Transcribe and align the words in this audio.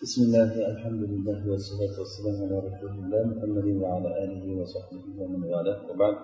بسم 0.00 0.22
الله 0.22 0.52
الحمد 0.72 1.02
لله 1.12 1.40
والصلاة 1.50 1.94
والسلام 2.00 2.36
على 2.44 2.56
رسول 2.68 2.92
الله 3.04 3.22
محمد 3.32 3.66
وعلى 3.82 4.10
آله 4.24 4.44
وصحبه 4.60 5.04
ومن 5.20 5.42
والاه 5.52 5.80
وبعد. 5.90 6.16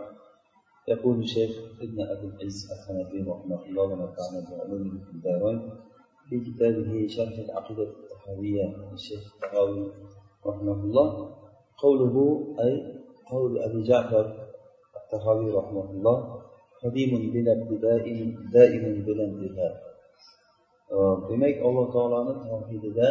يقول 0.88 1.16
الشيخ 1.18 1.52
ابن 1.84 1.98
أبي 2.12 2.26
العز 2.26 2.58
الحنفي 2.72 3.18
رحمه 3.32 3.60
الله 3.68 3.84
ونفعنا 3.92 4.40
بعلومه 4.48 4.96
في 5.04 5.10
الدارين. 5.16 5.60
في 6.28 6.36
كتابه 6.46 6.90
شرح 7.16 7.36
العقيدة 7.46 7.82
الطحاوية 7.82 8.64
للشيخ 8.92 9.22
الطحاوي 9.34 9.92
رحمه 10.46 10.78
الله 10.84 11.08
قوله 11.82 12.16
أي 12.64 12.72
قول 13.30 13.52
أبي 13.58 13.80
جعفر 13.82 14.26
الطحاوي 15.00 15.48
رحمه 15.52 15.86
الله 15.90 16.16
قديم 16.82 17.12
بلا 17.32 17.52
ابتداء 17.52 18.04
دائم 18.56 18.84
بلا 19.06 19.24
انتهاء. 19.24 19.74
Demak 21.28 21.58
alloh 21.66 21.90
taoloni 21.90 22.32
tavhidida 22.46 23.08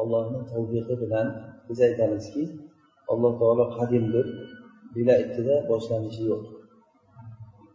ollohni 0.00 0.40
tavbiqi 0.52 0.94
bilan 1.02 1.26
biz 1.68 1.78
aytamizki 1.88 2.42
alloh 3.12 3.32
taolo 3.40 3.64
qadimdir 3.76 4.26
bila 4.94 5.14
ibtida 5.22 5.54
boshlanishi 5.70 6.22
yo'q. 6.30 6.42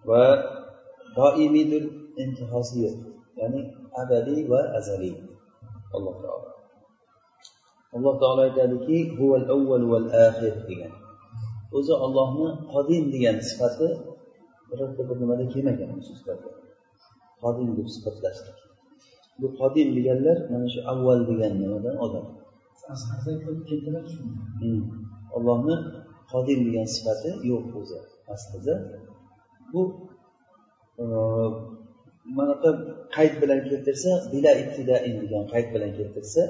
Va 0.10 0.24
doimiydir 1.18 1.84
intihosi 2.24 2.76
yo'q 2.86 2.98
ya'ni 3.40 3.62
abadiy 4.02 4.42
va 4.52 4.62
azaliy. 4.78 5.16
Alloh 5.96 6.16
taolo. 6.24 6.50
Alloh 7.96 8.16
taolo 8.22 8.42
aytadiki 8.48 8.98
huval 9.18 9.46
avval 9.56 9.84
val 9.92 10.08
axir 10.28 10.56
degan. 10.70 10.94
O'zi 11.78 11.94
ollohni 12.06 12.48
qodim 12.74 13.04
degan 13.14 13.38
sifati 13.50 13.88
birorta 14.70 15.02
bir 15.10 15.18
nimada 15.22 15.46
kelmagan 15.54 15.90
shu 16.06 16.14
sifatda 16.20 16.50
qodim 17.44 17.70
deb 17.78 17.88
sifatlashlik. 17.96 18.58
Bu 19.42 19.48
qodim 19.60 19.90
deganlar 19.98 20.38
mana 20.52 20.68
shu 20.74 20.80
avval 20.92 21.20
degan 21.30 21.54
nimadan 21.62 21.96
odam. 22.06 22.26
Ollohni 25.38 25.76
qodim 26.32 26.60
degan 26.68 26.88
sifati 26.96 27.30
yo'q 27.52 27.66
o'zi 27.80 28.00
aslida. 28.34 28.76
Bu 29.72 29.82
manaqa 32.38 32.70
qayd 33.16 33.34
bilan 33.42 33.60
keltirsa 33.70 34.12
bila 34.32 34.52
ibtidain 34.64 35.16
degan 35.24 35.44
qayd 35.54 35.68
bilan 35.74 35.92
keltirsa 36.00 36.42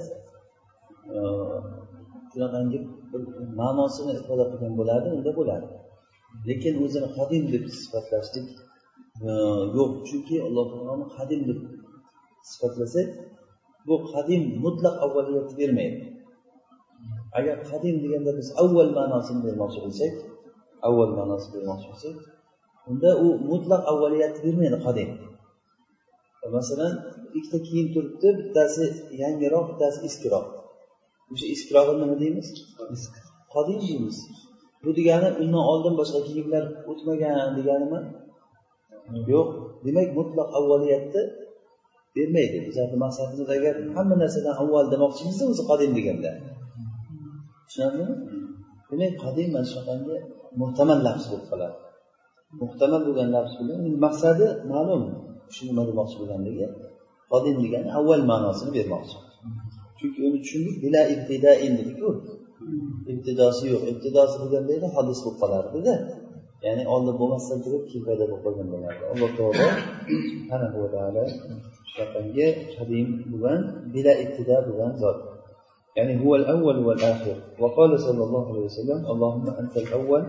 shunaqangi 2.32 2.80
bir 3.12 3.22
ma'nosini 3.62 4.12
ifoda 4.20 4.46
qilgan 4.52 4.74
bo'ladi 4.80 5.08
unda 5.18 5.32
bo'ladi. 5.40 5.68
Lekin 6.50 6.74
o'zini 6.84 7.10
qadim 7.18 7.44
deb 7.54 7.64
sifatlashlik 7.82 8.48
yo'q. 9.78 9.92
Chunki 10.08 10.36
alloh 10.48 10.66
taoloni 10.72 11.06
qadim 11.18 11.42
deb 11.50 11.60
sifatlasak 12.50 13.08
bu 13.88 13.96
qadim 14.12 14.44
mutlaq 14.66 14.96
avvaliyatni 15.06 15.56
bermaydi. 15.62 16.00
Agar 17.38 17.58
qadim 17.72 17.96
deganda 18.04 18.32
biz 18.40 18.48
avval 18.64 18.90
ma'nosini 19.00 19.42
bermoqchi 19.48 19.80
bo'lsak 19.86 20.14
avval 20.88 21.12
ma'nosini 21.20 21.52
bermoqchi 21.56 21.88
bo'lsak 21.92 22.16
unda 22.90 23.10
u 23.26 23.28
mutlaq 23.52 23.82
avvaliyatni 23.92 24.42
bermaydi 24.48 24.78
qadim. 24.88 25.10
Masalan 26.58 26.94
ikkita 27.38 27.60
kiyim 27.68 27.88
turibdi 27.94 28.30
bittasi 28.40 28.86
yangiroq 29.22 29.66
bittasi 29.70 30.00
eskiroq 30.08 30.46
o'sha 31.32 31.46
eskirog'ini 31.54 32.00
nima 32.02 32.16
deymiz? 32.24 32.48
Qodim 33.54 33.78
deymiz. 33.86 34.18
Bu 34.84 34.90
degani 35.00 35.30
undan 35.42 35.64
oldin 35.72 35.94
boshqa 36.00 36.20
kiyimlar 36.28 36.64
o'tmagan 36.92 37.50
deganimi? 37.58 38.00
Yo'q. 39.32 39.50
Demak 39.86 40.10
mutlaq 40.18 40.48
avvaliyatni 40.60 41.22
bermaydi. 42.16 42.58
Bizani 42.68 42.96
maqsadimiz 43.06 43.50
agar 43.58 43.74
hamma 43.96 44.16
narsadan 44.24 44.56
avval 44.62 44.86
demoqchimizda 44.94 45.44
o'zi 45.52 45.64
qodim 45.70 45.92
deganda. 45.98 46.32
Tushunarlimi? 47.68 48.16
Demak 48.90 49.14
qodim 49.24 49.48
mana 49.56 49.68
shunaqangi 49.72 50.16
muhtamal 50.62 51.00
lafz 51.08 51.26
bo'lib 51.32 51.48
qoladi. 51.52 51.78
Muhtamal 52.62 53.02
bo'lgan 53.08 53.30
lafz 53.36 53.54
bilan 53.60 53.80
maqsadi 54.06 54.46
ma'lum. 54.74 55.04
Shu 55.54 55.62
nima 55.70 55.84
demoqchi 55.90 56.16
bo'lganligi 56.22 56.66
qodim 57.32 57.56
degani 57.64 57.90
avval 58.00 58.22
ma'nosini 58.32 58.72
bermoqchi. 58.78 59.18
Chunki 60.00 60.20
uni 60.28 60.38
tushundik 60.44 60.76
bila 60.84 61.02
ibtidain 61.14 61.74
dediku 61.80 62.10
ibtidosi 63.12 63.64
yo'q. 63.72 63.84
Ibtidosi 63.94 64.36
bo'lganda 64.42 64.72
edi 64.78 64.88
hodis 64.96 65.20
bo'lib 65.24 65.38
qolardida. 65.44 65.94
Ya'ni 66.66 66.84
oldin 66.94 67.16
bo'lmasdan 67.22 67.60
turib 67.66 67.84
keyin 67.90 68.04
paydo 68.08 68.24
bo'lib 68.30 68.42
qolgan 68.46 68.68
bo'lardi. 68.74 69.04
Alloh 69.12 69.32
taolo 69.38 71.24
subhanahu 71.91 71.99
va 71.99 72.13
taolo 72.15 72.27
shunaqangi 72.33 72.47
qadim 72.77 73.07
bo'lgan 73.31 73.61
bila 73.93 74.13
ibtido 74.25 74.57
bo'lgan 74.69 74.95
zot 75.03 75.19
يعني 75.97 76.15
هو 76.25 76.37
الأول 76.37 76.77
والآخر 76.87 77.37
وقال 77.61 77.91
صلى 78.07 78.23
الله 78.27 78.45
عليه 78.51 78.65
وسلم 78.69 78.99
اللهم 79.13 79.47
أنت 79.61 79.75
الأول 79.77 80.23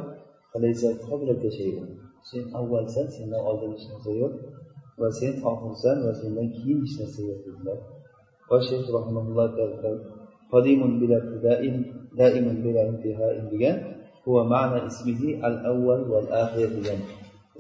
فليس 0.54 0.82
قبلك 1.12 1.44
شيء 1.60 1.76
sen 2.32 2.44
avvalsan 2.60 3.08
sendan 3.16 3.42
oldin 3.50 3.72
hech 3.76 3.86
narsa 3.92 4.12
yo'q 4.22 4.34
va 5.00 5.08
sen 5.20 5.34
oxirsan 5.52 5.98
va 6.06 6.12
sendan 6.22 6.48
keyin 6.56 6.78
hech 6.84 6.96
narsa 7.00 7.22
yo'q 7.30 7.40
dedilar 7.46 7.80
va 8.50 8.58
shayx 8.68 8.86
rahimahulloh 8.98 9.48
qadimun 10.52 10.92
bila 11.02 11.18
ibtidain 11.24 11.76
daimun 12.20 12.58
bila 12.66 12.82
intihain 12.92 13.46
degan 13.52 13.78
huwa 14.26 14.42
ma'na 14.54 14.78
ismihi 14.90 15.30
al 15.48 15.56
avval 15.72 16.02
val 16.12 16.28
axir 16.44 16.68
degan 16.78 17.00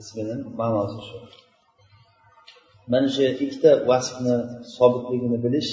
ismining 0.01 0.41
ma'nosi 0.59 0.99
shu 1.07 1.17
mana 2.90 3.08
shu 3.14 3.22
ikkita 3.44 3.70
vasfni 3.90 4.36
sobitligini 4.76 5.38
bilish 5.44 5.70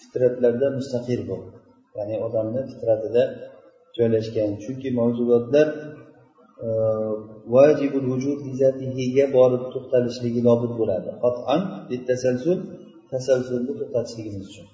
fitratlarda 0.00 0.66
mustaqil 0.78 1.20
bu 1.28 1.36
ya'ni 1.96 2.16
odamni 2.26 2.60
fitratida 2.70 3.22
joylashgan. 3.96 4.50
Chunki 4.64 4.88
mavjudotlar 4.98 5.68
e, 6.66 6.68
vajibul 7.54 8.04
vujud 8.12 8.40
zatihiga 8.62 9.24
borib 9.36 9.62
to'xtalishligi 9.72 10.40
lobud 10.48 10.72
bo'ladi. 10.80 11.10
Qat'an 11.24 11.60
tasalsul 12.08 12.58
tasalsulni 13.12 13.72
to'xtatishligimiz 13.80 14.46
uchun. 14.50 14.66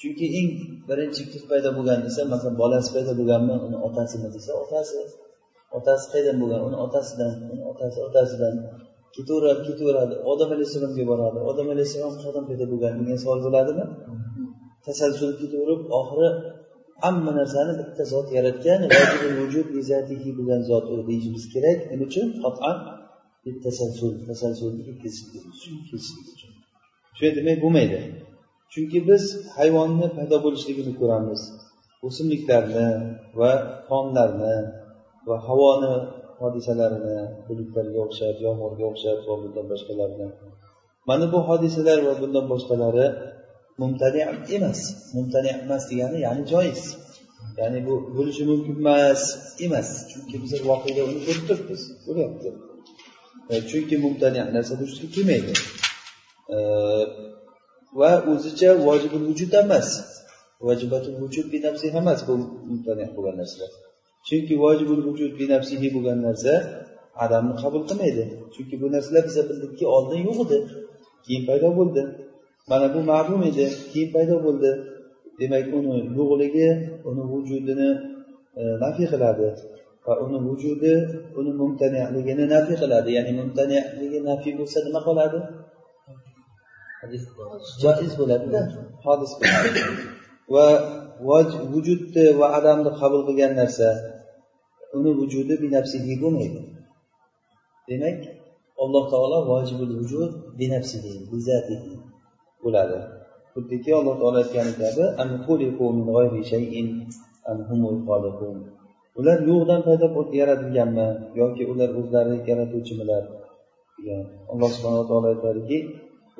Chunki 0.00 0.26
eng 0.38 0.48
birinchi 0.88 1.22
kim 1.32 1.42
paydo 1.50 1.70
bo'lgan 1.78 1.98
desa 2.06 2.20
masalan 2.32 2.56
bolasi 2.62 2.88
paydo 2.94 3.12
bo'lganmi 3.20 3.54
uni 3.66 3.78
otasimi 3.88 4.28
desa 4.36 4.52
otasi. 4.64 5.00
Otasi 5.78 6.04
qayerdan 6.12 6.36
bo'lgan 6.42 6.60
uni 6.68 6.76
otasidan 6.86 7.32
uni 7.52 7.62
otasi 7.72 7.98
otasidan. 8.08 8.54
Ketaveradi 9.16 9.60
ketaveradi. 9.68 10.14
Odam 10.32 10.50
alayhissalomga 10.56 11.04
boradi. 11.10 11.38
Odam 11.50 11.66
alayhissalom 11.74 12.14
qayerdan 12.20 12.44
paydo 12.48 12.64
bo'lgan. 12.72 12.92
Degan 13.00 13.18
savol 13.24 13.40
bo'ladimi? 13.46 13.84
Tasalsul 14.86 15.30
ketaverib 15.40 15.80
oxiri 16.00 16.28
hamma 17.04 17.30
narsani 17.40 17.72
bitta 17.80 18.02
zot 18.12 18.26
yaratgan 18.36 18.80
bo'lgan 20.38 20.60
zot 20.70 20.84
u 20.92 20.94
deyishimiz 21.08 21.44
kerak. 21.54 21.78
Nima 21.90 22.04
uchun? 22.10 22.26
Qat'an 22.44 22.76
tasalsul 23.64 24.12
tasalsulni 24.28 24.82
ketkazishlik 24.88 25.44
shu 27.18 27.26
demak 27.38 27.58
bo'lmaydi. 27.64 27.98
Chunki 28.72 28.98
biz 29.08 29.24
hayvonni 29.56 30.06
paydo 30.16 30.36
bo'lishligini 30.44 30.92
ko'ramiz. 31.00 31.40
O'simliklarni 32.06 32.88
va 33.40 33.52
tomlarni 33.88 34.56
va 35.28 35.36
havoni 35.46 35.94
hodisalarini 36.42 37.18
bulutlarga 37.46 37.98
o'xshab 38.06 38.36
yomg'irga 38.46 38.84
o'xshab 38.90 39.18
va 39.28 39.34
bundan 39.42 39.66
boshqalarini 39.72 40.28
mana 41.08 41.24
bu 41.32 41.38
hodisalar 41.48 41.98
va 42.06 42.14
bundan 42.22 42.44
boshqalari 42.52 43.06
mumtani 43.80 44.20
emas. 44.56 44.80
Mumtani 45.16 45.50
emas 45.64 45.82
degani 45.90 46.18
ya'ni 46.26 46.42
joiz. 46.52 46.82
Ya'ni 47.60 47.78
bu 47.86 47.94
bo'lishi 48.16 48.44
mumkin 48.50 48.74
emas 48.82 49.22
emas. 49.66 49.88
Chunki 50.10 50.36
biz 50.42 50.52
voqeda 50.70 51.02
uni 51.10 51.20
ko'rib 51.26 51.44
turibmiz 51.48 51.82
bo'lyapti 52.06 52.48
e, 53.50 53.54
chunki 53.70 53.96
mumtani 54.04 54.38
narsa 54.56 54.72
vujudga 54.80 55.06
kelmaydi. 55.14 55.52
E, 56.54 56.56
va 58.00 58.10
o'zicha 58.32 58.70
vojibi 58.86 59.18
vujud 59.28 59.52
emas. 59.64 59.88
Vajibatul 60.66 61.14
vujud 61.22 61.46
emas 62.00 62.20
bu 62.28 62.34
mumtani 62.68 63.04
bo'lgan 63.16 63.36
narsalar. 63.40 63.70
Chunki 64.26 64.54
vojibul 64.62 65.00
vujud 65.08 65.32
binafsihi 65.40 65.88
bo'lgan 65.94 66.18
narsa 66.26 66.52
adamni 67.24 67.54
qabul 67.62 67.82
qilmaydi. 67.88 68.24
Chunki 68.54 68.74
bu 68.82 68.86
narsalar 68.94 69.22
biza 69.28 69.42
bildikki 69.48 69.84
oldin 69.96 70.20
yo'q 70.28 70.38
edi. 70.44 70.58
Keyin 71.24 71.42
paydo 71.48 71.68
bo'ldi. 71.78 72.02
Mana 72.70 72.86
bu 72.94 73.00
ma'lum 73.10 73.40
edi. 73.50 73.66
Keyin 73.92 74.10
paydo 74.14 74.36
bo'ldi. 74.46 74.70
Demak 75.40 75.66
uni 75.78 75.94
yo'qligi 76.18 76.68
uni 77.08 77.22
vujudini 77.32 77.88
nafiy 78.84 79.06
qiladi 79.12 79.48
va 80.06 80.12
uni 80.24 80.38
vujudi 80.46 80.94
uni 81.38 81.52
mumtaniligini 81.60 82.44
nafiy 82.54 82.76
qiladi. 82.82 83.10
Ya'ni 83.16 83.32
mumtaniligi 83.40 84.18
nafiy 84.30 84.52
bo'lsa 84.60 84.78
nima 84.86 85.00
qoladi? 85.08 85.38
Joiz 87.82 88.12
bo'ladida. 88.20 88.60
Hodis 89.04 89.32
bo'ladi 89.38 89.70
va 90.54 90.66
vujudni 91.72 92.24
va 92.40 92.46
adamni 92.58 92.90
qabul 93.00 93.20
qilgan 93.28 93.52
narsa 93.60 93.88
uni 94.96 95.10
vujudi 95.18 95.54
binafsihi 95.64 96.12
bo'lmaydi. 96.22 96.60
Demak 97.88 98.18
alloh 98.82 99.04
taolo 99.12 99.38
vojibul 99.50 99.92
vujud 100.00 100.32
binafsihi 100.60 101.12
bizatihi 101.30 101.92
bo'ladi. 102.62 102.98
Xuddiki 103.52 103.90
alloh 104.00 104.14
taolo 104.20 104.38
aytgani 104.42 104.72
kabi 104.80 105.04
ular 109.18 109.38
yo'qdan 109.50 109.80
paydo 109.86 110.06
yaratilganmi 110.40 111.06
yoki 111.40 111.62
ular 111.72 111.90
o'zlari 112.00 112.34
yaratuvchimilar? 112.50 113.24
Degan 113.96 114.24
alloh 114.52 114.70
subhanaa 114.76 115.04
taolo 115.10 115.26
aytadiki 115.34 115.78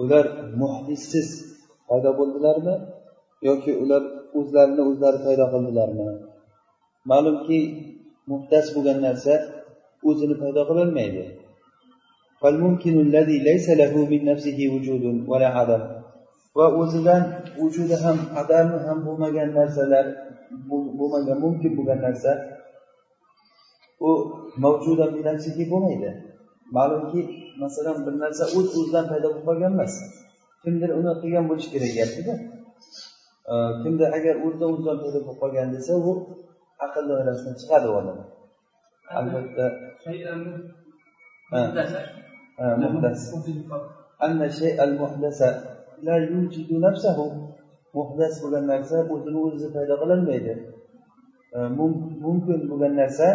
ular 0.03 0.25
muhdissiz 0.63 1.29
paydo 1.89 2.11
bo'ldilarmi 2.19 2.75
yoki 3.49 3.73
ular 3.83 4.03
o'zlarini 4.39 4.83
o'zlari 4.91 5.19
paydo 5.27 5.45
qildilarmi? 5.53 6.09
Ma'lumki 7.11 7.59
muhtas 8.31 8.67
bo'lgan 8.75 8.99
narsa 9.07 9.35
o'zini 10.09 10.35
paydo 10.43 10.63
qilolmaydi 10.71 11.25
va 16.59 16.67
o'zidan 16.81 17.23
vujudi 17.59 17.97
ham 18.05 18.19
adami 18.43 18.77
ham 18.87 18.99
bo'lmagan 19.07 19.49
narsalar 19.59 20.07
bo'lmagan 20.99 21.39
mumkin 21.45 21.73
bo'lgan 21.79 22.01
narsa 22.07 22.33
u 24.09 24.11
mavjuda 24.65 25.07
bo'lmaydi. 25.73 26.11
Ma'lumki 26.77 27.21
masalan 27.63 27.97
bir 28.07 28.15
narsa 28.23 28.45
o'z 28.57 28.67
o'zidan 28.79 29.05
paydo 29.11 29.27
bo'lib 29.33 29.45
qolgan 29.49 29.73
emas. 29.77 29.95
Kimdir 30.63 30.91
uni 30.99 31.13
qilgan 31.23 31.45
bo'lishi 31.51 31.69
kerak 31.75 31.91
deyaptida. 31.97 32.35
Kimdir 33.83 34.09
agar 34.19 34.35
o'zidan 34.45 34.69
o'zidan 34.75 34.97
paydo 35.03 35.19
bo'lib 35.27 35.39
qolgan 35.43 35.69
desa 35.77 35.93
u 36.11 36.13
aql 36.85 37.05
doirasidan 37.11 37.55
chiqadi 37.61 37.87
u 37.93 37.95
odam. 38.01 38.19
Albatta. 39.19 39.67
Muhdas. 42.83 43.21
Bo'lgan 48.43 48.65
narsa 48.73 48.97
o'zini 49.15 49.39
o'zi 49.47 49.67
paydo 49.75 49.95
qilolmaydi 50.03 50.55
mumkin 52.25 52.61
bo'lgan 52.71 52.95
narsa 53.01 53.27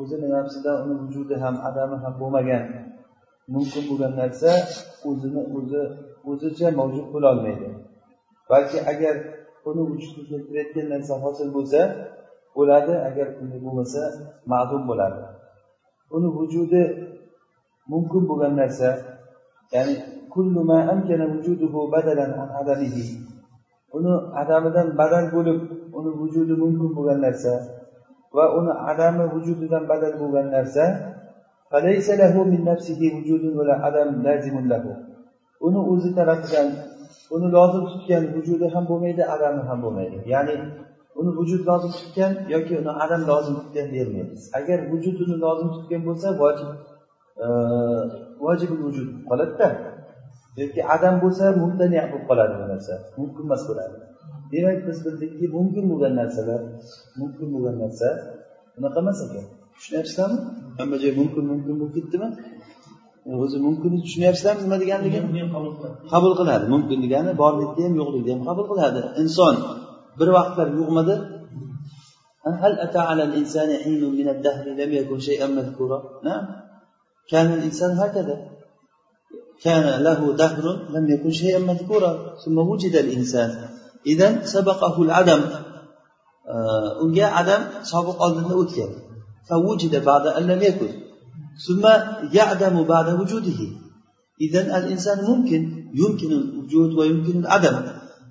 o'zini 0.00 0.28
nafsida 0.36 0.72
uni 0.82 0.94
vujudi 1.02 1.34
ham 1.42 1.56
adami 1.68 1.96
ham 2.02 2.14
bo'lmagan. 2.20 2.64
Mumkin 3.54 3.82
bo'lgan 3.90 4.12
narsa 4.20 4.50
o'zini 5.08 5.42
o'zi 5.56 5.82
o'zicha 6.30 6.68
mavjud 6.78 7.06
bo'lolmaydi 7.14 7.68
balki 8.50 8.78
agar 8.92 9.14
uni 9.68 9.82
vujudga 9.90 10.22
keltirayotgan 10.30 10.86
narsa 10.92 11.14
hosil 11.24 11.48
bo'lsa 11.56 11.80
bo'ladi. 12.56 12.92
Agar 13.08 13.26
unday 13.40 13.60
bo'lmasa 13.66 14.02
ma'lum 14.52 14.82
bo'ladi. 14.90 15.20
Uni 16.16 16.28
vujudi 16.38 16.82
mumkin 17.92 18.22
bo'lgan 18.30 18.54
narsa 18.60 18.88
ya'ni 19.74 19.94
uni 23.96 24.12
adamidan 24.40 24.88
badal 24.98 25.26
bo'lib 25.34 25.58
uni 25.98 26.10
vujudi 26.20 26.54
mumkin 26.62 26.90
bo'lgan 26.96 27.18
narsa 27.26 27.52
va 28.36 28.44
uni 28.58 28.72
adami 28.90 29.24
vujudidan 29.34 29.84
badal 29.90 30.14
bo'lgan 30.22 30.46
narsa 30.56 30.84
uni 35.66 35.80
o'zi 35.92 36.10
tarafidan 36.18 36.68
uni 37.34 37.48
lozim 37.56 37.84
tutgan 37.92 38.22
vujudi 38.36 38.66
ham 38.74 38.84
bo'lmaydi 38.90 39.22
adami 39.34 39.62
ham 39.68 39.78
bo'lmaydi. 39.84 40.16
Ya'ni 40.34 40.54
uni 41.20 41.30
vujud 41.38 41.62
lozim 41.70 41.92
tutgan 41.98 42.32
yoki 42.54 42.72
uni 42.80 42.92
adam 43.04 43.22
lozim 43.30 43.54
tutgan 43.60 43.86
deyolmaymiz 43.92 44.42
agar 44.58 44.78
vujud 44.92 45.16
uni 45.24 45.36
lozim 45.44 45.68
tutgan 45.74 46.02
bo'lsa 46.08 46.28
vojib 46.42 46.70
e, 47.44 47.46
vojib 48.44 48.70
vujud 48.84 49.08
qoladida. 49.30 49.68
Yoki 50.60 50.80
adam 50.94 51.14
bo'lsa 51.22 51.44
mumtani 51.62 51.98
bo'lib 52.10 52.24
qoladi 52.28 52.54
bu 52.60 52.64
narsa 52.72 52.94
mumkin 53.18 53.44
emas 53.48 53.62
bo'ladi. 53.68 53.96
Demak 54.52 54.78
biz 54.86 54.98
bildikki 55.04 55.46
mumkin 55.56 55.84
bo'lgan 55.90 56.14
narsalar 56.20 56.60
mumkin 57.20 57.48
bo'lgan 57.54 57.76
narsa 57.82 58.08
unaqa 58.78 58.98
emas 59.04 59.18
ekan. 59.26 59.44
Tushunyapsizlarmi 59.74 60.38
hamma 60.78 60.96
joy 61.02 61.12
mumkin 61.20 61.44
mumkin 61.52 61.74
bo'lib 61.80 61.94
ketdimi? 61.96 62.28
o'zi 63.43 63.57
mumkin 63.67 63.91
tushunyapsizlarmi 64.03 64.61
nima 64.65 64.77
deganligini 64.83 65.43
qabul 66.13 66.33
qiladi 66.39 66.65
mumkin 66.73 66.97
degani 67.05 67.31
borlikni 67.41 67.81
ham 67.87 67.93
yo'qlikni 68.01 68.31
ham 68.35 68.41
qabul 68.49 68.65
qiladi 68.71 69.01
inson 69.21 69.55
bir 70.19 70.27
vaqtlar 70.37 70.67
yo'qmidi 70.79 71.17
هل 72.63 72.73
أتى 72.85 73.01
على 73.09 73.23
الإنسان 73.23 73.69
حين 73.83 74.03
من 74.19 74.27
الدهر 74.29 74.65
لم 74.81 74.91
يكن 74.99 75.19
شيئا 75.19 75.47
مذكورا 75.47 75.99
نعم 76.27 76.43
كان 77.31 77.47
الإنسان 77.57 77.91
هكذا 78.01 78.35
كان 79.65 79.85
له 80.07 80.19
دهر 80.41 80.65
لم 80.95 81.05
يكن 81.13 81.31
شيئا 81.41 81.59
مذكورا 81.59 82.11
ثم 82.43 82.57
وجد 82.57 82.95
الإنسان 82.95 83.49
إذا 84.11 84.45
سبقه 84.45 84.95
العدم 85.01 85.41
unga 87.03 87.27
adam 87.41 87.61
sobiq 87.91 88.17
oldinda 88.25 88.55
o'tgan 88.61 88.91
فوجد 91.67 91.87
بعد 91.87 92.27
أن 92.27 92.31
لم 92.31 92.31
يكن 92.31 92.31
ثم 92.31 92.33
يعدم 92.33 92.83
بعد 92.83 93.19
وجوده 93.19 93.59
إذا 94.41 94.77
الإنسان 94.77 95.25
ممكن 95.25 95.61
يمكن 95.93 96.31
الوجود 96.31 96.93
ويمكن 96.93 97.39
العدم 97.39 97.75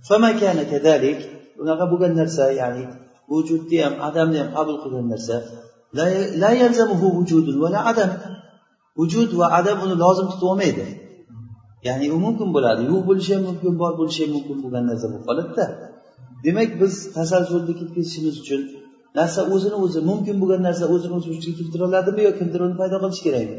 فما 0.08 0.32
كان 0.32 0.62
كذلك 0.62 1.34
unaqa 1.62 1.84
bo'lgan 1.90 2.12
narsa 2.20 2.44
ya'ni 2.60 2.84
vujudni 3.30 3.78
ham 3.84 3.94
adamni 4.08 4.38
ham 4.42 4.50
qabul 4.56 4.76
qilgan 4.82 5.06
narsa 5.12 5.36
la 6.42 6.50
yalzamuhu 6.62 7.06
vujudun 7.18 7.56
va 7.62 7.68
la 7.74 7.80
adam 7.90 8.10
vujud 8.98 9.30
va 9.40 9.46
adam 9.58 9.76
uni 9.84 9.94
lozim 10.04 10.26
tutib 10.32 10.46
olmaydi 10.52 10.84
ya'ni 11.88 12.06
u 12.14 12.18
mumkin 12.26 12.48
bo'ladi 12.56 12.82
yo'q 12.90 13.02
bo'lishi 13.08 13.32
ham 13.36 13.42
mumkin 13.50 13.72
bor 13.80 13.92
bo'lishi 14.00 14.20
ham 14.24 14.32
mumkin 14.36 14.56
bo'lgan 14.62 14.84
narsa 14.90 15.06
bo'lib 15.10 15.24
qoladida 15.28 15.64
demak 16.44 16.70
biz 16.80 16.94
tasalsulni 17.16 17.72
ketkazishimiz 17.80 18.34
uchun 18.42 18.60
narsa 19.18 19.40
o'zini 19.54 19.76
o'zi 19.84 19.98
mumkin 20.10 20.36
bo'lgan 20.42 20.60
narsa 20.68 20.84
o'zini 20.94 21.14
o'zi 21.18 21.26
vujudga 21.32 21.52
keltira 21.58 21.82
oladimi 21.88 22.20
yo 22.26 22.32
kimdir 22.38 22.60
uni 22.66 22.76
paydo 22.80 22.96
qilishi 23.02 23.22
kerakmi 23.26 23.58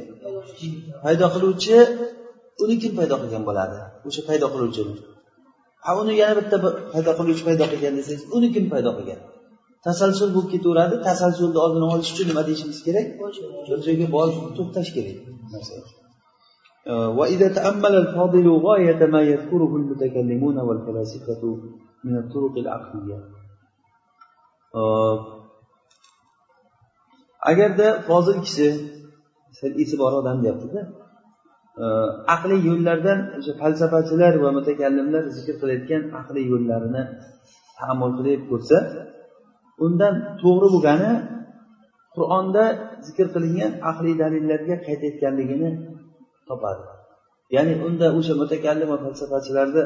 paydo 1.05 1.25
qiluvchi 1.35 1.77
uni 2.63 2.75
kim 2.81 2.91
paydo 2.99 3.15
qilgan 3.21 3.43
bo'ladi 3.49 3.77
o'sha 4.07 4.21
paydo 4.29 4.45
qiluvchini 4.53 4.93
ha 5.85 5.91
uni 6.01 6.13
yana 6.21 6.33
bitta 6.39 6.57
paydo 6.93 7.11
qiluvchi 7.19 7.43
paydo 7.49 7.65
qilgan 7.71 7.93
desangiz 7.99 8.23
uni 8.37 8.47
kim 8.55 8.65
paydo 8.73 8.91
qilgan 8.97 9.19
tasalsul 9.85 10.29
bo'lib 10.35 10.49
ketaveradi 10.53 10.95
tasalsulni 11.07 11.59
oldini 11.65 11.85
olish 11.93 12.09
uchun 12.13 12.25
nima 12.31 12.41
deyishimiz 12.47 12.79
kerak 12.87 13.07
bir 13.69 13.77
joyga 13.87 14.07
borib 14.15 14.41
to'xtash 14.57 14.89
kerak 14.95 15.17
وإذا 17.19 17.47
تأمل 17.57 17.93
الفاضل 18.03 18.47
غاية 18.67 19.05
ما 19.05 19.21
يذكره 19.21 19.71
المتكلمون 19.75 20.57
والفلاسفة 20.67 21.41
من 22.03 22.17
الطرق 22.17 22.57
العقلية 22.57 23.19
agarda 27.50 27.88
fozil 28.08 28.36
kishi 28.46 28.68
sal 29.58 29.72
esi 29.82 29.94
bor 30.02 30.12
odam 30.20 30.36
deyaptida 30.44 30.80
e, 31.82 31.84
aqliy 32.34 32.60
yo'llardan 32.68 33.18
o'sha 33.38 33.52
falsafachilar 33.60 34.32
va 34.44 34.50
mutakallimlar 34.58 35.24
zikr 35.36 35.54
qilayotgan 35.60 36.02
aqliy 36.20 36.44
yo'llarini 36.52 37.02
tahammul 37.78 38.12
qilib 38.18 38.40
ko'rsa 38.50 38.76
undan 39.84 40.14
to'g'ri 40.42 40.68
bo'lgani 40.74 41.12
qur'onda 42.16 42.64
zikr 43.06 43.26
qilingan 43.34 43.72
aqliy 43.90 44.14
dalillarga 44.22 44.76
qaytayotganligini 44.86 45.70
topadi. 46.48 46.84
Ya'ni 47.56 47.74
unda 47.86 48.06
o'sha 48.18 48.34
mutakallim 48.42 48.88
va 48.92 48.98
falsafachilarni 49.04 49.82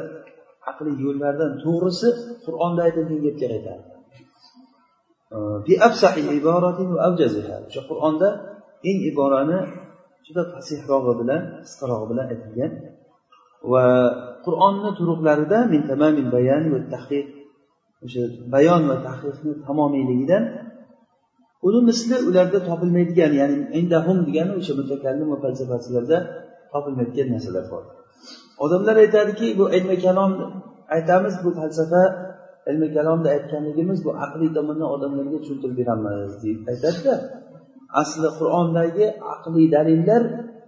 aqliy 0.70 0.96
yo'llardan 1.04 1.50
to'g'risi 1.64 2.08
qur'onda 2.44 2.80
aytilgan 2.86 3.20
gapga 3.26 3.46
qaytadi 3.52 3.93
Э, 5.32 5.36
o'sha 7.68 7.82
qur'onda 7.90 8.28
eng 8.88 8.98
iborani 9.10 9.58
juda 10.26 10.42
fasihrog'i 10.52 11.12
bilan 11.20 11.42
qisqarog'i 11.64 12.06
bilan 12.10 12.26
aytilgan. 12.32 12.72
Va 13.72 13.84
qur'onni 14.46 14.90
turuqlarida 14.98 15.58
o'sha 18.04 18.22
bayon 18.54 18.82
va 18.90 18.96
tahqiqni 19.06 19.52
tamomiyligidan 19.66 20.44
uni 21.66 21.80
misli 21.88 22.16
ularda 22.28 22.58
topilmaydigan 22.68 23.32
ya'ni 23.40 23.56
indahum 23.78 24.18
degani 24.28 24.52
o'sha 24.60 24.72
mutakallim 24.80 25.26
va 25.32 25.38
falsafachilarda 25.44 26.18
topilmaydigan 26.72 27.28
narsalar 27.34 27.64
bor. 27.72 27.82
Odamlar 28.64 28.96
aytadiki 29.04 29.46
bu 29.58 29.64
ilmi 29.76 29.96
kalom 30.04 30.32
aytamiz 30.96 31.34
bu 31.44 31.50
falsafa 31.58 32.02
ilmi 32.70 32.88
kalomda 32.96 33.28
aytganligimiz 33.36 33.98
bu 34.06 34.10
aqliy 34.24 34.50
tomondan 34.56 34.88
odamlarga 34.94 35.38
tushuntirib 35.42 35.76
beramiz 35.80 36.32
deb 36.44 36.58
aytadida 36.72 37.14
asli 38.00 38.28
qur'ondagi 38.38 39.06
aqliy 39.34 39.66
dalillar 39.76 40.22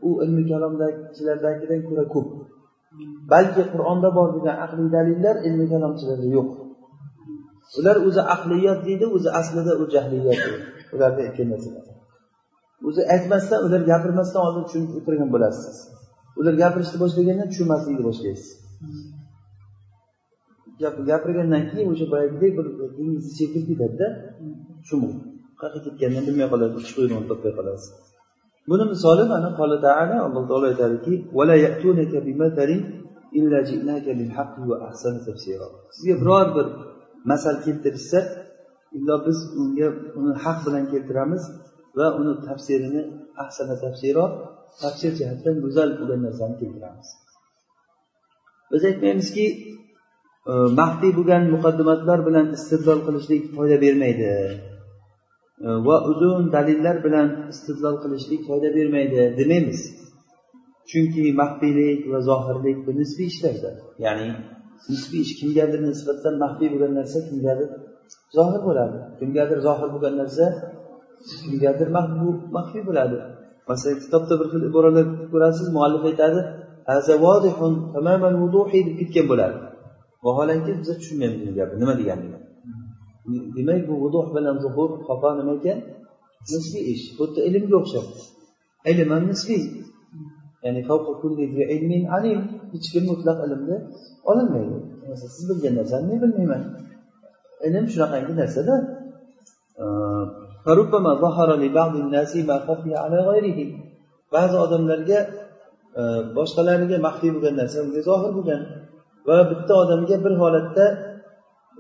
u 0.09 0.11
ilmi 0.25 0.43
kalomdagilardagidan 0.51 1.81
ko'ra 1.89 2.05
ko'p. 2.15 2.29
Balki 3.33 3.63
qur'onda 3.73 4.09
bor 4.19 4.29
degan 4.37 4.57
aqliy 4.67 4.89
dalillar 4.97 5.37
ilmi 5.49 5.67
kalomchilarda 5.73 6.29
yo'q. 6.37 6.49
Ular 7.79 7.97
o'zi 8.09 8.23
aqliyot 8.35 8.81
deydi 8.89 9.07
o'zi 9.17 9.31
aslida 9.41 9.73
u 9.83 9.85
jahliyot 9.95 10.41
ularni 10.95 11.23
ikki 11.29 11.45
narsa 11.51 11.71
o'zi 12.89 13.03
aytmasdan 13.15 13.61
ular 13.67 13.83
gapirmasdan 13.91 14.41
oldin 14.47 14.63
tushunib 14.67 14.91
o'tirgan 14.99 15.29
bo'lasiz. 15.35 15.77
Ular 16.41 16.55
gapirishni 16.63 16.97
boshlaganda 17.03 17.45
tushunmaslikni 17.51 18.03
boshlaysiz 18.09 18.51
gapirgandan 20.81 21.63
keyin 21.71 21.89
o'sha 21.93 22.07
boyagidek 22.13 22.53
bir 22.59 22.67
dengizni 22.99 23.33
chekib 23.39 23.63
ketadida 23.71 24.07
shumib 24.89 25.13
qayerga 25.61 25.81
ketganini 25.87 26.23
bilmay 26.29 26.49
qolasiz 26.53 26.77
uch 26.81 26.91
quyruqni 26.97 27.27
topmay 27.31 27.53
qolasiz. 27.59 27.91
Buni 28.71 28.85
misoli 28.93 29.25
mana 29.33 29.49
qola 29.59 29.77
taala 29.87 30.17
alloh 30.27 30.43
taolo 30.51 30.67
aytadiki 30.73 31.13
sizga 35.97 36.15
biror 36.23 36.47
bir 36.57 36.67
masal 37.31 37.57
keltirishsa 37.65 38.21
illo 38.97 39.17
biz 39.27 39.39
unga 39.61 39.89
uni 40.19 40.33
haq 40.45 40.59
bilan 40.67 40.85
keltiramiz 40.93 41.43
va 41.99 42.07
uni 42.21 42.35
tafsirini 42.49 43.03
ahsana 43.43 43.75
tafsirot 43.85 44.33
tafsir 44.83 45.13
jihatdan 45.19 45.57
go'zal 45.65 45.89
bo'lgan 45.99 46.21
narsani 46.27 46.55
keltiramiz. 46.63 47.09
Biz 48.73 48.83
aytmaymizki 48.91 49.45
Э, 50.53 50.55
maxfiy 50.81 51.13
bo'lgan 51.19 51.43
muqaddimatlar 51.55 52.19
bilan 52.29 52.47
istidlol 52.57 53.01
qilishlik 53.07 53.43
foyda 53.57 53.77
bermaydi. 53.85 54.31
Э, 55.67 55.69
va 55.87 55.97
uzun 56.11 56.43
dalillar 56.57 56.97
bilan 57.07 57.29
istidlol 57.53 57.97
qilishlik 58.03 58.43
foyda 58.49 58.69
bermaydi 58.77 59.21
demaymiz. 59.41 59.81
Chunki 60.91 61.25
maxfiylik 61.41 62.01
va 62.13 62.19
zohirlik 62.29 62.79
bu 62.87 62.91
nisbiy 63.01 63.29
ishlarda. 63.33 63.71
Ya'ni 64.05 64.29
nisbiy 64.93 65.21
ish 65.27 65.35
kimgadir 65.41 65.81
nisbatan 65.91 66.35
maxfiy 66.45 66.69
bo'lgan 66.73 66.93
narsa 66.99 67.19
kimgadir 67.29 67.69
zohir 68.37 68.61
bo'ladi. 68.69 68.99
Kimgadir 69.19 69.59
zohir 69.67 69.89
bo'lgan 69.95 70.15
narsa 70.23 70.45
kimgadir 71.45 71.89
maxfiy 72.57 72.83
bo'ladi. 72.89 73.17
Masalan 73.71 73.99
kitobda 74.05 74.35
bir 74.41 74.47
xil 74.53 74.63
iboralar 74.71 75.07
ko'rasiz 75.33 75.69
muallif 75.77 76.03
aytadi 76.11 76.41
deb 78.89 78.97
ketgan 79.01 79.27
bo'ladi. 79.33 79.59
Vaholanki 80.27 80.71
biz 80.81 80.89
tushunmaymiz 81.01 81.41
bu 81.49 81.53
gapni. 81.59 81.77
Nima 81.83 81.95
deganligini. 82.01 82.41
Demak 83.57 83.81
bu 83.89 83.95
vuduh 84.03 84.27
bilan 84.35 84.57
zuhur 84.65 84.91
xato 85.09 85.29
nima 85.39 85.53
ekan? 85.59 85.79
Nisbiy 86.53 86.83
ish. 86.93 87.05
Xuddi 87.19 87.41
ilmga 87.49 87.77
o'xshab 87.83 88.07
ilm 88.91 89.09
ham 89.15 89.25
nisbiy. 89.33 89.63
Ya'ni 90.65 90.81
hech 92.73 92.87
kim 92.93 93.05
mutlaq 93.11 93.39
ilmni 93.47 93.77
ololmaydi 94.31 94.77
siz 95.35 95.45
bilgan 95.51 95.75
narsani 95.79 96.05
men 96.11 96.19
bilmayman. 96.23 96.63
Ilm 97.67 97.85
shunaqangi 97.93 98.33
narsada 98.43 98.75
e, 99.83 99.85
ba'zi 104.35 104.57
odamlarga 104.65 105.19
e, 106.01 106.03
boshqalariga 106.37 106.97
maxfiy 107.07 107.31
bo'lgan 107.35 107.55
narsa 107.61 107.77
unga 107.87 108.01
zohir 108.09 108.33
bo'lgan. 108.39 108.63
Va 109.29 109.37
bitta 109.51 109.73
odamga 109.83 110.17
bir 110.25 110.35
holatda 110.43 110.85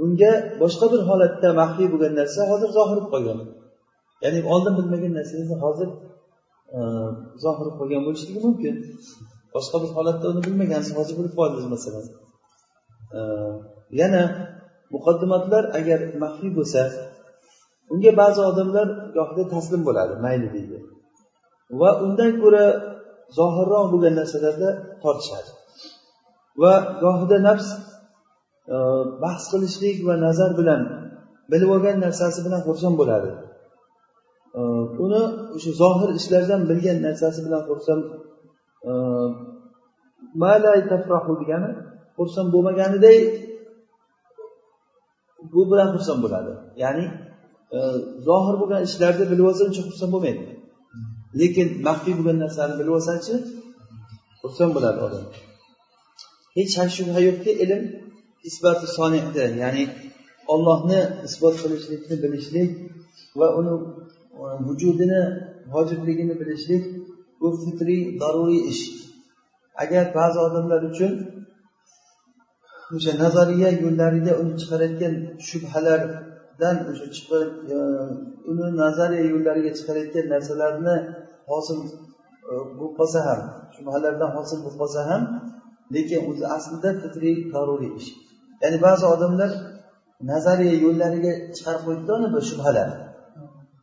unga 0.04 0.32
boshqa 0.62 0.86
bir 0.92 1.00
holatda 1.08 1.48
maxfiy 1.60 1.88
bo'lgan 1.92 2.12
narsa 2.20 2.40
hozir 2.50 2.68
zohir 2.78 2.96
bo'lib 2.96 3.08
qolgan. 3.14 3.38
Ya'ni 4.24 4.40
oldin 4.52 4.74
bilmagan 4.78 5.12
narsangizni 5.18 5.56
hozir 5.64 5.88
e, 6.76 6.78
zohir 7.44 7.64
bo'lib 7.64 7.76
qolgan 7.80 8.02
bo'lishligi 8.06 8.40
mumkin. 8.46 8.74
Boshqa 9.54 9.76
bir 9.82 9.90
holatda 9.96 10.26
uni 10.32 10.40
bilmagansiz 10.46 10.92
hozir 10.98 11.14
bilib 11.18 11.34
qoldingiz 11.38 11.66
masalan. 11.74 12.04
E, 13.18 13.20
yana 14.00 14.22
muqaddimatlar 14.94 15.64
agar 15.78 16.00
maxfiy 16.22 16.50
bo'lsa 16.58 16.80
unga 17.92 18.12
ba'zi 18.22 18.40
odamlar 18.50 18.86
gohida 19.16 19.44
taslim 19.54 19.82
bo'ladi 19.88 20.14
mayli 20.24 20.48
deydi. 20.56 20.78
Va 21.80 21.90
undan 22.04 22.32
ko'ra 22.42 22.64
zohirroq 23.38 23.86
bo'lgan 23.92 24.14
narsalarda 24.20 24.68
tortishadi. 25.04 25.50
Va 26.62 26.72
gohida 27.02 27.38
nafs 27.48 27.68
e, 28.74 28.76
bahs 29.22 29.44
qilishlik 29.52 29.96
va 30.08 30.14
nazar 30.26 30.50
bilan 30.60 30.80
bilib 31.50 31.70
olgan 31.74 31.96
narsasi 32.06 32.38
bilan 32.46 32.60
xursand 32.68 32.94
bo'ladi. 33.00 33.30
E, 34.58 34.60
uni 35.04 35.22
o'sha 35.56 35.72
zohir 35.82 36.10
ishlardan 36.20 36.60
bilgan 36.70 36.98
narsasi 37.06 37.40
bilan 37.46 37.62
xursand 37.68 38.02
e, 38.90 38.92
degani 41.42 41.70
xursand 42.18 42.48
bo'lmaganiday 42.54 43.18
bu 45.52 45.60
bilan 45.70 45.88
xursand 45.94 46.20
bo'ladi. 46.24 46.52
Ya'ni 46.82 47.04
e, 47.76 47.78
zohir 48.28 48.54
bo'lgan 48.60 48.80
ishlarni 48.88 49.24
bilib 49.30 49.46
olsa 49.50 49.62
uncha 49.68 49.82
xursand 49.88 50.10
bo'lmaydi. 50.14 50.44
Lekin 51.40 51.68
maxfiy 51.86 52.14
bo'lgan 52.18 52.38
narsani 52.44 52.74
bilib 52.80 52.94
olsachi 52.98 53.34
xursand 54.42 54.72
bo'ladi 54.76 55.00
odam. 55.08 55.24
Hech 56.56 56.70
shak 56.76 56.88
shubha 56.96 57.20
yo'qki 57.28 57.52
ilm 57.64 57.82
isboti 58.48 58.86
soniyda 58.96 59.44
ya'ni 59.62 59.84
ollohni 60.54 61.00
isbot 61.26 61.54
qilishlikni 61.62 62.16
bilishlik 62.24 62.70
va 63.40 63.48
uni 63.58 63.74
vujudini 64.66 65.22
vojibligini 65.74 66.34
bilishlik 66.40 66.84
bu 67.40 67.48
fitriy 67.62 68.02
zaruriy 68.20 68.62
ish. 68.72 68.84
Agar 69.82 70.04
ba'zi 70.18 70.38
odamlar 70.46 70.80
uchun 70.90 71.12
o'sha 72.96 73.12
nazariya 73.22 73.70
yo'llariga 73.82 74.32
uni 74.42 74.52
chiqarayotgan 74.60 75.14
shubhalardan 75.48 76.76
o'sha 76.90 77.06
chiqib 77.16 77.50
e, 77.74 77.76
uni 78.50 78.66
nazariya 78.82 79.24
yo'llariga 79.32 79.72
chiqarayotgan 79.78 80.26
narsalarni 80.34 80.96
hosil 81.50 81.78
e, 82.50 82.52
bo'lib 82.78 82.94
qolsa 82.98 83.18
ham 83.28 83.40
shubhalardan 83.74 84.30
hosil 84.36 84.58
bo'lib 84.64 84.78
qolsa 84.82 85.00
ham 85.10 85.22
lekin 85.94 86.20
o'zi 86.30 86.44
aslida 86.56 86.90
fitriy 87.02 87.36
zaruriy 87.52 87.92
ish 88.00 88.10
ya'ni 88.62 88.78
ba'zi 88.86 89.04
odamlar 89.14 89.50
nazariya 90.30 90.74
yo'llariga 90.84 91.32
chiqarib 91.56 91.82
qo'ydida 91.86 92.12
uni 92.18 92.28
bir 92.34 92.42
shubhalar? 92.50 92.88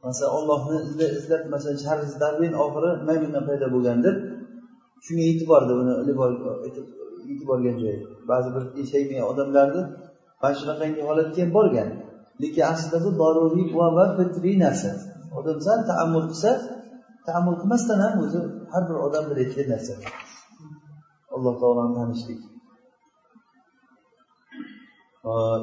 Masalan 0.05 0.31
ollohni 0.37 1.05
izlab 1.19 1.43
masalan 1.53 1.77
charliz 1.85 2.13
darvin 2.23 2.53
oxiri 2.63 2.89
maymundan 3.07 3.43
paydo 3.49 3.67
bo'lgan 3.75 3.97
deb 4.05 4.15
shunga 5.05 5.23
yetib 5.29 5.47
bordi 5.53 5.71
uni 5.81 5.93
yetib 7.29 7.47
borgan 7.51 7.75
joyi 7.81 7.99
ba'zi 8.31 8.49
bir 8.55 8.63
yashaymagan 8.81 9.25
odamlarni 9.31 9.81
mana 10.43 10.55
shunaqangi 10.59 11.01
holatga 11.09 11.41
ham 11.43 11.51
borgan. 11.57 11.89
Lekin 12.41 12.63
aslida 12.73 12.97
bu 13.05 13.09
doruriy 13.21 13.67
va 13.97 14.05
fitriy 14.17 14.55
narsa. 14.65 14.89
Odam 15.37 15.57
sal 15.67 15.79
taammul 15.89 16.25
qilsa 16.31 16.51
taammul 17.27 17.57
qilmasdan 17.61 17.99
ham 18.05 18.13
o'zi 18.23 18.39
har 18.73 18.83
bir 18.89 18.97
odam 19.05 19.23
bilayotgan 19.29 19.67
narsa. 19.73 19.93
Alloh 21.35 21.53
taoloni 21.61 21.93
tanishlik. 21.99 22.41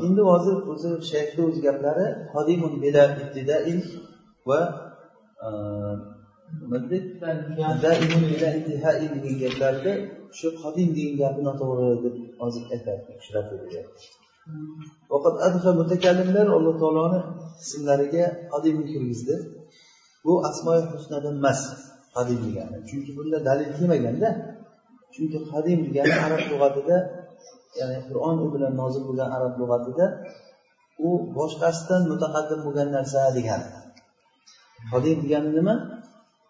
Endi 0.06 0.22
hozir 0.30 0.56
o'zi 0.72 0.90
shayxni 1.10 1.40
o'z 1.48 1.56
gaplari 1.66 2.06
hodimun 2.32 2.74
bila 2.82 3.02
ibtidain 3.22 3.80
va 4.48 4.60
degan 9.14 9.36
gaplarida 9.42 9.92
shu 10.38 10.46
qodim 10.62 10.88
degan 10.96 11.14
gapi 11.22 11.40
noto'g'ri 11.48 11.86
deb 12.04 12.14
hozir 12.40 12.62
aytadi 12.74 13.02
mutakallimlar 15.80 16.46
alloh 16.56 16.74
taoloni 16.82 17.18
ismlariga 17.64 18.24
qodimni 18.52 18.84
kirgizdi. 18.92 19.36
Bu 20.24 20.32
asmoi 20.48 20.80
husnadan 20.92 21.36
emas 21.40 21.60
qadim 22.14 22.38
degani. 22.46 22.76
Chunki 22.88 23.10
bunda 23.18 23.38
dalil 23.48 23.68
kelmaganda 23.76 24.28
chunki 25.14 25.38
qadim 25.50 25.80
ya'ni 25.96 26.14
arab 26.26 26.42
lug'atida 26.52 26.96
ya'ni 27.78 27.98
qur'on 28.08 28.36
u 28.44 28.46
bilan 28.54 28.72
nozil 28.80 29.02
bo'lgan 29.08 29.28
arab 29.36 29.52
lug'atida 29.60 30.06
u 31.08 31.10
boshqasidan 31.36 32.02
mutaqaddim 32.12 32.60
bo'lgan 32.66 32.88
narsa 32.96 33.20
degani 33.38 33.68
qodim 34.92 35.18
degani 35.24 35.50
nima? 35.58 35.74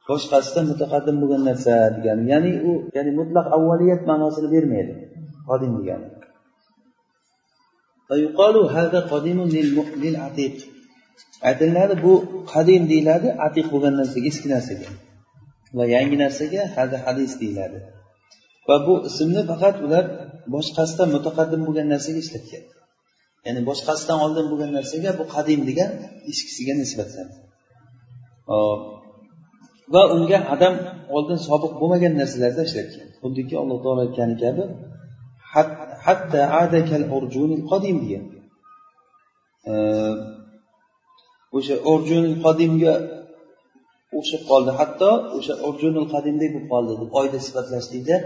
Boshqasidan 0.09 0.65
mutaqaddim 0.73 1.17
bo'lgan 1.23 1.43
narsa 1.49 1.75
degani. 1.97 2.23
Ya'ni 2.33 2.53
u 2.69 2.73
ya'ni 2.97 3.13
mutlaq 3.21 3.47
avvaliyat 3.57 4.03
ma'nosini 4.11 4.49
bermaydi. 4.55 4.93
Qodim 5.49 5.73
degani. 5.79 6.07
Aytiladi 11.49 11.95
bu 12.05 12.13
qadim 12.53 12.83
deyiladi 12.93 13.29
atiq 13.47 13.67
bo'lgan 13.73 13.95
narsaga 14.01 14.27
eski 14.33 14.49
narsaga. 14.55 14.89
Va 15.77 15.85
yangi 15.95 16.17
narsaga 16.25 16.63
hada 16.77 16.97
hadis 17.07 17.33
deyiladi. 17.43 17.79
Va 18.69 18.77
bu 18.87 18.95
ismni 19.09 19.43
faqat 19.51 19.77
ular 19.87 20.05
boshqasidan 20.55 21.09
mutaqaddim 21.17 21.61
bo'lgan 21.67 21.87
narsaga 21.93 22.21
ishlatgan 22.27 22.65
ya'ni 23.47 23.61
boshqasidan 23.71 24.19
oldin 24.27 24.47
bo'lgan 24.51 24.71
narsaga 24.79 25.11
bu 25.21 25.25
qadim 25.35 25.61
degan 25.69 25.91
eskisiga 26.31 26.75
nisbatan 26.83 27.27
va 29.95 30.03
unga 30.17 30.39
adam 30.55 30.75
oldin 31.17 31.39
sobiq 31.49 31.73
bo'lmagan 31.81 32.13
narsalarda 32.21 32.63
ishlatgan 32.69 33.09
xuddiki 33.23 33.55
alloh 33.63 33.79
taolo 33.85 34.01
aytgani 34.07 34.37
kabi 34.45 34.65
hatta 36.07 36.41
adakal 36.63 37.05
qodim 37.71 37.97
degan. 38.05 38.25
O'sha 41.57 41.77
urjunil 41.93 42.37
qodimga 42.45 42.93
o'xshab 44.19 44.43
qoldi. 44.51 44.71
Hatto 44.81 45.11
o'sha 45.37 45.55
urjunul 45.69 46.07
qadimdek 46.15 46.51
bo'lib 46.55 46.69
qoldi. 46.73 46.93
Deb 47.03 47.11
oyni 47.21 47.39
sifatlashdikda 47.47 48.17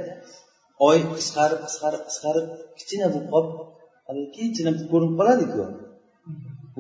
oy 0.89 0.99
qisqarib 1.17 1.61
qisqarib 1.67 2.03
qisqarib 2.09 2.47
kichkina 2.79 3.07
bo'lib 3.15 3.29
qolib 3.35 3.53
haligi 4.09 4.29
kichkina 4.37 4.71
ko'rinib 4.93 5.15
qoladiku 5.21 5.65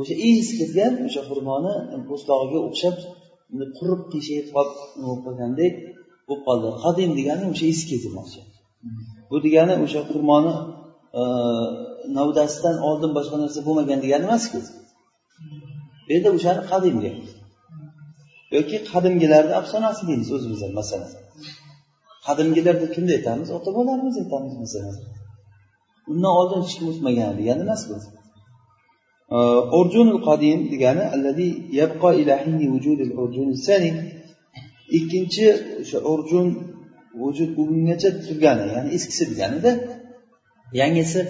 o'sha 0.00 0.14
is 0.30 0.48
ketgan 0.60 0.92
o'sha 1.06 1.22
xurmoni 1.28 1.74
po'stlog'iga 2.08 2.58
o'xshab 2.68 2.96
qurib 3.78 4.00
qiyshayib 4.12 4.46
qolib 4.54 4.76
bo'lib 5.04 5.20
qolgandek 5.26 5.74
bo'lib 6.28 6.42
qoldi. 6.48 6.68
Qadim 6.84 7.10
degani 7.18 7.44
o'sha 7.52 7.66
eski 7.74 7.96
demoqchi 8.04 8.40
bu 9.30 9.36
degani 9.46 9.74
o'sha 9.84 10.00
xurmoni 10.10 10.54
e, 11.20 11.22
navdasidan 12.16 12.76
oldin 12.88 13.10
boshqa 13.18 13.36
narsa 13.42 13.60
bo'lmagan 13.66 13.98
degani 14.04 14.24
emasku. 14.28 14.58
Bu 16.04 16.10
yerda 16.14 16.30
o'shani 16.36 16.62
qadim 16.72 16.96
deyapti 17.02 17.33
yoki 18.56 18.76
qadimgilarni 18.92 19.54
afsonasi 19.60 20.02
deymiz 20.08 20.28
o'zimiz 20.36 20.60
ham 20.64 20.72
masalan. 20.80 21.10
Qadimgilar 22.26 22.74
kimni 22.94 23.12
aytamiz? 23.18 23.48
Ota 23.56 23.68
bobolarimiz 23.76 24.16
aytamiz 24.22 24.54
masalan. 24.64 24.96
Undan 26.10 26.32
oldin 26.40 26.60
hech 26.64 26.74
kim 26.78 26.86
o'tmagan 26.92 27.32
degani 27.40 27.62
emas 27.66 27.82
bu. 27.88 27.96
Urjunul 29.78 30.20
qadim 30.28 30.60
degani 30.72 31.04
allazi 31.14 31.48
yabqa 31.80 32.08
ila 32.20 32.34
hini 32.44 32.66
vujudil 32.74 33.12
urjunil 33.22 33.58
sani 33.68 33.90
ikkinchi 34.98 35.46
o'sha 35.80 35.98
urjun 36.12 36.48
vujud 37.22 37.50
bo'lgungacha 37.58 38.10
turgani 38.26 38.64
ya'ni 38.74 38.88
eskisi 38.96 39.24
deganida 39.30 39.70
yangisi 40.80 41.20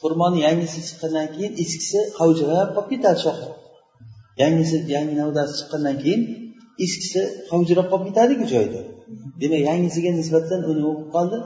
xurmoni 0.00 0.38
yangisi 0.46 0.78
chiqqandan 0.88 1.26
keyin 1.34 1.52
eskisi 1.62 1.98
qavjirab 2.18 2.68
qolib 2.76 2.88
ketadi 2.92 3.18
shoxi 3.24 3.48
yangisi 4.42 4.76
yangi 4.94 5.14
navdasi 5.20 5.52
chiqqandan 5.58 5.96
keyin 6.02 6.22
eskisi 6.84 7.20
qovjirab 7.50 7.86
qolib 7.92 8.04
ketadiku 8.08 8.44
joyida 8.54 8.80
demak 9.40 9.60
yangisiga 9.68 10.10
nisbatan 10.20 10.60
uni 10.70 10.82
bo'lib 10.86 11.08
qoldi. 11.14 11.38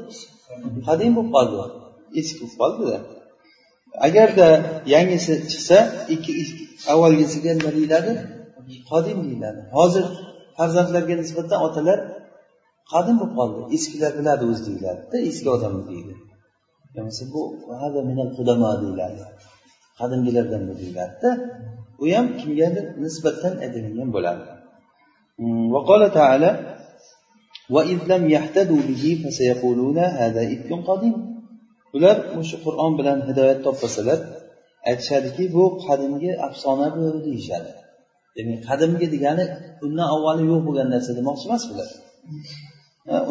Qadim 0.89 1.11
bo'lib 1.17 1.31
qoldi. 1.37 1.57
Eski 2.21 2.37
bo'lib 2.41 2.57
qoldida. 2.63 2.99
Agarda 4.07 4.49
yangisi 4.95 5.33
chiqsa 5.51 5.79
ikki 6.15 6.33
avvalgisiga 6.93 7.51
nima 7.59 7.71
deyiladi? 7.79 8.13
Qodim 8.91 9.19
deyiladi. 9.27 9.61
Hozir 9.79 10.05
farzandlarga 10.57 11.15
nisbatan 11.23 11.59
otalar 11.67 11.99
qadim 12.93 13.17
bo'lib 13.21 13.35
qoldi. 13.41 13.61
Eskilar 13.77 14.13
biladi 14.19 14.45
o'zi 14.51 14.63
deyiladida 14.69 15.17
eski 15.31 15.49
odam 15.57 15.75
deydi. 15.91 16.15
Bo'lmasa 16.95 17.25
bu 17.35 17.43
deyiladi. 18.85 19.23
Qadimgilardan 20.01 20.63
bu 20.69 20.75
deyiladida? 20.83 21.31
U 22.03 22.05
ham 22.15 22.27
kimgadir 22.41 22.85
nisbatan 23.05 23.53
aytilingan 23.65 24.09
bo'ladi. 24.17 24.45
وقال 25.74 26.12
تعالى 26.12 26.76
وإذ 27.70 28.00
لم 28.12 28.30
يهتدوا 28.30 28.82
به 28.90 29.04
فسيقولون 29.24 29.98
هذا 29.98 30.42
إفك 30.54 30.72
قديم 30.90 31.40
ular 31.98 32.18
o'sha 32.40 32.58
qur'on 32.66 32.92
bilan 33.00 33.20
hidoyat 33.28 33.60
topmasalar 33.68 34.20
aytishadiki 34.90 35.44
bu 35.56 35.64
qadimgi 35.86 36.32
afsona 36.48 36.88
bu 36.96 37.04
deyishadi 37.26 37.72
demak 38.36 38.60
qadimgi 38.70 39.08
degani 39.16 39.46
undan 39.86 40.08
avvali 40.16 40.44
yo'q 40.52 40.62
bo'lgan 40.68 40.88
narsa 40.94 41.12
demoqchi 41.20 41.46
emas 41.50 41.64
bular 41.70 41.90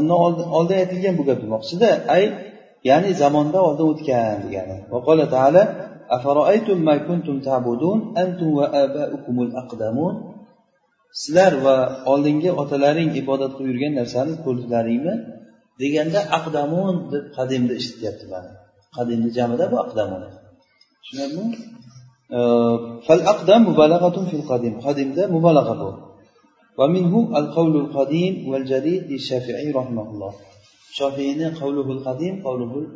undan 0.01 0.17
oldin 0.59 0.77
aytilgan 0.83 1.15
bu 1.21 1.25
gap 1.29 1.39
demoqchida 1.45 1.91
ay 2.15 2.23
ya'ni 2.89 3.11
zamonda 3.23 3.59
oldin 3.69 3.87
o'tgan 3.93 4.37
degani 4.47 4.77
sizlar 11.21 11.53
va 11.67 11.77
oldingi 12.13 12.51
otalaring 12.63 13.11
ibodat 13.23 13.53
qilib 13.57 13.71
yurgan 13.73 13.93
narsani 14.01 14.35
ko'rdilaringmi 14.45 15.15
deganda 15.83 16.21
aqdamun 16.39 16.95
deb 17.13 17.25
qadimda 17.37 17.75
ishlatyapti 17.81 18.27
mana 18.33 18.51
qadimni 18.97 19.31
jamida 19.39 19.65
bu 19.73 19.77
aqdamun 19.85 20.23
tushunarlimi 21.03 21.47
fal 23.07 23.23
aqdam 23.33 23.61
mubalag'atun 23.71 24.25
fil 24.31 24.45
qadim 24.51 24.75
qadimda 24.87 25.23
mubalag'a 25.37 25.77
bu 25.83 25.91
ومنه 26.81 27.15
القول 27.41 27.75
القديم 27.85 28.35
والجديد 28.51 29.03
للشافعي 29.13 29.69
رحمه 29.79 30.07
الله 30.13 30.33
shofiyni 30.99 31.49
qavluhul 31.61 32.01
qadim 32.09 32.35
qavluhul 32.45 32.87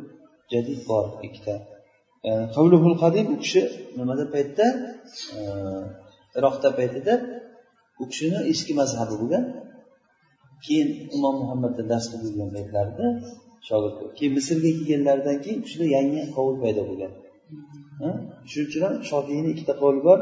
jadid 0.53 0.79
bor 0.89 1.05
ikkita 1.27 1.55
qavluhul 2.55 2.95
qadim 3.03 3.25
u 3.33 3.35
kishi 3.43 3.61
nimada 3.97 4.25
paytda 4.33 4.65
iroqda 6.37 6.69
paytida 6.79 7.13
u 8.02 8.04
kishini 8.10 8.38
eski 8.52 8.72
mazhabi 8.80 9.14
bo'lgan 9.20 9.44
keyin 10.64 10.88
imom 11.16 11.34
muhammadda 11.42 11.82
dars 11.90 12.06
qilib 12.10 12.24
yurgan 12.28 12.50
paytlarida 12.56 13.06
shogird 13.68 13.96
keyin 14.18 14.32
misrga 14.38 14.70
kelganlaridan 14.78 15.36
keyin 15.44 15.58
u 15.60 15.64
kishida 15.66 15.86
yangi 15.96 16.20
qovul 16.36 16.56
paydo 16.64 16.82
bo'lgan. 16.90 17.12
Shuning 18.50 18.68
uchun 18.68 18.82
ham 18.86 18.94
shofiyni 19.10 19.48
ikkita 19.54 19.74
qovli 19.82 20.00
bor. 20.08 20.18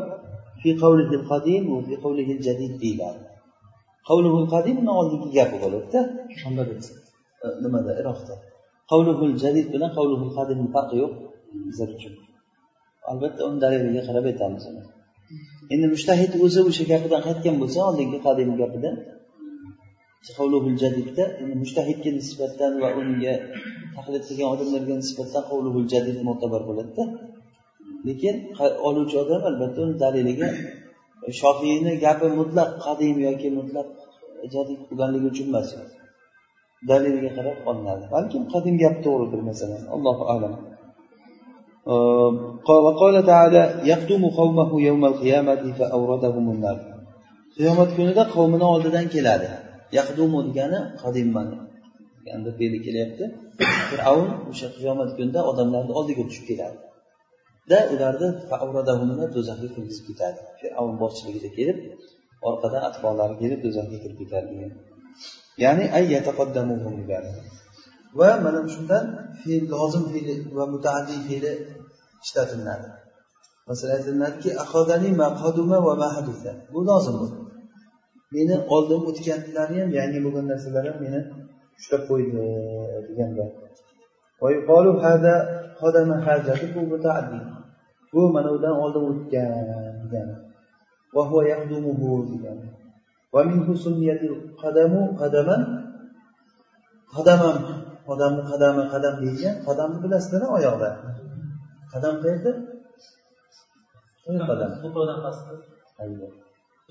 Fi 0.61 0.71
qavlihil 0.83 1.25
qadim 1.33 1.62
va 1.73 1.79
fi 1.89 1.95
qavlihil 2.05 2.41
jadid 2.49 2.73
deyiladi. 2.83 3.23
Qavluhul 4.09 4.47
qadim 4.55 4.75
undan 4.81 4.97
oldingi 5.03 5.29
gapi 5.39 5.57
bo'ladida 5.65 6.01
nimada? 7.65 7.93
Iroqda. 8.01 8.35
Qavluhul 8.91 9.35
jadid 9.45 9.67
bilan 9.75 9.91
qavluhul 9.99 10.33
qadimni 10.39 10.69
farqi 10.77 10.97
yo'q 11.03 11.12
bizlar 11.67 11.89
uchun. 11.97 12.15
Albatta 13.11 13.41
uni 13.49 13.59
daliliga 13.65 14.03
qarab 14.09 14.25
aytamiz 14.31 14.65
uni 14.71 14.83
endi 15.73 15.87
mushtahid 15.95 16.33
o'zi 16.45 16.61
o'sha 16.69 16.85
gapidan 16.93 17.21
qaytgan 17.27 17.57
bo'lsa 17.62 17.79
oldingi 17.89 18.19
qadim 18.27 18.51
gapidan 18.62 18.97
jadidda 20.83 21.25
endi 21.43 21.55
mushtahidga 21.62 22.11
nisbatan 22.21 22.73
va 22.83 22.89
unga 23.01 23.35
taqlid 23.97 24.23
qilgan 24.29 24.49
odamlarga 24.55 24.95
nisbatan 25.03 25.43
qavluhul 25.51 25.87
jadid 25.93 26.19
mo'tabar 26.29 26.62
bo'ladida. 26.69 27.05
Lekin 28.09 28.35
oluvchi 28.89 29.17
odam 29.25 29.43
albatta 29.51 29.79
uni 29.87 29.95
daliliga 30.05 30.49
shofiyni 31.41 31.93
gapi 32.05 32.27
mutlaq 32.41 32.71
qadim 32.87 33.17
yoki 33.27 33.49
mutlaq 33.59 33.89
jadid 34.55 34.81
bo'lganligi 34.89 35.27
uchun 35.33 35.47
emas 35.53 35.69
daliliga 36.91 37.31
qarab 37.39 37.59
olinadi. 37.71 38.05
Balkim 38.15 38.43
qadim 38.55 38.75
gap 38.83 38.97
to'g'ridir 39.05 39.41
masalan 39.51 39.83
allohu 39.95 40.25
alam. 40.35 40.55
وقال 42.86 43.16
تعالى 43.32 43.62
يقدم 43.92 44.24
قومه 44.40 44.82
يوم 44.82 45.06
القيامة 45.12 45.64
فأوردهم 45.78 46.46
النار 46.56 46.78
qiyomat 47.58 47.90
kunida 47.98 48.24
qavmini 48.36 48.66
oldidan 48.74 49.06
keladi 49.16 49.50
yaqdumu 49.98 50.40
degani 50.48 50.80
qadimman 51.02 51.48
deganda 52.26 52.52
fe'li 52.60 52.80
kelyapti 52.86 53.24
fir'avn 53.90 54.30
o'sha 54.52 54.68
qiyomat 54.78 55.10
kunida 55.18 55.40
odamlarni 55.52 55.94
oldiga 56.00 56.24
tushib 56.30 56.46
keladi 56.50 56.78
da 57.72 57.80
ularni 57.94 58.28
do'zaxga 59.36 59.68
kirgizib 59.76 60.06
ketadi 60.10 60.40
fir'avn 60.60 60.96
boshchiligida 61.04 61.50
kelib 61.58 61.78
orqadan 62.50 62.82
atboqlari 62.90 63.36
kelib 63.42 63.60
do'zaxga 63.66 63.98
kirib 64.04 64.18
ketadi 64.22 64.48
degan 64.54 64.72
ya'ni 65.64 65.86
ay 65.98 66.04
degani 67.02 67.32
va 68.19 68.29
mana 68.45 68.59
shundan 68.75 69.05
fe'l 69.40 69.64
lozim 69.75 70.05
fe'li 70.12 70.35
va 70.57 70.64
mutaaddiy 70.75 71.21
fe'li 71.29 71.53
ishlatilinadi 72.25 72.88
masalan 73.69 73.95
aytiladiki 73.99 74.51
bu 76.73 76.79
lozim 76.88 77.14
bu 77.21 77.27
meni 78.35 78.55
oldin 78.75 79.01
o'tganlari 79.09 79.75
ham 79.81 79.90
yangi 79.99 80.19
bo'lgan 80.25 80.47
narsalar 80.53 80.85
ham 80.88 80.97
meni 81.05 81.21
ushlab 81.79 82.03
qo'ydi 82.11 82.42
deganda 83.09 83.45
bu 88.12 88.21
mana 88.35 88.49
udan 88.57 88.75
oldin 88.85 89.03
o'tgan 89.11 89.51
degani 90.03 90.35
degani 92.33 92.66
odamni 98.12 98.42
qadami 98.51 98.83
qadam 98.95 99.14
deyilgan 99.23 99.57
qadamni 99.69 99.99
bilasizlara 100.05 100.47
oyoqlar 100.57 100.95
qadam 101.92 102.14
qayerda? 102.23 102.53
Qadam. 104.51 104.71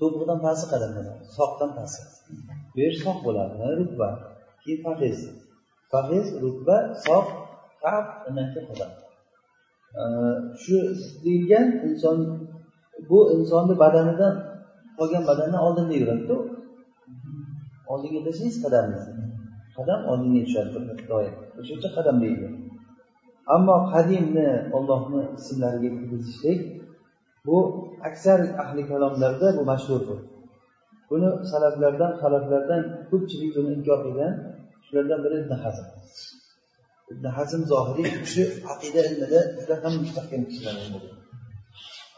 To'piqdan 0.00 0.38
pasti 0.46 0.66
qadam. 0.72 0.90
Soqdan 1.36 1.70
pasti 1.78 2.02
bu 2.72 2.76
yer 2.84 2.94
soq 3.04 3.18
bo'ladi. 3.26 3.54
Rubba 3.80 4.08
keyin 4.62 4.78
fahiz 4.86 5.18
fahiz 5.92 6.26
rubba 6.44 6.76
soq 7.06 7.26
qaf 7.82 8.06
qadam. 8.68 8.90
Shu 10.62 10.76
deyilgan 11.24 11.66
inson 11.88 12.18
bu 13.08 13.18
insonni 13.36 13.74
badanidan 13.82 14.34
qolgan 14.98 15.22
badandan 15.30 15.60
oldinda 15.66 15.94
yuradida 16.00 16.36
oldinga 17.92 18.20
tashlaysiz 18.26 18.58
qadamni 18.64 19.00
qadam 19.76 20.00
oldinga 20.10 20.40
tushadi 20.46 20.70
doim 21.12 21.34
o'sha 21.60 21.88
qadam 21.96 22.16
deydi. 22.24 22.46
Ammo 23.54 23.76
qadimni 23.92 24.48
ollohni 24.76 25.22
ismlariga 25.38 25.90
kirgizishlik 25.96 26.60
bu 27.46 27.58
aksar 28.08 28.40
ahli 28.62 28.82
kalomlarda 28.90 29.48
bu 29.58 29.62
mashhurdir 29.72 30.18
buni 31.10 31.28
salaflardan 31.50 32.12
xalaflardan 32.22 32.82
ko'pchilik 33.10 33.50
buni 33.56 33.70
inkor 33.78 33.98
qilgan 34.06 34.32
shulardan 34.86 35.18
biri 35.24 35.36
ibn 35.44 35.52
hazm. 35.64 35.86
Ibn 37.12 37.24
hazm 37.36 37.60
zohiriy 37.72 38.06
u 38.16 38.18
kishi 38.26 38.44
aqida 38.72 39.00
ilmida 39.08 39.40
juda 39.58 39.74
ham 39.82 39.92
mustahkam 40.02 40.42
kishilardan 40.48 40.88
bo'lgan 40.94 41.18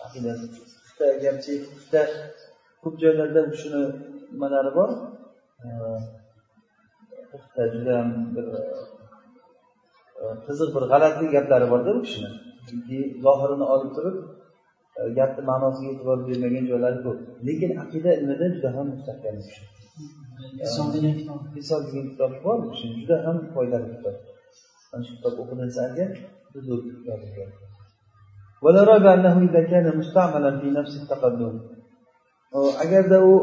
aqida 0.04 0.32
garchi 1.24 1.52
ko'p 2.82 2.94
joylarda 3.02 3.40
shuni 3.60 3.82
nimalari 4.32 4.70
bor. 4.78 4.90
judayam 7.73 8.07
bir 8.35 8.45
qiziq 10.45 10.69
bir 10.75 10.83
g'alati 10.91 11.25
gaplari 11.35 11.67
borda 11.73 11.89
u 11.97 11.99
kishini 12.05 12.29
chunki 12.67 12.97
zohirini 13.25 13.65
olib 13.73 13.91
turib 13.97 14.17
gapni 15.17 15.41
ma'nosiga 15.51 15.89
e'tibor 15.93 16.17
bermagan 16.27 16.65
joylari 16.71 16.99
ko'p 17.05 17.19
lekin 17.47 17.71
aqida 17.83 18.09
ilmida 18.19 18.45
juda 18.55 18.69
ham 18.75 18.85
mustahkam 18.93 19.35
u 19.41 19.43
kishi 19.47 19.63
hisob 21.57 21.81
degan 21.85 22.05
kitob 22.11 22.33
bor 22.45 22.57
u 22.65 22.67
kishini 22.73 22.93
juda 23.01 23.17
ham 23.25 23.37
foydali 23.53 23.87
kitob 23.93 24.15
mana 24.89 25.03
shu 25.05 25.11
kitob 25.17 25.33
o'qilinsa 25.43 25.81
agar 25.89 26.09
ولا 28.63 28.81
ريب 28.91 29.05
أنه 29.05 29.35
إذا 29.47 29.61
كان 29.71 29.85
مستعملا 29.97 30.51
في 30.59 30.67
نفس 30.77 30.93
التقدم 31.01 31.53
agarda 32.83 33.17
u 33.31 33.33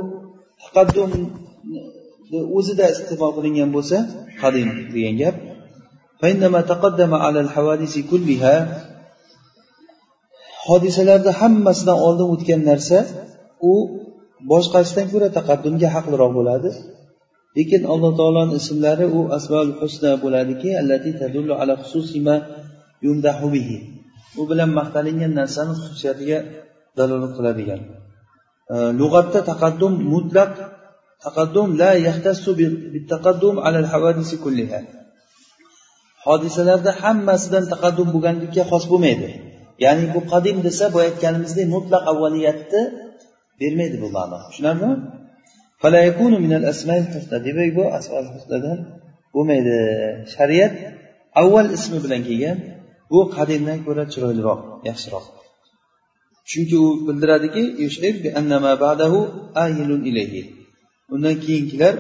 taqaddum 0.62 1.10
o'zida 2.57 2.85
iste'mol 2.93 3.31
qilingan 3.38 3.69
bo'lsa 3.75 3.97
qadim 4.41 4.69
degan 4.95 5.15
gap. 5.21 5.35
Hodisalarni 10.67 11.31
hammasidan 11.41 11.97
oldin 12.07 12.27
o'tgan 12.33 12.61
narsa 12.69 12.99
u 13.71 13.73
boshqasidan 14.51 15.05
ko'ra 15.13 15.27
taqaddumga 15.38 15.88
haqliroq 15.95 16.31
bo'ladi. 16.39 16.69
Lekin 17.57 17.81
alloh 17.93 18.11
taoloni 18.19 18.53
ismlari 18.61 19.05
u 19.17 19.19
asbol 19.38 19.67
husna 19.79 20.11
bo'ladiki 20.23 20.69
ala 20.81 20.95
bihi. 23.55 23.77
U 24.39 24.41
bilan 24.49 24.69
maqtalingan 24.79 25.31
narsani 25.39 25.73
xususiyatiga 25.81 26.38
dalolat 26.97 27.33
qiladigan. 27.38 27.81
Lug'atda 28.99 29.39
taqaddum 29.51 29.93
mutlaq 30.13 30.51
taqaddum 31.23 31.67
la 31.82 31.91
yaxtassu 32.08 32.49
bitaqaddum 32.93 33.56
ala 33.65 33.78
al-hawadisi 33.84 34.36
kulliha. 34.43 34.80
Hodisalarda 36.25 36.91
hammasidan 37.01 37.65
taqaddum 37.73 38.08
bo'lganlikka 38.13 38.63
xos 38.71 38.84
bo'lmaydi. 38.91 39.30
Ya'ni 39.86 40.06
bu 40.15 40.19
qadim 40.32 40.58
desa 40.67 40.86
boya 40.93 41.06
aytganimizdek 41.10 41.67
mutlaq 41.75 42.04
avvaliyatni 42.12 42.82
bermaydi 43.60 43.97
bu 44.04 44.08
ma'no. 44.17 44.38
Tushunarlimi? 44.49 44.93
Demak 47.45 47.69
bu 47.78 47.84
asmal 47.97 48.23
bo'lmaydi. 49.36 49.75
Shariat 50.36 50.73
avval 51.41 51.67
ismi 51.78 51.97
bilan 52.06 52.21
kelgan 52.28 52.58
bu 53.12 53.19
qadimdan 53.36 53.80
ko'ra 53.86 54.04
chiroyliroq 54.13 54.62
yaxshiroq. 54.89 55.25
Chunki 56.49 56.75
u 56.86 56.88
bildiradiki 57.08 57.63
undan 61.13 61.35
keyingilar 61.45 61.93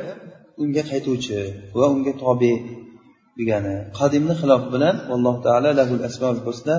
unga 0.61 0.83
qaytuvchi 0.91 1.39
va 1.77 1.85
unga 1.95 2.13
tobe 2.23 2.53
degani 3.37 3.75
qadimni 3.99 4.33
xilof 4.41 4.63
bilan 4.73 4.95
alloh 5.15 5.35
taolo 5.45 5.69
lahul 5.79 6.03
asmaul 6.09 6.39
husna 6.45 6.75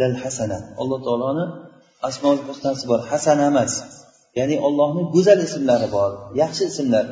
lal 0.00 0.14
hasana. 0.22 0.58
Alloh 0.80 0.98
taoloni 1.06 1.44
asmoul 2.08 2.40
husnasi 2.48 2.84
bor. 2.90 3.00
Hasana 3.10 3.44
emas. 3.52 3.72
Ya'ni 4.38 4.56
ollohni 4.66 5.02
go'zal 5.14 5.40
ismlari 5.46 5.88
bor 5.96 6.10
yaxshi 6.42 6.62
ismlar 6.70 7.06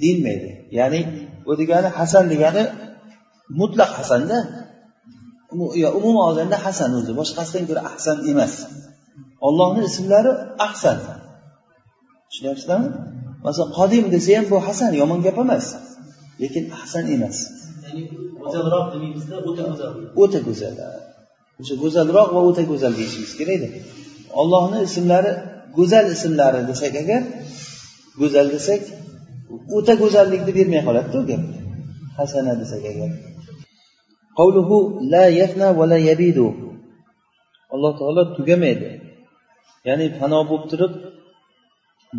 deyilmaydi. 0.00 0.50
Ya'ni 0.78 1.00
bu 1.46 1.52
degani 1.60 1.88
hasan 1.98 2.24
degani 2.32 2.62
mutlaq 3.60 3.90
hasanda 4.00 4.38
umuman 5.98 6.24
olganda 6.30 6.56
hasan 6.66 6.90
o'zi 6.98 7.12
boshqasidan 7.20 7.64
ko'ra 7.68 7.82
ahsan 7.90 8.16
emas. 8.32 8.54
Ollohni 9.46 9.80
ismlari 9.90 10.32
ahsan. 10.66 10.98
Tushunyapsizlarmi? 12.28 12.90
Masalan 13.44 13.70
qodim 13.78 14.04
desa 14.14 14.30
ham 14.36 14.46
bu 14.52 14.56
hasan 14.66 14.92
yomon 15.00 15.20
gap 15.26 15.36
emas. 15.44 15.66
Lekin 16.42 16.64
ahsan 16.78 17.04
emas. 17.14 17.36
Go'zalroq 18.42 18.86
o'ta 18.92 18.98
go'zal. 19.76 19.92
O'ta 20.22 20.38
go'zal 20.46 20.74
o'sha 21.60 21.74
go'zalroq 21.82 22.28
va 22.34 22.40
o'ta 22.48 22.62
go'zal 22.70 22.92
deyishimiz 22.98 23.32
kerakda 23.40 23.68
ollohni 24.40 24.78
ismlari 24.88 25.32
go'zal 25.78 26.06
ismlari 26.14 26.60
desak 26.70 26.94
agar 27.02 27.22
go'zal 28.20 28.46
desak 28.54 28.82
o'ta 29.76 29.92
go'zallikni 30.02 30.52
bermay 30.58 30.82
qoladida 30.86 31.16
u 31.22 31.24
gap 31.30 31.42
hasana 32.18 32.52
desak 32.62 32.82
agar. 32.92 33.10
Qavluhu 34.38 34.76
la 35.12 35.24
yafna 35.40 35.68
va 35.78 35.84
la 35.92 35.98
yabidu. 36.08 36.46
Alloh 37.74 37.92
taolo 38.00 38.22
tugamaydi. 38.36 38.88
Ya'ni 39.88 40.06
fano 40.18 40.38
bo'lib 40.50 40.64
turib 40.72 40.92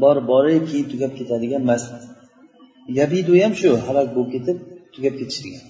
bor 0.01 0.17
borib 0.31 0.63
keyin 0.69 0.87
tugab 0.93 1.11
ketadigan 1.19 1.63
masjid 1.71 2.01
yabidu 2.99 3.33
ham 3.41 3.53
shu 3.61 3.69
halok 3.85 4.07
bo'lib 4.15 4.29
ketib 4.35 4.57
tugab 4.93 5.13
ketish 5.19 5.41
degan 5.45 5.65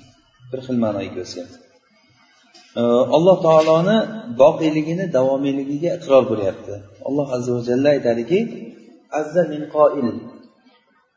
bir 0.51 0.59
xil 0.65 0.77
ma'noga 0.83 1.11
kelsa. 1.17 1.41
Alloh 3.17 3.37
taoloni 3.47 3.97
boqiyligini 4.41 5.05
davomiyligiga 5.17 5.89
iqror 5.97 6.23
bo'lyapti. 6.31 6.73
Alloh 7.07 7.27
azza 7.35 7.51
va 7.57 7.61
jalla 7.69 7.89
aytadiki 7.95 8.39
azza 9.19 9.41
min 9.51 9.61
qoil 9.75 10.07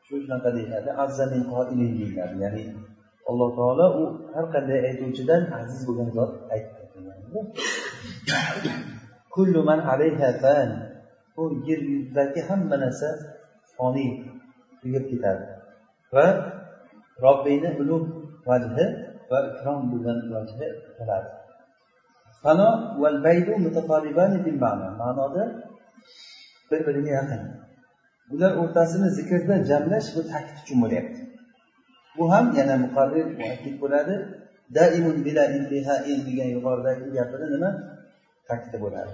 shu 0.06 0.14
shunaqa 0.22 0.48
deyiladi 0.56 0.90
azza 1.04 1.24
min 1.32 1.42
qoilin 1.52 1.90
deyiladi. 2.00 2.36
Ya'ni 2.44 2.64
alloh 3.30 3.48
taolo 3.58 3.86
u 4.00 4.02
har 4.34 4.46
qanday 4.54 4.78
aytuvchidan 4.88 5.42
aziz 5.58 5.80
bo'lgan 5.88 6.08
zot 6.16 6.32
aytdi. 6.54 6.82
Kullu 9.34 9.60
man 9.68 9.80
alayha 9.92 10.28
fan. 10.42 10.70
Bu 11.35 11.42
yer 11.68 11.81
yuzidagi 11.92 12.40
hamma 12.49 12.77
narsa 12.85 13.09
foniy 13.77 14.11
tugab 14.81 15.05
ketadi. 15.11 15.44
Va 16.14 16.27
robbiyni 17.25 17.70
ulug' 17.81 18.09
vajhi 18.49 18.87
va 19.31 19.38
ikrom 19.51 19.81
bo'lgan 19.92 20.18
vajhi 20.35 20.66
qoladi 20.99 21.31
fano 22.44 22.68
val 23.03 23.18
baydu 23.27 23.53
ma'noda 25.01 25.44
bir 26.70 26.81
biriga 26.87 27.12
yaqin. 27.20 27.42
Ular 28.35 28.53
o'rtasini 28.62 29.09
zikrda 29.18 29.55
jamlash 29.70 30.09
bu 30.16 30.20
ta'kid 30.33 30.57
uchun 30.62 30.79
bo'lyapti. 30.85 31.20
Bu 32.16 32.25
ham 32.33 32.47
yana 32.59 32.77
muqarrir 32.85 33.27
muakkid 33.40 33.75
bo'ladi. 33.83 34.14
Daimun 34.77 35.16
bila 35.27 35.44
intihain 35.57 36.20
degan 36.29 36.49
yuqoridagi 36.57 37.07
gapini 37.16 37.47
nima? 37.55 37.70
Ta'kidi 38.49 38.79
bo'ladi. 38.85 39.12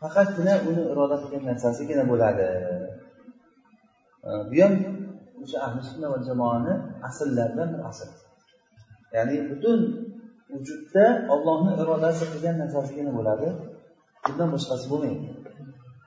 Faqatgina 0.00 0.54
uni 0.68 0.82
iroda 0.92 1.16
qilgan 1.22 1.42
narsasigina 1.50 2.04
bo'ladi. 2.12 2.48
Bu 4.50 4.56
ham 4.64 4.74
o'sha 5.42 5.58
ahli 5.66 5.80
sunna 5.90 6.06
va 6.12 6.18
jamoani 6.28 6.74
asllaridan 7.08 7.68
bir 7.74 7.80
asl. 7.90 8.10
Ya'ni 9.16 9.36
butun 9.50 9.80
vujudda 10.52 11.04
ollohni 11.34 11.72
irodasi 11.82 12.24
qilgan 12.32 12.56
narsasigina 12.62 13.12
bo'ladi. 13.18 13.48
Bundan 14.24 14.48
boshqasi 14.54 14.84
bo'lmaydi. 14.92 15.26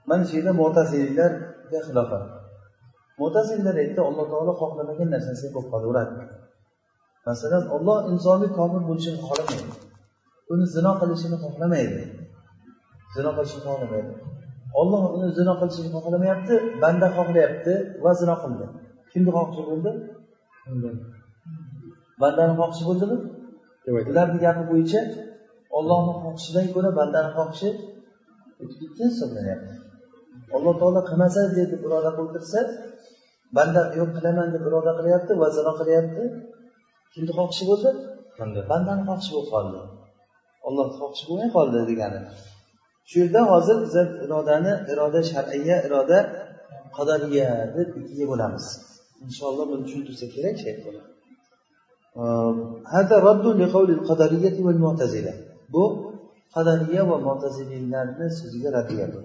Mana 0.10 0.24
shu 0.28 0.34
yerda 0.38 0.54
mo'tazillarga 0.62 1.80
xilofat 1.88 2.24
mo'tazillar 3.22 3.76
aytdi 3.84 4.02
alloh 4.10 4.26
taolo 4.34 4.54
xohlamagan 4.62 5.10
narsasiga 5.16 5.52
bo'lib 5.56 5.70
qolaveradi. 5.74 6.16
Masalan 7.28 7.64
olloh 7.76 7.98
insonni 8.12 8.48
komil 8.60 8.82
bo'lishini 8.90 9.20
xohlamaydi. 9.28 9.74
Uni 10.52 10.66
zino 10.76 10.92
qilishini 11.02 11.38
xohlamaydi. 11.44 12.02
Zino 13.16 13.30
qilishni 13.38 13.62
xohlamaydi. 13.68 14.12
Olloh 14.82 15.04
uni 15.18 15.28
zino 15.38 15.54
qilishini 15.60 15.90
xohlamayapti 15.96 16.54
banda 16.84 17.08
xohlayapti 17.18 17.74
va 18.04 18.12
zino 18.22 18.36
qildi. 18.44 18.66
Kimni 19.12 19.32
xohishi 19.36 19.64
bo'ldi? 19.70 19.92
Bandani 22.22 22.54
xohishi 22.60 22.84
bo'ldimi? 22.90 23.18
Ularni 24.12 24.38
gapi 24.46 24.64
bo'yicha 24.72 25.02
ollohni 25.78 26.14
xohishidan 26.24 26.66
ko'ra 26.74 26.90
bandani 27.00 27.30
xohishi 27.38 27.70
ketgan 28.80 29.10
hisoblanyapti 29.14 29.74
alloh 30.58 30.74
taolo 30.82 31.02
qilmasa 31.10 31.42
deb 31.58 31.72
iroda 31.88 32.12
qildirsa 32.18 32.60
banda 33.58 33.82
yo'q 34.00 34.10
qilaman 34.18 34.48
deb 34.56 34.64
iroda 34.70 34.92
qilyapti 35.00 35.32
va 35.42 35.48
zino 35.58 35.72
qilyapti. 35.80 36.24
Kimni 37.14 37.32
xohishi 37.38 37.64
bo'ldi? 37.70 37.90
Bandani 38.72 39.04
xohishi 39.08 39.32
bo'lib 39.36 39.50
qoldi 39.54 39.80
olloh 40.68 40.88
xohish 40.98 41.24
bo'lmay 41.30 41.50
qoldi 41.58 41.80
degani. 41.92 42.20
Shu 43.10 43.16
yerda 43.22 43.42
hozir 43.52 43.78
biza 43.86 44.02
irodani 44.26 44.74
iroda 44.92 45.22
shar'iya 45.32 45.78
iroda 45.88 46.20
qadariya 46.98 47.50
deb 47.76 47.90
ikkiga 48.00 48.26
bo'lamiz. 48.32 48.66
Inshaalloh 49.26 49.66
buni 49.72 49.84
tushuntirsa 49.88 50.26
kerak 50.36 50.56
shayx 50.64 50.78
ehm, 52.22 52.58
bu 55.74 55.84
qadariya 56.56 57.02
va 57.10 57.18
motazilinlarni 57.28 58.28
so'ziga 58.40 58.70
raddiya 58.78 59.08
bu 59.14 59.20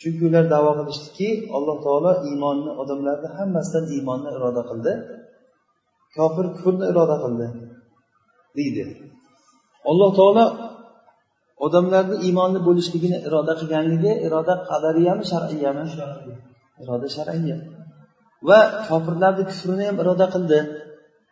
chunki 0.00 0.22
ular 0.28 0.44
davo 0.54 0.70
qilishdiki 0.78 1.28
alloh 1.56 1.76
taolo 1.84 2.12
iymonni 2.28 2.70
odamlarni 2.82 3.28
hammasidan 3.38 3.84
iymonni 3.96 4.30
iroda 4.36 4.62
qildi. 4.70 4.92
Kofir 6.16 6.46
kufrni 6.54 6.84
iroda 6.92 7.16
qildi 7.24 7.46
deydi. 8.56 8.84
Alloh 9.90 10.10
taolo 10.18 10.44
odamlarni 11.66 12.16
iymonli 12.26 12.60
bo'lishligini 12.68 13.18
iroda 13.26 13.52
qilganligi 13.60 14.12
iroda 14.26 14.54
qadariyami 14.70 15.24
shar'iyami? 15.32 15.84
Iroda 16.82 17.08
shar'iya 17.16 17.56
va 18.48 18.60
kofirlarni 18.88 19.42
kufrini 19.50 19.84
ham 19.88 19.96
iroda 20.02 20.26
qildi. 20.34 20.60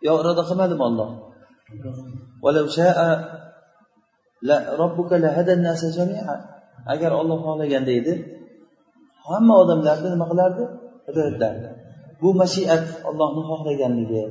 Yo 0.06 0.12
iroda 0.22 0.42
qilmadimi 0.48 0.82
olloh 0.88 1.10
agar 6.92 7.10
olloh 7.20 7.38
xohlaganda 7.46 7.92
edi 8.00 8.12
hamma 9.28 9.54
odamlarni 9.62 10.08
nima 10.14 10.26
qilardi? 10.32 10.64
Hidoyatlardi 11.06 11.68
bu 12.22 12.28
mashiat 12.40 12.84
ollohni 13.08 13.42
xohlaganligi 13.50 14.22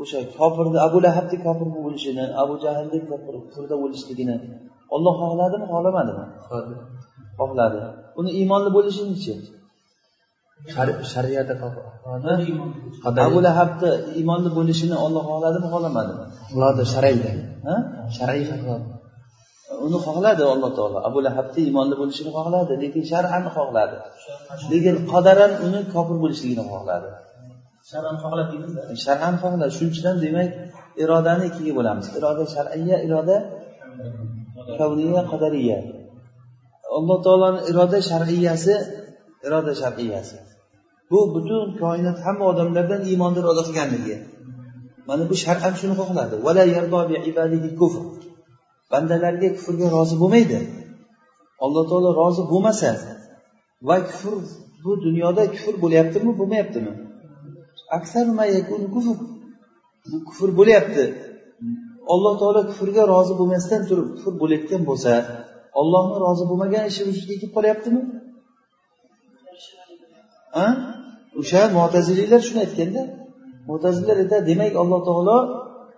o'sha 0.00 0.18
kofirni 0.38 0.78
abu 0.86 0.98
lahabni 1.06 1.36
kofir 1.46 1.68
bo'lishini 1.76 2.24
abu 2.42 2.54
jahlni 2.64 2.98
kufrda 3.08 3.74
bo'lishligini 3.82 4.36
olloh 4.94 5.14
xohladimi 5.22 5.66
xohlamadimi? 5.72 6.24
Xohladi. 7.38 7.78
Uni 8.20 8.30
iymonli 8.38 8.70
bo'lishinichi 8.76 9.34
shariatda 11.12 11.54
abu 13.28 13.38
lahabni 13.46 13.90
iymonli 14.18 14.50
bo'lishini 14.58 14.96
olloh 15.06 15.22
xohladimi 15.30 15.66
xohlamadimi? 15.74 16.24
Xohladi 16.50 16.82
shar'iyda 16.94 17.30
shar'iy 18.18 18.44
uni 19.86 19.98
xohladi 20.06 20.42
alloh 20.54 20.70
taolo. 20.78 20.98
Abu 21.08 21.18
lahabni 21.26 21.60
iymonli 21.68 21.94
bo'lishini 22.00 22.30
xohladi 22.36 22.72
lekin 22.82 23.02
shar'an 23.12 23.44
xohladi. 23.56 23.96
Lekin 24.72 24.94
qadaran 25.12 25.52
uni 25.66 25.80
kofir 25.94 26.16
bo'lishligini 26.22 26.64
xohladi 26.72 27.10
shar'an 27.90 28.16
xohlab 28.22 28.48
shar'an 29.04 29.34
xohlab 29.42 29.70
shuning 29.76 29.92
uchun 29.94 30.04
ham 30.08 30.18
demak 30.24 30.48
irodani 31.02 31.44
ikkiga 31.50 31.72
bo'lamiz. 31.78 32.06
Iroda 32.18 32.44
shar'iya 32.54 32.96
iroda 33.06 33.36
kavniya 34.78 35.22
qadariya. 35.32 35.78
Alloh 36.98 37.18
taoloni 37.26 37.60
iroda 37.70 37.98
shar'iyasi 38.10 38.74
iroda 39.46 39.72
shar'iyasi 39.82 40.36
bu 41.10 41.20
butun 41.34 41.66
koinot 41.82 42.18
hamma 42.26 42.44
odamlardan 42.52 43.00
iymonni 43.10 43.38
iroda 43.42 43.62
qilganligi. 43.68 44.16
Mana 45.08 45.22
bu 45.30 45.34
shar'an 45.44 45.74
shuni 45.80 45.94
xohladi 46.00 46.34
bandalarga 48.92 49.48
kufrga 49.56 49.86
rozi 49.96 50.14
bo'lmaydi. 50.22 50.58
Alloh 51.64 51.84
taolo 51.90 52.10
rozi 52.20 52.42
bo'lmasa 52.52 52.90
va 53.88 53.96
kufr 54.08 54.34
bu 54.84 54.92
dunyoda 55.06 55.42
kufr 55.54 55.74
bo'lyaptimi 55.84 56.30
bo'lmayaptimi? 56.40 56.92
kufr. 58.94 59.16
Kufr 60.28 60.48
bo'lyapti. 60.58 61.04
Alloh 62.12 62.34
taolo 62.40 62.60
kufrga 62.70 63.02
rozi 63.14 63.34
bo'lmasdan 63.40 63.82
turib 63.88 64.08
kufr 64.16 64.32
bo'layotgan 64.42 64.82
bo'lsa 64.90 65.12
ollohni 65.80 66.16
rozi 66.24 66.44
bo'lmagan 66.50 66.84
ishi 66.90 67.02
vujudga 67.08 67.34
kelib 67.40 67.52
qolyaptimi? 67.56 68.02
O'sha 71.40 71.60
mo'tazililar 71.78 72.40
shuni 72.46 72.60
aytganda 72.66 73.02
motazillar 73.70 74.16
aytadi 74.22 74.44
demak 74.50 74.72
alloh 74.82 75.00
taolo 75.08 75.36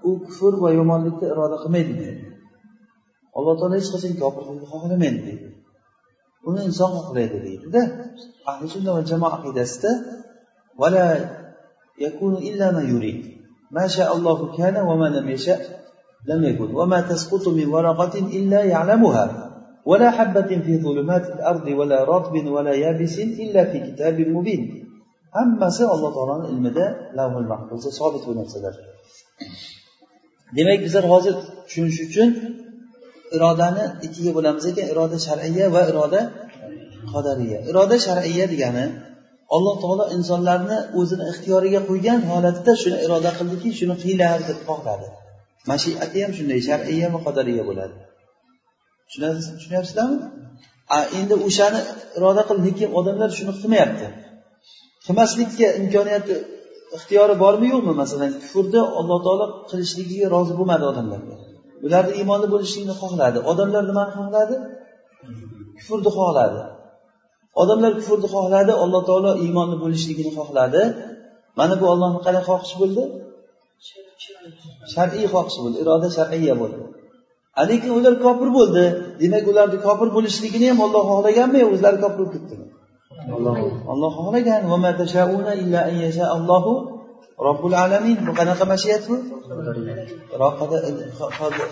u 0.09 0.11
kufr 0.27 0.53
va 0.65 0.71
yomonlikni 0.79 1.27
iroda 1.33 1.57
qilmaydi 1.63 1.93
deydi. 2.01 2.25
Alloh 3.39 3.55
taolo 3.59 3.75
hech 3.79 3.91
qachon 3.95 4.13
kofirlikni 4.23 4.67
xohlamaydi 4.73 5.21
deydi. 5.29 5.49
Uni 6.49 6.61
inson 6.69 6.91
xohlaydi 6.99 7.39
deydida 7.47 7.83
ahli 8.51 8.67
sunna 8.75 8.91
va 8.97 9.03
jamoa 9.11 9.31
aqidasida 9.37 9.91
يكون 12.00 12.34
إلا 12.38 12.72
ما 12.72 12.82
يريد 12.82 13.20
ما 13.72 13.88
شاء 13.88 14.16
الله 14.16 14.58
كان 14.58 14.78
وما 14.78 15.06
لم 15.06 15.30
يشاء 15.30 15.62
لم 16.28 16.44
يكن 16.44 16.76
وما 16.76 17.02
تسقط 17.02 17.48
من 17.48 17.68
ورقة 17.68 18.20
إلا 18.20 18.64
يعلمها 18.64 19.26
ولا 19.86 20.12
حبة 20.12 20.50
في 20.66 20.82
ظلمات 20.82 21.26
الأرض 21.36 21.68
ولا 21.68 22.04
رطب 22.04 22.36
ولا 22.46 22.74
يابس 22.74 23.20
إلا 23.20 23.72
في 23.72 23.78
كتاب 23.80 24.20
مبين 24.20 24.90
hammasi 25.38 25.84
alloh 25.94 26.10
taoloni 26.18 26.46
ilmida 26.54 26.86
lavhul 27.20 27.48
mahfuzda 27.52 27.90
sobit 28.00 28.24
bu 28.28 28.34
narsalar 28.40 28.76
demak 30.58 30.80
bizlar 30.86 31.06
hozir 31.14 31.36
tushunish 31.68 32.00
uchun 32.08 32.30
irodani 33.36 33.84
ikkiga 34.06 34.32
bo'lamiz 34.38 34.66
ekan 34.72 34.86
iroda 34.94 35.18
shar'iya 35.28 35.66
va 35.76 35.82
iroda 35.92 36.22
qadariya 37.14 37.60
iroda 37.70 37.96
shar'iya 38.08 38.46
degani 38.54 38.86
alloh 39.57 39.75
taolo 39.83 40.05
insonlarni 40.17 40.79
o'zini 41.01 41.25
ixtiyoriga 41.33 41.81
qo'ygan 41.91 42.21
holatda 42.31 42.73
shuni 42.83 42.99
iroda 43.07 43.31
qildiki 43.39 43.71
shuni 43.79 43.95
qiylar 44.03 44.39
deb 44.49 44.59
xohladi 44.69 45.07
mashiati 45.71 46.19
ham 46.25 46.33
shunday 46.39 46.61
shar'iya 46.69 47.07
va 47.15 47.21
qadariya 47.27 47.63
bo'ladi. 47.69 47.95
Tushunyapsizlarmi 49.11 50.19
endi 51.19 51.35
o'shani 51.47 51.81
iroda 52.19 52.43
qildi 52.49 52.65
lekin 52.69 52.89
odamlar 52.99 53.31
shuni 53.39 53.53
qilmayapti. 53.61 54.07
Qilmaslikka 55.07 55.69
imkoniyati 55.81 56.35
ixtiyori 56.97 57.35
bormi 57.45 57.67
yo'qmi? 57.75 57.93
Masalan 58.03 58.31
kufrni 58.43 58.81
alloh 59.01 59.19
taolo 59.27 59.47
qilishligiga 59.71 60.27
rozi 60.35 60.53
bo'lmadi 60.59 60.85
odamlarga 60.93 61.35
ularni 61.87 62.13
iymonli 62.21 62.47
bo'lishligini 62.55 62.95
xohladi. 63.03 63.39
Odamlar 63.51 63.83
nimani 63.91 64.13
xohladi? 64.19 64.57
Kufrni 65.79 66.11
xohladi. 66.19 66.61
Odamlar 67.63 67.93
kufrni 67.99 68.29
xohladi 68.35 68.73
alloh 68.85 69.01
taolo 69.09 69.31
iymonli 69.45 69.77
bo'lishligini 69.85 70.33
xohladi 70.39 70.83
mana 71.59 71.75
bu 71.81 71.85
ollohni 71.93 72.21
qanday 72.27 72.45
xohishi 72.49 72.77
bo'ldi 72.83 73.03
shar'iy 74.95 75.27
xohishi 75.35 75.59
bo'ldi 75.65 75.77
iroda 75.83 76.09
shar'iya 76.19 76.55
bo'ldi 76.63 76.83
lekin 77.71 77.91
ular 77.99 78.15
kofir 78.25 78.49
bo'ldi 78.59 78.85
demak 79.21 79.45
ularni 79.53 79.79
kofir 79.87 80.09
bo'lishligini 80.17 80.67
ham 80.71 80.79
olloh 80.87 81.03
xohlaganmi 81.11 81.59
yo 81.65 81.69
o'zlari 81.75 81.99
kofir 82.05 82.19
bo'lib 82.21 82.33
ketdimi 82.37 82.67
olloh 83.93 84.11
xohlagan 84.19 84.63
robbil 87.47 87.75
alamin 87.85 88.19
bu 88.27 88.33
qanaqa 88.39 88.65
mashiat 88.73 89.03
bu 89.11 89.17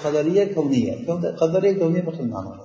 qadariya 0.05 0.45
kavniya 0.55 0.95
qadariya 1.41 1.75
kavniya 1.81 2.03
bir 2.07 2.15
xil 2.19 2.29
ma'noda 2.35 2.65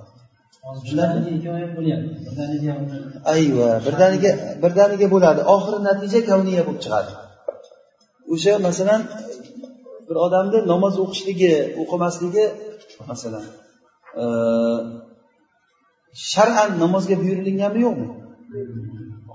ayva 3.34 3.68
birdaniga 3.86 4.32
birdaniga 4.62 5.06
bo'ladi. 5.14 5.40
Oxiri 5.54 5.78
natija 5.88 6.20
kavniya 6.28 6.62
bo'lib 6.66 6.80
chiqadi. 6.84 7.12
O'sha 8.32 8.52
masalan 8.66 9.00
bir 10.08 10.16
odamni 10.26 10.58
namoz 10.72 10.94
o'qishligi 11.04 11.52
o'qimasligi 11.82 12.44
masalan 13.10 13.44
shar'an 16.32 16.70
namozga 16.82 17.14
buyurilganmi 17.22 17.80
yo'qmi? 17.86 18.08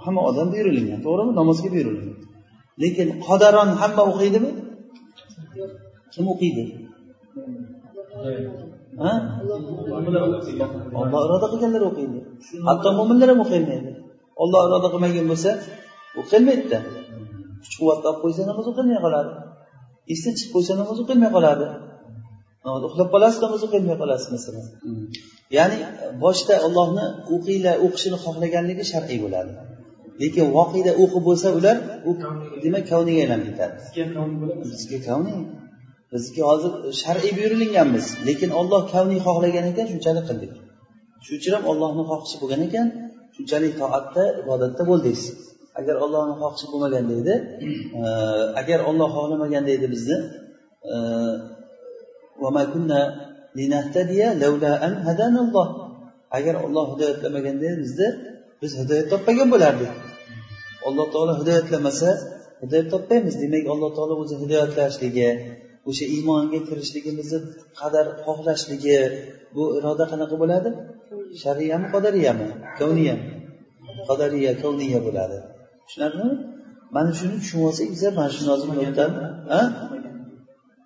Hamma 0.04 0.22
odam 0.30 0.48
buyurilgan 0.54 1.00
to'g'rimi? 1.06 1.32
Namozga 1.39 1.69
buyurilgan. 1.74 2.10
Lekin 2.84 3.08
qodaron 3.28 3.69
hamma 3.82 4.04
o'qiydimi? 4.12 4.52
Kim 6.13 6.26
o'qiydi 6.34 6.63
olloh 11.00 11.22
iroda 11.28 11.48
qilganlar 11.54 11.82
o'qiydi. 11.90 12.20
Hatto 12.70 12.90
mo'minlar 13.00 13.28
ham 13.32 13.40
o'qiyolmaydi 13.46 13.92
olloh 14.42 14.62
iroda 14.68 14.88
qilmagan 14.94 15.26
bo'lsa 15.32 15.52
o'qilmaydida. 16.22 16.80
Kuch 17.64 17.76
quvvatni 17.80 18.06
olib 18.10 18.20
qo'ysa 18.24 18.42
namoz 18.50 18.66
o'qilmay 18.72 19.00
qoladi. 19.06 19.32
Esdan 20.14 20.34
chiqib 20.38 20.52
qo'ysa 20.56 20.74
namoz 20.82 20.98
o'qilmay 21.04 21.32
qoladi. 21.38 21.68
Uxlab 22.88 23.10
qolasiz 23.14 23.40
namoz 23.46 23.62
o'qilmay 23.68 23.96
qolasiz 24.02 24.30
masalan. 24.36 24.66
Ya'ni 25.58 25.78
boshida 26.24 26.56
ollohni 26.68 27.06
o'qinglar 27.36 27.76
o'qishini 27.86 28.18
xohlaganligi 28.26 28.84
shar'iy 28.92 29.20
bo'ladi. 29.26 29.52
Lekin 30.22 30.46
voqeda 30.58 30.92
o'qib 31.04 31.24
bo'lsa 31.30 31.48
ular 31.58 31.78
u 32.10 32.12
demak 32.64 32.84
kavniga 32.92 33.20
aylanib 33.26 33.46
ketadi. 33.50 33.76
Bizga 34.74 34.98
kavniy 35.08 35.40
bizniki 36.13 36.41
hozir 36.49 36.71
shar'iy 37.02 37.32
buyurilganmiz. 37.38 38.06
Lekin 38.28 38.49
olloh 38.60 38.82
kavniy 38.93 39.19
xohlagan 39.28 39.65
ekan 39.71 39.86
shunchalik 39.91 40.26
qildik. 40.30 40.52
Shuning 41.23 41.39
uchun 41.41 41.54
ham 41.58 41.65
ollohni 41.71 42.04
xohishi 42.10 42.38
bo'lgan 42.41 42.62
ekan 42.67 42.88
shunchalik 43.36 43.73
toatda 43.82 44.23
ibodatda 44.41 44.84
bo'ldingiz 44.91 45.23
agar 45.80 45.95
ollohni 46.06 46.36
xohishi 46.41 46.65
bo'lmaganda 46.71 47.13
edi 47.21 47.36
e, 48.02 48.04
agar 48.62 48.80
olloh 48.89 49.10
xohlamaganda 49.17 49.71
edi 49.78 49.88
bizni 49.93 50.17
e, 50.91 50.95
agar 56.38 56.56
olloh 56.65 56.86
hidoyatlamaganda 56.93 57.69
bizni 57.84 58.08
biz 58.62 58.71
hidoyat 58.82 59.08
topmagan 59.13 59.47
bo'lardik. 59.54 59.91
Alloh 60.88 61.08
taolo 61.13 61.34
hidoyatlamasa 61.41 62.10
hidoyat 62.63 62.88
topmaymiz. 62.93 63.36
Demak 63.43 63.65
alloh 63.73 63.89
taolo 63.97 64.13
o'zi 64.23 64.36
hidoyatlashligi 64.43 65.30
o'sha 65.89 66.06
iymonga 66.15 66.60
kirishligimizni 66.67 67.39
qadar 67.80 68.06
xohlashligi 68.26 68.98
bu 69.56 69.63
iroda 69.78 70.06
qanaqa 70.12 70.36
bo'ladi? 70.41 70.69
Shariyami 71.43 71.88
qodariyami? 71.93 72.48
Kavniyami 72.80 73.26
qadariya 74.10 74.52
kavniya 74.63 75.00
bo'ladi. 75.08 75.38
Tushunarlimi? 75.86 76.36
Mana 76.96 77.12
shuni 77.19 77.36
tushunib 77.41 77.65
olsangizlar 77.69 78.12
mana 78.19 78.30
shu 78.36 78.41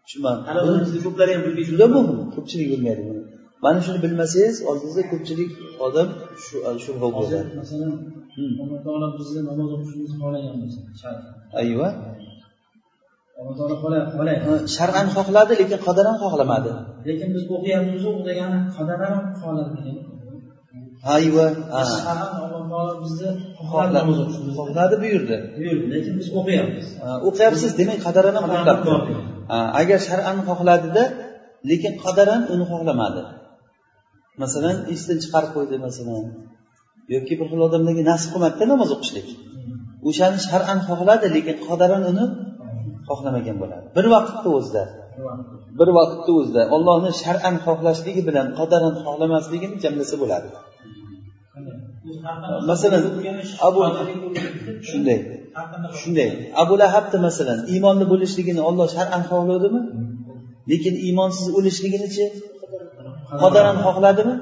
tushunmadim 0.07 0.43
hali 0.47 0.59
o'zimizda 0.65 0.99
ko'plari 1.05 1.31
ham 1.35 1.41
bilmaydi 1.45 1.63
juda 1.71 1.85
muhim. 1.95 2.17
Ko'pchilik 2.35 2.67
bilmaydi 2.73 3.01
buni. 3.07 3.21
Mana 3.65 3.79
shuni 3.85 3.99
bilmasangiz 4.05 4.55
oldingizda 4.69 5.03
ko'pchilik 5.11 5.51
odam 5.85 6.07
shu 6.45 6.55
shubha 6.85 7.07
bo'ladi. 7.17 7.49
Masalan 7.61 7.91
Hmm. 8.37 8.53
alloh 8.63 8.79
taolo 8.85 9.07
bizni 9.19 9.41
namoz 9.49 9.69
o'qishimizni 9.75 10.15
xohlagan 10.21 10.55
bo'lsa 10.61 11.09
ayva 11.61 11.87
alloh 11.89 12.05
taolo 12.05 12.23
xohla- 12.23 12.45
xohlaydi 13.17 13.26
shar'an 14.77 15.07
xohladi 15.15 15.53
lekin 15.61 15.79
qadaran 15.87 16.15
xohlamadi. 16.23 16.71
Lekin 17.09 17.29
biz 17.35 17.43
o'qiyapmizu 17.55 18.09
u 18.19 18.21
degani 18.29 18.59
qadar 18.77 18.99
ham 19.09 19.17
xohladi 19.41 19.91
ayva. 21.15 21.47
Bizni 23.03 23.29
xohladi 24.57 24.95
buyurdi. 25.03 25.37
Buyurdi 25.57 25.85
lekin 25.95 26.13
biz 26.19 26.27
o'qiyapmiz. 26.39 26.85
O'qiyapsiz 27.27 27.71
demak 27.79 27.99
qadaran 28.07 28.33
ham 28.37 28.43
Qadaran 28.53 28.77
xohlabdi 28.85 29.13
agar 29.81 29.99
shar'an 30.09 30.37
xohladida 30.49 31.03
lekin 31.69 31.93
qadaran 32.03 32.41
uni 32.53 32.65
xohlamadi. 32.71 33.23
Masalan 34.43 34.77
esdan 34.93 35.17
chiqarib 35.23 35.51
qo'ydi 35.55 35.75
masalan 35.87 36.25
yoki 37.15 37.33
bir 37.39 37.47
xil 37.51 37.61
odamlarga 37.67 38.03
nasib 38.11 38.29
qilmadida 38.33 38.65
namoz 38.73 38.89
o'qishlik. 38.95 39.27
O'shani 40.09 40.39
shar'an 40.49 40.79
xohladi 40.87 41.25
lekin 41.35 41.57
qadaran 41.67 42.03
uni 42.11 42.25
xohlamagan 43.09 43.57
bo'ladi. 43.61 43.85
Bir 43.97 44.05
vaqtda 44.13 44.49
o'zida. 44.57 44.83
Bir 45.79 45.89
vaqtda. 45.97 46.31
O'zida. 46.39 46.61
Ollohni 46.75 47.11
shar'an 47.23 47.55
xohlashligi 47.65 48.21
bilan 48.29 48.47
qadaran 48.59 48.95
xohlamasligini 49.05 49.75
jamlasa 49.83 50.15
bo'ladi. 50.21 50.47
Masalan 52.69 53.03
abu 53.67 53.79
shunday. 54.89 55.19
Shunday. 56.01 56.29
abu 56.63 56.73
lahabni 56.81 57.17
masalan 57.27 57.59
iymonli 57.73 58.05
bo'lishligini 58.11 58.61
olloh 58.69 58.87
shar'an 58.95 59.23
xohlovdimi 59.31 59.81
lekin 60.71 60.95
iymonsiz 61.05 61.47
o'lishliginichi 61.57 62.25
qadaran 63.41 63.77
xohladimi? 63.85 64.35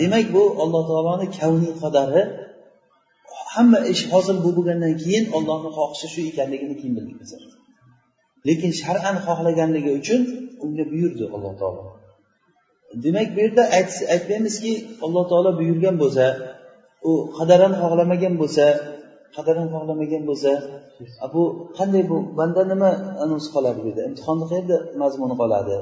Demak 0.00 0.26
bu 0.36 0.42
alloh 0.62 0.82
taoloni 0.90 1.26
kavniy 1.38 1.72
qadari 1.82 2.22
hamma 3.54 3.78
ish 3.92 4.02
hosil 4.12 4.36
bo'lib 4.44 4.56
bo'lgandan 4.58 4.94
keyin 5.02 5.24
ollohni 5.36 5.70
xohishi 5.78 6.06
shu 6.14 6.20
ekanligini 6.30 6.74
keyin 6.80 6.94
bildik 6.98 7.16
biz 7.22 7.30
lekin 8.48 8.72
shar'an 8.82 9.16
xohlaganligi 9.26 9.90
uchun 10.00 10.20
unga 10.64 10.84
buyurdi 10.92 11.24
alloh 11.34 11.52
taolo. 11.60 11.82
Demak 13.04 13.28
bu 13.34 13.38
yerda 13.44 13.62
aytmaymizki 14.14 14.72
alloh 15.04 15.24
taolo 15.30 15.50
buyurgan 15.60 15.96
bo'lsa 16.02 16.24
u 17.10 17.12
qadaran 17.38 17.72
xohlamagan 17.80 18.34
bo'lsa 18.42 18.64
qadaran 19.36 19.68
xohlamagan 19.74 20.22
bo'lsa 20.30 20.50
bu 21.34 21.42
qanday 21.78 22.02
bu 22.10 22.16
banda 22.38 22.62
nima 22.72 22.90
anonsi 23.24 23.48
qoladi 23.54 23.78
bu 23.84 23.86
yerda? 23.90 24.02
Imtihonni 24.10 24.44
qayerda 24.50 24.76
mazmuni 25.02 25.34
qoladi? 25.42 25.76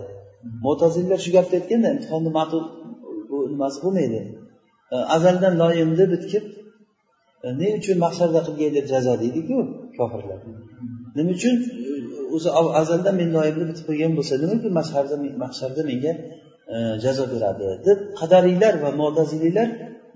Mo'tazillar 0.67 1.19
shu 1.25 1.31
gapni 1.37 1.55
aytganda 1.61 1.89
imtihonni 1.95 2.31
ma'qul 2.39 2.63
bu 3.31 3.39
nimasi 3.53 3.79
bo'lmaydi 3.85 4.21
e, 4.95 4.97
azaldan 5.17 5.55
loyimni 5.63 6.05
bitib 6.13 6.45
e, 7.45 7.49
ne 7.61 7.69
uchun 7.79 7.97
mahsharda 8.05 8.41
qilgay 8.47 8.71
deb 8.77 8.87
jazo 8.93 9.13
deydiku 9.23 9.57
kofirlar. 9.99 10.39
Nima 11.17 11.31
uchun? 11.39 11.57
O'zi 12.37 12.49
azaldan 12.81 13.15
men 13.21 13.31
noyimni 13.37 13.65
bitib 13.71 13.85
qo'ygan 13.91 14.13
bo'lsa 14.19 14.33
nimaga 14.43 14.59
uchun 14.61 14.73
mahsharda 14.81 15.17
mahsharda 15.45 15.83
menga 15.91 16.13
e, 16.73 16.77
jazo 17.05 17.25
beradi 17.35 17.65
deb 17.89 17.99
qadariylar 18.21 18.75
va 18.85 18.91
mo'taziliylar 19.01 19.69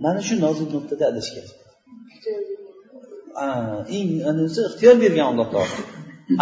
mana 0.05 0.21
shu 0.27 0.35
nozil 0.45 0.67
nuqtada 0.77 1.05
adashgan. 1.13 1.47
Eng 3.99 4.11
anisi 4.31 4.61
ixtiyor 4.69 4.95
bergan 5.05 5.27
alloh 5.31 5.49
taolo 5.55 5.77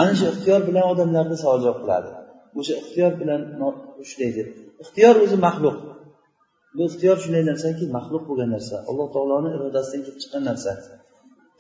ana 0.01 0.13
shu 0.19 0.25
ixtiyor 0.33 0.61
bilan 0.69 0.85
odamlarni 0.93 1.37
savol 1.43 1.61
javob 1.65 1.79
qiladi. 1.83 2.11
O'sha 2.59 2.75
ixtiyor 2.83 3.13
bilan 3.21 3.41
no- 3.61 3.79
ushlaydi 4.05 4.43
ixtiyor 4.83 5.15
o'zi 5.25 5.37
maxluq. 5.47 5.77
Bu 6.77 6.83
ixtiyor 6.91 7.17
shunday 7.25 7.45
narsaki 7.51 7.85
maxluq 7.97 8.23
bo'lgan 8.29 8.51
narsa. 8.57 8.77
Alloh 8.91 9.07
taoloni 9.15 9.49
irodasidan 9.57 10.01
kelib 10.05 10.19
chiqqan 10.23 10.43
narsa. 10.51 10.71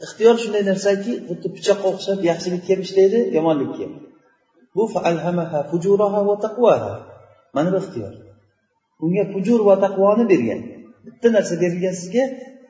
ixtiyor 0.05 0.35
shunday 0.43 0.63
narsaki 0.71 1.11
xuddi 1.27 1.47
pichoqqa 1.55 1.87
o'xshab 1.93 2.19
yaxshilikka 2.29 2.69
ham 2.73 2.81
ishlaydi 2.87 3.19
yomonlikka 3.37 3.83
ham 3.85 3.93
bu 4.75 4.83
faalhamaha 4.93 5.59
fujuraha 5.71 6.19
va 6.29 6.35
taqvaha 6.45 6.93
mana 7.55 7.69
bu 7.73 7.77
ixtiyor 7.83 8.13
unga 9.05 9.23
fujur 9.33 9.59
va 9.69 9.75
taqvoni 9.85 10.23
bergan 10.31 10.61
bitta 11.05 11.27
narsa 11.35 11.53
berilgan 11.63 11.95
sizga 12.01 12.23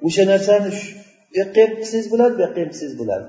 o'sha 0.08 0.24
narsani 0.32 0.70
shu- 0.80 0.96
bu 1.30 1.36
yoqqa 1.42 1.60
ham 1.64 1.72
qilsangiz 1.80 2.08
bo'ladi 2.14 2.34
bu 2.38 2.42
yoqqa 2.46 2.60
ham 2.64 2.70
qilsangiz 2.72 2.96
bo'ladi 3.02 3.26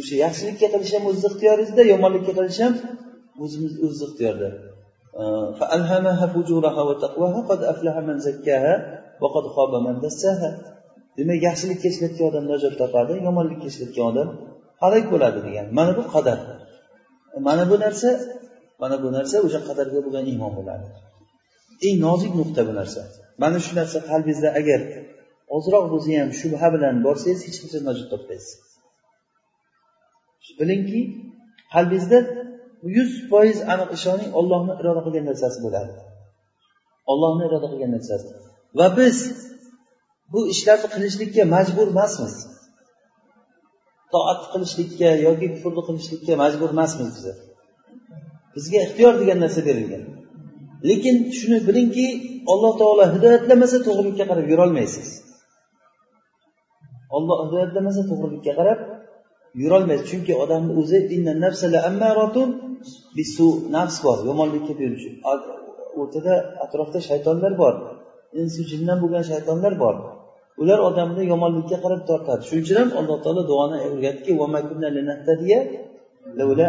o'sha 0.00 0.14
yaxshilikka 0.24 0.66
qilish 0.72 0.92
ham 0.96 1.04
o'zizni 1.10 1.28
ixtiyoringizda 1.32 1.82
yomonlikka 1.92 2.32
qilish 2.38 2.60
ham 2.64 2.74
o'zimiz 3.44 3.72
o'zizni 3.84 4.06
ixtiyorda 4.10 4.50
فألهمها 5.60 6.26
فجورها 6.34 6.82
وتقواها 6.88 7.40
قد 7.50 7.60
أفلح 7.72 7.94
من 8.08 8.16
زكاها 8.18 8.74
وقد 9.22 9.44
خاب 9.54 9.72
من 9.86 9.94
دساها 10.00 10.50
demak 11.17 11.39
yaxshilikka 11.47 11.87
ishlatgan 11.93 12.25
odam 12.31 12.45
najot 12.51 12.73
topadi 12.81 13.13
yomonlikka 13.27 13.67
ishlatgan 13.73 14.05
odam 14.11 14.29
halok 14.81 15.05
bo'ladi 15.13 15.39
degan. 15.47 15.65
Mana 15.77 15.91
bu 15.97 16.03
qadar. 16.13 16.39
Mana 17.47 17.63
bu 17.71 17.75
narsa 17.85 18.09
mana 18.81 18.95
bu 19.03 19.09
narsa 19.17 19.35
o'sha 19.45 19.59
qadarga 19.69 19.99
bo'lgan 20.05 20.25
iymon 20.31 20.51
bo'ladi. 20.59 20.85
Eng 21.87 21.97
nozik 22.05 22.33
nuqta 22.39 22.61
bu 22.69 22.73
narsa. 22.79 23.01
Mana 23.43 23.57
shu 23.65 23.71
narsa 23.79 23.97
qalbingizda 24.09 24.49
agar 24.59 24.81
ozroq 25.55 25.85
bo'lsa 25.93 26.09
ham 26.21 26.29
shubha 26.39 26.67
bilan 26.75 26.95
borsangiz 27.05 27.39
hech 27.47 27.57
qachon 27.63 27.83
najot 27.89 28.07
topmaysiz. 28.13 28.51
Bilingki 30.59 31.01
qalbingizda 31.73 32.19
yuz 32.95 33.11
foiz 33.29 33.57
aniq 33.73 33.89
ishoning 33.97 34.31
ollohni 34.39 34.73
iroda 34.81 35.01
qilgan 35.05 35.25
narsasi 35.29 35.57
bo'ladi. 35.65 35.93
Ollohni 37.11 37.43
iroda 37.49 37.67
qilgan 37.71 37.91
narsasi. 37.95 38.29
Va 38.79 38.87
biz 38.99 39.17
bu 40.31 40.39
ishlarni 40.53 40.87
qilishlikka 40.95 41.43
majbur 41.55 41.87
emasmiz. 41.93 42.35
Toat 44.13 44.41
qilishlikka 44.53 45.09
yoki 45.27 45.47
kufrni 45.53 45.81
qilishlikka 45.87 46.33
majbur 46.43 46.69
emasmiz 46.75 47.09
biz 47.15 47.25
bizga 48.55 48.79
ixtiyor 48.85 49.13
degan 49.21 49.39
narsa 49.43 49.61
berilgan. 49.67 50.03
Lekin 50.89 51.15
shuni 51.37 51.59
bilingki 51.67 52.07
alloh 52.51 52.73
taolo 52.81 53.03
hidoyatlamasa 53.15 53.77
to'g'rilikka 53.87 54.25
qarab 54.29 54.45
yurolmaysiz. 54.51 55.07
Olloh 57.17 57.37
hidoyatlamasa 57.45 58.01
to'g'rilikka 58.09 58.53
qarab 58.59 58.79
yurolmaysiz. 59.63 60.05
Chunki 60.11 60.33
odamni 60.43 60.71
o'zi 60.81 60.97
bisu 63.17 63.47
nafs 63.75 63.97
bor 64.05 64.17
yomonlikka 64.29 64.73
buyuruvchi 64.79 65.09
o'rtada 66.01 66.33
atrofda 66.65 66.99
shaytonlar 67.09 67.53
bor 67.61 67.73
insu 68.41 68.61
jindan 68.71 68.97
bo'lgan 69.03 69.23
shaytonlar 69.31 69.73
bor. 69.83 69.95
Ular 70.61 70.79
odamni 70.89 71.23
yomonlikka 71.33 71.77
qarab 71.83 72.01
tortadi. 72.09 72.41
Shuning 72.47 72.63
uchun 72.65 72.77
ham 72.81 72.89
alloh 72.99 73.17
taolo 73.25 73.41
duoni 73.51 73.77
o'rgatdiki 73.87 74.31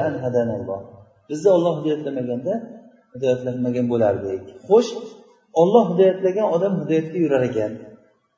an 0.07 0.15
bizni 1.31 1.49
olloh 1.57 1.75
hidoyatlamaganda 1.79 2.55
hidoyatlanmagan 3.15 3.87
bo'lardik. 3.93 4.43
Xo'sh 4.69 4.91
olloh 5.61 5.85
hidoyatlagan 5.93 6.47
odam 6.57 6.73
hidoyatga 6.83 7.19
yurar 7.25 7.43
ekan. 7.51 7.73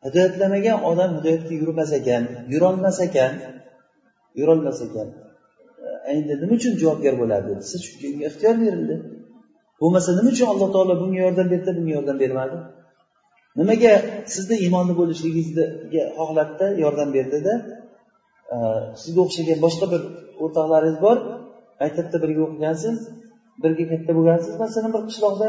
Hidoyatlamagan 0.06 0.78
odam 0.90 1.10
hidoyatga 1.18 1.54
yurmas 1.62 1.90
ekan 2.00 2.22
yurolmas 2.52 2.98
ekan 3.06 3.32
yurolmas 4.38 4.78
ekan. 4.86 5.08
Endi 6.14 6.32
nima 6.42 6.54
uchun 6.58 6.74
javobgar 6.82 7.14
bo'ladi 7.22 7.50
siz 7.70 7.80
chunki 7.86 8.06
unga 8.12 8.26
ixtiyor 8.30 8.54
berildi. 8.64 8.96
Bo'lmasa 9.80 10.10
nima 10.18 10.30
uchun 10.34 10.48
alloh 10.52 10.68
taolo 10.74 10.94
bunga 11.02 11.18
yordam 11.24 11.46
berdi 11.52 11.70
bunga 11.78 11.92
yordam 11.98 12.16
bermadi? 12.22 12.56
Nimaga 13.58 13.92
sizni 14.34 14.56
iymonli 14.64 14.94
bo'lishligingizga 15.00 15.64
xohladida 16.18 16.66
yordam 16.82 17.10
berdida? 17.16 17.52
Sizga 19.02 19.20
o'xshagan 19.26 19.58
boshqa 19.66 19.86
bir 19.92 20.02
o'rtoqlaringiz 20.44 20.98
bor. 21.06 21.16
Maktabda 21.82 22.16
birga 22.24 22.40
o'qigansiz 22.46 22.96
birga 23.62 23.84
katta 23.92 24.12
bo'lgansiz 24.18 24.52
masalan 24.64 24.90
bir 24.96 25.02
qishloqda. 25.10 25.48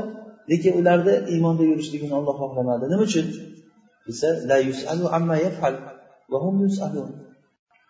Lekin 0.52 0.74
ularni 0.80 1.16
iymonda 1.34 1.64
yurishligini 1.72 2.14
olloh 2.20 2.36
xohlamadi. 2.44 2.84
Nima 2.92 3.04
uchun? 3.10 3.26
Desa 4.08 4.28
amma 5.18 5.36
yafal 5.46 5.76
va 6.32 6.38
hum 6.46 6.56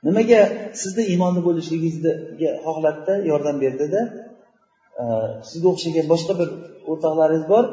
nimaga 0.07 0.41
sizni 0.81 1.03
iymonli 1.11 1.41
bo'lishligingizga 1.47 2.49
xohladida 2.65 3.13
yordam 3.31 3.57
berdida? 3.63 4.01
Sizga 5.49 5.67
o'xshagan 5.73 6.05
boshqa 6.13 6.33
bir 6.41 6.49
o'rtoqlaringiz 6.91 7.45
bor. 7.53 7.65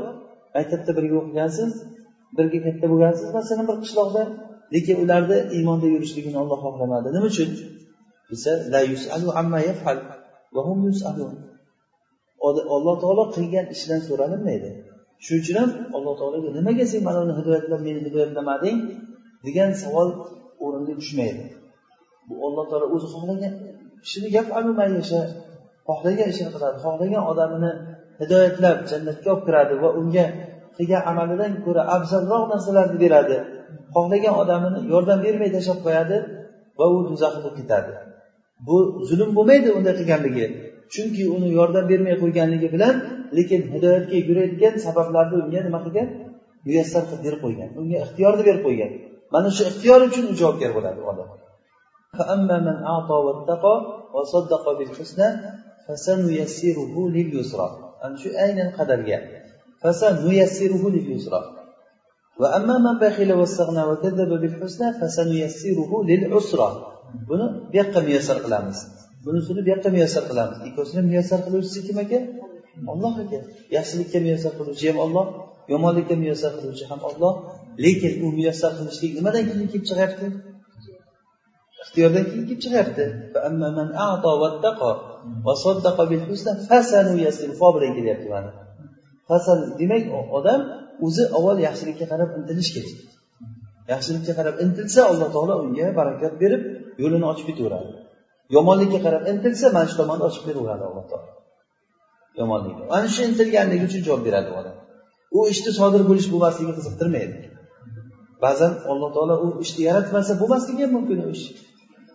Maktabda 0.56 0.90
birga 0.98 1.16
o'qigansiz 1.22 1.70
birga 2.36 2.58
katta 2.66 2.86
bo'lgansiz 2.92 3.28
masalan 3.38 3.64
bir 3.70 3.76
qishloqda 3.84 4.22
lekin 4.74 4.96
ularni 5.02 5.38
iymonda 5.56 5.86
yurishligini 5.94 6.38
olloh 6.42 6.58
xohlamadi. 6.64 7.08
Nima 7.14 7.28
uchun? 7.32 7.50
Desa 8.30 8.52
la 8.72 8.80
yusalu 8.90 9.28
amma 9.40 9.58
yafal 9.68 9.98
va 10.54 10.60
hum 10.68 10.78
alloh 12.76 12.94
taolo 13.02 13.24
qilgan 13.36 13.66
ishdan 13.74 14.00
so'ralinmaydi. 14.08 14.70
Shuning 15.24 15.42
uchun 15.44 15.56
ham 15.60 15.70
alloh 15.96 16.14
taologa 16.20 16.48
nimaga 16.58 16.84
sen 16.92 17.00
mana 17.08 17.18
uni 17.24 17.34
hidoyatlab 17.38 17.80
meni 17.86 18.00
hidoyatlamading 18.06 18.78
degan 19.46 19.70
savol 19.82 20.08
o'ringa 20.64 20.94
tushmaydi. 21.00 21.42
Bu 22.28 22.34
alloh 22.46 22.64
taolo 22.70 22.86
o'zi 22.94 23.06
xohlagan 23.14 23.52
kishini 24.04 24.28
gap 24.36 24.46
yasha 24.98 25.20
xohlagan 25.88 26.28
ishini 26.32 26.50
qiladi 26.54 26.76
xohlagan 26.84 27.22
odamini 27.30 27.72
hidoyatlab 28.20 28.78
jannatga 28.90 29.28
olib 29.32 29.42
kiradi 29.46 29.74
va 29.82 29.88
unga 30.00 30.24
qilgan 30.78 31.02
amalidan 31.10 31.52
ko'ra 31.64 31.82
afzalroq 31.96 32.44
narsalarni 32.52 32.98
beradi. 33.04 33.36
Xohlagan 33.94 34.34
odamini 34.42 34.80
yordam 34.92 35.18
bermay 35.26 35.50
tashlab 35.56 35.78
qo'yadi 35.86 36.16
va 36.78 36.86
u 36.94 36.96
do'zaxga 37.08 37.40
bo'lib 37.44 37.56
ketadi. 37.60 37.92
Bu 38.66 38.76
zulm 39.08 39.30
bo'lmaydi 39.36 39.68
unday 39.78 39.94
qilganligi. 40.00 40.46
Chunki 40.94 41.22
uni 41.36 41.48
yordam 41.58 41.84
bermay 41.92 42.14
qo'yganligi 42.22 42.68
bilan 42.74 42.94
lekin 43.38 43.60
hidoyatga 43.74 44.14
yuguradigan 44.20 44.74
sabablarni 44.86 45.36
unga 45.44 45.60
nima 45.66 45.80
qilgan? 45.86 46.08
Muyassar 46.66 47.02
qilib 47.08 47.22
berib 47.26 47.40
qo'ygan. 47.44 47.68
Unga 47.80 47.96
ixtiyorni 48.04 48.42
berib 48.48 48.62
qo'ygan. 48.66 48.90
Mana 49.34 49.48
shu 49.56 49.62
ixtiyor 49.70 50.00
uchun 50.08 50.24
u 50.32 50.34
javobgar 50.40 50.70
bo'ladi 50.76 51.00
odam. 51.10 51.28
Ana 58.04 58.16
shu 58.22 58.28
aynan 58.44 58.68
qadalga 58.78 59.18
وأما 62.39 62.75
من 62.86 62.95
بخل 62.99 63.29
واستغنى 63.39 63.84
وكذب 63.89 64.29
بالحسنى 64.41 64.88
فسنيسره 64.99 65.91
للعسرى 66.09 66.69
buni 67.29 67.45
bu 67.71 67.77
yoqqa 67.79 67.99
muyassar 68.07 68.38
qilamiz 68.45 68.77
bunisini 69.25 69.61
bu 69.65 69.69
yoqqa 69.73 69.89
muyassar 69.95 70.23
qilamiz 70.29 70.57
ikkovsini 70.69 71.01
muyassar 71.09 71.39
qiluvchisi 71.45 71.79
kim 71.88 71.97
ekan 72.03 72.23
olloh 72.91 73.13
ekan 73.23 73.43
yaxshilikka 73.77 74.19
muyassar 74.25 74.51
qiluvchi 74.59 74.86
ham 74.89 74.97
olloh 75.05 75.25
yomonlikka 75.73 76.15
muyassar 76.23 76.51
qiluvchi 76.57 76.86
ham 76.91 76.99
olloh 77.09 77.34
lekin 77.86 78.13
u 78.25 78.27
muyassar 78.38 78.71
qilishlik 78.79 79.11
nimadan 79.17 79.43
keyin 79.49 79.67
kelib 79.71 79.86
chiqyapti 79.89 80.27
ixtiyordan 81.84 82.23
keyin 82.29 82.45
kelib 82.49 82.61
chiqyapti 82.63 83.05
kelyapti 87.97 88.27
mana 88.34 88.51
fasal 89.28 89.58
demak 89.80 90.04
odam 90.38 90.60
o'zi 91.06 91.24
avval 91.36 91.58
yaxshilikka 91.66 92.06
qarab 92.12 92.30
intilish 92.38 92.70
kerak. 92.76 92.96
Yaxshilikka 93.92 94.32
qarab 94.38 94.54
intilsa 94.64 95.00
alloh 95.10 95.28
taolo 95.34 95.54
unga 95.64 95.86
barakat 96.00 96.32
berib 96.42 96.62
yo'lini 97.02 97.26
ochib 97.32 97.46
ketaveradi. 97.50 97.90
Yomonlikka 98.56 98.98
qarab 99.06 99.22
intilsa 99.32 99.66
mana 99.76 99.86
shu 99.90 99.96
tomonni 100.00 100.24
ochib 100.30 100.42
beraveradi 100.48 100.84
alloh 100.90 101.04
taolo. 101.10 101.30
Yomonlikka 102.40 102.82
ana 102.96 103.08
shu 103.14 103.20
intilganligi 103.28 103.84
uchun 103.88 104.00
javob 104.06 104.22
beradi 104.28 104.50
odam. 104.60 104.76
U 105.36 105.40
ishni 105.52 105.70
sodir 105.80 106.02
bo'lish 106.10 106.28
bo'lmasligini 106.32 106.74
qiziqtirmaydi. 106.78 107.36
Ba'zan 108.44 108.72
alloh 108.92 109.10
taolo 109.16 109.34
u 109.44 109.48
ishni 109.64 109.82
yaratmasa 109.88 110.32
bo'lmasligi 110.40 110.82
ham 110.84 110.92
mumkin 110.96 111.18
u 111.26 111.28
ish. 111.36 111.46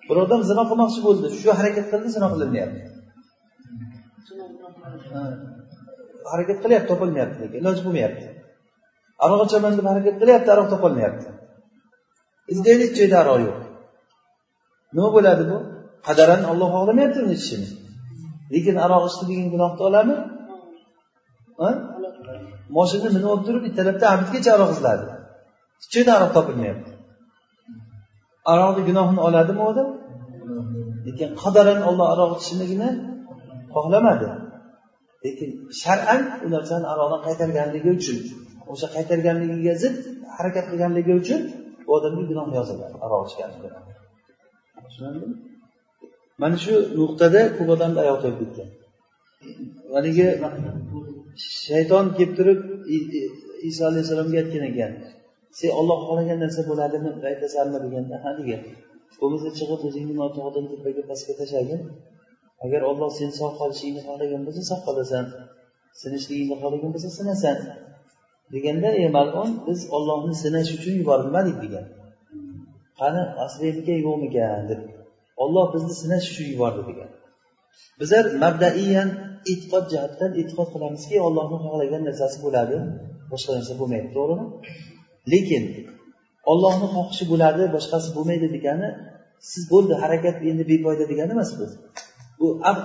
Bir 0.07 0.17
odam 0.23 0.41
zino 0.49 0.63
qilmoqchi 0.69 1.01
bo'ldi 1.07 1.27
shu 1.39 1.49
harakat 1.59 1.85
qildi 1.91 2.09
zino 2.15 2.27
qilinmayapti 2.33 2.81
harakat 6.31 6.57
qilyapti 6.63 6.87
topilmayapti 6.91 7.37
lekin 7.43 7.57
iloji 7.61 7.81
bo'lmayapti. 7.85 8.25
Aroq 9.23 9.41
ichaman 9.47 9.73
deb 9.77 9.85
harakat 9.91 10.15
qilyapti 10.21 10.49
aroq 10.55 10.67
topolmayapti. 10.73 11.27
Izlaylik 12.53 12.91
joyda 12.97 13.17
aroq 13.23 13.39
yo'q. 13.47 13.59
Nima 14.95 15.09
bo'ladi 15.15 15.43
bu? 15.51 15.57
Qadaran 16.07 16.41
olloh 16.51 16.69
xohlamayapti 16.75 17.19
uni 17.25 17.33
ichishini 17.39 17.69
lekin 18.53 18.75
aroq 18.85 19.03
ichdi 19.09 19.23
degan 19.29 19.47
gunohni 19.53 19.81
oladimi 19.89 20.17
moshina 22.75 23.09
minib 23.15 23.29
olib 23.33 23.43
turib 23.47 23.63
ertalabdan 23.69 24.09
abidgacha 24.15 24.49
aroq 24.57 24.69
izladi. 24.75 25.05
Hech 25.79 25.89
joyda 25.93 26.11
aroq 26.17 26.31
topilmayapti. 26.37 26.91
Aroqni 28.51 28.81
gunohini 28.89 29.21
oladimi 29.27 29.59
u 29.63 29.65
odam? 29.71 29.89
Lekin 31.07 31.29
qadaran 31.43 31.79
olloh 31.89 32.07
aroq 32.13 32.31
ichishnigina 32.37 32.89
xohlamadi. 33.75 34.27
Lekin 35.25 35.49
shar'an 35.83 36.21
u 36.45 36.47
narsani 36.55 36.85
allohdan 36.91 37.21
qaytarganligi 37.27 37.89
uchun 37.97 38.17
o'sha 38.71 38.87
qaytarganligiga 38.95 39.73
zid 39.83 39.95
harakat 40.35 40.65
qilganligi 40.71 41.13
uchun 41.21 41.41
u 41.87 41.89
odamga 41.97 42.23
gunoh 42.29 42.47
yoziladi 42.57 42.95
aroq 43.05 43.21
ichganligi 43.29 43.69
tushunarlimi? 44.93 45.35
Mana 46.41 46.57
shu 46.63 46.73
nuqtada 46.99 47.41
ko'p 47.57 47.69
odamni 47.75 47.99
oyoq 48.03 48.19
to'yib 48.23 48.37
ketgan. 48.41 48.69
Haligi 49.95 50.27
shayton 51.67 52.05
kelib 52.17 52.33
turib 52.37 52.59
iso 53.69 53.81
alayhissalomga 53.89 54.37
aytgan 54.43 54.63
ekan 54.71 54.91
sen 55.59 55.69
olloh 55.79 55.99
xohlagan 56.07 56.39
narsa 56.43 56.61
bo'ladimi? 56.69 57.09
Aytasanmi 57.31 57.77
deganda 57.85 58.15
ha 58.23 58.29
degan 58.39 58.61
bo'lmasa 59.19 59.49
chiqib 59.57 59.81
o'zingni 59.87 60.13
notog'dan 60.21 60.65
tepaga 60.71 61.01
pastga 61.09 61.33
tashlagin. 61.39 61.81
Agar 62.65 62.81
olloh 62.89 63.09
seni 63.19 63.33
sog' 63.39 63.55
qolishingni 63.59 64.01
xohlagan 64.07 64.41
bo'lsa 64.47 64.61
sog' 64.71 64.83
qolasan. 64.87 65.25
Sinishligingni 66.01 66.55
xohlagan 66.61 66.91
bo'lsa 66.95 67.09
sinasan. 67.19 67.57
Deganda 68.53 68.89
ey 69.01 69.07
malun 69.17 69.49
biz 69.67 69.79
ollohni 69.97 70.33
sinash 70.43 70.69
uchun 70.77 70.93
yuborilmadik 71.01 71.57
degan. 71.63 71.85
Qani 72.99 73.21
asliyatga 73.45 73.95
yo'qmikan 74.05 74.61
deb 74.71 74.81
olloh 75.43 75.65
bizni 75.73 75.93
sinash 76.01 76.25
uchun 76.31 76.47
yubordi 76.53 76.81
degan. 76.89 77.09
Bizlar 77.99 78.25
mabdaiyan 78.43 79.09
e'tiqod 79.51 79.85
jihatdan 79.93 80.31
e'tiqod 80.41 80.69
qilamizki 80.73 81.15
ollohni 81.27 81.57
xohlagan 81.65 82.01
narsasi 82.09 82.37
bo'ladi. 82.45 82.77
Boshqa 83.31 83.51
narsa 83.57 83.73
bo'lmaydi 83.79 84.09
to'g'rimi? 84.17 84.45
Lekin 85.33 85.63
ollohni 86.51 86.87
xohishi 86.95 87.25
bo'ladi 87.31 87.63
boshqasi 87.75 88.09
bo'lmaydi 88.15 88.47
degani 88.55 88.89
siz 89.51 89.63
bo'ldi 89.73 89.93
harakat 90.03 90.35
endi 90.49 90.63
befoyda 90.71 91.05
degani 91.11 91.31
emas 91.35 91.51
bu. 91.59 91.65
Bu 92.39 92.47
al 92.69 92.77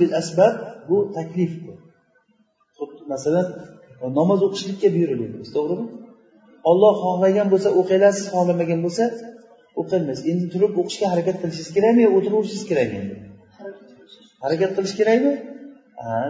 bil 0.00 0.12
asbab 0.20 0.54
bu 0.88 0.96
taklif 1.16 1.52
masalan 3.12 3.46
e, 4.02 4.04
namoz 4.18 4.40
o'qishlikka 4.46 4.88
buyurilyapmiz 4.96 5.50
to'g'rimi? 5.56 5.86
Olloh 6.70 6.94
xohlagan 7.04 7.48
bo'lsa 7.52 7.68
o'qinglar 7.80 8.12
xohlamagan 8.34 8.80
bo'lsa 8.86 9.04
o'qilmaysiz. 9.80 10.24
Endi 10.32 10.46
turib 10.54 10.72
o'qishga 10.80 11.06
harakat 11.12 11.36
qilishingiz 11.40 11.70
kerakmi 11.76 12.00
yo 12.06 12.10
o'tiraverishingiz 12.16 12.64
kerakmi? 12.70 12.98
Endi 13.02 13.16
harakat 14.44 14.70
qilish 14.76 14.94
kerakmi? 15.00 15.32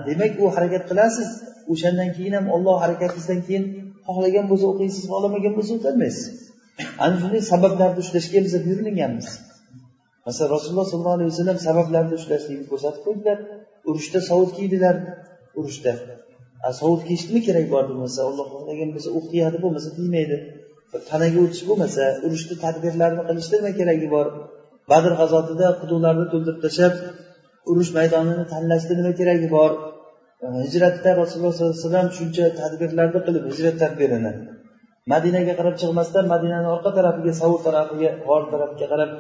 Demak 0.09 0.33
u 0.43 0.45
harakat 0.57 0.85
qilasiz. 0.91 1.29
O'shandan 1.73 2.11
keyin 2.16 2.35
ham 2.39 2.47
olloh 2.57 2.77
harakatingizdan 2.85 3.41
keyin 3.47 3.64
xohlagan 4.07 4.47
bo'lsa 4.51 4.66
o'qiysiz 4.73 5.03
xohlamagan 5.12 5.53
bo'lsa 5.59 5.73
o'tolmaysiz 5.79 6.27
ana 7.05 7.16
shunday 7.23 7.43
sabablarni 7.53 7.99
ushlashga 8.05 8.39
biza 8.47 8.59
buyurilganmiz 8.64 9.29
masalan 10.27 10.51
rasululloh 10.57 10.87
sollallohu 10.93 11.16
alayhi 11.18 11.31
vasallam 11.33 11.59
sabablarni 11.66 12.14
ushlashlikni 12.21 12.66
ko'rsatib 12.73 13.03
qo'ydilar. 13.07 13.39
Urushda 13.89 14.21
sovut 14.31 14.51
kiydilar. 14.59 14.97
Urushda. 15.59 15.93
Sovut 16.81 17.03
kiyishmi 17.09 17.41
kerak 17.47 17.66
bor 17.75 17.85
bo'lmasa 17.91 18.21
alloh 18.29 18.47
xohlagan 18.55 18.91
bo'lsa 18.95 19.11
o'q 19.18 19.27
kiyadi 19.33 19.57
bo'lmasa 19.64 19.89
kiymaydi 19.99 20.37
tanaga 21.11 21.39
o'tish 21.45 21.64
bo'lmasa 21.68 22.03
urushni 22.27 22.55
tadbirlarini 22.64 23.23
qilishda 23.29 23.57
nima 23.61 23.73
keragi 23.81 24.09
bor? 24.14 24.27
Badr 24.91 25.12
g'azotida 25.21 25.66
quduqlarni 25.81 26.27
to'ldirib 26.33 26.61
tashlab 26.64 26.95
urush 27.71 27.91
maydonini 27.99 28.45
tanlashda 28.53 28.95
nima 29.01 29.12
keragi 29.21 29.49
bor? 29.57 29.71
Hijratda 30.64 31.11
rasululloh 31.23 31.53
sollallohu 31.55 31.77
alayhi 31.77 31.87
vasallam 31.87 32.09
shuncha 32.18 32.45
tadbirlarni 32.61 33.21
qilib 33.27 33.45
hijrat 33.51 33.77
tadbirini 33.83 34.33
madinaga 35.12 35.53
qarab 35.59 35.75
chiqmasdan 35.81 36.25
madinani 36.33 36.68
orqa 36.75 36.91
tarafiga 36.99 37.33
savur 37.41 37.61
tarafiga 37.66 38.11
g'or 38.27 38.43
tarafiga 38.53 38.87
qarab 38.93 39.11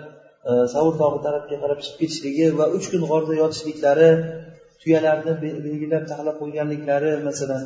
E, 0.48 0.50
savur 0.72 0.94
tog'i 1.02 1.18
tarafga 1.26 1.56
qarab 1.62 1.80
chiqib 1.84 1.98
ketishligi 2.02 2.46
va 2.58 2.66
uch 2.76 2.86
kun 2.92 3.02
g'orda 3.10 3.34
yotishliklari 3.42 4.10
tuyalarni 4.80 5.32
belgilab 5.64 6.04
taxlab 6.10 6.36
qo'yganliklari 6.42 7.10
masalan 7.28 7.62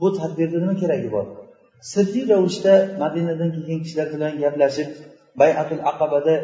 bu 0.00 0.06
tadbirni 0.18 0.58
nima 0.62 0.74
keragi 0.82 1.08
bor? 1.16 1.26
Sirli 1.92 2.22
ravishda 2.32 2.74
madinadan 3.02 3.50
kelgan 3.56 3.80
kishilar 3.84 4.08
bilan 4.14 4.32
gaplashib 4.42 4.88
bayatul 5.40 5.82
aqabada 5.90 6.34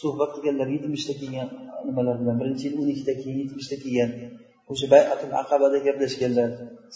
suhbat 0.00 0.30
qilganlar 0.34 0.68
yetmishda 0.74 1.14
kelgan 1.20 1.48
nimalar 1.88 2.16
bilan? 2.20 2.36
Birinchi 2.40 2.64
yil 2.66 2.74
o'n 2.80 2.88
ikkida 2.94 3.14
keyin 3.22 3.38
yetmishda 3.42 3.76
kelgan 3.84 4.10
o'sha 4.72 4.86
bayatul 4.94 5.32
aqabada 5.42 5.78
gaplashganlar. 5.86 6.48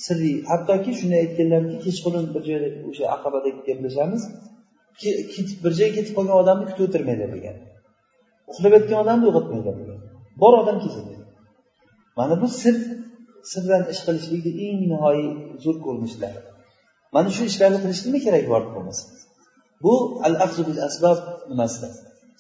Sirli 0.05 0.32
hattoki 0.51 0.91
shuni 1.01 1.16
aytganlarki 1.22 1.76
kechqurun 1.85 2.26
bir 2.35 2.43
joyda 2.49 2.68
o'sha 2.91 3.05
aqabada 3.16 3.49
gaplashamiz 3.68 4.22
ketib 5.35 5.59
bir 5.64 5.72
joyga 5.78 5.95
ketib 5.99 6.14
qolgan 6.18 6.37
odamni 6.43 6.64
kutib 6.70 6.85
o'tirmanglar 6.89 7.30
degan. 7.37 7.57
Uxlab 8.51 8.72
yotgan 8.76 8.99
odamni 9.05 9.24
uyg'otmaydi. 9.30 9.70
Bor 10.42 10.53
odam 10.62 10.76
kelsin 10.82 11.05
mana 12.18 12.34
bu 12.42 12.49
sir 12.62 12.74
sir 13.51 13.62
bilan 13.66 13.82
ish 13.92 14.03
qilishlikni 14.07 14.53
eng 14.64 14.78
nihoyiy 14.92 15.30
zo'r 15.64 15.76
ko'rinishlari 15.84 16.38
mana 17.14 17.28
shu 17.36 17.42
ishlarni 17.51 17.78
qilishni 17.84 18.07
nima 18.09 18.20
keragi 18.26 18.49
bor 18.55 18.62
bo'lmasa? 18.74 19.05
Bu 19.84 19.95
al 20.26 20.34
bil 20.68 20.80
asbab 20.88 21.18
nimasida 21.51 21.88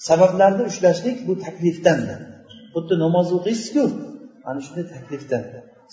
sabablarni 0.08 0.62
ushlashlik 0.70 1.16
bu 1.28 1.32
taklifdandir. 1.44 2.20
Xuddi 2.74 2.94
namoz 3.04 3.28
o'qiysizku. 3.38 3.84
Ana 4.48 4.60
shunday 4.66 4.86
taklifdan. 4.94 5.42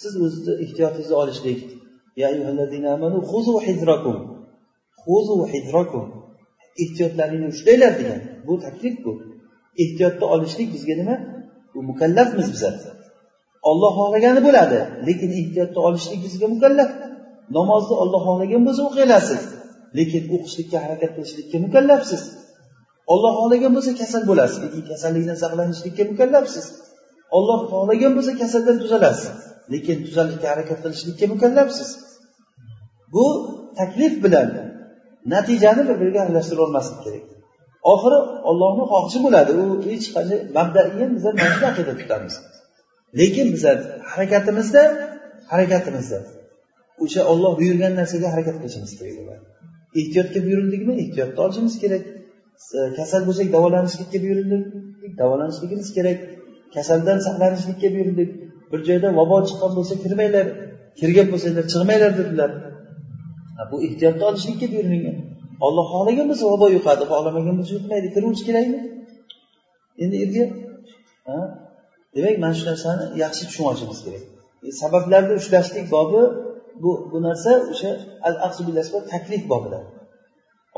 Siz 0.01 0.14
o'zizni 0.24 0.53
ehtiyotingizni 0.64 1.16
olishlik. 1.24 1.59
Ehtiyotlaringni 6.84 7.47
ushlanglar 7.53 7.93
degan. 7.99 8.20
Bu 8.47 8.53
taklif 8.66 8.95
bu. 9.05 9.12
Ehtiyotni 9.84 10.26
olishlik 10.34 10.69
bizga 10.76 10.95
nima? 11.01 11.15
Bu 11.74 11.80
mukallafmiz 11.89 12.47
bizlar 12.53 12.76
olloh 13.69 13.91
xohlagani 13.99 14.41
bo'ladi 14.47 14.80
lekin 15.07 15.32
ehtiyotni 15.39 15.80
olishlik 15.88 16.19
bizga 16.26 16.47
mukallaf. 16.55 16.91
Namozni 17.57 17.95
olloh 18.03 18.22
xohlagan 18.28 18.61
bo'lsa 18.67 18.82
o'qiyolasiz 18.89 19.41
lekin 19.97 20.24
o'qishlikka 20.36 20.78
harakat 20.86 21.11
qilishlikka 21.15 21.57
mukallafsiz. 21.65 22.22
Olloh 23.13 23.32
xohlagan 23.39 23.72
bo'lsa 23.76 23.91
kasal 24.01 24.24
bo'lasiz. 24.32 24.57
Lekin 24.65 24.84
kasallikdan 24.91 25.38
saqlanishlikka 25.43 26.03
mukallafsiz. 26.11 26.65
Olloh 27.38 27.59
xohlagan 27.72 28.11
bo'lsa 28.17 28.32
kasaldan 28.41 28.78
tuzalasiz. 28.84 29.36
Lekin 29.74 29.97
tuzalishga 30.05 30.47
harakat 30.53 30.80
qilishlikka 30.84 31.26
mukallafsiz. 31.34 31.89
Bu 33.13 33.26
taklif 33.80 34.13
bilan 34.24 34.49
natijani 35.34 35.84
bir 35.89 35.95
biriga 36.01 36.19
aralashtirib 36.26 36.61
olmaslik 36.65 36.99
kerak. 37.05 37.26
Oxiri 37.91 38.19
ollohni 38.49 38.84
xohishi 38.91 39.19
bo'ladi. 39.25 39.51
U 39.61 39.63
hech 39.89 40.07
qanday 40.15 40.39
mabdaiyan 40.57 41.09
bizlar 41.15 41.34
mana 41.41 41.53
shu 41.57 41.65
aqida 41.71 41.93
tutamiz 42.01 42.36
lekin 43.19 43.47
bizlar 43.53 43.77
harakatimizda 44.11 44.84
harakatimizda. 45.51 46.19
O'sha 47.03 47.21
olloh 47.32 47.53
buyurgan 47.59 47.93
narsaga 47.99 48.27
harakat 48.34 48.55
qilishimiz 48.61 48.91
kerak 48.99 49.13
bo'ladi. 49.19 49.43
Ehtiyotga 49.99 50.39
buyurildikmi? 50.45 50.93
Ehtiyotni 51.03 51.39
olishimiz 51.45 51.75
kerak. 51.84 52.03
Kasal 52.97 53.21
bo'lsak 53.27 53.47
davolanishlikka 53.55 54.17
buyurildik. 54.25 54.63
Davolanishligimiz 55.21 55.89
kerak. 55.97 56.19
Kasaldan 56.75 57.19
saqlanishlikka 57.27 57.88
buyurildik. 57.95 58.29
Bir 58.71 58.79
joyda 58.88 59.07
vabo 59.19 59.38
chiqqan 59.47 59.71
bo'lsa 59.77 59.93
kirmanglar 60.03 60.45
kirgan 60.99 61.27
bo'lsanglar 61.34 61.65
chiqmanglar 61.71 62.11
dedilar. 62.19 62.51
Bu 63.71 63.75
ehtiyotni 63.88 64.23
olishlikka 64.29 64.65
buyurilgan 64.73 65.17
olloh 65.66 65.86
xohlagan 65.93 66.26
bo'lsa 66.32 66.45
vabo 66.53 66.68
yuqadi 66.78 67.03
xohlamagan 67.12 67.55
bo'lsa 67.59 67.74
yuqmaydi. 67.78 68.07
Kiraverish 68.14 68.43
kerakmi? 68.49 68.80
Endi 70.03 70.16
erga 70.24 70.45
demak 72.16 72.36
mana 72.43 72.53
shu 72.59 72.64
narsani 72.72 73.03
yaxshi 73.24 73.43
tushunib 73.47 73.68
olishimiz 73.72 73.99
kerak 74.05 74.24
e, 74.68 74.72
sabablarni 74.82 75.34
ushlashlik 75.41 75.86
bobi 75.95 76.22
bu 76.84 76.91
bu 77.12 77.18
narsa 77.28 77.51
o'sha 77.72 77.89
al 78.28 78.36
taklif 79.14 79.43
bobidan. 79.53 79.86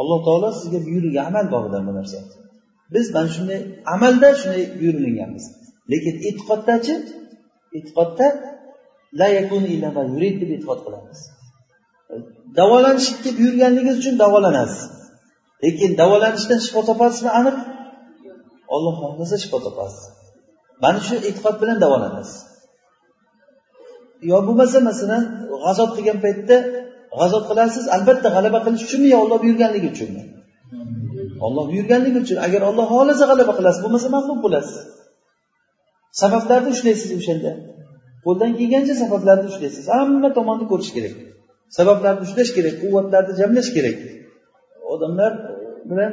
Alloh 0.01 0.19
taolo 0.27 0.49
sizga 0.59 0.79
buyurgan 0.87 1.25
amal 1.31 1.45
bobidan 1.55 1.83
bu 1.89 1.93
narsa. 1.99 2.19
Biz 2.93 3.05
mana 3.15 3.29
shunday 3.35 3.59
amalda 3.95 4.29
shunday 4.41 4.63
buyurilganmiz. 4.79 5.45
Lekin 5.91 6.15
e'tiqoddachi 6.27 6.95
e'tiqodda 7.77 8.27
la 9.19 9.27
yakun 9.39 9.63
illa 9.73 9.89
ma 9.97 10.03
yurid 10.13 10.35
deb 10.41 10.49
e'tiqod 10.55 10.79
qilamiz. 10.85 11.19
Davolanishlikka 12.59 13.31
buyurganligingiz 13.39 13.95
uchun 14.01 14.15
davolanasiz. 14.23 14.81
Lekin 15.63 15.91
davolanishdan 16.01 16.59
shifo 16.65 16.81
topasizmi 16.89 17.31
aniq? 17.39 17.57
Olloh 18.75 18.93
xohlasa 19.01 19.35
shifo 19.43 19.57
topasiz. 19.67 20.03
Mana 20.83 20.99
shu 21.07 21.15
e'tiqod 21.29 21.55
bilan 21.61 21.77
davolanasiz. 21.83 22.37
Yo 24.29 24.37
bo'lmasa 24.47 24.77
masalan 24.89 25.23
g'azot 25.63 25.91
qilgan 25.97 26.17
paytda 26.25 26.57
g'azot 27.19 27.43
qilasiz 27.49 27.85
albatta 27.95 28.27
g'alaba 28.35 28.59
qilish 28.65 28.83
uchunmi 28.87 29.07
yo 29.13 29.17
olloh 29.23 29.37
buyurganligi 29.43 29.87
uchunmi? 29.93 30.23
Olloh 31.45 31.65
buyurganligi 31.71 32.17
uchun. 32.25 32.37
Agar 32.47 32.61
olloh 32.69 32.85
xohlasa 32.93 33.23
g'alaba 33.31 33.53
qilasiz 33.59 33.81
bo'lmasa 33.85 34.07
mag'lub 34.15 34.39
bo'lasiz. 34.45 34.77
Sabablarni 36.21 36.69
ushlaysiz 36.75 37.09
o'shanda. 37.19 37.51
Qo'ldan 38.25 38.51
kelgancha 38.59 38.93
sabablarni 39.03 39.47
ushlaysiz. 39.51 39.83
Hamma 39.95 40.29
tomonni 40.37 40.65
ko'rish 40.71 40.91
kerak. 40.95 41.15
Sabablarni 41.77 42.21
ushlash 42.27 42.51
kerak 42.57 42.75
quvvatlarni 42.83 43.33
jamlash 43.41 43.69
kerak. 43.75 43.97
Odamlar 44.93 45.31
bilan 45.89 46.11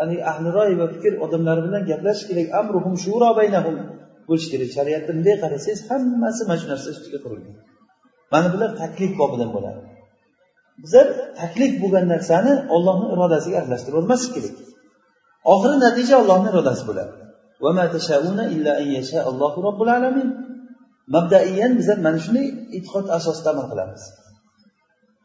haligi 0.00 0.22
ahli 0.30 0.48
roy 0.58 0.70
va 0.80 0.86
fikr 0.94 1.12
odamlari 1.24 1.60
bilan 1.66 1.82
gaplashish 1.90 2.26
kerak. 2.30 2.46
Amruhum 2.60 2.94
shuro 3.04 3.28
baynahum. 3.40 3.76
Bo'lishi 4.28 4.48
kerak. 4.52 4.70
Shariatda 4.76 5.10
bunday 5.16 5.36
qarasangiz 5.44 5.80
hammasi 5.90 6.42
mana 6.48 6.58
shu 6.60 6.66
narsa 6.72 6.88
ustiga 6.94 7.18
qurilgan. 7.24 7.54
Mana 8.32 8.48
bular 8.54 8.70
taklif 8.82 9.12
bobidan 9.20 9.50
bo'ladi. 9.56 9.80
Bizlar 10.82 11.06
taklif 11.40 11.72
bo'lgan 11.82 12.04
narsani 12.14 12.52
ollohni 12.74 13.06
irodasiga 13.14 13.56
aralashtirib 13.60 13.94
yubormaslik 13.96 14.32
kerak. 14.36 14.54
Oxiri 15.52 15.76
natija 15.86 16.14
ollohni 16.22 16.48
irodasi 16.52 16.84
bo'ladi. 16.90 17.12
Mabdaiyan 21.14 21.72
bizlar 21.78 21.98
mana 22.06 22.18
shunday 22.24 22.46
e'tiqod 22.76 23.06
asosida 23.18 23.48
amal 23.52 23.66
qilamiz. 23.72 24.02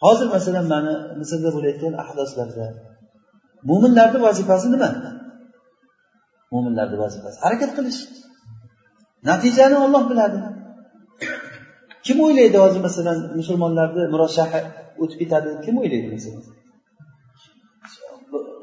Hozir 0.04 0.28
masalan 0.36 0.66
mana 0.74 0.94
misrda 1.20 1.50
bo'layotgan 1.56 1.94
ahdoslarda 2.04 2.66
mo'minlarni 3.70 4.20
vazifasi 4.28 4.68
nima? 4.74 4.90
Mo'minlarni 6.54 6.98
vazifasi 7.04 7.38
harakat 7.46 7.72
qilish. 7.78 8.00
Natijani 9.30 9.78
olloh 9.86 10.04
biladi. 10.12 10.40
Kim 12.06 12.18
o'ylaydi 12.26 12.58
hozir 12.64 12.82
masalan 12.88 13.18
musulmonlarni 13.40 14.04
muroshaha 14.14 14.60
o'tib 15.02 15.18
ketadi? 15.22 15.48
Deb 15.52 15.60
kim 15.66 15.76
o'ylaydi 15.82 16.08
masalan? 16.16 16.44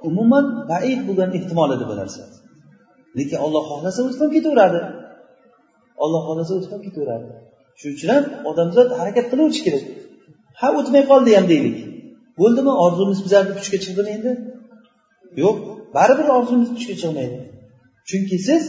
Umuman 0.09 0.47
baid 0.71 1.01
bo'lgan 1.09 1.31
ehtimol 1.39 1.71
edi 1.77 1.85
bu 1.91 1.95
narsa. 2.01 2.23
Lekin 3.19 3.39
olloh 3.47 3.63
xohlasa 3.71 4.01
o'tib 4.07 4.21
ham 4.25 4.31
ketaveradi. 4.37 4.81
Olloh 6.05 6.23
xohlasa 6.29 6.53
o'tib 6.59 6.71
ham 6.75 6.83
ketaveradi. 6.87 7.29
Shuning 7.81 7.95
uchun 7.97 8.09
ham 8.15 8.25
odamzod 8.51 8.89
harakat 8.99 9.27
qilaverish 9.31 9.63
kerak. 9.67 9.85
Ha 10.63 10.69
o'tmay 10.79 11.03
qoldi 11.11 11.31
ham 11.39 11.47
deylik. 11.53 11.79
Bo'ldimi 12.41 12.73
orzumiz 12.85 13.19
bizlarni 13.25 13.53
kuchga 13.59 13.79
chiqdimi 13.85 14.11
endi 14.17 14.33
yo'q 15.43 15.57
baribir 15.97 16.29
orzumiz 16.39 16.69
kuchga 16.77 16.95
chiqmaydi 17.01 17.39
chunki 18.09 18.37
siz 18.49 18.63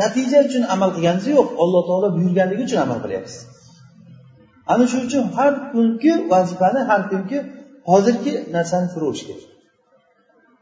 natija 0.00 0.38
uchun 0.48 0.64
amal 0.74 0.90
qilganingiz 0.96 1.26
yo'q 1.36 1.48
alloh 1.62 1.82
taolo 1.88 2.08
buyurganligi 2.16 2.62
uchun 2.68 2.80
amal 2.86 2.98
qilyapsiz. 3.04 3.40
Ana 4.72 4.84
shuning 4.90 5.06
uchun 5.10 5.24
har 5.36 5.52
kungi 5.72 6.12
vazifani 6.32 6.80
har 6.90 7.00
kungi 7.10 7.38
hozirgi 7.90 8.32
narsani 8.56 8.88
ko'raverish 8.94 9.24
kerak. 9.28 9.44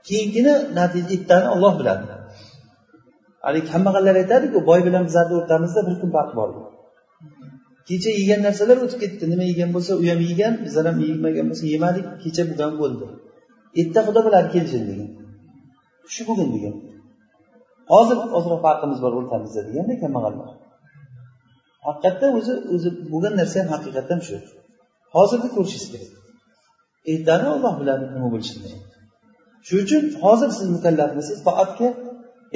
Keyingini 0.08 0.54
natija 0.78 1.12
ertani 1.16 1.48
olloh 1.54 1.72
biladi. 1.80 2.04
Haligi 3.44 3.66
kambag'allar 3.72 4.14
aytadiku 4.22 4.58
boy 4.70 4.80
bilan 4.86 5.02
bizlarni 5.08 5.34
o'rtamizda 5.40 5.80
bir 5.88 5.94
kun 6.00 6.10
farq 6.16 6.32
bor 6.38 6.48
kecha 7.90 8.10
yegan 8.20 8.40
narsalar 8.46 8.76
o'tib 8.84 8.98
ketdi. 9.02 9.24
Nima 9.32 9.44
yegan 9.50 9.70
bo'lsa 9.76 9.92
u 10.00 10.04
ham 10.10 10.20
yegan 10.30 10.54
bizlar 10.64 10.84
ham 10.90 10.98
yemagan 11.08 11.46
bo'lsa 11.50 11.64
yemadik. 11.74 12.06
Kecha 12.22 12.42
bugun 12.50 12.72
bo'ldi. 12.82 13.06
Erta 13.80 14.00
xudo 14.06 14.20
biladi 14.26 14.48
kelishini 14.54 14.84
degan. 14.90 15.08
Shu 16.14 16.22
bugun 16.28 16.48
degan. 16.56 16.74
Hozir 17.92 18.18
ozroq 18.38 18.60
farqimiz 18.66 18.98
bor 19.04 19.12
o'rtamizda 19.20 19.60
deganda 19.68 19.94
kambag'allar. 20.02 20.48
Haqiqatda 21.86 22.26
o'zi 22.38 22.54
o'zi 22.74 22.88
bo'lgan 23.12 23.34
narsa 23.40 23.56
ham 23.60 23.68
haqiqatdan 23.74 24.20
shu. 24.26 24.36
Hozirni 25.16 25.48
ko'rishingiz 25.56 25.88
kerak. 25.92 26.12
Ertani 27.12 27.46
olloh 27.54 27.74
biladi 27.80 28.04
nima 28.14 28.28
bo'lishini 28.34 28.68
shuning 29.66 29.84
uchun 29.86 30.02
hozir 30.24 30.50
siz 30.58 30.68
mukallafmisiz 30.76 31.38
toatga 31.46 31.88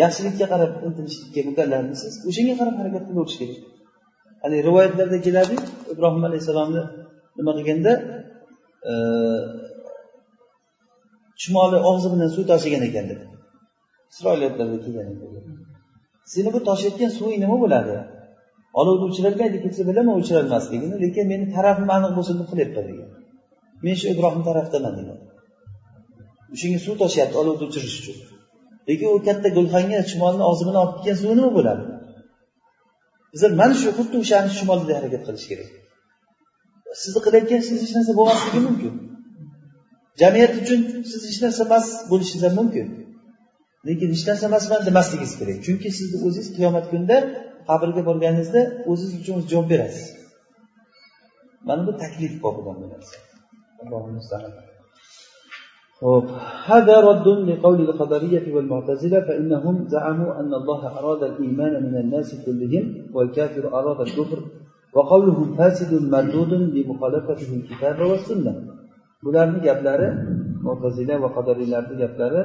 yaxshilikka 0.02 0.46
qarab 0.52 0.72
intilishlikka 0.86 1.40
mukallafmisiz 1.50 2.12
o'shanga 2.28 2.54
qarab 2.60 2.74
harakat 2.80 3.02
qilaverish 3.08 3.36
kerak. 3.40 3.58
Haligi 4.44 4.62
rivoyatlarda 4.68 5.18
keladi 5.26 5.54
ibrohim 5.92 6.24
alayhissalomni 6.28 6.82
nima 7.38 7.52
qilganda 7.58 7.92
e, 8.90 8.92
chumoli 11.40 11.78
og'zi 11.90 12.08
bilan 12.14 12.28
suv 12.36 12.44
tashigan 12.52 12.82
ekan 12.88 13.04
dedi. 13.12 13.24
Isroiliyatlarda 14.12 14.76
kelgan 14.84 15.06
seni 16.32 16.48
bu 16.54 16.60
toshayotgan 16.68 17.10
suving 17.18 17.38
nima 17.44 17.56
bo'ladi? 17.64 17.94
Olovni 18.80 19.04
o'chirolmaydi 19.08 19.58
kelsa 19.64 19.82
bilaman 19.90 20.14
o'chirolmasligini 20.20 20.96
lekin 21.04 21.24
meni 21.32 21.46
tarafim 21.56 21.88
aniq 21.96 22.12
bo'lsin 22.18 22.34
deb 22.40 22.46
qilyapman 22.52 22.84
degan. 22.90 23.10
Men 23.84 23.94
shu 24.00 24.06
ibrohim 24.14 24.42
tarafdaman 24.48 24.94
degan. 25.00 25.18
O'shanga 26.54 26.78
suv 26.86 26.94
toshyapti 27.02 27.36
olovni 27.42 27.64
o'chirish 27.68 27.96
uchun. 28.00 28.16
Lekin 28.88 29.08
u 29.16 29.18
katta 29.28 29.48
gulxanga 29.56 29.98
chumolni 30.10 30.42
og'zi 30.50 30.62
bilan 30.68 30.80
olib 30.84 30.96
kelgan 30.96 31.16
suvi 31.22 31.34
nima 31.40 31.50
bo'ladi? 31.58 31.84
bizlar 33.34 33.50
mana 33.60 33.74
shu 33.80 33.88
xuddi 33.98 34.16
o'shani 34.22 34.50
shimolida 34.58 34.92
harakat 34.98 35.22
qilish 35.26 35.46
kerak. 35.50 35.70
Sizni 37.02 37.20
qilayotgan 37.26 37.60
siz 37.68 37.78
hech 37.84 37.94
narsa 37.96 38.12
bo'lmasligi 38.20 38.60
mumkin. 38.66 38.92
Jamiyat 40.20 40.52
uchun 40.60 40.80
siz 41.10 41.22
hech 41.28 41.40
narsa 41.44 41.60
emas 41.68 41.86
bo'lishingiz 42.10 42.44
ham 42.48 42.54
mumkin. 42.60 42.86
Lekin 43.88 44.08
hech 44.14 44.24
narsa 44.28 44.44
emasman 44.50 44.80
demasligingiz 44.88 45.34
kerak. 45.40 45.56
Chunki 45.66 45.88
sizni 45.98 46.16
o'zingiz 46.26 46.48
qiyomat 46.56 46.84
kunida 46.92 47.16
qabrga 47.68 48.02
borganingizda 48.08 48.60
o'zingiz 48.90 49.14
uchun 49.22 49.36
javob 49.50 49.66
berasiz. 49.72 50.06
Mana 51.68 51.82
bu 51.88 51.92
taklif 52.02 52.32
bobidan 52.44 52.76
bu 52.82 52.86
narsa 52.92 53.16
هذا 56.64 57.00
رد 57.00 57.28
لقول 57.28 57.80
القدرية 57.80 58.54
والمعتزلة 58.54 59.20
فإنهم 59.20 59.84
زعموا 59.88 60.40
أن 60.40 60.54
الله 60.54 60.98
أراد 60.98 61.22
الإيمان 61.22 61.82
من 61.82 61.96
الناس 61.96 62.44
كلهم 62.46 63.06
والكافر 63.14 63.78
أراد 63.78 64.00
الكفر 64.00 64.42
وقولهم 64.94 65.56
فاسد 65.56 66.02
مردود 66.02 66.52
لمخالفته 66.52 67.56
الكتاب 67.56 68.00
والسنة. 68.00 68.54
بلارني 69.22 69.60
جابلارة 69.60 70.26
معتزلة 70.62 71.18
وقدرية 71.18 71.66
لارني 71.66 71.98
جابلارة 71.98 72.42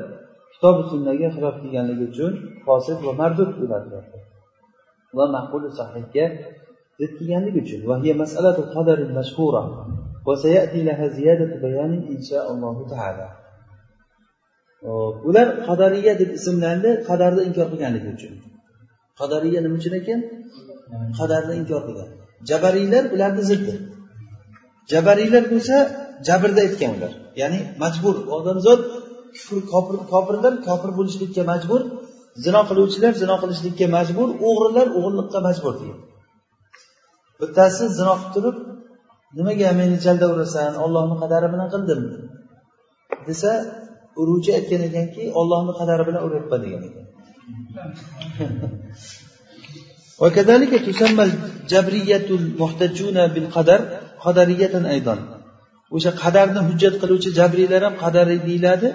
كتاب 0.59 0.79
السنة 0.79 1.11
يخرف 1.11 1.61
في 1.61 1.67
يعني 1.67 2.05
جون 2.05 2.33
فاسد 2.67 3.05
ومردود 3.05 3.61
بلارني 3.61 4.01
ومعقول 5.13 5.71
صحيح 5.71 6.05
ضد 7.01 7.21
يعني 7.21 7.59
جون 7.59 7.89
وهي 7.89 8.13
مسألة 8.13 8.57
القدر 8.59 8.97
المشهورة 8.97 9.87
وهي 10.28 10.36
مسألة 10.36 10.64
القدر 10.64 10.64
المشهورة 10.64 10.70
وسيأتي 10.72 10.82
لها 10.82 11.08
زيادة 11.08 11.56
بيان 11.56 11.92
إن 12.16 12.22
شاء 12.22 12.52
الله 12.52 12.88
تعالى 12.90 13.44
ular 15.28 15.66
qadariya 15.66 16.18
deb 16.18 16.30
ismlandi 16.38 16.90
qadarni 17.08 17.42
inkor 17.48 17.66
qilganligi 17.72 18.08
uchun 18.16 18.32
qadariya 19.20 19.60
nima 19.64 19.76
uchun 19.80 19.92
ekan 20.00 20.20
qadarni 21.18 21.54
inkor 21.60 21.82
qilgan 21.88 22.08
jabariylar 22.50 23.04
ularni 23.14 23.42
ziddi 23.50 23.74
jabariylar 24.92 25.44
bo'lsa 25.52 25.76
jabrda 26.28 26.60
aytgan 26.66 26.90
ular 26.98 27.12
ya'ni 27.42 27.60
majbur 27.82 28.14
odamzod 28.36 28.80
kufr 29.72 29.96
kofirlar 30.12 30.54
kofir 30.68 30.90
bo'lishlikka 30.98 31.42
majbur 31.52 31.80
zino 32.44 32.60
qiluvchilar 32.68 33.12
zino 33.22 33.36
qilishlikka 33.42 33.86
majbur 33.96 34.28
o'g'rilar 34.48 34.86
o'g'irlikqa 34.98 35.38
majbur 35.48 35.74
degan 35.80 35.98
bittasi 37.40 37.84
zino 37.98 38.14
qilib 38.20 38.32
turib 38.34 38.56
nimaga 39.36 39.68
meni 39.80 39.96
jalda 40.06 40.26
urasan 40.34 40.72
ollohni 40.84 41.16
qadari 41.22 41.46
bilan 41.52 41.68
qildim 41.74 42.00
desa 43.28 43.50
uruvchi 44.20 44.50
aytgan 44.58 44.82
ekanki 44.88 45.22
ollohni 45.40 45.72
qadari 45.80 46.02
bilan 46.08 46.22
uryapman 46.26 46.60
degan 46.64 46.82
ekan 46.88 47.06
وكذلك 50.22 50.72
تسمى 50.88 51.24
الجبرية 51.30 52.28
المحتجون 52.40 53.16
بالقدر 53.34 53.80
قدرية 54.24 54.74
أيضا 54.94 55.16
o'sha 55.96 56.12
qadarni 56.22 56.60
hujjat 56.68 56.94
qiluvchi 57.02 57.30
jabriylar 57.38 57.82
ham 57.86 57.94
qadariy 58.04 58.40
deyiladi 58.48 58.88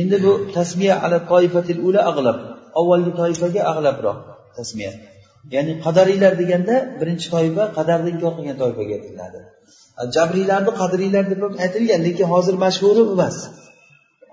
endi 0.00 0.16
bu 0.24 0.32
tasmiya 0.56 0.94
ala 1.04 1.18
toifatil 1.30 1.80
ula 1.88 2.00
ag'lab 2.10 2.38
avvalgi 2.80 3.12
toifaga 3.20 3.60
ag'labroq 3.72 4.18
tasmiya 4.56 4.92
Ya'ni 5.55 5.73
qadariylar 5.85 6.33
deganda 6.41 6.75
birinchi 6.99 7.27
toifa 7.35 7.63
qadarni 7.77 8.09
inkor 8.15 8.31
qilgan 8.37 8.57
toifaga 8.63 8.93
aytiladi 8.97 9.39
jabriylarni 10.15 10.71
qadariylar 10.81 11.23
deb 11.31 11.41
aytilgan 11.65 12.01
lekin 12.07 12.27
hozir 12.33 12.55
mashhuri 12.65 13.03
emas. 13.15 13.37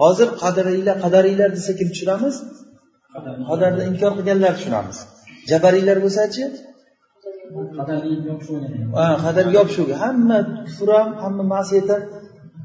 Hozir 0.02 0.28
qadariylar 0.42 0.96
qadariylar 1.04 1.48
desa 1.56 1.72
kim 1.78 1.88
tushunamiz? 1.92 2.36
Qadarni 3.50 3.82
inkor 3.90 4.12
qilganlar 4.18 4.52
tushunamiz. 4.58 4.98
Jabariylar 5.50 5.98
bo'lsachi 6.04 6.42
qadar 9.24 9.46
yopishuvga. 9.56 9.96
Hamma 10.04 10.38
kufr 10.66 10.88
ham 10.98 11.08
hamma 11.24 11.44
ma'siyat 11.54 11.88
ham 11.92 12.02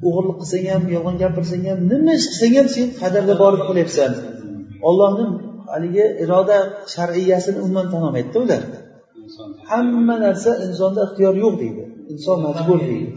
o'g'irlik 0.08 0.38
qilsang 0.41 0.66
ham 0.74 0.84
yolg'on 0.96 1.16
gapirsang 1.24 1.64
ham 1.70 1.80
nima 1.91 2.12
ish 2.20 2.28
qilsang 2.32 2.54
ham 2.60 2.68
sen 2.76 2.88
qadarga 3.02 3.36
borib 3.44 3.62
qilyapsan 3.70 4.12
ollohni 4.89 5.26
haligi 5.74 6.05
iroda 6.24 6.57
shar'iyasini 6.95 7.59
umuman 7.66 7.88
tan 7.91 8.01
olmaydida 8.07 8.39
ular. 8.45 8.61
Hamma 9.72 10.16
narsa 10.26 10.51
insonda 10.66 11.01
ixtiyor 11.07 11.36
yo'q 11.43 11.53
deydi. 11.61 11.84
Inson 12.14 12.38
majbur 12.45 12.80
deydi. 12.89 13.09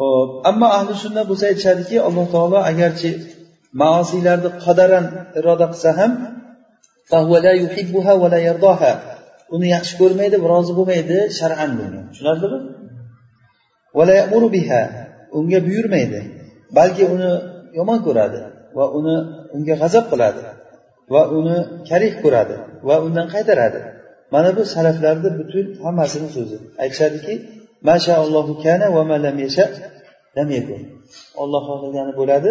ho'p 0.00 0.30
ammo 0.50 0.68
ahli 0.78 0.92
sunna 1.04 1.22
bo'lsa 1.30 1.44
aytishadiki 1.50 1.96
alloh 2.08 2.26
taolo 2.34 2.58
agarchi 2.70 3.10
maosiylarni 3.82 4.50
qadaran 4.64 5.06
iroda 5.38 5.66
qilsa 5.72 5.90
ham 6.00 6.12
uni 9.54 9.66
yaxshi 9.76 9.94
ko'rmaydi 10.00 10.36
va 10.42 10.46
rozi 10.54 10.72
bo'lmaydi 10.78 11.18
shar'an 11.38 11.70
bunga 11.78 12.00
tushunarlimi? 12.10 12.58
Unga 15.38 15.58
buyurmaydi 15.66 16.20
balki 16.78 17.02
uni 17.14 17.30
yomon 17.78 17.98
ko'radi 18.06 18.40
va 18.76 18.84
uni 18.98 19.16
unga 19.54 19.74
g'azab 19.82 20.04
qiladi 20.12 20.42
va 21.14 21.22
uni 21.38 21.56
karih 21.88 22.12
ko'radi 22.22 22.56
va 22.88 22.96
undan 23.06 23.26
qaytaradi. 23.34 23.80
Mana 24.34 24.50
bu 24.56 24.62
salaflarni 24.74 25.30
butun 25.38 25.66
hammasini 25.84 26.28
so'zi. 26.36 26.56
Aytishadiki 26.82 27.34
kana 28.64 28.86
va 28.96 29.02
lam 29.24 29.36
yasha 29.44 29.64
lam 30.36 30.48
yakun. 30.58 30.80
Olloh 31.42 31.62
xohlagani 31.68 32.12
bo'ladi 32.20 32.50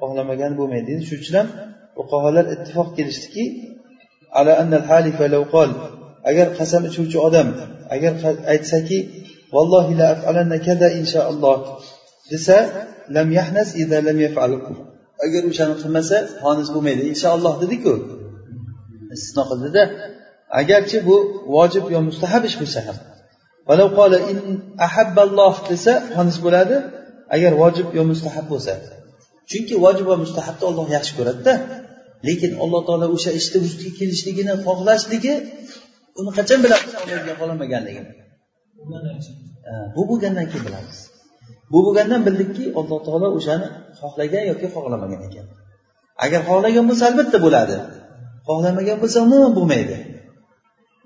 xohlamagani 0.00 0.54
bo'lmaydi. 0.60 0.86
Deydi 0.88 1.02
shuning 1.08 1.22
uchun 1.24 1.36
ham 1.40 1.48
fuqarolar 1.96 2.46
ittifoq 2.54 2.88
kelishdiki 2.96 3.44
ala 4.38 4.52
annal 4.62 4.86
halifa 4.90 5.24
law 5.34 5.44
qol. 5.54 5.70
Agar 6.30 6.46
qasam 6.58 6.82
ichuvchi 6.88 7.18
odam 7.28 7.48
agar 7.94 8.12
aytsaki 8.52 8.98
vallohi 9.54 9.92
la 10.00 10.06
afalanna 10.14 10.56
inshaalloh 11.00 11.58
desa 12.30 12.56
lam 13.16 13.28
yahnas 13.38 13.68
idza 13.82 13.98
lam 14.08 14.18
yaf'al. 14.26 14.52
Agar 15.24 15.42
o'shani 15.50 15.74
qilmasa 15.82 16.16
xonis 16.42 16.68
bo'lmaydi. 16.74 17.02
Inshaalloh 17.12 17.54
dediku. 17.62 17.92
Istisno 19.14 19.42
qildida 19.50 19.82
agarchi 20.60 20.98
bu 21.08 21.16
vojib 21.56 21.84
yo 21.94 22.00
mustahab 22.08 22.42
ish 22.48 22.56
bo'lsa 22.60 22.80
ham 22.86 22.98
in 24.32 24.38
ahabballoh 24.86 25.54
desa 25.70 25.92
xonis 26.14 26.38
bo'ladi 26.44 26.76
agar 27.34 27.52
vojib 27.62 27.86
yo 27.98 28.02
mustahab 28.12 28.46
bo'lsa. 28.52 28.72
Chunki 29.50 29.74
vojib 29.84 30.06
va 30.12 30.16
mustahabni 30.24 30.64
olloh 30.70 30.86
yaxshi 30.96 31.12
ko'radida. 31.18 31.54
Lekin 32.28 32.52
alloh 32.62 32.80
taolo 32.88 33.06
o'sha 33.16 33.30
ishni 33.40 33.58
vujudga 33.64 33.90
kelishligini 33.98 34.54
xohlashligi 34.64 35.34
uni 36.20 36.30
qachon 36.38 36.58
bilamiz 36.64 36.92
ollohga 37.02 37.32
xohlamaganligini 37.40 38.10
bu 39.94 40.02
bo'lgandan 40.10 40.46
keyin 40.50 40.64
bilamiz. 40.68 40.98
Bu 41.72 41.78
bo'lgandan 41.86 42.20
bildikki 42.26 42.64
alloh 42.80 42.98
taolo 43.06 43.28
o'shani 43.38 43.68
xohlagan 44.00 44.44
yoki 44.50 44.66
xohlamagan 44.74 45.20
ekan. 45.28 45.46
Agar 46.24 46.40
xohlagan 46.48 46.84
bo'lsa 46.90 47.04
albatta 47.10 47.38
bo'ladi. 47.46 47.76
Xohlamagan 48.48 48.96
bo'lsa 49.02 49.18
umuman 49.26 49.52
bo'lmaydi. 49.58 49.96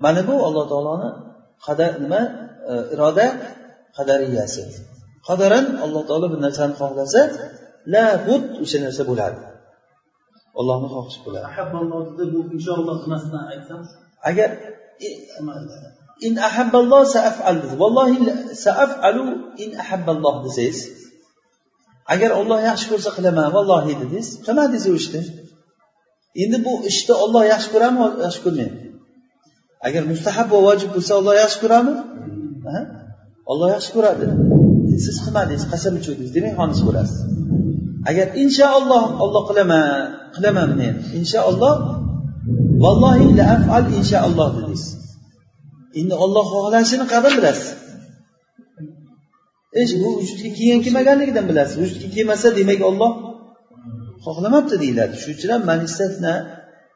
Mana 0.04 0.20
bu 0.28 0.34
alloh 0.46 0.64
taoloni 0.72 1.10
qadar 1.66 1.92
nima 2.04 2.22
e, 2.70 2.72
iroda 2.94 3.26
qadariyasi. 3.96 4.62
Qadaran 5.28 5.64
alloh 5.84 6.02
taolo 6.08 6.26
bir 6.32 6.40
narsani 6.46 6.74
xohlasa 6.80 7.20
la 7.94 8.04
bud 8.26 8.44
o'sha 8.62 8.78
narsa 8.86 9.02
bo'ladi. 9.10 9.40
Ollohni 10.60 10.88
xohishi 10.94 11.20
bo'ladi. 11.26 11.46
Bu 12.34 12.40
inshaalloh 12.56 12.96
demasdan 13.04 13.42
aytsam 13.52 13.80
agar 14.30 14.50
in 16.26 16.34
ahabballoh 16.48 17.02
saafal 17.16 17.60
vallohi 17.80 18.16
saafalu 18.66 19.24
in 19.64 19.70
ahabballoh 19.82 20.34
desangiz 20.46 20.78
agar 22.12 22.30
olloh 22.40 22.58
yaxshi 22.68 22.86
ko'rsa 22.92 23.10
qilaman 23.16 23.48
vallohi 23.56 23.84
dedingiz. 23.90 24.26
Qilmadingiz 24.46 24.84
u 24.90 24.94
ishni. 25.00 25.20
Endi 26.42 26.58
bu 26.66 26.72
ishni 26.90 27.14
olloh 27.24 27.44
yaxshi 27.52 27.68
ko'radimi 27.74 28.06
yaxshi 28.24 28.40
ko'rmaydi 28.44 28.76
agar 29.86 30.02
mustahab 30.12 30.46
va 30.54 30.58
vojib 30.68 30.90
bo'lsa 30.96 31.12
olloh 31.20 31.34
yaxshi 31.42 31.58
ko'radimi 31.62 31.94
olloh 33.50 33.68
yaxshi 33.74 33.90
ko'radi. 33.96 34.26
Siz 35.04 35.16
qilmadingiz 35.24 35.64
qasam 35.72 35.94
ichuvdingiz 36.00 36.32
demak 36.36 36.54
xonis 36.60 36.80
bo'lasiz. 36.88 37.18
Agar 38.10 38.26
inshaalloh 38.42 39.04
olloh 39.24 39.42
qilaman 39.50 39.86
qilaman 40.34 40.70
men. 40.80 40.94
Inshaalloh 41.20 41.74
vallohi 42.84 43.26
la 43.38 43.44
afal 43.56 43.84
inshaalloh 43.98 44.48
dedingiz. 44.56 44.84
endi 45.99 46.15
olloh 46.23 46.45
xohlashini 46.53 47.05
qadar 47.13 47.31
bilasiz 47.39 47.69
ish 49.81 49.93
bu 50.01 50.09
vujudga 50.19 50.49
kelgan 50.57 50.81
kelmaganligidan 50.85 51.45
bilasiz 51.49 51.75
vujudga 51.81 52.07
kelmasa 52.15 52.47
demak 52.59 52.81
olloh 52.89 53.11
xohlamabdi 54.25 54.75
deyiladi 54.83 55.15
shuning 55.21 55.37
uchun 55.37 55.49
ham 55.53 55.63
man 55.69 55.79
istafna 55.89 56.33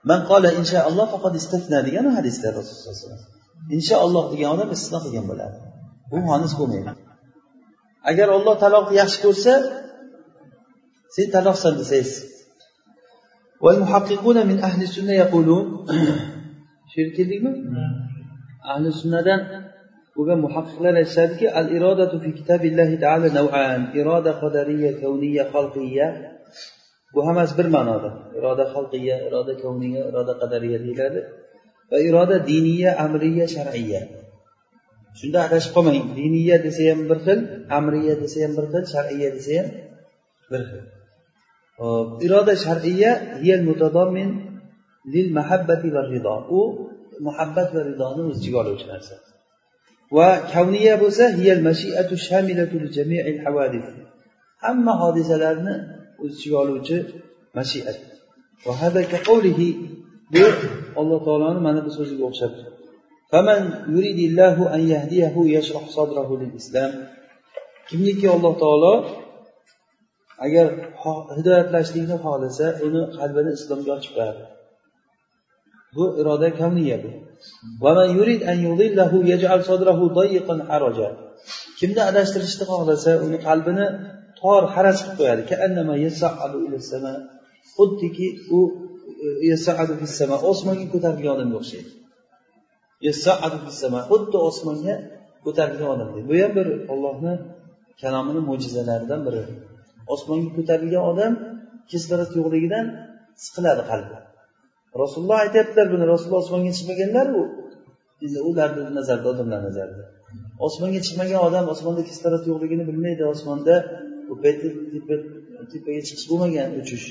man 0.09 0.20
qola 0.30 0.49
inshaalloh 0.59 1.07
faqat 1.14 1.34
istafna 1.41 1.78
degan 1.88 2.05
hadisda 2.18 2.47
rasululloh 2.57 2.82
sallallohu 2.84 3.05
alayhi 3.05 3.28
vasallam 3.28 3.76
inshaalloh 3.78 4.24
degan 4.34 4.49
odam 4.55 4.70
istisno 4.76 4.99
qilgan 5.05 5.26
bo'ladi 5.32 5.57
bu 6.11 6.18
xonis 6.30 6.53
bo'lmaydi 6.59 6.91
agar 8.11 8.28
olloh 8.38 8.55
taloqni 8.64 8.95
yaxshi 9.01 9.20
ko'rsa 9.26 9.53
sen 11.16 11.28
taloqsan 11.36 11.76
desangiz 11.82 12.14
والمحققون 13.64 14.38
من 14.49 14.57
أهل 14.68 14.82
السنة 14.88 15.14
يقولون 15.24 15.66
شرك 16.93 17.14
keldikmi 17.18 17.51
ahli 18.73 18.89
sunnadan 19.01 19.41
bo'lgan 20.16 20.39
muhaqqiqlar 20.47 20.95
aytishadiki 21.03 21.47
al 21.61 21.66
irodatu 21.77 22.16
fi 22.23 22.31
kitabillahi 22.39 22.97
taala 23.05 23.29
nav'an 23.39 23.81
iroda 24.01 24.33
qadariya 24.43 24.91
kavniya 25.03 25.45
xalqiya 25.55 26.07
bu 27.14 27.21
hammasi 27.27 27.53
bir 27.59 27.69
ma'noda 27.77 28.11
iroda 28.39 28.64
xalqiya 28.75 29.16
iroda 29.29 29.53
kavniya 29.62 30.03
iroda 30.11 30.33
qadariya 30.43 30.79
deyiladi 30.85 31.21
va 31.91 31.99
iroda 32.09 32.37
diniya 32.53 32.91
amriya 33.07 33.47
shar'iya 33.57 34.01
shunda 35.19 35.39
adashib 35.47 35.71
qolmang 35.77 35.99
diniya 36.21 36.57
desa 36.66 36.83
ham 36.91 37.01
bir 37.11 37.19
xil 37.27 37.41
amriya 37.79 38.14
desa 38.23 38.39
ham 38.45 38.53
bir 38.59 38.66
xil 38.73 38.85
shar'iya 38.95 39.29
desa 39.37 39.53
ham 39.59 39.69
bir 40.53 40.62
xil 40.71 40.83
iroda 42.27 42.55
shar'iya 42.66 43.12
lil 45.14 45.29
mahabbati 45.39 45.89
va 45.95 46.03
rido 46.12 46.37
u 46.61 46.62
muhabbat 47.27 47.69
va 47.75 47.81
ridoni 47.91 48.23
o'z 48.29 48.37
ichiga 48.41 48.59
oluvchi 48.62 48.87
narsa. 48.93 49.14
Va 50.16 50.29
kavniya 50.53 50.95
bo'lsa 51.03 51.25
hiyal 51.39 51.62
mashiatu 51.69 52.14
shamilatu 52.27 52.77
jami'il 52.97 53.39
hawadith. 53.45 53.89
Hamma 54.64 54.93
hodisalarni 55.03 55.75
o'z 56.23 56.31
ichiga 56.37 56.57
oluvchi 56.64 56.97
mashiat. 57.59 57.99
Bu 60.35 60.45
alloh 61.01 61.19
taoloni 61.27 61.61
mana 61.66 61.81
bu 61.87 61.91
so'ziga 61.99 62.25
o'xshab. 62.31 62.53
Kimniki 67.89 68.27
alloh 68.37 68.55
taolo 68.62 68.95
agar 70.47 70.66
hidoyatlashlikni 71.37 72.16
xohlasa 72.25 72.66
uni 72.87 73.03
qalbini 73.19 73.51
islomga 73.59 73.91
ochib 73.99 74.12
qo'yadi 74.16 74.43
bu 75.97 76.05
iroda 76.20 76.49
kavniya 76.61 76.97
bu 77.05 77.11
kimni 81.78 82.03
adashtirishni 82.11 82.64
xohlasa 82.70 83.11
uni 83.26 83.39
qalbini 83.47 83.86
tor 84.41 84.62
haraj 84.74 84.97
qilib 85.05 85.16
qo'yadi. 85.20 85.43
Xuddiki 87.76 88.26
u 88.57 88.59
e, 89.47 89.51
osmonga 90.51 90.86
ko'tarilgan 90.95 91.32
odamga 91.36 91.57
o'xshaydi. 91.61 91.91
Xuddi 94.11 94.36
osmonga 94.49 94.95
ko'tarilgan 95.45 95.91
odamdek 95.95 96.22
bu 96.30 96.34
ham 96.43 96.53
bir 96.59 96.66
ollohni 96.93 97.32
kalomini 98.03 98.41
mo'jizalaridan 98.49 99.20
biri. 99.26 99.43
Osmonga 100.14 100.51
ko'tarilgan 100.59 101.05
odam 101.11 101.32
kislorod 101.91 102.30
yo'qligidan 102.39 102.86
siqiladi 103.45 103.82
qalbi. 103.91 104.16
Rasululloh 105.03 105.39
aytyaptilar 105.45 105.86
buni. 105.95 106.05
Rasululloh 106.12 106.43
osmonga 106.45 106.72
chiqmaganlar 106.78 107.26
u. 107.41 107.43
Ularni 108.51 108.82
nazarida 108.99 109.28
odamlar 109.34 109.61
nazarida. 109.68 110.05
Osmonga 110.66 111.01
chiqmagan 111.07 111.41
odam 111.49 111.64
osmonda 111.74 112.03
kislorod 112.11 112.45
yo'qligini 112.51 112.84
bilmaydi. 112.91 113.22
Osmonda 113.34 113.74
u 114.32 114.34
paytda 114.43 114.68
tepaga 115.72 116.01
chiqish 116.09 116.26
bo'lmagan 116.30 116.68
uchish. 116.80 117.07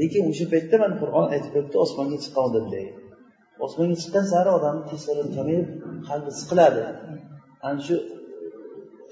Lekin 0.00 0.22
o'sha 0.30 0.46
paytda 0.54 0.76
mana 0.82 0.94
qur'on 1.02 1.26
aytib 1.34 1.50
turibdi 1.54 1.76
osmonga 1.84 2.16
chiqqan 2.24 2.44
odam 2.50 2.66
deydi 2.74 2.92
osmonga 3.66 3.96
chiqqan 4.02 4.24
sari 4.32 4.50
odamni 4.58 4.82
kislorod 4.90 5.28
kamayib 5.36 5.66
qalbi 6.08 6.30
siqiladi. 6.40 6.80
Ana 7.68 7.80
shu 7.86 7.96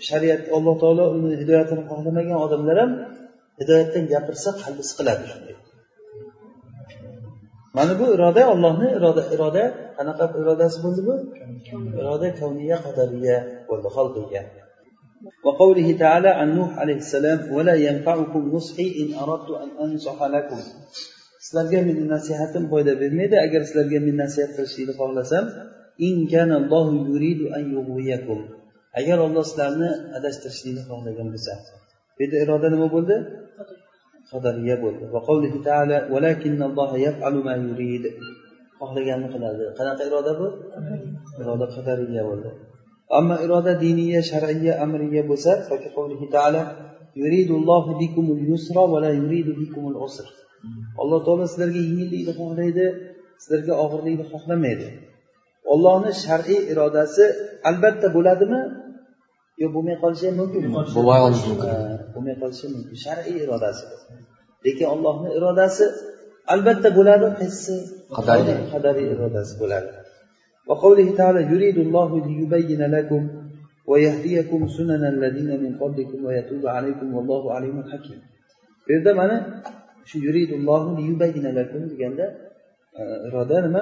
shariat 0.08 0.42
alloh 0.56 0.74
taolo 0.82 1.04
uni 1.16 1.30
hidoyatini 1.42 1.82
xohlamagan 1.90 2.38
odamlar 2.46 2.76
ham 2.82 2.92
hidoyatdan 3.60 4.04
gapirsa 4.12 4.48
qalbi 4.62 4.82
siqiladi 4.90 5.24
shunday. 5.32 5.56
mana 7.77 7.93
bu 7.99 8.05
iroda 8.15 8.41
ollohni 8.53 8.87
iroda 8.97 9.21
iroda 9.35 9.63
qanaqa 9.97 10.25
irodasi 10.41 10.77
bo'ldi 10.83 11.01
bu 11.07 11.15
iroda 11.99 12.27
kavniya 12.39 12.77
qadariya 12.85 13.37
bo'ldi 13.69 13.89
xalqiya 13.97 14.43
وقوله 15.45 15.87
تعالى 16.03 16.29
عن 16.39 16.47
نوح 16.59 16.71
عليه 16.81 16.99
السلام 17.05 17.39
ولا 17.55 17.75
ينفعكم 17.87 18.41
نصحي 18.55 18.87
إن 19.01 19.07
أردت 19.23 19.49
أن 19.63 19.69
أنصح 19.83 20.17
لكم 20.35 20.59
sizlarga 21.43 21.79
meni 21.87 22.03
nasihatim 22.15 22.63
foyda 22.71 22.93
bermaydi 23.01 23.35
agar 23.45 23.61
sizlarga 23.67 23.99
men 24.07 24.15
nasihat 24.23 24.51
qilishlikni 24.57 24.93
xohlasam 24.99 25.45
agar 28.99 29.17
olloh 29.25 29.43
sizlarni 29.49 29.89
adashtirishlikni 30.17 30.83
xohlagan 30.89 31.27
bo'lsa 31.33 31.53
bu 32.15 32.19
yerda 32.23 32.37
iroda 32.45 32.67
nima 32.73 32.87
bo'ldi 32.95 33.15
Qadariya 34.32 34.76
bo'ldi. 34.84 35.04
Xohlaganini 38.80 39.28
qiladi. 39.34 39.64
Qanaqa 39.78 40.02
iroda 40.08 40.32
bu? 40.40 40.46
Iroda 41.42 41.66
qadariya 41.76 42.22
bo'ldi. 42.28 42.50
Ammo 43.18 43.36
iroda 43.44 43.72
diniya 43.84 44.20
shar'iya 44.30 44.72
amriya 44.84 45.22
bo'lsa 45.30 45.52
alloh 51.02 51.18
taolo 51.26 51.44
sizlarga 51.52 51.80
yengillikni 51.86 52.32
xohlaydi 52.40 52.86
sizlarga 53.42 53.74
og'irlikni 53.84 54.24
xohlamaydi. 54.32 54.88
Ollohni 55.72 56.12
shar'iy 56.24 56.60
irodasi 56.72 57.24
albatta 57.70 58.08
bo'ladimi? 58.16 58.60
yo 59.61 59.67
bo'lmay 59.75 59.97
qolishi 60.03 60.25
ham 60.29 60.35
mumkinmi 60.41 60.69
bo'lmay 60.97 61.19
qolishi 61.25 61.45
mumkin 61.51 61.71
bo'lmay 62.13 62.35
qolishi 62.41 62.65
mumkin 62.75 62.97
shar'iy 63.05 63.37
irodasi 63.45 63.85
lekin 64.65 64.87
ollohni 64.95 65.29
irodasi 65.37 65.85
albatta 66.53 66.89
bo'ladi 66.97 67.25
qaysisi 67.39 67.75
qadariy 68.73 69.07
irodasi 69.15 69.55
bo'ladi 69.63 69.91
وقوله 70.69 71.07
تعالى 71.19 71.41
يريد 71.53 71.77
الله 71.85 72.09
ليبين 72.27 72.81
لكم 72.95 73.21
ويهديكم 73.89 74.59
سنن 74.77 75.03
الذين 75.15 75.51
من 75.63 75.71
قبلكم 75.81 76.19
ويتوب 76.25 76.63
عليكم 76.67 77.07
والله 77.15 77.53
عليم 77.55 77.77
حكيم 77.91 78.21
bu 78.87 78.91
yerda 78.93 79.11
mana 79.15 79.63
shu 80.05 80.17
yuridullohu 80.19 80.89
liyubayyina 80.99 81.55
lakum 81.55 81.81
deganda 81.91 82.25
iroda 83.27 83.57
nima 83.65 83.81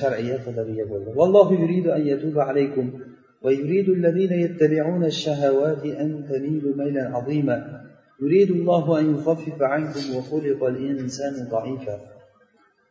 shar'iya 0.00 0.36
qadariya 0.46 0.84
bo'ldi 0.92 1.10
vallohu 1.18 1.52
yuridu 1.62 1.88
an 1.96 2.02
yatuba 2.10 2.42
alaykum 2.50 2.86
ويريد 3.43 3.89
الذين 3.89 4.31
يتبعون 4.31 5.05
الشهوات 5.05 5.85
أن 5.85 6.25
تميلوا 6.29 6.75
ميلا 6.75 7.03
عظيما 7.15 7.57
يريد 8.21 8.51
الله 8.51 8.99
أن 8.99 9.13
يخفف 9.13 9.61
عنكم 9.61 10.15
وخلق 10.15 10.63
الإنسان 10.63 11.47
ضعيفا 11.51 11.99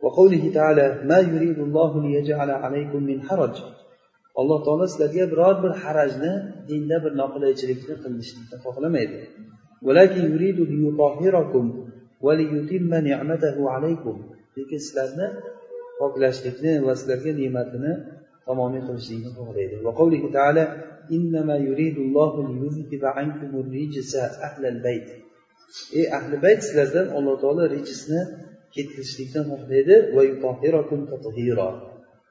وقوله 0.03 0.51
تعالى 0.55 1.03
ما 1.05 1.19
يريد 1.19 1.59
الله 1.59 2.03
ليجعل 2.03 2.51
عليكم 2.51 3.03
من 3.03 3.23
حرج 3.23 3.57
alloh 4.41 4.59
taolo 4.67 4.85
sizlarga 4.93 5.25
biror 5.33 5.57
bir 5.65 5.73
harajni 5.83 6.33
dinda 6.71 6.97
bir 7.05 7.13
noqulaychilikni 7.21 7.95
qilishlikni 8.03 8.57
xohlamaydi 8.65 9.19
lekin 14.57 14.79
sizlarni 14.87 15.27
poklashlikni 16.01 16.73
va 16.87 16.93
sizlarga 17.01 17.33
ne'matini 17.41 17.93
tamomiy 18.47 18.83
qilishlikni 18.89 19.31
xohlaydi. 19.39 19.75
Va 19.87 19.93
qavlihi 19.99 20.29
taala 20.37 20.65
innama 21.17 21.57
yuridullohu 21.69 22.39
liyuzhiba 22.51 23.09
ankum 23.23 23.53
rijsa 23.75 24.23
ahlal 24.47 24.79
bayt. 24.87 25.09
Ey 25.99 26.07
ahli 26.19 26.37
bayt 26.45 26.61
sizlardan 26.67 27.07
alloh 27.17 27.35
taolo 27.43 27.63
rijisni 27.75 28.21
ketkizishlikdan 28.75 29.45
xohlaydi. 29.53 29.95
Va 30.17 30.23
yutohirakum 30.31 31.01
tathira 31.11 31.69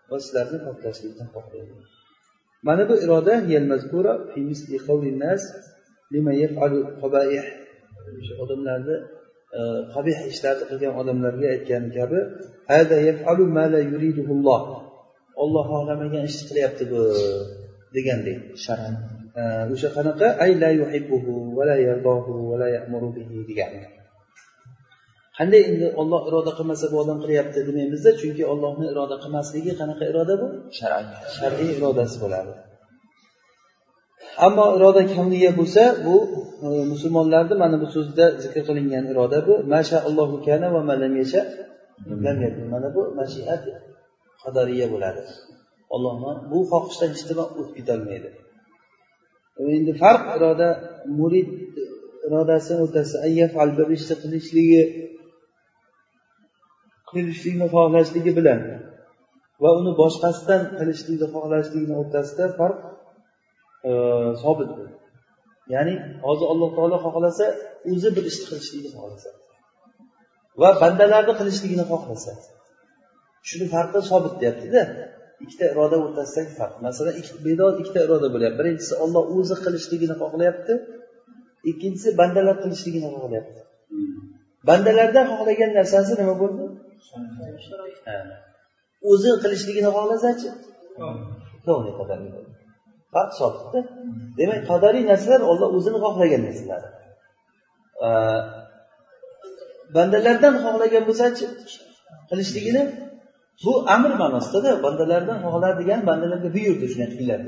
va 0.09 0.18
sizlarni 0.24 0.57
poklashlikdan 0.68 1.28
xohlaydi. 1.36 1.74
Mana 2.68 2.84
bu 2.89 2.95
iroda 3.05 3.36
yalmazkura 3.53 4.14
fi 4.32 4.39
misli 4.49 4.78
qawli 4.88 5.12
nas 5.24 5.43
lima 6.14 6.34
yaf'alu 6.43 6.80
qabaih. 7.01 7.45
O'sha 8.20 8.34
odamlarni 8.43 8.95
e, 9.57 9.59
qabih 9.93 10.18
ishlarni 10.32 10.66
qilgan 10.70 10.93
odamlarga 11.01 11.47
aytgani 11.55 11.89
kabi 11.97 12.20
hada 12.72 12.97
yaf'alu 13.09 13.43
ma 13.57 13.66
la 13.74 13.82
yuridulloh 13.91 14.62
olloh 15.43 15.63
xohlamagan 15.71 16.23
ishni 16.29 16.43
qilyapti 16.49 16.84
bu 16.91 17.01
degandek 17.95 18.38
o'sha 18.55 19.89
qanaqa? 19.97 20.27
Ay 20.43 20.51
la 20.63 20.69
yuhibbuhu 20.82 21.34
va 21.57 21.63
la 21.69 21.75
yardohu 21.88 22.32
va 22.49 22.55
la 22.61 22.67
ya'muru 22.75 23.09
bihi 23.15 23.38
degani 23.49 23.82
qanday 25.38 25.61
endi 25.69 25.88
olloh 26.01 26.21
iroda 26.29 26.51
qilmasa 26.57 26.86
bu 26.91 26.95
odam 27.03 27.17
qilyapti 27.23 27.59
demaymizda 27.67 28.11
chunki 28.21 28.43
ollohni 28.53 28.86
iroda 28.93 29.15
qilmasligi 29.23 29.71
qanaqa 29.79 30.03
iroda 30.11 30.34
bu? 30.41 30.47
Shar'iy. 30.79 31.69
Irodasi 31.79 32.17
bo'ladi. 32.23 32.51
Ammo 34.45 34.65
iroda 34.77 35.01
kamliya 35.15 35.51
bo'lsa 35.59 35.84
bu 36.05 36.15
e, 36.65 36.67
musulmonlarni 36.91 37.55
mana 37.63 37.77
bu 37.84 37.88
so'zda 37.95 38.25
zikr 38.43 38.61
qilingan 38.67 39.05
iroda 39.11 39.39
bu. 39.47 39.53
Masha 39.73 39.97
allohu 40.07 40.36
kana 40.47 40.67
va 40.75 40.82
malam 40.91 41.13
yasha. 41.21 41.41
Mana 42.73 42.88
bu 42.95 43.01
mashiat 43.19 43.61
qadariya 44.43 44.87
bo'ladi. 44.93 45.21
Ollohni 45.95 46.31
bu 46.51 46.59
xohishdan 46.71 47.09
hech 47.13 47.23
nima 47.29 47.45
o'tib 47.59 47.73
ketolmaydi. 47.77 48.29
Endi 49.77 49.93
farq 50.03 50.23
iroda 50.37 50.69
murid 51.19 51.49
irodasini 52.27 52.79
o'rtasida 52.85 53.17
bir 53.79 53.87
ishni 53.97 54.15
qilishligi 54.23 54.83
qilishlikni 57.11 57.67
xohlashligi 57.73 58.31
bilan 58.39 58.59
va 59.63 59.69
uni 59.79 59.91
boshqasidan 60.01 60.61
qilishlikni 60.79 61.27
xohlashlikni 61.35 61.93
o'rtasida 62.01 62.45
farq 62.59 62.79
e, 63.89 63.91
sobit 64.43 64.69
ya'ni 65.73 65.93
hozir 66.25 66.47
alloh 66.53 66.69
taolo 66.77 66.97
xohlasa 67.05 67.45
o'zi 67.91 68.09
bir 68.15 68.23
ishni 68.31 68.45
qilishlikni 68.51 68.89
xohlasa 68.95 69.29
va 70.61 70.69
bandalarni 70.81 71.33
qilishligini 71.39 71.85
xohlasa. 71.91 72.31
Shuni 73.49 73.65
farqi 73.73 73.99
sobit 74.11 74.33
deyaptida 74.41 74.81
ikkita 75.43 75.65
iroda 75.73 75.97
o'rtasidagi 76.05 76.51
farq. 76.59 76.75
Masalan 76.87 77.13
bedod 77.47 77.75
ikkita 77.81 77.99
iroda 78.05 78.27
bo'lyapti. 78.33 78.57
Birinchisi 78.61 78.93
olloh 79.03 79.23
o'zi 79.37 79.55
qilishligini 79.65 80.15
xohlayapti 80.21 80.73
ikkinchisi 81.71 82.09
bandalar 82.21 82.55
qilishligini 82.63 83.09
xohlayapti. 83.15 83.59
Bandalardan 84.69 85.25
xohlagan 85.31 85.71
narsasi 85.79 86.13
nima 86.21 86.35
bo'ldi? 86.41 86.63
O'zi 89.11 89.29
qilishligini 89.43 89.89
xohlasachi? 89.97 90.49
Farq 93.13 93.31
soldikda 93.39 93.79
demak 94.39 94.61
qadariy 94.71 95.03
narsalar 95.11 95.41
olloh 95.51 95.69
o'zini 95.77 95.99
xohlagan 96.05 96.41
narsalar. 96.47 96.81
Bandalardan 99.95 100.55
xohlagan 100.65 101.03
bo'lsachi 101.09 101.45
qilishligini 102.29 102.83
bu 103.66 103.74
amr 103.95 104.12
ma'nosidada 104.22 104.72
bandalardan 104.86 105.38
xohlaadigan 105.45 106.01
bandalarga 106.09 106.49
buyurdi 106.57 106.86
shunday 106.91 107.09
qilinglar 107.14 107.39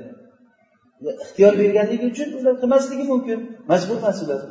deb 1.05 1.15
ixtiyor 1.23 1.53
berganligi 1.61 2.05
uchun 2.13 2.29
ular 2.39 2.55
qilmasligi 2.61 3.05
mumkin 3.11 3.39
majbur 3.71 3.97
emas 4.01 4.17
ular 4.25 4.41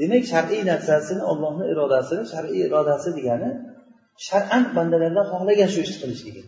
demak 0.00 0.24
shar'iy 0.32 0.62
narsasini 0.72 1.22
ollohni 1.32 1.64
irodasini 1.72 2.22
shar'iy 2.32 2.60
irodasi 2.68 3.08
degani 3.18 3.50
shar'an 4.28 4.62
bandalardan 4.76 5.26
xohlagan 5.32 5.68
shu 5.74 5.80
ishni 5.86 5.98
qilishligi 6.02 6.42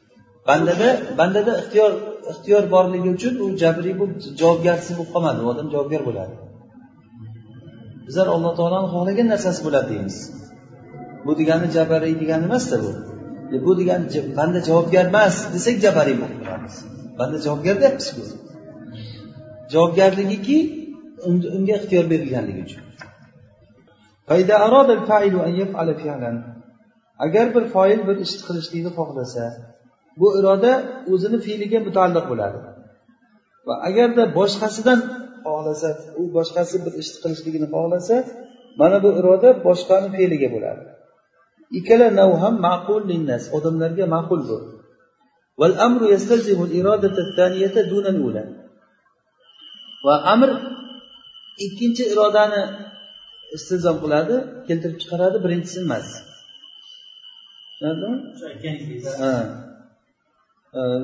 bandada 0.48 0.88
bandada 1.18 1.52
ixtiyor 1.60 1.92
ixtiyor 2.30 2.62
borligi 2.74 3.08
uchun 3.16 3.34
u 3.44 3.46
jabriy 3.62 3.94
bo'lib 4.00 4.18
javobgarsiz 4.40 4.94
bo'lib 4.98 5.10
qolmadi 5.14 5.40
u 5.44 5.46
odam 5.52 5.66
javobgar 5.74 6.02
bo'ladi. 6.08 6.34
Bizlar 8.06 8.26
alloh 8.34 8.52
taoloni 8.58 8.88
xohlagan 8.94 9.28
narsasi 9.34 9.60
bo'ladi 9.66 9.88
deymiz. 9.92 10.16
Bu 11.26 11.32
degani 11.40 11.66
jabariy 11.76 12.14
degani 12.22 12.44
emasda 12.48 12.76
bu. 12.84 12.90
E, 13.54 13.56
bu 13.64 13.72
degani 13.78 14.06
banda 14.38 14.60
javobgar 14.68 15.04
emas 15.12 15.36
desak 15.54 15.76
jabariy 15.84 16.16
bo'lib 16.22 16.38
qolamiz 16.44 16.74
banda 17.18 17.36
javobgar 17.46 17.76
deyapmizku 17.82 18.22
javobgarligiki 19.72 20.58
unga 21.56 21.74
ixtiyor 21.78 22.04
berilganligi 22.12 22.62
uchun. 22.66 22.82
Agar 27.24 27.46
bir 27.54 27.64
foil 27.74 28.00
bir 28.08 28.16
ishni 28.24 28.42
qilishlikni 28.48 28.90
xohlasa 28.98 29.44
bu 30.20 30.28
iroda 30.38 30.72
o'zini 31.12 31.38
fe'liga 31.46 31.78
mutaalliq 31.86 32.24
bo'ladi. 32.32 32.58
Va 33.66 33.74
agarda 33.88 34.22
boshqasidan 34.38 35.00
xohlasa 35.46 35.88
u 36.20 36.22
boshqasi 36.36 36.76
bir 36.84 36.92
ishni 37.02 37.18
qilishligini 37.24 37.68
xohlasa 37.74 38.16
mana 38.80 38.96
bu 39.04 39.10
iroda 39.20 39.48
boshqani 39.66 40.08
fe'liga 40.16 40.48
bo'ladi. 40.54 40.82
Ikkala 41.78 42.06
nav 42.20 42.30
ham 42.42 42.54
ma'qul 42.66 43.02
linnas 43.10 43.44
odamlarga 43.56 44.04
ma'qul 44.14 44.40
bu. 44.48 44.58
Val 45.60 45.74
amru 45.86 46.04
yastalzimu 46.14 46.66
iradata 46.78 47.22
thaniyata 47.36 47.80
duna 47.92 48.12
ula 48.26 48.44
va 50.06 50.14
amr 50.34 50.50
ikkinchi 51.66 52.04
irodani 52.12 52.62
istizom 53.56 53.96
qiladi 54.02 54.36
keltirib 54.66 54.98
chiqaradi 55.02 55.38
birinchisi 55.44 55.78
emas. 55.86 56.08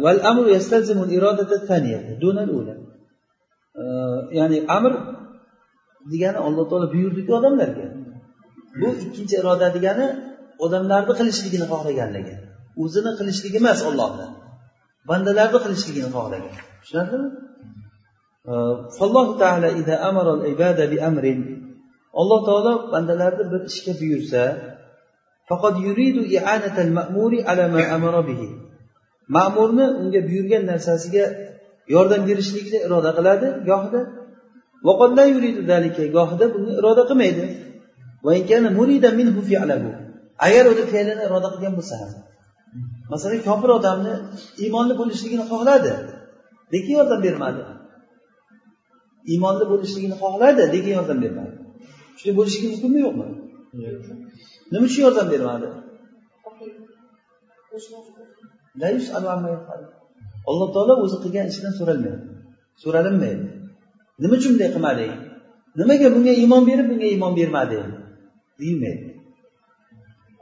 Val 0.04 0.20
amru 0.30 0.48
yastalzimu 0.56 1.04
iradata 1.16 1.56
thaniyata 1.68 2.12
duna 2.24 2.42
ula 2.58 2.74
ya'ni 4.38 4.58
amr 4.76 4.92
degani 6.12 6.38
alloh 6.46 6.64
taolo 6.70 6.86
buyurdiku 6.94 7.30
odamlarga. 7.38 7.86
Bu 8.80 8.88
ikkinchi 9.04 9.34
iroda 9.40 9.68
degani 9.76 10.06
odamlarni 10.64 11.14
qilishligini 11.20 11.66
xohlaganligi. 11.72 12.34
O'zini 12.82 13.12
qilishligi 13.18 13.56
emas 13.62 13.80
ollohni 13.90 14.26
bandalarni 15.10 15.58
qilishligini 15.64 16.10
xohlagan. 16.16 16.54
Tushunarlimi? 16.82 17.28
Alloh 22.20 22.40
taolo 22.48 22.72
bandalarni 22.94 23.44
bir 23.52 23.60
ishga 23.70 23.92
buyursa 24.00 24.42
ma'murni 29.36 29.86
unga 30.00 30.20
buyurgan 30.28 30.62
narsasiga 30.70 31.24
yordam 31.94 32.22
berishlikni 32.28 32.78
iroda 32.86 33.10
qiladi 33.18 33.46
gohida. 33.70 34.00
Gohida 36.16 36.44
bunga 36.54 36.72
iroda 36.80 37.02
qilmaydi. 37.10 37.44
Agar 40.46 40.64
uni 40.72 40.84
fe'lini 40.92 41.22
iroda 41.26 41.48
qilgan 41.54 41.74
bo'lsa 41.78 41.94
ham 42.00 42.12
masalan 43.12 43.40
kofir 43.48 43.70
odamni 43.78 44.14
iymonli 44.64 44.94
bo'lishligini 45.00 45.44
xohladi 45.50 45.92
lekin 46.72 46.94
yordam 46.98 47.20
bermadi. 47.26 47.62
Iymonli 49.32 49.64
bo'lishligini 49.72 50.16
xohladi 50.22 50.62
lekin 50.74 50.92
yordam 50.98 51.18
bermadi. 51.24 51.54
Shunday 52.18 52.34
bo'lishligi 52.40 52.68
mumkinmi 52.72 53.00
yo'qmi? 53.06 53.26
Nima 54.72 54.84
uchun 54.88 55.02
yordam 55.06 55.26
bermadi? 55.34 55.68
Alloh 60.50 60.68
taolo 60.74 60.94
o'zi 61.04 61.16
qilgan 61.24 61.46
ishidan 61.52 61.72
so'ralmaydi 61.78 62.22
so'ralinmaydi. 62.82 63.44
Nima 64.22 64.34
uchun 64.40 64.50
bunday 64.54 64.70
qilmading 64.76 65.14
nimaga 65.78 66.08
bunga 66.14 66.32
iymon 66.42 66.62
berib 66.68 66.86
bunga 66.90 67.06
iymon 67.14 67.32
bermading 67.38 67.88
deyilmaydi 68.60 69.07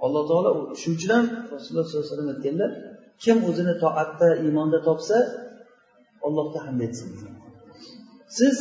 alloh 0.07 0.23
taolo 0.31 0.51
shuning 0.81 0.97
uchun 0.99 1.11
ham 1.17 1.27
rasululloh 1.55 1.85
sollallohu 1.87 2.07
alayhi 2.07 2.15
vasallam 2.15 2.31
aytganlar 2.35 2.71
kim 3.25 3.37
o'zini 3.49 3.75
toatda 3.85 4.29
iymonda 4.45 4.79
topsa 4.89 5.19
allohga 6.27 6.61
hamd 6.67 6.81
etsin. 6.89 7.09
Siz 8.39 8.57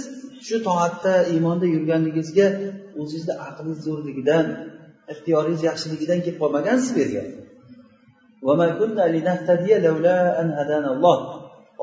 shu 0.47 0.57
toatda 0.67 1.13
iymonda 1.33 1.65
yurganligingizga 1.75 2.47
o'zingizni 2.99 3.33
aqlingiz 3.47 3.79
zo'rligidan 3.87 4.45
ixtiyoringiz 5.13 5.61
yaxshiligidan 5.69 6.19
kelib 6.25 6.39
qolmagansiz 6.43 6.89
bu 6.95 6.99
yerga. 7.03 7.23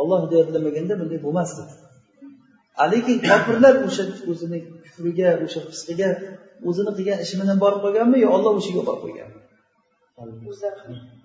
Olloh 0.01 0.19
hidoyatlamaganda 0.25 0.95
bunday 1.01 1.19
bo'lmasdi. 1.27 1.63
Lekin 2.93 3.17
kofirlar 3.29 3.75
o'sha 3.87 4.05
o'zini 4.31 4.59
kufriga 4.85 5.31
o'sha 5.45 5.61
fisqiga 5.71 6.11
o'zini 6.69 6.93
qilgan 6.99 7.19
ishi 7.25 7.35
bilan 7.41 7.59
borib 7.65 7.81
qolganmi 7.85 8.19
yo 8.25 8.29
olloh 8.37 8.53
o'sha 8.59 8.71
yerga 8.71 8.85
borib 8.89 9.03
qo'yganmi 9.05 9.42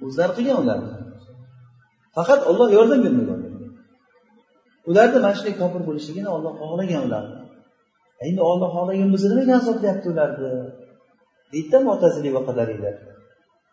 o'zlari 0.06 0.32
qilgan. 0.38 0.58
Ularni 0.64 0.92
faqat 2.18 2.42
olloh 2.50 2.68
yordam 2.78 3.00
bermagan 3.06 3.42
ularni 4.90 5.18
mana 5.24 5.34
shunday 5.38 5.56
kofir 5.62 5.82
bo'lishligini 5.90 6.30
olloh 6.36 6.54
xohlagan 6.62 7.02
ularni 7.08 7.38
endi 8.28 8.42
olloh 8.52 8.70
xohlagan 8.76 9.10
bo'lsa 9.14 9.28
nimaga 9.32 9.54
azoblayapti 9.62 10.08
ularni? 10.14 10.52
Deydida 11.54 11.80
motazili 11.90 12.30
va 12.36 12.42
qadariylar 12.48 12.96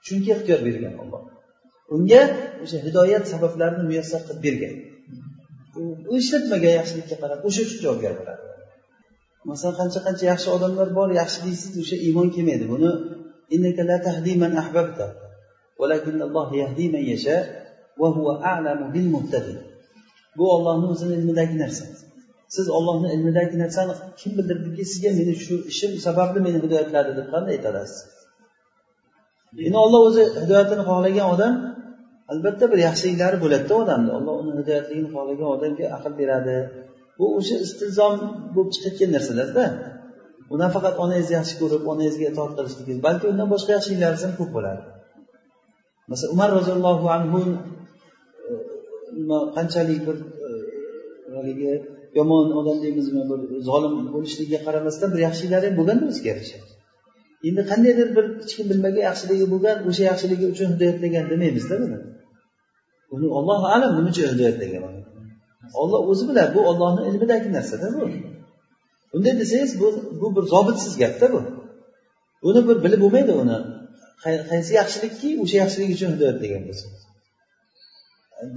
chunki 0.07 0.29
ixtiyor 0.35 0.61
bergan 0.67 0.95
olloh 1.03 1.23
unga 1.95 2.23
o'sha 2.63 2.79
hidoyat 2.87 3.25
sabablarini 3.33 3.85
muyassar 3.91 4.21
qilib 4.29 4.43
bergan. 4.47 4.75
U 6.11 6.15
ishlatmagan 6.23 6.73
yaxshilikka 6.81 7.17
qarab 7.23 7.41
o'sha 7.49 7.61
uchun 7.67 7.79
javobgar 7.85 8.13
bo'ladi 8.21 8.43
masalan 9.51 9.75
qancha 9.81 10.01
qancha 10.07 10.25
yaxshi 10.33 10.49
odamlar 10.57 10.89
bor 10.99 11.09
yaxshi 11.21 11.39
deysiz 11.47 11.73
o'sha 11.83 11.97
iymon 12.07 12.29
kelmaydi. 12.35 12.65
Buni 12.75 12.91
bu 20.39 20.45
ollohni 20.55 20.87
o'zini 20.93 21.15
ilmidagi 21.19 21.57
narsa 21.63 21.85
siz 22.57 22.67
ollohni 22.77 23.09
ilmidagi 23.15 23.57
narsani 23.63 23.93
kim 24.21 24.33
bildirdiki 24.39 24.85
sizga 24.93 25.11
meni 25.19 25.35
shu 25.45 25.55
ishim 25.73 25.93
sababli 26.07 26.39
meni 26.47 26.59
hidoyatladi 26.65 27.11
deb 27.19 27.27
qanday 27.35 27.53
aytolasiz 27.57 27.99
endi 29.67 29.79
olloh 29.85 30.01
o'zi 30.09 30.23
hidoyatini 30.43 30.83
xohlagan 30.91 31.27
odam 31.35 31.55
albatta 32.33 32.65
bir 32.73 32.79
yaxshiliklari 32.89 33.37
bo'ladida 33.45 33.75
odamni 33.83 34.11
olloh 34.19 34.35
uni 34.43 34.53
hidoyatligini 34.61 35.09
xohlagan 35.15 35.49
odamga 35.57 35.85
aql 35.97 36.13
beradi. 36.21 36.57
Bu 37.19 37.27
o'sha 37.39 37.57
istilzom 37.67 38.15
bo'lib 38.55 38.71
chiqayotgan 38.75 39.11
narsalarda 39.17 39.65
undan 40.55 40.71
faqat 40.77 40.95
onangizni 41.05 41.35
yaxshi 41.39 41.55
ko'rib 41.61 41.83
onangizga 41.93 42.27
itoat 42.33 42.53
qilishligingiz 42.59 43.01
balki 43.09 43.25
undan 43.33 43.49
boshqa 43.55 43.71
yaxshiliklaringiz 43.77 44.23
ham 44.27 44.35
ko'p 44.41 44.51
bo'ladi 44.57 44.83
masalan 46.11 46.31
umar 46.37 46.49
roziyallohu 46.59 47.07
anhu 47.17 47.41
e, 48.51 49.37
qanchalik 49.57 50.01
bir 50.09 50.17
e, 50.47 50.49
haligi 51.37 51.73
yomon 52.19 52.47
odam 52.61 52.79
deymizmi 52.85 53.23
bir 53.31 53.41
zolim 53.69 53.95
bo'lishligiga 54.15 54.61
qaramasdan 54.67 55.09
bir 55.15 55.21
yaxshiliklari 55.27 55.65
ham 55.69 55.77
bo'lganda 55.81 56.05
o'ziga 56.13 56.29
yarasha 56.33 56.59
endi 57.49 57.63
qandaydir 57.71 58.09
bir 58.17 58.25
hech 58.41 58.53
kim 58.57 58.67
bilmagan 58.73 59.03
yaxshiligi 59.11 59.47
bo'lgan 59.53 59.77
o'sha 59.89 60.03
yaxshiligi 60.11 60.45
uchun 60.53 60.69
hidoyatlagan 60.73 61.25
demaymizda 61.33 61.75
buni. 61.83 61.99
Buni 63.11 63.27
ollohu 63.39 63.67
alam 63.75 63.91
nima 63.97 64.11
uchun 64.13 64.27
hidoyatlagan 64.33 64.83
olloh 65.83 66.01
o'zi 66.11 66.25
biladi 66.29 66.51
bu 66.57 66.61
ollohni 66.71 67.03
ilmidagi 67.11 67.49
narsada 67.57 67.87
bu. 67.97 68.05
Unday 69.17 69.35
desangiz 69.41 69.73
bu 69.81 69.89
bu 70.21 70.27
bir 70.37 70.45
zobitsiz 70.55 70.95
gapda 71.03 71.27
bu. 71.35 71.41
Uni 72.49 72.61
bir 72.69 72.77
bilib 72.85 73.01
bo'lmaydi 73.05 73.33
uni. 73.43 73.59
Qaysi 74.51 74.73
yaxshilikki 74.81 75.29
o'sha 75.43 75.57
yaxshilik 75.63 75.91
uchun 75.97 76.11
hidoyatlagan 76.15 76.63
bo'lsa. 76.69 76.87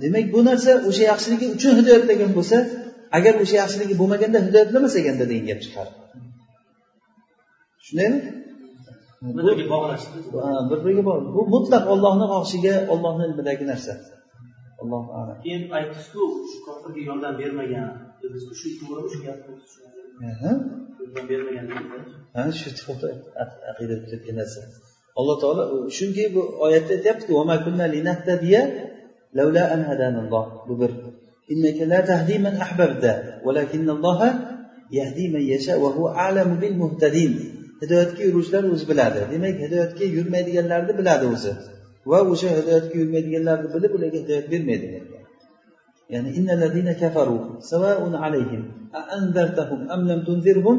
Demak 0.01 0.25
bu 0.33 0.39
narsa 0.49 0.71
o'sha 0.89 1.03
yaxshiligi 1.11 1.47
uchun 1.55 1.73
hidoyatlagan 1.79 2.31
bo'lsa 2.37 2.57
agar 3.17 3.33
o'sha 3.43 3.55
yaxshiligi 3.63 3.95
bo'lmaganda 4.01 4.39
hidoyatlamas 4.47 4.93
ekanda 5.01 5.25
degan 5.31 5.45
gap 5.49 5.59
chiqadi 5.65 5.91
shundaymi 7.87 8.19
bir 9.21 9.43
biriga 10.83 11.03
bog'liq 11.09 11.31
bu 11.35 11.41
mutlaq 11.55 11.83
ollohni 11.93 12.25
xohishiga 12.33 12.75
ollohni 12.93 13.23
ilmidagi 13.29 13.65
narsa. 13.71 13.93
Allohu 14.81 15.09
alam. 15.19 15.37
Keyin 15.45 15.63
aytdizku 15.77 16.21
shu 16.49 16.57
kofirga 16.65 17.01
yordam 17.09 17.33
bermagan. 17.41 17.89
Biz 18.33 18.43
shu 18.59 18.67
to'g'ri 18.79 19.07
shu 19.13 19.17
gap 19.25 19.39
Shu 22.59 22.70
aqida 23.72 23.95
ketgan 24.11 24.36
narsa 24.39 24.61
alloh 25.20 25.36
taolo 25.41 25.63
chunki 25.97 26.24
bu 26.36 26.41
oyatda 26.65 26.91
aytyaptiku 26.97 27.32
bu 30.68 30.74
bir. 30.82 30.91
La 31.93 31.99
tahdi 32.09 32.36
man 32.45 32.55
ahbabta 32.65 33.11
walakinnalloha 33.45 34.30
yahdi 34.99 35.26
man 35.34 35.43
yasha 35.53 35.74
va 35.84 35.89
huwa 35.95 36.09
a'lamu 36.26 36.55
bil 36.63 36.76
muhtadin. 36.84 37.32
Hidoyatga 37.82 38.22
yuruvchilar 38.28 38.63
o'zi 38.74 38.86
biladi. 38.91 39.20
Demak 39.34 39.55
hidoyatga 39.65 40.05
yurmaydiganlarni 40.18 40.93
biladi 40.99 41.26
o'zi. 41.34 41.51
Va 42.11 42.20
o'sha 42.32 42.49
hidoyatga 42.57 42.95
yurmaydiganlarni 43.01 43.68
bilib 43.76 43.91
ularga 43.97 44.18
hidoyat 44.24 44.45
bermaydi 44.53 44.88
sawa'un 47.71 48.13
alayhim 48.25 48.61
a 48.93 49.01
anzartahum 49.17 49.79
am 49.89 50.01
lam 50.09 50.19
tunzirhum 50.27 50.77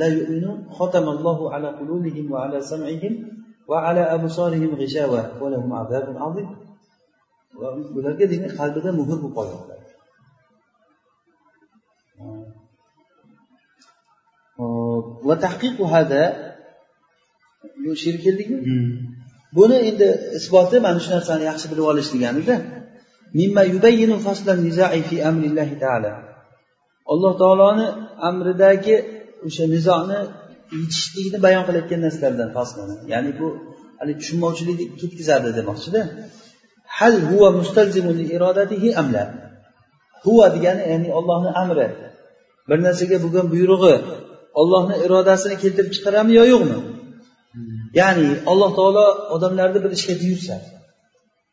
la 0.00 0.06
yu'minun 0.16 0.56
khatamallohu 0.76 1.52
ala 1.54 1.68
qulubihim 1.78 2.26
va 2.32 2.38
ala 2.46 2.58
sam'ihim 2.72 3.14
va 3.70 3.78
ala 3.88 4.02
absarihim 4.16 4.72
ghishawa 4.80 5.20
va 5.40 5.46
lahum 5.52 5.70
azabun 5.82 6.16
azim. 6.26 6.48
Va 7.60 7.68
ularga 7.98 8.26
demak 8.32 8.52
qalbida 8.60 8.90
muhr 8.98 9.18
bo'lib 9.22 9.32
qolgan 9.38 9.64
va 15.28 15.34
tahqiqu 15.44 15.84
hada 15.94 16.22
bu 17.84 17.92
she'r 18.02 18.16
keldikmi 18.24 18.58
buni 19.56 19.76
endi 19.88 20.08
isboti 20.38 20.76
mana 20.86 20.98
shu 21.04 21.10
narsani 21.16 21.44
yaxshi 21.50 21.66
bilib 21.70 21.84
olish 21.92 22.08
deganida 22.14 22.54
mimma 23.38 23.62
yubayyinu 23.72 24.16
faslan 24.26 24.58
nizai 24.66 25.00
fi 25.08 25.16
amrillahi 25.30 25.74
taala 25.84 26.12
alloh 27.12 27.32
taoloni 27.42 27.86
amridagi 28.28 28.96
o'sha 29.46 29.64
nizoni 29.74 30.18
yechishlikni 30.80 31.38
bayon 31.46 31.62
qilayotgan 31.66 32.00
narsalardan 32.06 32.50
faslani 32.56 32.96
ya'ni 33.12 33.30
bu 33.38 33.46
haligi 33.98 34.18
tushunmovchilikni 34.22 34.84
ketkazadi 35.00 35.48
demoqchida 35.58 36.00
hal 36.98 37.14
huwa 37.30 37.48
mustalzimun 37.58 38.18
irodatihi 38.36 38.88
amla 39.00 39.24
huva 40.24 40.46
degani 40.54 40.82
ya'ni 40.92 41.08
ollohni 41.18 41.50
amri 41.62 41.86
bir 42.68 42.78
narsaga 42.86 43.16
bo'lgan 43.24 43.46
buyrug'i 43.54 43.94
ollohni 44.60 44.96
irodasini 45.04 45.56
keltirib 45.62 45.92
chiqaradimi 45.96 46.32
yo 46.40 46.44
yo'qmi 46.52 46.78
ya'ni 48.00 48.28
alloh 48.50 48.70
taolo 48.78 49.06
odamlarni 49.34 49.78
bir 49.84 49.92
ishga 49.98 50.14
buyursa 50.22 50.54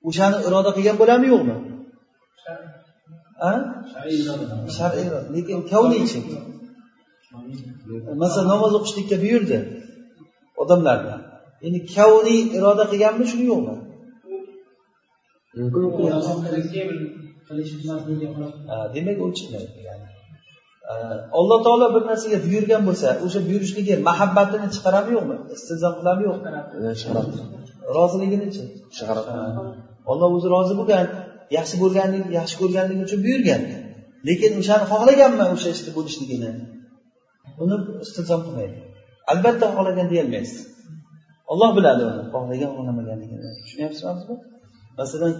o'shani 0.09 0.37
iroda 0.47 0.71
qilgan 0.77 0.95
bo'ladimi 1.01 1.27
yo'qmi? 1.33 1.55
Shar'iy 4.77 5.07
lekin 5.35 5.59
kavniychi 5.71 6.19
masalan 8.23 8.47
namoz 8.53 8.71
o'qishlikka 8.79 9.17
buyurdi 9.23 9.57
odamlarga 10.63 11.15
endi 11.65 11.79
kavniy 11.95 12.39
iroda 12.57 12.83
qilganmi 12.91 13.25
shuni 13.31 13.45
yo'qmi? 13.51 13.75
Demak 18.95 19.17
u 19.23 19.27
chiqmaydi 19.37 19.81
alloh 21.39 21.59
taolo 21.65 21.87
bir 21.95 22.03
narsaga 22.09 22.37
buyurgan 22.45 22.81
bo'lsa 22.89 23.07
o'sha 23.25 23.39
buyurishligi 23.47 23.93
mahabbatini 24.09 24.67
chiqaradimi 24.75 25.13
yo'qmi? 25.17 25.35
Istizom 25.55 25.93
qiladimi 25.99 26.25
yo'qmi? 26.29 26.49
Chiqaradi. 26.99 27.29
Roziliginichi 27.97 28.63
chiqaradi 28.95 29.31
olloh 30.11 30.29
o'zi 30.37 30.47
rozi 30.55 30.73
bo'lgan 30.79 31.05
yaxshi 31.57 31.75
bo'lganligi 31.83 32.29
yaxshi 32.39 32.55
ko'rganligi 32.61 33.01
uchun 33.07 33.19
buyurgan. 33.25 33.61
Lekin 34.27 34.51
o'shani 34.61 34.85
xohlaganman 34.91 35.49
o'sha 35.55 35.69
ishni 35.75 35.91
bo'lishligini. 35.97 36.51
Uni 37.63 37.75
istizom 38.05 38.41
qilmaydi. 38.45 38.77
Albatta 39.31 39.65
xohlagan 39.75 40.07
deyolmaysiz. 40.13 40.59
Olloh 41.51 41.69
biladi 41.77 42.01
uni 42.11 42.23
xohlagan 42.33 42.71
xohlamaganligini. 42.77 43.49
Tushunyapsizmi? 43.63 44.35
Masalan 44.99 45.33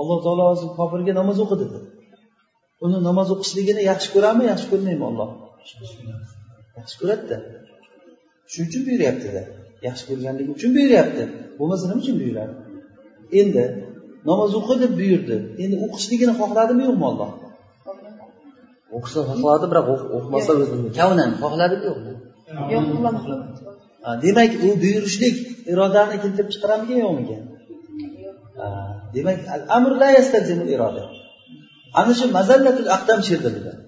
alloh 0.00 0.18
taolo 0.24 0.42
hozir 0.50 0.68
kofirga 0.78 1.12
namoz 1.20 1.38
o'qi 1.44 1.56
dedi 1.62 1.78
uni 2.84 2.98
namoz 3.08 3.28
o'qishligini 3.34 3.82
yaxshi 3.90 4.08
ko'radimi 4.14 4.44
yaxshi 4.52 4.66
ko'rmaymi 4.72 5.04
olloh 5.10 5.30
yaxshi 6.78 6.96
ko'radida 7.00 7.36
shuning 8.52 8.68
uchun 8.70 8.82
buyuryaptida 8.86 9.42
yaxshi 9.86 10.04
ko'rganligi 10.10 10.50
uchun 10.56 10.70
buyuryapti. 10.76 11.24
Bo'lmasa 11.58 11.84
nima 11.88 12.00
uchun 12.02 12.16
buyuradi? 12.20 12.54
Endi 13.40 13.64
namoz 14.28 14.50
o'qi 14.60 14.74
deb 14.82 14.92
buyurdi. 15.00 15.36
Endi 15.62 15.76
o'qishligini 15.84 16.34
xohladimi 16.40 16.82
yo'qmi 16.88 17.04
olloh 17.10 17.30
o'qishni 18.96 19.22
xohladi 19.30 19.66
biroq 19.72 19.88
o'qimasa 20.16 20.50
o'zi 20.62 20.76
kavnan 20.98 21.30
xohladimi 21.42 21.84
yo'qmi 21.90 22.12
demak 24.24 24.50
u 24.66 24.68
buyurishlik 24.82 25.36
irodani 25.72 26.16
keltirib 26.22 26.50
chiqaradimikan 26.54 26.98
yo'qmikan 27.06 27.42
demak 29.16 29.38
amr 29.76 29.92
la 30.02 30.08
yastalzimul 30.18 30.70
iroda. 30.76 31.04
Ana 32.00 32.12
shu 32.18 32.26
mazallatul 32.38 32.90
aqdam 32.96 33.20
she'rda 33.28 33.50
bo'ladi 33.56 33.82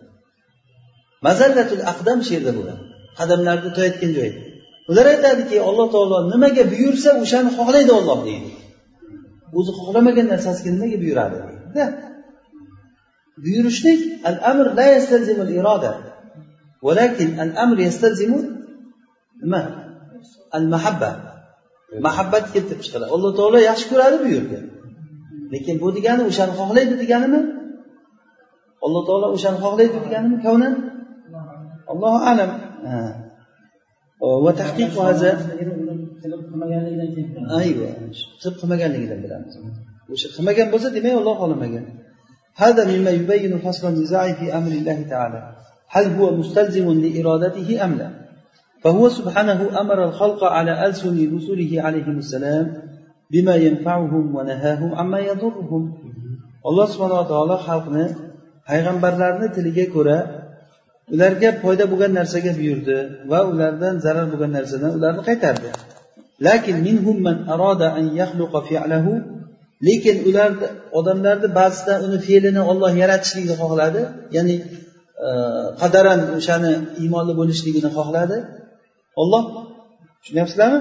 mazallatul 1.27 1.83
aqdam 1.93 2.19
she'rda 2.29 2.53
bo'ladi 2.59 2.83
qadamlarni 3.19 3.71
to'yayotgan 3.77 4.13
joyi 4.19 4.33
ular 4.91 5.07
aytadiki 5.15 5.57
alloh 5.69 5.87
taolo 5.95 6.19
nimaga 6.33 6.65
buyursa 6.73 7.11
o'shani 7.23 7.51
xohlaydi 7.59 7.93
olloh 7.99 8.19
deydi 8.29 8.51
o'zi 9.58 9.72
xohlamagan 9.80 10.28
narsasiga 10.34 10.70
nimaga 10.76 10.98
buyuradi 11.04 11.38
deydida 11.46 11.86
buyurishlik 13.44 14.00
al 14.30 14.38
amr 14.52 14.66
la 14.80 14.86
yastalzimu 14.96 15.42
al 15.48 15.54
iroda 15.62 15.94
ولكن 16.86 17.40
الامر 17.46 17.78
يستلزم 17.80 18.32
nima 19.42 19.62
al 20.58 20.66
mahabba 20.74 21.12
mahabbat 22.06 22.44
keltirib 22.54 22.82
chiqaradi 22.86 23.12
alloh 23.16 23.32
taolo 23.40 23.58
yaxshi 23.70 23.86
ko'radi 23.92 24.18
buyurdi 24.24 24.58
lekin 25.54 25.76
bu 25.82 25.88
degani 25.98 26.22
o'shani 26.30 26.54
xohlaydi 26.60 26.94
deganimi 27.02 27.42
alloh 28.86 29.02
taolo 29.10 29.28
o'shani 29.36 29.58
xohlaydi 29.64 29.98
deganimi 30.06 30.38
kavnan 30.46 30.74
allohu 31.92 32.20
alam 32.32 32.52
va 34.46 34.52
tahqiq 34.62 34.92
hozir 36.20 37.24
ayva 37.62 37.90
qilib 38.42 38.56
qilmaganligidan 38.62 39.20
bilamiz 39.26 39.54
o'sha 40.14 40.28
qilmagan 40.36 40.68
bo'lsa 40.74 40.88
demak 40.98 41.14
olloh 41.20 41.36
xohlamagan 41.42 41.86
هذا 42.64 42.82
مما 42.92 43.12
يبين 43.20 43.54
فصل 43.66 43.88
النزاع 43.88 44.34
في 44.40 44.58
أمر 44.60 44.72
الله 44.72 45.00
تعالى 45.10 45.42
هل 45.88 46.06
هو 46.18 46.26
مستلزم 46.36 46.88
لإرادته 47.04 47.70
أم 47.86 47.94
لا 48.00 48.10
فهو 48.84 49.10
سبحانه 49.10 49.82
أمر 49.82 50.04
الخلق 50.10 50.42
على 50.44 50.74
ألسن 50.86 51.36
رسله 51.36 51.72
عليهم 51.86 52.18
السلام 52.18 52.66
بما 53.32 53.56
ينفعهم 53.56 54.36
ونهاهم 54.36 54.96
عما 54.96 55.20
يضرهم 55.20 55.84
الله 56.66 56.86
سبحانه 56.86 57.20
وتعالى 57.22 57.56
xalqni 57.68 58.06
payg'ambarlarni 58.70 59.48
tiliga 59.56 59.86
ko'ra 59.96 60.18
ularga 61.14 61.50
foyda 61.64 61.86
bo'lgan 61.92 62.12
narsaga 62.20 62.52
buyurdi 62.60 62.98
va 63.32 63.40
ulardan 63.52 63.96
zarar 64.06 64.26
bo'lgan 64.32 64.52
narsadan 64.58 64.92
ularni 64.98 65.22
qaytardi 65.30 65.70
lakin 66.48 66.78
minhum 66.88 67.18
man 67.28 67.38
arada 67.54 67.88
an 68.00 68.06
yakhluqa 68.22 68.60
fi'lahu 68.70 69.12
lekin 69.88 70.18
ular 70.30 70.52
odamlarni 71.00 71.48
ba'zida 71.60 71.94
uni 72.06 72.18
fe'lini 72.28 72.62
Alloh 72.72 72.92
yaratishligini 73.04 73.56
xohladi 73.62 74.02
ya'ni 74.38 74.56
qadaran 75.82 76.20
o'shani 76.38 76.72
iymonli 77.02 77.34
bo'lishligini 77.40 77.90
xohladi 77.98 78.38
olloh 79.22 79.44
tushunyapsizlarmi 80.22 80.80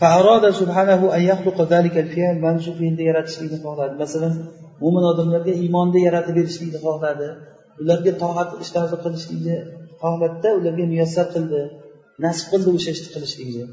فأراد 0.00 0.44
سبحانه 0.60 1.00
أن 1.16 1.22
يخلق 1.30 1.58
ذلك 1.74 1.94
الفعل 2.04 2.36
mana 2.44 2.58
shu 2.64 2.72
fe'lni 2.78 3.02
yaratishlikni 3.10 3.58
xohladi 3.64 3.94
masalan 4.02 4.32
mo'min 4.82 5.04
odamlarga 5.12 5.52
iymonni 5.62 6.00
yaratib 6.08 6.34
berishlikni 6.38 6.78
xohladi 6.86 7.28
ularga 7.82 8.12
toat 8.22 8.50
ishlarni 8.64 8.96
qilishlikni 9.04 9.56
xohladida 10.02 10.48
ularga 10.58 10.84
muyassar 10.92 11.26
qildi 11.34 11.60
nasib 12.24 12.46
qildi 12.52 12.68
o'sha 12.76 12.90
ishni 12.96 13.08
qilishlikni 13.14 13.64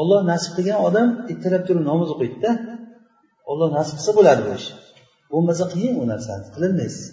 Olloh 0.00 0.20
nasib 0.30 0.52
qilgan 0.56 0.80
odam 0.88 1.08
ertalab 1.32 1.62
turib 1.68 1.84
namoz 1.90 2.08
o'qiydida 2.14 2.50
olloh 3.50 3.68
nasib 3.78 3.94
qilsa 3.98 4.12
bo'ladi 4.18 4.42
bu 4.46 4.52
ish. 4.60 4.68
Bo'lmasa 5.32 5.64
qiyin 5.72 5.94
u 6.02 6.04
narsani 6.12 6.44
qilolmaysiz 6.54 7.06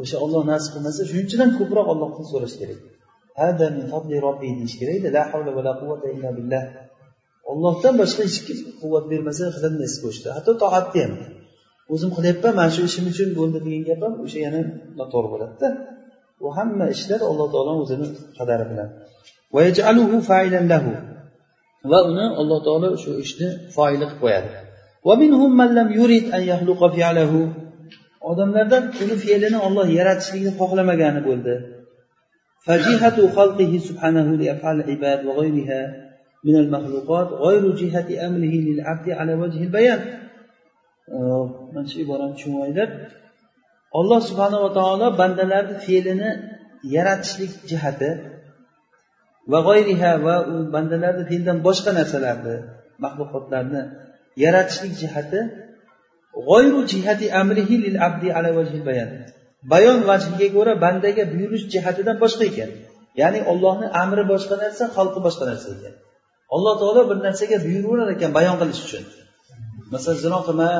o'sha 0.00 0.16
olloh 0.24 0.42
nasib 0.52 0.70
qilmasa 0.74 1.00
shuning 1.08 1.26
uchun 1.28 1.40
ham 1.44 1.50
ko'proq 1.58 1.86
ollohdan 1.92 2.26
so'rash 2.32 2.56
kerak. 2.60 2.80
Hada 3.40 3.66
min 3.76 3.84
fadli 3.92 4.16
robbi 4.26 4.48
deyish 4.58 4.76
kerakda 4.80 5.08
la 5.16 5.22
havla 5.30 5.50
va 5.56 5.62
la 5.68 5.72
quvvata 5.80 6.06
illa 6.14 6.30
billah. 6.38 6.62
Ollohdan 7.52 7.94
boshqa 8.02 8.22
hech 8.28 8.38
kim 8.46 8.58
quvvat 8.80 9.04
bermasa 9.12 9.44
qilolmaysiz 9.56 9.98
bu 10.02 10.08
ishni 10.14 10.28
hatto 10.36 10.52
toatni 10.62 11.00
ham. 11.04 11.14
O'zim 11.92 12.10
qilyapman 12.16 12.52
mana 12.58 12.70
shu 12.76 12.82
ishim 12.90 13.04
uchun 13.12 13.28
bo'ldi 13.38 13.58
degan 13.66 13.82
gap 13.88 14.00
ham 14.06 14.14
o'sha 14.24 14.38
yana 14.46 14.60
noto'g'ri 15.00 15.28
bo'ladida. 15.34 15.68
Bu 16.40 16.48
hamma 16.58 16.86
ishlar 16.96 17.20
alloh 17.30 17.46
taoloni 17.54 17.80
o'zini 17.84 18.06
qadari 18.38 18.64
bilan 18.70 18.88
va 21.91 21.99
uni 22.11 22.25
alloh 22.41 22.59
taolo 22.67 22.87
shu 23.03 23.11
ishni 23.23 23.47
foili 23.75 24.05
qilib 24.09 24.19
qo'yadi 24.23 24.49
odamlardan 28.29 28.83
uni 29.03 29.15
fe'lini 29.23 29.59
olloh 29.67 29.87
yaratishlikni 29.99 30.51
xohlamagani 30.59 31.21
bo'ldi 31.29 31.55
فجهة 32.67 33.17
خلقه 33.37 33.71
سبحانه 33.89 34.27
لأفعال 34.41 34.77
العباد 34.83 35.19
وغيرها 35.27 35.81
من 36.47 36.55
المخلوقات 36.63 37.27
غير 37.45 37.63
جهة 37.81 38.09
أمره 38.27 38.55
للعبد 38.67 39.07
على 39.19 39.33
وجه 39.41 39.59
البيان 39.67 40.01
mana 41.73 41.87
shu 41.91 41.97
iborani 42.03 42.33
tushunib 42.35 42.59
olinglar 42.63 42.89
alloh 43.99 44.19
subhanava 44.29 44.69
taolo 44.79 45.07
bandalarni 45.21 45.75
fe'lini 45.85 46.29
yaratishlik 46.95 47.51
jihati 47.69 48.09
va 49.52 49.58
g'oyriha 49.66 50.10
va 50.26 50.36
u 50.52 50.54
bandalarni 50.74 51.24
fe'ldan 51.30 51.58
boshqa 51.66 51.90
narsalarni 51.98 52.56
maxluqotlarni 53.04 53.82
yaratishlik 54.44 54.94
jihati 55.02 55.40
g'oyru 56.48 56.80
jihati 56.92 57.26
amrihi 57.42 57.74
lil 57.84 57.96
abdi 58.08 58.28
ala 58.36 58.50
vajhil 58.58 58.82
bayan. 58.90 59.10
Bayon 59.72 59.98
vajhiga 60.10 60.48
ko'ra 60.56 60.72
bandaga 60.84 61.22
buyurish 61.32 61.64
jihatidan 61.74 62.16
boshqa 62.24 62.44
ekan. 62.50 62.70
Ya'ni 63.20 63.40
ollohni 63.52 63.86
amri 64.02 64.24
boshqa 64.32 64.54
narsa 64.64 64.84
xalqi 64.96 65.20
boshqa 65.26 65.44
narsa 65.50 65.68
ekan. 65.76 65.94
Alloh 66.54 66.74
taolo 66.80 67.02
bir 67.10 67.18
narsaga 67.26 67.56
buyuraverar 67.66 68.08
ekan 68.16 68.30
bayon 68.38 68.56
qilish 68.60 68.82
uchun. 68.86 69.04
Masalan 69.92 70.18
zino 70.24 70.38
qilma 70.46 70.70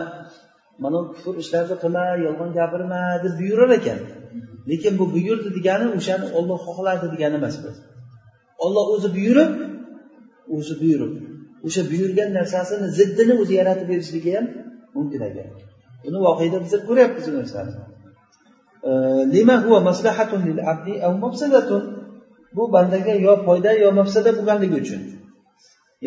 mana 0.82 0.98
kufr 1.14 1.34
ishlarni 1.42 1.76
qilma 1.82 2.04
yolg'on 2.26 2.50
gapirma 2.58 3.00
deb 3.24 3.32
buyurar 3.40 3.70
ekan. 3.78 3.98
Lekin 4.70 4.92
bu 5.00 5.04
buyurdi 5.14 5.48
degani 5.56 5.86
o'shani 5.98 6.26
olloh 6.38 6.58
xohladi 6.66 7.06
degani 7.14 7.36
emas 7.40 7.56
bu. 7.62 7.70
Olloh 8.64 8.86
o'zi 8.94 9.09
buyurib 9.16 9.50
o'zi 10.57 10.74
buyurib. 10.80 11.12
O'sha 11.66 11.82
buyurgan 11.90 12.30
narsasini 12.38 12.86
ziddini 12.98 13.34
o'zi 13.42 13.55
yaratib 13.61 13.86
berishligi 13.92 14.30
ham 14.36 14.46
mumkin 14.96 15.20
ekan 15.28 15.48
buni 16.05 16.18
voqeda 16.26 16.59
biz 16.64 16.72
ko'ryapmiz 16.88 17.24
bu 17.30 17.34
narsani. 17.40 17.72
Huwa 19.66 19.80
maslahatun 19.90 20.40
lil 20.48 20.59
abdi 20.72 20.94
aw 21.07 21.12
mafsadatun. 21.24 21.82
Bu 22.57 22.64
bandaga 22.74 23.14
yo 23.26 23.32
foyda 23.46 23.70
yo 23.82 23.88
mafsada 24.00 24.30
bo'lganligi 24.38 24.76
uchun. 24.82 25.00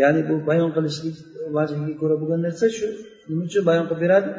Ya'ni 0.01 0.21
bu 0.29 0.35
bayon 0.49 0.69
qilishlik 0.75 1.15
vajhiga 1.55 1.93
ko'ra 2.01 2.15
bo'lgan 2.21 2.41
narsa 2.47 2.67
shu. 2.77 2.87
Nima 3.29 3.43
uchun 3.47 3.63
bayon 3.69 3.85
qilib 3.89 4.01
beradi? 4.05 4.29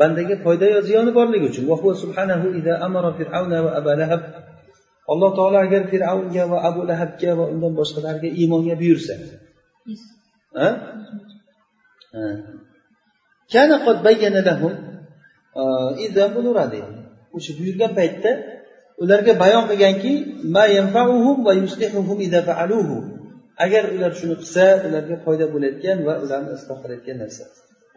Bandaga 0.00 0.34
foyda 0.44 0.66
yo 0.74 0.78
ziyoni 0.88 1.12
borligi 1.18 1.46
uchun. 1.52 1.64
Alloh 5.12 5.30
taolo 5.38 5.58
agar 5.66 5.82
fir'avnga 5.92 6.44
va 6.52 6.58
abu 6.68 6.80
lahabga 6.90 7.30
va 7.38 7.44
undan 7.52 7.72
boshqalarga 7.80 8.28
iymonga 8.40 8.74
buyursa. 8.82 9.14
Bunuradi 16.36 16.80
o'sha 17.36 17.52
buyurgan 17.58 17.92
paytda 17.98 18.30
ularga 19.02 19.32
bayon 19.42 19.64
qilganki 19.70 20.12
agar 23.64 23.84
ular 23.96 24.12
shuni 24.20 24.34
qilsa 24.42 24.64
ularga 24.86 25.16
foyda 25.24 25.46
bo'layotgan 25.54 25.98
va 26.06 26.14
ularni 26.24 26.52
isloh 26.58 26.76
qilayotgan 26.82 27.16
narsa. 27.22 27.44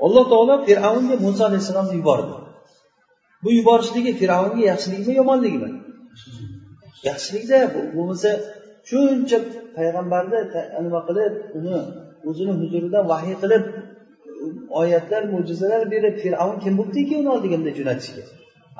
Alloh 0.05 0.23
taolo 0.31 0.55
fir'avnga 0.67 1.15
muso 1.25 1.41
alayhissalomni 1.49 1.95
yubordi. 1.99 2.35
Bu 3.43 3.49
yuborishligi 3.59 4.11
fir'avnga 4.21 4.61
yaxshilikmi 4.71 5.13
yomonligimi 5.19 5.69
yaxshilikda 7.08 7.58
bo'lmasa 7.96 8.30
shuncha 8.88 9.38
payg'ambarni 9.76 10.40
nima 10.84 11.00
qilib 11.08 11.34
uni 11.58 11.76
o'zini 12.28 12.52
huzuridan 12.60 13.04
vahiy 13.12 13.36
qilib 13.42 13.64
oyatlar 14.80 15.22
mo'jizalar 15.34 15.82
berib 15.94 16.14
fir'avn 16.24 16.56
kim 16.64 16.72
bo'libdiki 16.78 17.14
uni 17.20 17.30
oldiga 17.34 17.56
bunday 17.58 17.74
jo'natishga 17.80 18.22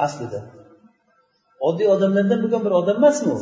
aslida 0.05 0.41
oddiy 1.69 1.89
odamlardan 1.95 2.39
bo'lgan 2.45 2.63
bir 2.67 2.73
odam 2.81 2.97
emasmi 3.01 3.31
u 3.37 3.39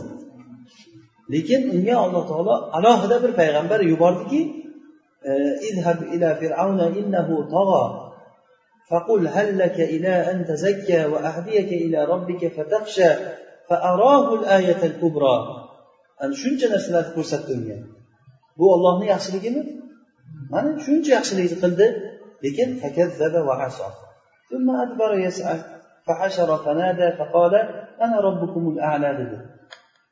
lekin 1.35 1.61
unga 1.77 1.95
alloh 2.05 2.23
taolo 2.31 2.55
alohida 2.79 3.17
bir 3.25 3.33
payg'ambar 3.41 3.81
yubordiki 3.93 4.41
اذهب 5.71 5.99
إلى 6.03 6.29
فرعون 6.41 6.81
إنه 6.81 7.29
طغى 7.55 7.85
فقل 8.91 9.29
هل 9.29 9.49
لك 9.59 9.81
إلى 9.81 10.09
أن 10.31 10.45
تزكى 10.51 11.05
وأهديك 11.05 11.71
إلى 11.85 12.05
ربك 12.05 12.53
فتخشى 12.57 13.11
فأراه 13.69 14.35
الآية 14.35 14.81
الكبرى 14.91 15.37
أن 16.25 16.31
shuncha 16.41 16.67
narsalarni 16.75 17.13
ko'rsatdi 17.17 17.53
unga 17.59 17.77
bu 18.59 18.65
ollohni 18.75 19.07
yaxshiligimi 19.15 19.63
mana 20.53 20.71
shuncha 20.87 21.11
yaxshilikni 21.19 21.57
qildi 21.65 21.87
lekin 22.45 22.69
ثم 24.51 24.71
أدبر 24.85 25.19
يسعى 25.19 25.57
فحشر 26.07 26.57
فنادى 26.65 27.09
فقال 27.19 27.55
أنا 28.05 28.17
ربكم 28.21 28.63
الأعلى 28.73 29.09
dedi 29.19 29.39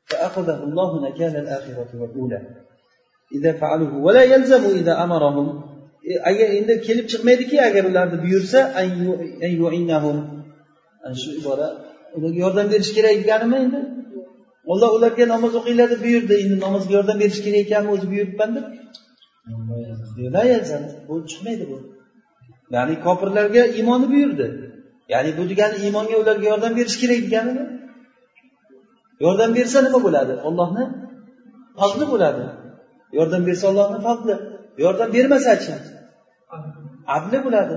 فأخذه 0.09 0.63
الله 0.63 1.09
نكال 1.09 1.35
الآخرة 1.43 1.89
والأولى 1.99 2.39
إذا 3.35 3.51
فعلوه 3.53 3.93
ولا 3.97 4.23
يلزم 4.23 4.63
إذا 4.79 5.03
أمرهم 5.03 5.47
agar 6.29 6.49
endi 6.57 6.81
kelib 6.87 7.05
chiqmaydiki 7.11 7.57
agar 7.67 7.83
ularni 7.91 8.17
buyursa 8.23 8.59
shu 11.21 11.29
ibora 11.39 11.67
ularga 12.16 12.38
yordam 12.44 12.66
berish 12.72 12.92
kerak 12.96 13.14
ekanmi 13.22 13.56
endi? 13.64 13.80
Olloh 14.72 14.90
ularga 14.96 15.24
namoz 15.34 15.52
o'qinglar 15.60 15.88
deb 15.92 16.00
buyurdi. 16.06 16.34
Endi 16.42 16.56
namozga 16.66 16.92
yordam 16.98 17.16
berish 17.22 17.40
kerak 17.44 17.60
ekanmi 17.66 17.90
o'zi 17.94 18.06
buyuribman 18.12 18.50
deb? 18.56 18.66
Bu 21.08 21.14
chiqmaydi 21.30 21.64
bu. 21.70 21.76
Ya'ni 22.74 22.94
kofirlarga 23.06 23.62
iymonni 23.78 24.06
buyurdi. 24.12 24.46
Ya'ni 25.12 25.30
bu 25.38 25.42
degani 25.50 25.76
iymonga 25.84 26.16
ularga 26.22 26.46
yordam 26.52 26.72
berish 26.78 26.96
kerak 27.02 27.20
deganimi? 27.26 27.64
Yordam 29.24 29.50
bersa 29.58 29.78
nima 29.86 29.98
bo'ladi? 30.06 30.34
Ollohni 30.48 30.84
fazli 31.78 32.04
bo'ladi. 32.12 32.44
Yordam 33.18 33.42
bersa 33.48 33.64
ollohni 33.70 33.98
fazli. 34.06 34.34
Yordam 34.84 35.08
bermasachi 35.16 35.74
adli 37.16 37.38
bo'ladi. 37.46 37.76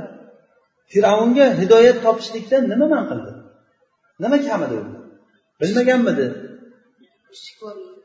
Fir'avnga 0.92 1.48
hidoyat 1.62 1.98
topishlikdan 2.06 2.64
nima 2.72 2.88
man 2.94 3.04
qildi 3.12 3.32
nima 4.22 4.38
kam 4.48 4.62
edi 4.66 4.76
u? 4.82 4.84
Bilmaganmidi? 5.62 6.26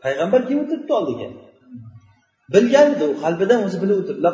Payg'ambar 0.04 0.40
kelib 0.48 0.60
o'tiribdi 0.64 0.92
oldiga. 0.98 1.28
Bilgan 2.54 2.88
edi 2.94 3.04
u? 3.10 3.12
Qalbidan 3.24 3.60
o'zi 3.66 3.76
bilib 3.82 3.96
o'tiribdi. 4.02 4.28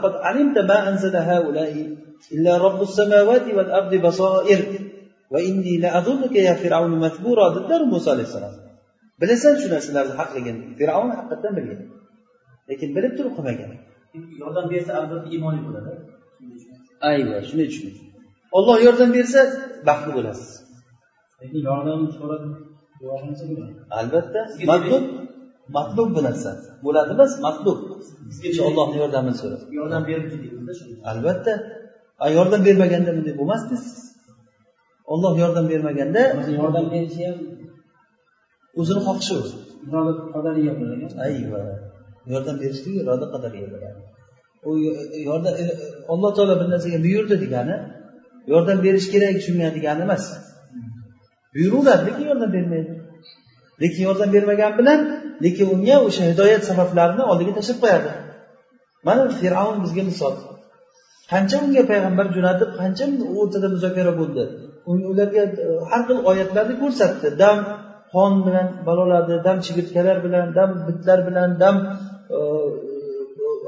Dedilar 7.56 7.80
muso 7.92 8.08
alayhissalom 8.14 8.54
bilasan 9.20 9.54
shu 9.60 9.66
narsalarni 9.74 10.14
haqligini 10.20 10.60
fir'avn 10.78 11.10
haqiqatdan 11.18 11.52
bilgan. 11.58 11.80
Lekin 12.70 12.88
bilib 12.96 13.12
turib 13.18 13.32
qilmagan. 13.36 13.70
Yordam 14.42 14.66
bersa 14.72 14.90
albatta 15.00 15.28
iymoniy 15.34 15.62
bo'ladi. 15.66 15.90
Ayva 17.10 17.36
shunday 17.48 17.66
tushuning 17.70 17.96
olloh 18.56 18.76
yordam 18.86 19.10
bersa 19.18 19.40
baxtli 19.88 20.12
bo'lasiz 20.18 20.50
lekin 21.40 21.60
yordam 21.68 22.00
so'rab 22.18 22.42
duo 23.00 23.16
qilsa 23.22 23.44
bo'ladi. 23.50 23.72
Albatta 24.00 24.40
matlub. 24.70 25.04
matlub 25.76 26.08
bu 26.16 26.20
narsa 26.28 26.50
bo'ladi 26.84 27.10
emas 27.16 27.32
matlub. 27.46 27.78
Ollohni 28.68 28.96
yordamini 29.02 29.36
so'rab. 29.42 29.62
Yordam 29.78 30.02
berib 30.08 30.26
ketyapmizda 30.32 30.72
albatta. 31.10 31.52
Yordam 32.38 32.60
bermaganda 32.68 33.10
bunday 33.16 33.34
bo'lmasdi. 33.40 33.74
Olloh 35.12 35.32
yordam 35.42 35.66
bermaganda 35.72 36.22
yordam 36.60 36.86
berishi 36.94 37.20
ham 37.28 37.38
o'zini 38.80 39.00
xohishi 39.06 39.34
iroda 39.86 40.12
bo'ladi. 40.80 41.06
Ayva. 41.26 41.62
Yordam 42.32 42.56
berishlik 42.62 42.94
iroda 43.02 43.26
qadariga 43.34 43.68
bo'ladi. 43.74 44.00
U 44.68 44.70
yordam 45.28 45.54
alloh 46.12 46.30
taolo 46.36 46.54
bir 46.60 46.68
narsaga 46.74 46.98
buyurdi 47.06 47.34
degani 47.44 47.76
yordam 48.52 48.78
berish 48.86 49.06
kerak 49.12 49.36
shunga 49.46 49.68
degani 49.76 50.02
emas 50.06 50.24
buyuraveradi 51.54 52.06
lekin 52.08 52.24
yordam 52.30 52.50
bermaydi. 52.56 52.92
Lekin 53.82 54.02
yordam 54.08 54.30
bermagan 54.34 54.72
bilan 54.78 55.00
lekin 55.44 55.66
unga 55.74 55.96
o'sha 56.06 56.22
hidoyat 56.30 56.62
sabablarini 56.70 57.24
oldiga 57.30 57.52
tashlab 57.58 57.78
qo'yadi 57.84 58.10
mana 59.06 59.22
fir'avn 59.40 59.76
bizga 59.84 60.02
misol. 60.10 60.34
Qancha 61.32 61.56
unga 61.64 61.82
payg'ambar 61.90 62.26
jo'natib 62.36 62.70
qancha 62.80 63.04
o'rtada 63.40 63.68
muzokara 63.74 64.12
bo'ldi. 64.20 64.42
Ularga 65.12 65.42
e, 65.64 65.66
har 65.90 66.02
xil 66.08 66.18
oyatlarni 66.30 66.74
ko'rsatdi. 66.82 67.28
Dam 67.42 67.58
qon 68.14 68.32
bilan 68.46 68.66
balolarni 68.86 69.36
dam 69.46 69.56
chigirtkalar 69.66 70.16
bilan 70.26 70.46
dam 70.58 70.70
bitlar 70.86 71.18
bilan 71.28 71.50
dam 71.62 71.76
e, 72.36 72.38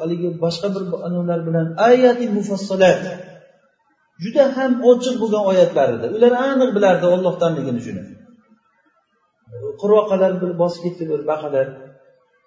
haligi 0.00 0.28
boshqa 0.44 0.68
bir 0.74 0.82
anavlar 1.06 1.40
bilan. 1.48 1.66
Ayati 1.88 2.24
mufassalat 2.38 3.00
juda 4.23 4.43
ham 4.57 4.71
ochiq 4.89 5.15
bo'lgan 5.21 5.43
oyatlar 5.51 5.87
edi 5.97 6.07
ular 6.17 6.33
aniq 6.49 6.69
bilardi 6.77 7.05
ollohdanligini 7.15 7.81
shuni 7.85 8.03
qurvoqalar 9.81 10.31
bir 10.41 10.51
bosib 10.61 10.81
ketdi 10.85 11.03
bir 11.11 11.21
baqalar 11.31 11.67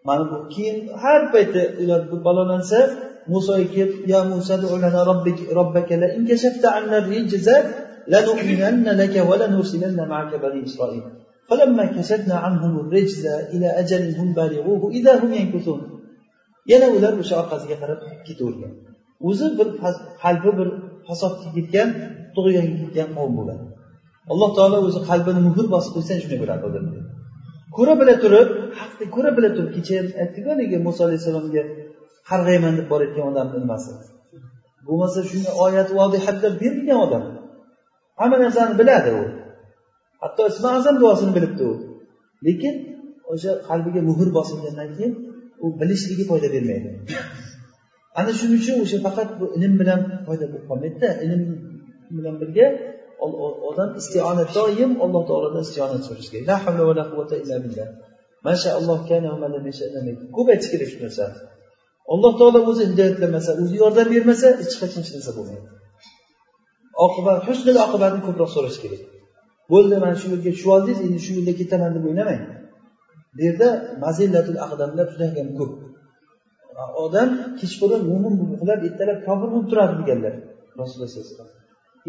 mana 0.08 0.24
bu 0.30 0.36
keyin 0.54 0.78
har 1.02 1.20
payti 1.32 1.62
ular 1.82 2.00
balolansa 2.26 2.80
musoga 3.32 3.66
kelib 3.74 3.92
ya 4.12 4.20
musa 4.32 4.54
robbaka 5.58 5.94
la 6.02 6.08
in 6.16 6.22
kashafta 6.30 6.68
anna 6.78 6.98
rijza 7.12 7.56
لنؤمنن 8.12 8.86
لك 9.00 9.14
ولنرسلن 9.28 10.08
معك 10.12 10.32
بني 10.44 10.60
إسرائيل 10.68 11.04
فلما 11.48 11.84
كشفنا 11.96 12.36
عنهم 12.44 12.72
الرجز 12.82 13.26
إلى 13.54 13.68
أجل 13.80 14.02
هم 14.18 14.28
بالغوه 14.36 14.82
إذا 14.98 15.12
هم 15.20 15.32
ينكثون 15.40 15.80
yana 16.72 16.88
ular 16.96 17.12
o'sha 17.22 17.34
orqasiga 17.42 17.76
qarab 17.82 18.00
ketavergan 18.26 18.72
o'zi 19.28 19.46
bir 19.58 19.68
qalbi 20.22 20.50
bir 20.58 20.68
fasodga 21.07 21.47
ketgan 21.57 21.89
tug'yonga 22.35 22.75
ketgan 22.81 23.09
qavm 23.17 23.33
bo'ladi 23.39 23.63
alloh 24.31 24.49
taolo 24.57 24.77
o'zi 24.87 24.99
qalbini 25.09 25.41
muhr 25.47 25.65
bosib 25.73 25.91
qo'ysa 25.95 26.13
shunday 26.21 26.39
bo'ladi 26.43 26.63
odamga 26.69 27.01
ko'ra 27.75 27.93
bila 28.01 28.13
turib 28.23 28.49
haqni 28.79 29.05
ko'ra 29.15 29.29
bila 29.37 29.49
turib 29.55 29.71
kecha 29.75 29.95
aytdiku 30.21 30.47
haligi 30.53 30.77
muso 30.87 31.01
alayhissalomga 31.07 31.63
qarg'ayman 32.29 32.73
deb 32.79 32.87
borayotgan 32.91 33.25
odamni 33.31 33.57
nimasi? 33.63 33.91
Bo'lmasa 34.87 35.19
shunga 35.29 35.51
oyat 35.65 35.89
vodihatlar 35.99 36.53
berilgan 36.61 36.99
odam. 37.05 37.23
Hamma 38.19 38.37
narsani 38.43 38.73
biladi 38.81 39.11
u. 39.21 39.23
Hatto 40.23 40.41
ismi 40.51 40.69
azam 40.77 40.95
duosini 41.01 41.31
bilibdi 41.37 41.63
u. 41.71 41.73
Lekin 42.47 42.75
o'sha 43.31 43.51
qalbiga 43.69 44.01
muhr 44.09 44.27
bosilgandan 44.37 44.89
keyin 44.95 45.13
u 45.63 45.65
bilishligi 45.79 46.23
foyda 46.29 46.47
bermaydi. 46.55 46.89
Ana 48.19 48.31
shuning 48.39 48.59
uchun 48.61 48.75
o'sha 48.83 48.97
faqat 49.05 49.29
bu 49.39 49.45
ilm 49.57 49.73
bilan 49.81 49.99
foyda 50.27 50.45
bo'lib 50.51 50.65
qolmaydida 50.69 51.09
ilm 51.25 51.41
bilan 52.17 52.35
birga 52.41 52.67
odam 53.69 53.89
istionat 54.01 54.49
doim 54.57 54.91
alloh 55.05 55.23
taolodan 55.29 55.63
istionat 55.67 56.01
so'rash 56.07 56.29
kerak 56.31 56.45
la 56.49 56.55
havla 56.65 56.83
va 56.89 56.93
la 56.99 57.03
quvvata 57.11 57.35
illa 57.43 57.57
billah. 57.65 57.87
Mashaalloh 58.47 58.99
ko'p 60.35 60.47
aytish 60.53 60.69
kerak 60.73 60.89
shu 60.93 60.99
narsani 61.05 61.37
alloh 62.13 62.31
taolo 62.39 62.59
o'zi 62.69 62.83
hidoyatlamasa 62.89 63.51
o'zi 63.61 63.75
yordam 63.83 64.07
bermasa 64.13 64.47
hech 64.61 64.75
qachon 64.81 65.01
hech 65.03 65.11
narsa 65.15 65.31
bo'lmaydi. 65.37 65.67
Oqibat 67.05 67.39
husnil 67.47 67.77
oqibatni 67.85 68.21
ko'proq 68.27 68.49
so'rash 68.55 68.77
kerak. 68.83 69.01
Bo'ldi 69.71 69.95
mana 70.03 70.15
shu 70.21 70.25
yo'lga 70.33 70.51
tushib 70.55 70.69
oldingiz 70.75 70.99
endi 71.05 71.19
shu 71.25 71.31
yo'lda 71.37 71.53
ketaman 71.61 71.91
deb 71.95 72.03
o'ylamang. 72.09 72.41
Bu 73.35 73.41
yerda 73.47 73.69
mazillatul 74.03 74.59
aqdamlar 74.65 75.05
juda 75.13 75.25
ham 75.37 75.49
ko'p. 75.59 75.71
Odam 77.03 77.29
kechqurun 77.59 78.01
mo'min 78.09 78.33
bo'lib 78.39 78.55
uxlab 78.57 78.79
ertalab 78.87 79.19
kofir 79.27 79.47
bo'lib 79.53 79.67
turadi 79.71 79.93
deganlar. 80.01 80.33
Rasululloh 80.79 81.09
sallallohu 81.11 81.31
alayhi 81.31 81.39
vasallam. 81.39 81.61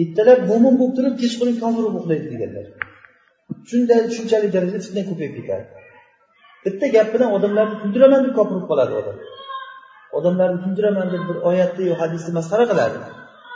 Ertalab 0.02 0.40
mo'min 0.50 0.74
bo'lib 0.80 0.94
turib 0.98 1.14
kechqurun 1.22 1.56
kofir 1.62 1.82
bo'lib 1.84 1.98
uxlaydi 2.00 2.26
deganlar. 2.34 2.66
Shunday 3.70 4.00
shunchalik 4.16 4.50
darajada 4.56 4.80
fitna 4.86 5.02
ko'payib 5.08 5.34
ketadi. 5.38 5.64
Bitta 6.64 6.86
gap 6.96 7.08
bilan 7.14 7.30
odamlarni 7.36 7.76
kuldiraman 7.82 8.20
deb 8.26 8.32
kofir 8.38 8.54
bo'lib 8.54 8.68
qoladi 8.70 8.92
odam. 9.00 9.16
Odamlarni 10.18 10.58
kuldiraman 10.64 11.06
deb 11.14 11.22
bir 11.28 11.36
oyatni 11.50 11.84
yo 11.90 11.94
hadisni 12.02 12.32
masxara 12.38 12.64
qiladi. 12.70 12.98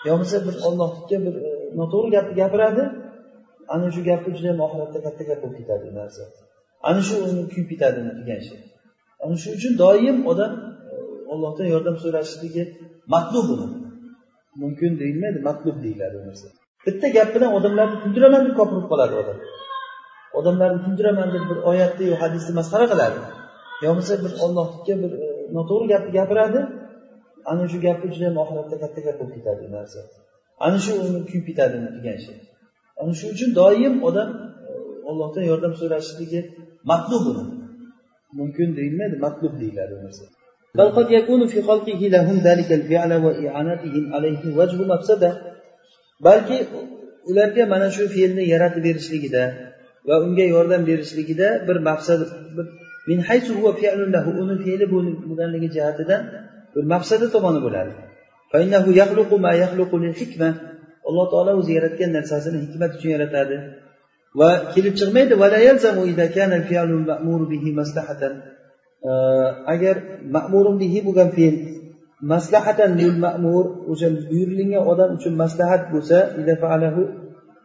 Yo 0.07 0.11
bo'lmasa 0.15 0.37
bir 0.47 0.55
ollohga 0.69 1.17
bir 1.25 1.35
e, 1.49 1.51
noto'g'ri 1.81 2.09
gapni 2.17 2.35
gapiradi. 2.43 2.83
Ana 3.75 3.87
shu 3.95 4.01
gapi 4.09 4.29
juda 4.37 4.49
yam 4.53 4.61
oxiratda 4.67 4.99
katta 5.07 5.23
gap 5.31 5.39
bo'lib 5.43 5.57
ketadi 5.61 5.87
narsa. 6.01 6.23
Ana 6.89 7.01
shu 7.09 7.15
uni 7.29 7.43
kuyib 7.53 7.69
ketadi 7.73 7.99
degan 8.21 8.41
shay 8.49 8.61
ana 9.25 9.37
shu 9.43 9.49
uchun 9.57 9.73
doim 9.83 10.19
odam 10.33 10.53
ollohdan 11.33 11.67
yordam 11.75 11.97
so'rashligi 12.05 12.63
matlub 13.15 13.47
uni 13.55 13.67
mumkin 14.63 14.93
deyilmaydi 15.01 15.39
matlub 15.49 15.77
deyiladi 15.85 16.17
u 16.21 16.23
narsa. 16.29 16.49
Bitta 16.87 17.09
gap 17.17 17.29
bilan 17.35 17.51
odamlarni 17.59 17.97
kuldiraman 18.05 18.43
deb 18.47 18.55
kopirib 18.61 18.87
qoladi 18.93 19.15
odam. 19.23 19.39
Odamlarni 20.39 20.81
kuldiraman 20.87 21.29
deb 21.35 21.45
bir 21.51 21.59
oyatni 21.71 22.05
yo 22.11 22.17
hadisni 22.23 22.53
masxara 22.61 22.87
qiladi. 22.93 23.19
Yo 23.83 23.87
bo'lmasa 23.91 24.15
bir 24.25 24.33
ollohga 24.45 24.95
bir 25.03 25.13
e, 25.25 25.29
noto'g'ri 25.57 25.87
gapni 25.93 26.11
gapiradi. 26.19 26.61
Ana 27.51 27.65
shu 27.71 27.79
gapi 27.87 28.05
judayam 28.15 28.37
oxiratda 28.43 28.77
katta 28.83 29.01
gap 29.07 29.17
bo'lib 29.21 29.35
ketadi 29.37 29.61
u 29.69 29.71
narsa. 29.77 30.01
Ana 30.67 30.79
shu 30.85 30.93
uni 31.07 31.21
kuyib 31.31 31.45
ketadi 31.49 31.77
degan 31.97 32.19
shay 32.27 32.39
ana 33.01 33.13
shu 33.19 33.27
uchun 33.35 33.51
doim 33.61 33.95
odam 34.09 34.29
e, 34.69 34.71
ollohdan 35.11 35.45
yordam 35.51 35.73
so'rashligi 35.81 36.41
matlub 36.91 37.25
uni 37.33 37.45
mumkin 38.39 38.69
deyilmaydi 38.79 39.17
matlub 39.27 39.55
deyiladi 39.63 39.93
u 39.99 40.01
narsa. 40.07 40.25
بل 40.78 40.90
قد 40.98 41.12
يكون 41.12 41.48
في 41.48 41.62
خلقه 41.62 42.00
لهم 42.16 42.36
ذلك 42.48 42.72
الفعل 42.72 43.14
وإعانتهم 43.26 44.14
عليه 44.14 44.44
وجه 44.58 44.78
مفسدة 44.94 45.32
balki 46.24 46.58
ularga 47.30 47.64
mana 47.74 47.88
shu 47.96 48.04
fe'lni 48.16 48.44
yaratib 48.54 48.84
berishligida 48.88 49.44
va 50.08 50.16
unga 50.26 50.46
yordam 50.56 50.82
berishligida 50.90 51.48
bir 51.68 51.78
maqsad 51.90 52.20
min 53.10 53.20
huwa 53.58 53.72
lahu 54.16 54.30
uni 54.42 54.56
fe'li 54.66 54.86
bo'lganligi 54.94 55.70
jihatidan 55.76 56.22
bir 56.76 56.84
maqsadi 56.94 57.26
tomoni 57.36 57.60
bo'ladi 57.66 57.94
alloh 61.10 61.26
taolo 61.34 61.52
o'zi 61.60 61.72
yaratgan 61.78 62.10
narsasini 62.18 62.58
hikmat 62.66 62.92
uchun 62.98 63.10
yaratadi 63.16 63.56
va 64.40 64.50
kelib 64.74 64.94
chiqmaydi 65.00 65.34
agar 69.75 69.97
ma'murun 70.37 70.77
bihi 70.83 70.99
bo'lgan 71.07 71.29
fe'l 71.37 71.57
maslahatan 72.33 72.91
lil 73.01 73.15
ma'mur 73.25 73.65
o'sha 73.93 74.09
buyurilgan 74.31 74.83
odam 74.93 75.11
uchun 75.17 75.35
maslahat 75.43 75.83
bo'lsa 75.93 76.19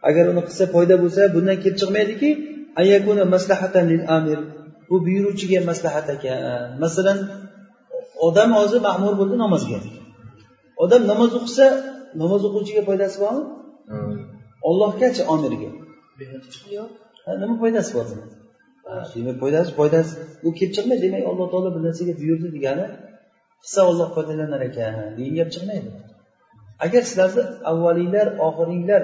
agar 0.08 0.24
uni 0.32 0.42
qilsa 0.48 0.64
foyda 0.74 0.94
bo'lsa 1.02 1.22
bundan 1.34 1.56
kelib 1.62 1.76
chiqmaydiki 1.80 2.30
maslahatan 3.34 3.84
lil 3.92 4.02
amir 4.16 4.38
bu 4.88 4.96
buyuruvchiga 5.06 5.60
maslahat 5.70 6.06
ekan. 6.14 6.40
Masalan 6.84 7.18
odam 8.26 8.50
hozir 8.58 8.80
ma'mur 8.88 9.12
bo'ldi 9.20 9.36
namozga 9.44 9.78
odam 10.84 11.02
namoz 11.10 11.30
o'qisa 11.38 11.66
namoz 12.22 12.42
o'quvchiga 12.48 12.82
foydasi 12.88 13.16
bormi? 13.22 13.44
Ollohgachi 14.68 15.22
omirga. 15.34 15.70
Nima 17.40 17.54
foydasi 17.62 17.90
bor 17.96 18.06
demak 19.14 19.36
foydasi 19.42 19.70
foydasi. 19.78 20.12
U 20.46 20.48
kelib 20.58 20.72
chiqmaydi 20.76 21.02
demak 21.06 21.22
alloh 21.30 21.46
taolo 21.52 21.68
bir 21.76 21.82
narsaga 21.86 22.14
buyurdi 22.20 22.48
degani 22.56 22.86
qilsa 23.62 23.80
olloh 23.90 24.08
foydalanar 24.16 24.60
ekan. 24.68 24.94
Degan 25.18 25.34
gap 25.38 25.48
chiqmaydi. 25.54 25.88
Agar 26.84 27.02
sizlarni 27.08 27.42
avvalinglar 27.70 28.26
oxiringlar 28.48 29.02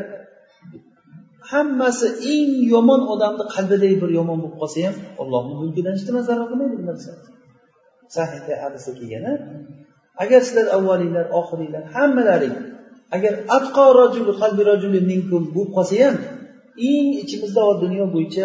hammasi 1.53 2.09
eng 2.33 2.53
yomon 2.75 3.03
odamni 3.13 3.45
qalbidagi 3.55 3.97
bir 4.03 4.11
yomon 4.19 4.39
bo'lib 4.43 4.57
qolsa 4.63 4.79
ham 4.87 4.97
ollohni 5.23 5.55
mulkidan 5.61 5.93
hech 5.97 6.05
nima 6.09 6.21
zarar 6.29 6.47
qilmaydi 6.51 6.75
bu 6.81 6.85
narsa. 6.91 7.11
Sahihda 8.17 8.53
hadisda 8.63 8.93
kelgan 9.01 9.25
agar 10.23 10.41
sizlar 10.47 10.67
avvalinglar 10.77 11.27
oxiringlar 11.41 11.83
hammalaring 11.97 12.57
agar 13.17 13.35
atqo 13.57 13.85
rajuli 14.01 14.33
qalbi 14.43 14.63
rajuli 14.71 15.01
minkum 15.13 15.43
bo'lib 15.55 15.71
qolsa 15.77 15.95
ham 16.05 16.17
eng 16.91 17.09
ichimizda 17.23 17.65
dunyo 17.83 18.05
bo'yicha 18.15 18.45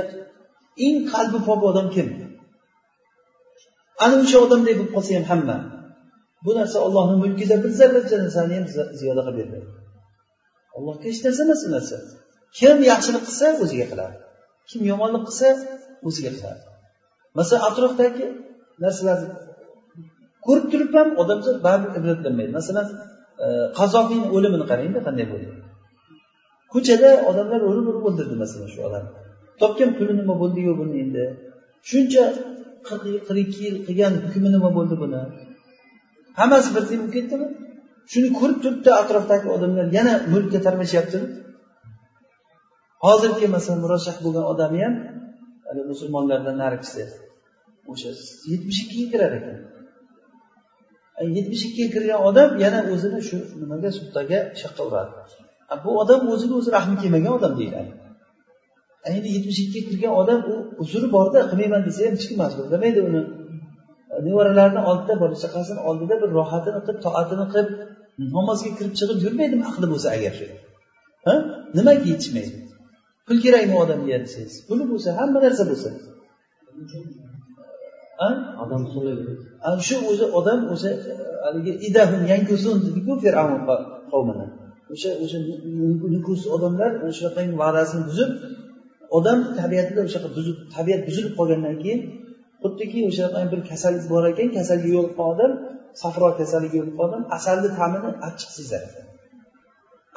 eng 0.85 0.97
qalbi 1.13 1.39
pok 1.47 1.61
odam 1.69 1.87
kim? 1.95 2.07
Ana 4.03 4.15
o'sha 4.23 4.37
odamday 4.45 4.73
bo'lib 4.79 4.91
qolsa 4.95 5.11
ham 5.17 5.25
hamma. 5.31 5.57
Bu 6.45 6.51
narsa 6.59 6.77
ollohni 6.87 7.15
mulkida 7.23 7.55
bir 7.63 7.71
zarracha 7.79 8.15
narsani 8.23 8.53
ham 8.57 8.65
ziyoda 8.99 9.21
qilib 9.27 9.37
bermaydi. 9.39 9.69
Allohga 10.77 11.05
hech 11.09 11.21
narsa 11.25 11.41
emas 11.47 11.61
bu 11.65 11.69
narsa. 11.75 11.95
Kim 12.59 12.77
yaxshilik 12.91 13.23
qilsa 13.27 13.47
o'ziga 13.63 13.85
qiladi. 13.91 14.15
Kim 14.69 14.81
yomonlik 14.91 15.23
qilsa 15.29 15.47
o'ziga 16.07 16.31
qiladi. 16.35 16.61
Masalan 17.37 17.61
atrofdagi 17.69 18.25
narsalarni 18.83 19.27
ko'rib 20.47 20.65
turib 20.71 20.91
ham 20.97 21.09
odamzod 21.21 21.57
baribir 21.67 21.91
ibratlanmaydi 21.99 22.51
masalan 22.59 22.87
e, 23.45 23.47
qazofiyni 23.79 24.27
o'limini 24.35 24.65
qarangda 24.71 24.99
qanday 25.07 25.25
bo'ldi? 25.33 25.51
Ko'chada 26.73 27.09
odamlar 27.29 27.61
urib 27.69 27.85
urib 27.91 28.03
o'ldirdi 28.09 28.35
masalan 28.43 28.69
shu 28.73 28.79
odamni 28.89 29.24
topgan 29.61 29.89
puli 29.97 30.13
nima 30.21 30.35
bo'ldiyu 30.41 30.71
buni 30.79 30.95
endi. 31.03 31.25
Shuncha 31.89 32.23
qirq 32.87 33.03
yil 33.09 33.19
qirq 33.27 33.39
ikki 33.45 33.59
yil 33.67 33.77
qilgan 33.87 34.13
hukmi 34.25 34.49
nima 34.55 34.69
bo'ldi 34.77 34.95
buni? 35.03 35.21
Hammasi 36.39 36.69
birdek 36.75 36.97
bo'lib 36.99 37.13
ketdimi? 37.17 37.47
Shuni 38.11 38.29
ko'rib 38.39 38.57
turibdi 38.63 38.91
atrofdagi 39.01 39.47
odamlar 39.55 39.85
yana 39.97 40.13
mulkka 40.33 40.59
tarmashyaptimi 40.67 41.27
hozirgi 43.05 43.47
masalan 43.55 43.79
murashah 43.85 44.15
bo'lgan 44.25 44.45
odami 44.53 44.79
ham 44.85 44.95
musulmonlardan 45.91 46.55
narigisi 46.63 47.03
o'sha 47.91 48.09
yetmish 48.51 48.79
ikkiga 48.83 49.07
kirar 49.13 49.31
ekan. 49.39 49.57
Yetmish 51.37 51.63
ikkiga 51.67 51.89
kirgan 51.95 52.19
odam 52.29 52.49
yana 52.63 52.79
o'zini 52.93 53.19
shu 53.27 53.37
nimaga 53.61 53.89
suddaga 53.99 54.39
shaqqa 54.61 54.81
uradi. 54.89 55.11
Bu 55.83 55.91
odam 56.03 56.21
o'ziga 56.33 56.55
o'zi 56.59 56.69
rahmi 56.77 56.95
kelmagan 57.01 57.31
odam 57.39 57.53
deyiladi. 57.59 57.91
Endi 59.11 59.27
yetmish 59.35 59.59
ikkiga 59.63 59.83
kirgan 59.89 60.13
odam 60.21 60.39
u 60.51 60.53
uzri 60.83 61.07
borda 61.15 61.39
qilmayman 61.49 61.81
desa 61.87 61.99
ham 62.05 62.13
hech 62.17 62.25
kim 62.29 62.37
majburlamaydi 62.43 62.99
uni. 63.09 63.21
Nevaralarini 64.27 64.81
oldida 64.89 65.15
bola 65.21 65.35
chaqasini 65.43 65.81
oldida 65.89 66.15
bir 66.21 66.29
rohatini 66.37 66.79
qilib 66.85 66.99
toatini 67.05 67.45
qilib 67.53 67.69
namozga 68.35 68.71
kirib 68.77 68.93
chiqib 68.99 69.17
yurmaydimi 69.25 69.63
aqli 69.71 69.85
bo'lsa 69.93 70.07
agar 70.15 70.33
shu? 70.39 70.45
Nimaga 71.77 72.05
yetishmaydi? 72.11 72.51
Pul 73.27 73.37
kerakmi 73.45 73.75
odamga 73.83 74.17
desangiz? 74.25 74.55
Puli 74.67 74.83
bo'lsa 74.91 75.09
hamma 75.19 75.39
narsa 75.45 75.63
bo'lsa. 75.71 75.89
Odam 78.63 78.81
shu 79.87 79.95
o'zi 80.11 80.25
odam 80.39 80.59
o'zi 80.73 80.91
haligi 81.45 81.73
idahum 81.87 82.21
yangusun 82.31 82.77
dediku 82.85 83.13
fir'avn 83.23 83.57
qavmini. 84.11 84.47
O'sha 84.93 85.11
o'sha 85.23 85.37
nukus 86.15 86.41
odamlar 86.55 86.91
o'shanaqangi 87.07 87.55
va'dasini 87.63 88.03
buzib 88.09 88.29
odam 89.17 89.39
tabiatida 89.59 90.01
o'shaqa 90.07 90.29
buzib 90.37 90.57
tabiat 90.75 91.01
buzilib 91.07 91.33
qolgandan 91.39 91.75
keyin 91.83 92.01
xuddiki 92.63 92.99
o'sha 93.09 93.25
bir 93.51 93.59
kasallik 93.71 94.05
bor 94.13 94.23
ekan 94.31 94.49
kasalga 94.57 94.89
yo'liqqan 94.97 95.27
odam 95.33 95.51
safro 96.01 96.27
kasaliga 96.39 96.75
yo'liqqan 96.81 97.05
odam 97.07 97.21
asalni 97.37 97.69
ta'mini 97.79 98.09
achchiq 98.27 98.51
sezadi 98.59 98.89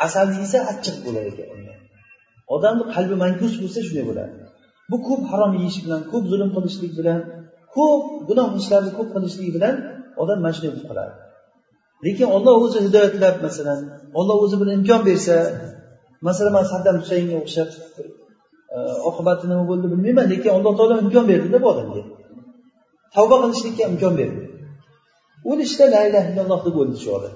asalni 0.07 0.37
yesa 0.43 0.59
achchiq 0.73 0.97
bo'lar 1.07 1.25
ekan 1.33 1.49
odamni 2.55 2.85
qalbi 2.95 3.16
mankus 3.25 3.53
bo'lsa 3.62 3.79
shunday 3.87 4.05
bo'ladi. 4.11 4.35
Bu 4.91 4.97
ko'p 5.09 5.23
harom 5.31 5.53
yeyish 5.61 5.79
bilan 5.85 6.03
ko'p 6.12 6.25
zulm 6.33 6.51
qilishlik 6.57 6.93
bilan 6.99 7.20
ko'p 7.77 8.03
gunoh 8.29 8.49
ishlarni 8.61 8.91
ko'p 8.99 9.09
qilishlik 9.15 9.51
bilan 9.57 9.75
odam 10.23 10.39
mana 10.45 10.53
shunday 10.57 10.70
bo'lib 10.75 10.87
qoladi. 10.91 11.15
Lekin 12.07 12.29
olloh 12.37 12.55
o'zi 12.65 12.79
hidoyatlab 12.87 13.37
masalan 13.47 13.81
olloh 14.19 14.37
o'zi 14.45 14.57
bir 14.61 14.69
imkon 14.77 15.01
bersa 15.09 15.37
masalan 16.29 16.53
man 16.59 16.65
saddam 16.73 16.97
husaynga 17.03 17.37
o'xshab 17.43 17.69
oqibati 19.09 19.45
nima 19.51 19.65
bo'ldi 19.70 19.86
bilmayman 19.93 20.27
lekin 20.32 20.51
alloh 20.57 20.73
taolo 20.78 20.95
imkon 21.05 21.24
berdida 21.32 21.59
bu 21.62 21.69
odamga 21.74 22.03
tavba 23.15 23.36
qilishlikka 23.43 23.85
imkon 23.93 24.15
berdi. 24.20 24.40
O'lishda 25.51 25.85
la 25.95 26.01
ilaha 26.09 26.27
illalloh 26.31 26.61
deb 26.66 26.77
o'ldi 26.82 26.99
shu 27.03 27.11
odam. 27.19 27.35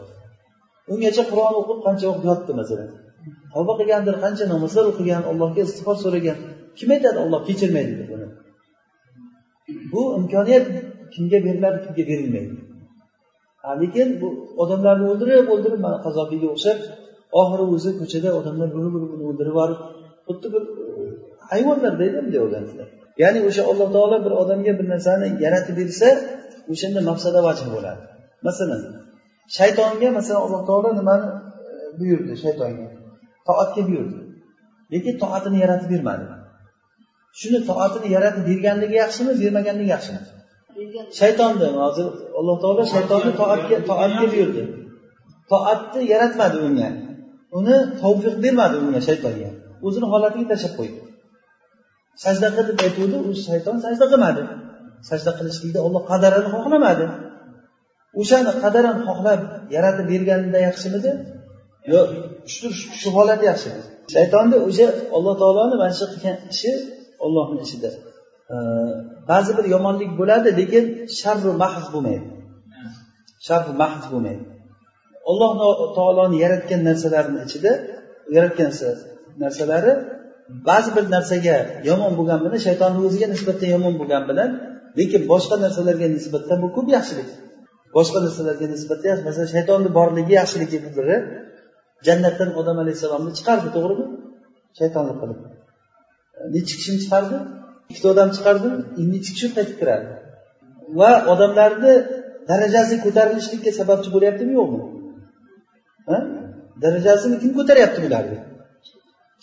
Ungacha 0.92 1.22
qur'on 1.30 1.54
o'qib 1.60 1.78
qancha 1.86 2.04
vaqt 2.10 2.24
yotdi 2.30 2.52
masalan. 2.60 2.88
Tavba 3.54 3.72
qilgandir 3.80 4.14
qancha 4.24 4.44
namozlar 4.54 4.84
o'qigan 4.92 5.22
allohga 5.30 5.60
istig'for 5.68 5.96
so'ragan. 6.04 6.38
Kim 6.78 6.88
aytadi 6.94 7.18
olloh 7.24 7.40
kechirmaydi 7.48 7.92
deb 8.00 8.10
uni? 8.16 8.28
Bu 9.92 10.02
imkoniyat 10.18 10.64
kimga 11.14 11.38
beriladi 11.46 11.78
kimga 11.84 12.04
berilmaydi. 12.10 12.54
Lekin 13.82 14.08
bu 14.20 14.28
odamlarni 14.62 15.04
o'ldirib 15.12 15.46
o'ldirib 15.54 15.80
mana 15.86 15.98
qazobiyga 16.06 16.48
o'xshab 16.54 16.78
oxiri 17.40 17.64
o'zi 17.74 17.90
ko'chada 18.00 18.30
odamlar 18.38 18.68
buni 18.76 18.88
buni 18.94 19.24
o'ldirib 19.30 19.52
yuborib 19.52 19.80
xuddi 20.26 20.48
bir 20.54 20.62
hayvonlar 21.52 21.92
deydi 22.00 22.16
bunday 22.24 22.40
odamlar 22.48 22.88
ya'ni 23.22 23.40
o'sha 23.48 23.62
alloh 23.70 23.88
taolo 23.96 24.16
bir 24.24 24.32
odamga 24.42 24.72
bir 24.78 24.86
narsani 24.92 25.26
yaratib 25.44 25.74
bersa 25.80 26.08
o'shanda 26.72 27.00
mafsada 27.10 27.40
vajh 27.48 27.62
bo'ladi. 27.74 28.02
Masalan 28.46 28.80
shaytonga 29.56 30.08
masalan 30.18 30.40
alloh 30.46 30.62
taolo 30.68 30.88
nimani 31.00 31.26
e, 31.32 31.72
buyurdi 31.98 32.32
shaytonga? 32.44 32.86
Toatga 33.48 33.82
buyurdi. 33.88 34.18
Lekin 34.92 35.14
toatini 35.22 35.58
yaratib 35.64 35.88
bermadi. 35.94 36.24
Shuni 37.40 37.58
toatini 37.70 38.08
yaratib 38.16 38.44
berganligi 38.50 38.96
yaxshimi 39.02 39.32
bermaganligi 39.42 39.90
yaxshimi? 39.94 40.20
Shaytonni 41.20 41.68
hozir 41.84 42.06
alloh 42.38 42.56
taolo 42.64 42.82
shaytonni 42.94 43.32
toatga 43.40 43.76
toatga 43.90 44.24
buyurdi. 44.32 44.62
Toatni 45.52 46.02
yaratmadi 46.12 46.56
unga. 46.66 46.88
Uni 47.58 47.76
tavfiq 48.02 48.34
bermadi 48.44 48.76
unga 48.84 49.00
shaytonga. 49.08 49.50
O'zini 49.86 50.06
holatiga 50.12 50.46
tashlab 50.52 50.74
qo'ydi 50.80 51.11
sajda 52.24 52.48
qil 52.56 52.64
deb 52.70 52.78
aytuvdi 52.86 53.16
u 53.28 53.30
shayton 53.46 53.76
sajda 53.84 54.04
qilmadi. 54.12 54.42
Sajda 55.10 55.30
qilishlikni 55.38 55.80
olloh 55.86 56.02
qadarini 56.12 56.48
xohlamadi. 56.54 57.06
O'shani 58.20 58.52
qadaran 58.62 58.96
xohlab 59.06 59.40
yaratib 59.76 60.06
berganida 60.12 60.58
yaxshimidi? 60.68 61.10
Yo 61.92 62.00
shu 62.54 62.66
shu 63.00 63.08
holat 63.16 63.40
yaxshimi 63.50 63.82
shaytonni 64.14 64.56
o'sha 64.68 64.86
alloh 65.16 65.34
taoloni 65.42 65.74
mana 65.82 65.94
shu 66.00 66.06
qilgan 66.12 66.36
ishi 66.52 66.70
ollohni 67.24 67.60
ishida 67.66 67.90
ba'zi 69.30 69.50
bir 69.58 69.66
yomonlik 69.74 70.10
bo'ladi 70.20 70.48
lekin 70.60 70.84
sharru 71.20 71.50
mahz 71.62 71.84
bo'lmaydi. 71.94 72.26
Sharru 73.46 73.72
mahz 73.82 74.04
bo'lmaydi. 74.12 74.44
Alloh 75.30 75.50
taoloni 75.98 76.36
yaratgan 76.44 76.80
narsalarni 76.88 77.38
ichida 77.46 77.72
yaratgan 78.36 78.70
narsalari 79.42 79.92
ba'zi 80.68 80.90
bir 80.96 81.04
narsaga 81.14 81.56
yomon 81.90 82.12
bo'lgan 82.18 82.40
bilan 82.44 82.60
shaytonni 82.66 83.00
o'ziga 83.08 83.26
nisbatan 83.34 83.68
yomon 83.74 83.94
bo'lgani 84.00 84.26
bilan 84.30 84.50
lekin 84.98 85.22
boshqa 85.32 85.56
narsalarga 85.64 86.06
nisbatan 86.16 86.56
bu 86.64 86.68
ko'p 86.76 86.88
yaxshilik. 86.96 87.30
Boshqa 87.96 88.18
narsalarga 88.26 88.66
nisbatan 88.74 89.16
masalan 89.26 89.48
shaytonni 89.54 89.90
borligi 89.98 90.32
yaxshiligi 90.40 90.78
biri 90.98 91.16
jannatdan 92.06 92.50
odam 92.60 92.76
alayhissalomni 92.82 93.32
chiqardi 93.38 93.68
to'g'rimi? 93.76 94.06
Shaytonlik 94.78 95.16
qilib. 95.22 95.38
E, 96.38 96.40
nechi 96.54 96.74
kishini 96.78 96.98
chiqardi? 97.04 97.36
Ikkita 97.90 98.08
odam 98.14 98.28
chiqardi 98.36 98.68
nechi 99.14 99.30
kishi 99.34 99.48
qaytib 99.56 99.76
kiradi 99.80 100.06
va 100.98 101.10
odamlarni 101.32 101.92
darajasi 102.50 102.94
ko'tarilishlikka 103.04 103.70
sababchi 103.80 104.08
bo'lyaptimi 104.14 104.52
yo'qmi? 104.60 104.80
Darajasini 106.84 107.36
kim 107.42 107.50
ko'taryapti 107.58 108.00
bularni 108.06 108.38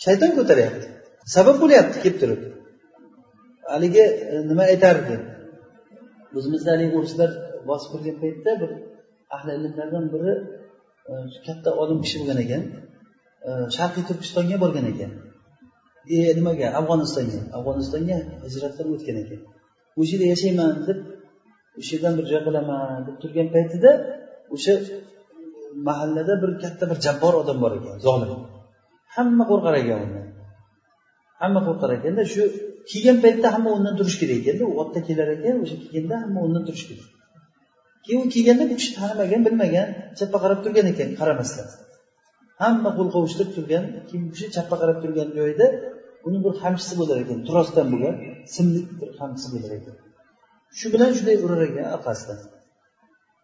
shayton 0.06 0.31
ko'taryapti. 0.38 0.88
Sabab 1.35 1.56
bo'lyapti 1.64 1.97
kelib 2.03 2.18
turib. 2.22 2.41
Haligi 3.73 4.06
e, 4.34 4.35
nima 4.49 4.64
aytardi? 4.72 5.15
O'zimizda 6.38 6.69
haligi 6.73 6.93
o'rislar 6.99 7.30
bosib 7.69 7.89
kirgan 7.93 8.18
paytda 8.23 8.51
bir 8.61 8.72
ahli 9.35 9.51
ilmlardan 9.57 10.06
biri 10.14 10.34
e, 11.10 11.14
katta 11.45 11.69
olim 11.81 11.99
kishi 12.06 12.15
bo'lgan 12.22 12.39
ekan. 12.45 12.64
E, 13.47 13.49
Sharqiy 13.76 14.03
turkistonga 14.10 14.57
borgan 14.64 14.85
ekan. 14.93 15.11
E 16.15 16.18
nimaga? 16.39 16.68
Afg'onistonga. 16.80 17.41
Afg'onistonga 17.57 18.18
hijrat 18.45 18.73
qilib 18.77 18.91
o'tgan 18.97 19.18
ekan. 19.23 19.39
O'sha 19.99 20.14
yerda 20.15 20.27
yashayman 20.34 20.72
deb 20.88 20.99
o'sha 21.80 21.91
yerdan 21.95 22.14
bir 22.18 22.26
joy 22.31 22.41
qilaman 22.47 22.99
deb 23.07 23.15
turgan 23.22 23.47
paytida 23.56 23.91
o'sha 24.56 24.73
mahallada 25.88 26.34
bir 26.43 26.51
katta 26.64 26.84
bir 26.91 26.97
jabbor 27.06 27.34
odam 27.41 27.57
bor 27.64 27.72
ekan 27.80 27.95
zolim. 28.07 28.31
Hamma 29.15 29.43
qo'rqar 29.51 29.76
ekan 29.84 29.99
undan. 30.06 30.26
Hamma 31.41 31.60
qo'rqar 31.68 31.90
ekanda 31.98 32.24
shu 32.34 32.44
kelgan 32.91 33.18
paytda 33.24 33.48
hamma 33.56 33.70
o'rnidan 33.74 33.95
turishi 33.99 34.18
kerak 34.22 34.38
ekanda 34.41 34.64
u 34.72 34.74
otda 34.84 34.99
kelar 35.07 35.28
ekan 35.36 35.56
o'sha 35.64 35.76
kelganda 35.84 36.16
hamma 36.24 36.40
o'rnidan 36.44 36.64
turishi 36.68 36.86
kerak. 36.90 37.07
Keyin 38.06 38.20
u 38.26 38.28
kelganda 38.36 38.64
bu 38.72 38.76
kishi 38.80 38.91
tanimagan 38.99 39.41
bilmagan 39.48 39.88
chapga 40.20 40.38
qarab 40.44 40.60
turgan 40.66 40.88
ekan 40.94 41.10
qaramasdan. 41.20 41.68
Hamma 42.61 42.90
qo'l 42.98 43.10
qovushtirib 43.16 43.52
turgan 43.57 43.84
keyin 44.07 44.24
bu 44.28 44.32
kishi 44.36 44.48
chapga 44.56 44.76
qarab 44.82 44.98
turgan 45.03 45.30
joyida 45.38 45.68
uni 46.28 46.40
bir 46.45 46.53
hamchisi 46.64 46.94
bo'lar 46.99 47.18
ekan 47.24 47.40
trosdan 47.48 47.88
bo'lgan 47.94 48.16
simlik 48.56 48.88
bir 48.99 49.10
hamchisi 49.20 49.48
bo'lar 49.53 49.72
ekan. 49.80 49.95
Shu 50.78 50.88
bilan 50.94 51.11
shunday 51.18 51.38
urar 51.45 51.61
ekan 51.68 51.86
orqasidan. 51.95 52.40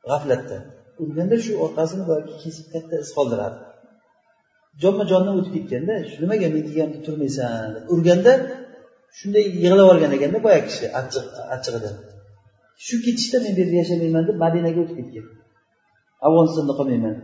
G'aflatda. 0.09 0.57
Urganda 1.03 1.37
shu 1.45 1.51
orqasini 1.65 2.03
kesib 2.43 2.65
katta 2.73 2.95
iz 3.03 3.09
qoldiradi. 3.17 3.57
Jonma 4.81 5.03
jondan 5.11 5.35
o'tib 5.39 5.53
ketganda 5.57 5.93
shu 6.09 6.17
nimaga 6.23 6.47
men 6.55 6.61
kelganimda 6.67 6.99
turmaysan? 7.07 7.67
deb 7.75 7.85
urganda 7.93 8.33
shunday 9.17 9.43
yig'lab 9.63 9.79
yuborgan 9.83 10.11
ekanda 10.17 10.37
boyagi 10.45 10.65
kishi 10.69 10.85
achchiq 10.99 11.25
achchig'idan 11.55 11.95
shu 12.85 12.95
ketishda 13.05 13.37
men 13.45 13.53
bu 13.57 13.59
yerda 13.61 13.75
yashamayman 13.81 14.23
deb 14.29 14.37
madinaga 14.43 14.79
o'tib 14.83 14.97
ketgan. 15.01 15.25
Afg'onistonda 16.25 16.73
qolmayman. 16.79 17.15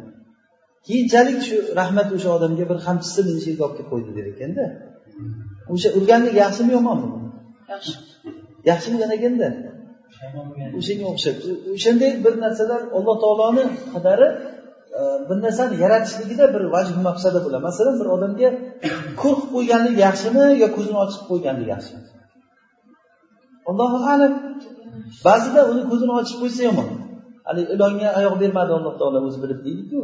Keyinchalik 0.88 1.40
shu 1.48 1.56
rahmat 1.80 2.07
o'sha 2.15 2.30
odamga 2.38 2.65
bir 2.72 2.78
hamchisi 2.86 3.19
meni 3.28 3.40
shu 3.44 3.49
yerga 3.52 3.64
olib 3.68 3.76
kelib 3.78 3.90
qo'ydi 3.94 4.11
der 4.18 4.26
ekanda 4.34 4.64
o'sha 5.73 5.90
urganlik 5.98 6.36
yaxshimi 6.44 6.72
yomonmi? 6.78 7.10
Yaxshi. 7.73 7.94
Yaxshi 8.69 8.88
bo'lgan 8.94 9.11
ekanda 9.18 9.48
o'shanga 10.80 11.06
o'xshab 11.14 11.36
o'shanday 11.76 12.11
bir 12.26 12.34
narsalar 12.44 12.82
alloh 12.98 13.15
taoloni 13.23 13.64
qadari 13.94 14.28
bir 15.27 15.38
narsani 15.45 15.76
yaratishligida 15.84 16.45
bir 16.53 16.63
vajh 16.76 16.91
maqsadi 17.07 17.39
bo'ladi. 17.45 17.63
Masalan 17.69 17.95
bir 18.01 18.07
odamga 18.15 18.49
ko'r 19.22 19.35
qilib 19.39 19.49
qo'yganlik 19.55 19.95
yaxshimi 20.05 20.45
yo 20.63 20.68
ko'zini 20.76 20.97
ochib 21.05 21.23
qo'yganlik 21.31 21.68
yaxshimi? 21.73 22.03
Allohu 23.69 23.97
alam. 24.13 24.34
Ba'zida 25.27 25.61
uni 25.72 25.81
ko'zini 25.91 26.13
ochib 26.22 26.38
qo'ysa 26.43 26.61
yomon. 26.69 26.89
Haligi 27.47 27.69
ilonga 27.76 28.09
oyoq 28.19 28.35
bermadi 28.43 28.72
alloh 28.77 28.93
taolo 28.99 29.19
o'zi 29.27 29.39
bilib 29.43 29.59
deydiku. 29.68 29.99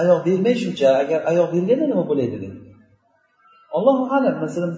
Oyoq 0.00 0.20
bermay 0.26 0.54
shuncha 0.62 0.88
agar 1.02 1.20
oyoq 1.30 1.48
berganda 1.54 1.84
nima 1.92 2.04
bo'ladi 2.10 2.36
deydi 2.44 2.58
allohu 3.76 4.04
alam. 4.16 4.34
Masalan 4.44 4.72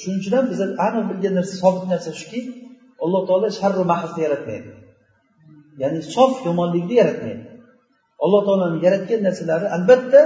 shuning 0.00 0.18
uchun 0.20 0.32
ham 0.38 0.46
biza 0.52 0.66
aniq 0.86 1.04
bilgan 1.10 1.34
narsa 1.38 1.54
sobit 1.62 1.84
narsa 1.92 2.10
shuki 2.20 2.40
alloh 3.04 3.22
taolo 3.28 3.48
sharru 3.60 3.82
mahsni 3.92 4.20
yaratmaydi. 4.26 4.70
Ya'ni 5.82 6.00
sof 6.14 6.32
yomonlikni 6.46 6.94
yaratmaydi. 7.02 7.44
Alloh 8.24 8.40
taoloni 8.48 8.78
yaratgan 8.86 9.20
narsalari 9.26 9.66
albatta 9.76 10.20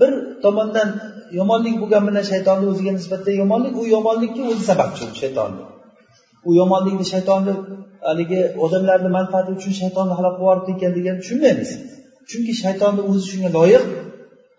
bir 0.00 0.12
tomondan 0.44 0.88
yomonlik 1.38 1.74
bo'lgani 1.82 2.06
bilan 2.08 2.24
shaytonni 2.32 2.66
o'ziga 2.72 2.92
nisbatan 2.98 3.34
yomonlik 3.42 3.74
u 3.82 3.84
yomonlikka 3.96 4.42
o'zi 4.50 4.62
sababchi 4.70 5.04
shaytonni 5.22 5.62
u 6.48 6.50
yomonlikni 6.60 7.06
shaytonni 7.14 7.52
haligi 8.08 8.40
odamlarni 8.64 9.10
manfaati 9.18 9.50
uchun 9.56 9.72
shaytonni 9.80 10.14
halok 10.18 10.34
qilib 10.36 10.44
yuboribdi 10.44 10.70
ekan 10.76 10.92
degan 10.98 11.16
tushunmaymiz. 11.22 11.70
Chunki 12.30 12.52
shaytonni 12.62 13.02
o'zi 13.10 13.24
shunga 13.30 13.50
loyiq. 13.58 13.84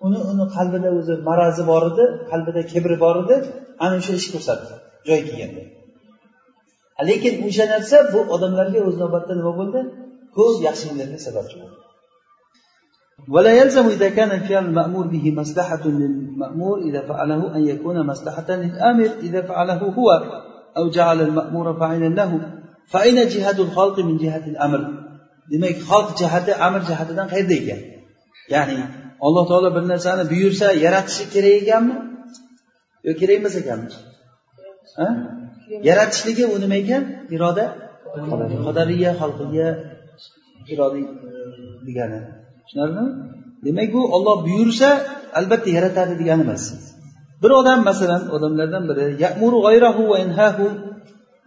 Uni 0.06 0.20
uni 0.32 0.46
qalbida 0.56 0.90
o'zi 1.00 1.14
marazi 1.30 1.64
bor 1.72 1.84
edi 1.92 2.06
qalbida 2.32 2.62
kibri 2.72 2.96
bor 3.04 3.16
edi. 3.24 3.36
Ana 3.84 3.96
o'sha 4.02 4.14
ish 4.20 4.28
ko'rsatdi 4.34 4.74
joyi 5.08 5.24
kelganda. 5.30 5.62
Lekin 7.10 7.34
o'sha 7.48 7.66
narsa 7.74 7.98
bu 8.14 8.20
odamlarga 8.36 8.80
o'z 8.88 8.96
navbatida 9.04 9.34
nima 9.40 9.54
bo'ldi? 9.60 9.80
Ko'p 10.38 10.56
yaxshiliklarga 10.68 11.20
sababchi 11.28 11.56
bo'ldi. 11.62 11.87
ولا 13.29 13.53
يلزم 13.53 13.87
إذا 13.87 14.09
كان 14.09 14.31
الفعل 14.31 14.65
المأمور 14.65 15.07
به 15.07 15.31
مصلحة 15.31 15.85
للمأمور 15.87 16.79
إذا 16.79 17.01
فعله 17.09 17.57
أن 17.57 17.67
يكون 17.69 18.07
مصلحة 18.07 18.49
للآمر 18.51 19.09
إذا 19.23 19.43
فعله 19.43 19.79
هو 19.79 20.09
أو 20.77 20.91
جعل 20.91 21.21
المأمور 21.21 21.79
فاعلا 21.81 22.09
له 22.09 22.41
فأين 22.87 23.29
جهاد 23.29 23.61
الخلق 23.61 23.99
من 23.99 24.17
جهة 24.17 24.47
الأمر 24.47 25.03
demak 25.51 25.77
xalq 25.89 26.09
jihati 26.21 26.53
amr 26.67 26.81
jihatidan 26.89 27.27
qayerda 27.33 27.55
ekan 27.61 27.81
ya'ni 28.55 28.77
alloh 29.27 29.45
taolo 29.51 29.69
bir 29.77 29.85
narsani 29.93 30.25
buyursa 30.33 30.67
yaratishi 30.85 31.25
kerak 31.35 31.55
ekanmi 31.63 31.95
yo 33.07 33.13
kerak 33.21 33.37
emas 33.41 33.55
ekanmi 33.63 33.89
Ha? 35.01 35.09
yaratishligi 35.89 36.45
u 36.55 36.57
nima 36.63 36.77
ekan 36.83 37.03
iroda 37.37 37.65
qadariya 38.67 39.11
xalqiya 39.21 39.69
irodiy 40.73 41.05
degani 41.87 42.21
tushunarlimi? 42.68 43.08
Demak 43.66 43.90
bu 43.96 44.02
olloh 44.16 44.38
buyursa 44.48 44.90
albatta 45.40 45.70
yaratadi 45.78 46.14
degani 46.22 46.44
emas. 46.48 46.64
Bir 47.42 47.52
odam 47.60 47.80
masalan 47.90 48.24
odamlardan 48.36 48.84
biri 48.90 49.06
yamuru 49.24 49.58
g'ayrahu 49.66 50.02
va 50.12 50.18
inhahu 50.26 50.66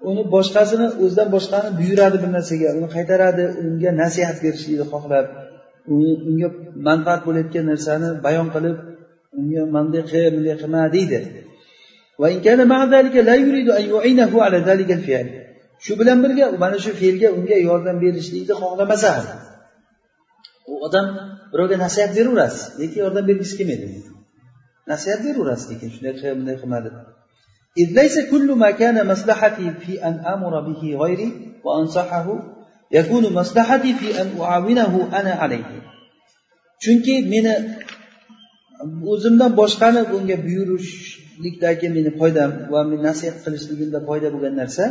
uni 0.09 0.22
boshqasini 0.34 0.86
o'zidan 1.02 1.28
boshqani 1.34 1.68
buyuradi 1.80 2.16
bir 2.22 2.30
narsaga 2.36 2.68
uni 2.78 2.88
qaytaradi 2.97 3.44
unga 3.62 3.90
nasihat 4.02 4.36
berishlikni 4.44 4.86
xohlab 4.92 5.26
unga 6.30 6.48
manfaat 6.88 7.20
bo'layotgan 7.26 7.64
narsani 7.72 8.09
bayon 8.26 8.48
qilib 8.55 8.76
unga 9.38 9.62
manday 9.76 10.02
qil 10.10 10.24
bunday 10.34 10.55
qilma 10.62 10.82
deydi. 10.97 11.18
Shu 15.84 15.92
bilan 16.01 16.18
birga 16.24 16.44
mana 16.62 16.78
shu 16.84 16.90
fe'lga 17.01 17.28
unga 17.38 17.56
yordam 17.68 17.97
berishlikni 18.05 18.55
xohlamasa 18.62 19.09
ham. 19.16 19.26
u 20.72 20.73
odam 20.88 21.06
birovga 21.52 21.77
nasihat 21.86 22.11
beraverasiz 22.18 22.64
lekin 22.80 22.99
yordam 23.06 23.26
bergisi 23.30 23.53
kelmaydi 23.60 23.88
nasihat 24.91 25.19
beraverasiz 25.26 25.65
lekin 25.72 25.90
shunday 25.95 26.14
qil 26.19 26.34
bunday 26.40 26.57
qilma 26.61 26.80
deb 26.88 26.95
إذ 27.82 27.90
ليس 28.02 28.15
كل 28.32 28.48
ما 28.52 28.72
كان 28.72 29.07
مصلحتي 29.07 29.72
في 29.84 29.94
أن 30.07 30.14
آمر 30.34 30.53
به 30.68 30.82
غيري 31.02 31.30
وأنصحه 31.65 32.27
يكون 32.91 33.34
مصلحتي 33.34 33.94
في 33.94 34.22
أن 34.22 34.27
أعاونه 34.40 34.94
أنا 35.19 35.34
عليه 35.44 35.69
chunki 36.84 37.15
meni 37.34 37.53
o'zimdan 39.11 39.52
boshqani 39.60 40.02
bunga 40.11 40.36
buyurishlikdagi 40.45 41.88
meni 41.98 42.11
foydam 42.19 42.52
va 42.73 42.82
men 42.90 42.99
nasihat 43.10 43.38
qilishligimda 43.45 43.99
foyda 44.07 44.27
bo'lgan 44.34 44.56
narsa 44.61 44.86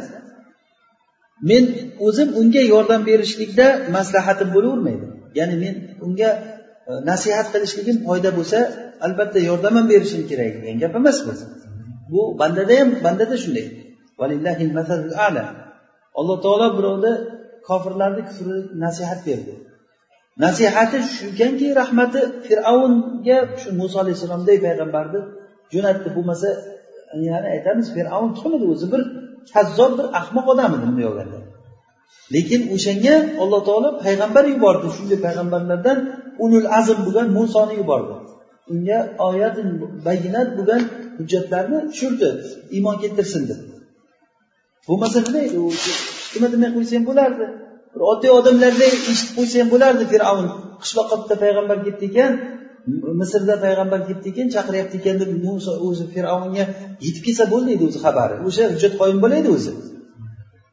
men 1.50 1.64
o'zim 2.06 2.28
unga 2.40 2.62
yordam 2.72 3.00
berishlikda 3.10 3.66
maslahatim 3.96 4.48
bo'lavermaydi 4.56 5.06
Ya'ni 5.37 5.55
men 5.63 5.75
unga 6.05 6.29
e, 6.89 6.91
nasihat 7.11 7.47
qilishligim 7.53 7.97
foyda 8.07 8.29
bo'lsa 8.37 8.59
albatta 9.05 9.39
yordam 9.49 9.73
ham 9.77 9.85
berishim 9.93 10.21
kerak. 10.29 10.53
Degan 10.61 10.77
gap 10.83 10.93
emas 10.99 11.17
bu 11.25 11.33
bu 12.11 12.21
bandada 12.41 12.73
ham 12.79 12.89
bandada 13.05 13.35
shunday. 13.43 13.65
Alloh 16.19 16.37
taolo 16.45 16.67
birovni 16.77 17.13
kofirlarni 17.67 18.21
kufri 18.29 18.55
nasihat 18.85 19.19
berdi. 19.27 19.53
Nasihati 20.45 20.97
shukanki 21.17 21.67
rahmati 21.81 22.19
fir'avnga 22.47 23.37
shu 23.61 23.69
muso 23.79 23.97
alayhissalomday 24.03 24.57
payg'ambarni 24.65 25.19
jo'natdi. 25.73 26.07
Bo'lmasa 26.17 26.49
ya'ni 27.27 27.47
aytamiz 27.55 27.87
fir'avn 27.95 28.29
kim 28.39 28.51
edi? 28.57 28.65
O'zi 28.73 28.87
bir 28.93 29.01
kazzob 29.53 29.91
bir 29.99 30.07
ahmoq 30.19 30.45
odam 30.53 30.71
edi 30.75 30.85
bunday 30.89 31.05
olganda 31.11 31.37
lekin 32.35 32.61
o'shanga 32.75 33.15
alloh 33.41 33.61
taolo 33.67 33.89
payg'ambar 34.05 34.43
yubordi. 34.53 34.87
Shunday 34.97 35.19
payg'ambarlardan 35.27 35.97
ulul 36.43 36.67
azm 36.79 36.97
bo'lgan 37.05 37.27
musoni 37.37 37.75
yubordi. 37.81 38.13
Unga 38.71 38.99
oyat 39.29 39.55
bayinat 40.07 40.49
bo'lgan 40.57 40.81
hujjatlarni 41.19 41.77
tushirdi 41.89 42.29
iymon 42.75 42.95
keltirsin 43.03 43.43
deb. 43.49 43.59
Bo'lmasa 44.87 45.17
nima 45.25 45.39
edi 45.47 45.57
u 45.67 45.69
nima 46.33 46.47
demay 46.53 46.69
qo'ysa 46.75 46.93
ham 46.97 47.05
bo'lardi? 47.09 47.45
Bir 47.93 48.01
oddiy 48.11 48.31
odamlarday 48.39 48.89
eshitib 48.95 49.33
qo'ysa 49.37 49.55
ham 49.61 49.69
bo'lardi 49.73 50.03
fir'avn. 50.13 50.47
Qishloqqa 50.83 51.15
bitta 51.21 51.35
payg'ambar 51.43 51.77
ketdi 51.87 52.05
ekan 52.11 52.31
misrda 53.21 53.55
payg'ambar 53.65 54.01
ketdi 54.09 54.27
ekan 54.33 54.47
chaqiryapti 54.55 54.95
ekan 55.01 55.15
deb 55.21 55.31
muso 55.45 55.71
o'zi 55.87 56.05
fir'avnga 56.13 56.65
yetib 57.05 57.23
kelsa 57.27 57.43
bo'ldi 57.53 57.69
edi 57.75 57.83
o'zi 57.89 57.99
xabari. 58.05 58.35
O'sha 58.47 58.63
hujjat 58.73 58.93
qoyim 59.01 59.19
bo'laydi 59.25 59.49
o'zi. 59.57 59.71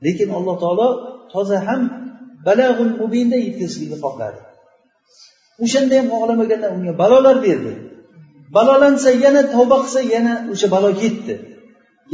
Lekin 0.06 0.28
alloh 0.38 0.56
taolo 0.64 0.88
toza 1.36 1.58
ham 1.66 1.80
balag'ul 2.46 2.90
mubinda 3.00 3.36
yetkazishlikni 3.46 3.98
xohladi 4.04 4.40
o'shanda 5.64 5.94
ham 5.98 6.06
xohlamagandan 6.12 6.70
unga 6.76 6.92
balolar 7.02 7.36
berdi. 7.46 7.72
Balolansa 8.56 9.10
yana 9.24 9.42
tavba 9.54 9.76
qilsa 9.82 10.00
yana 10.14 10.32
o'sha 10.52 10.68
balo 10.74 10.90
ketdi. 11.02 11.34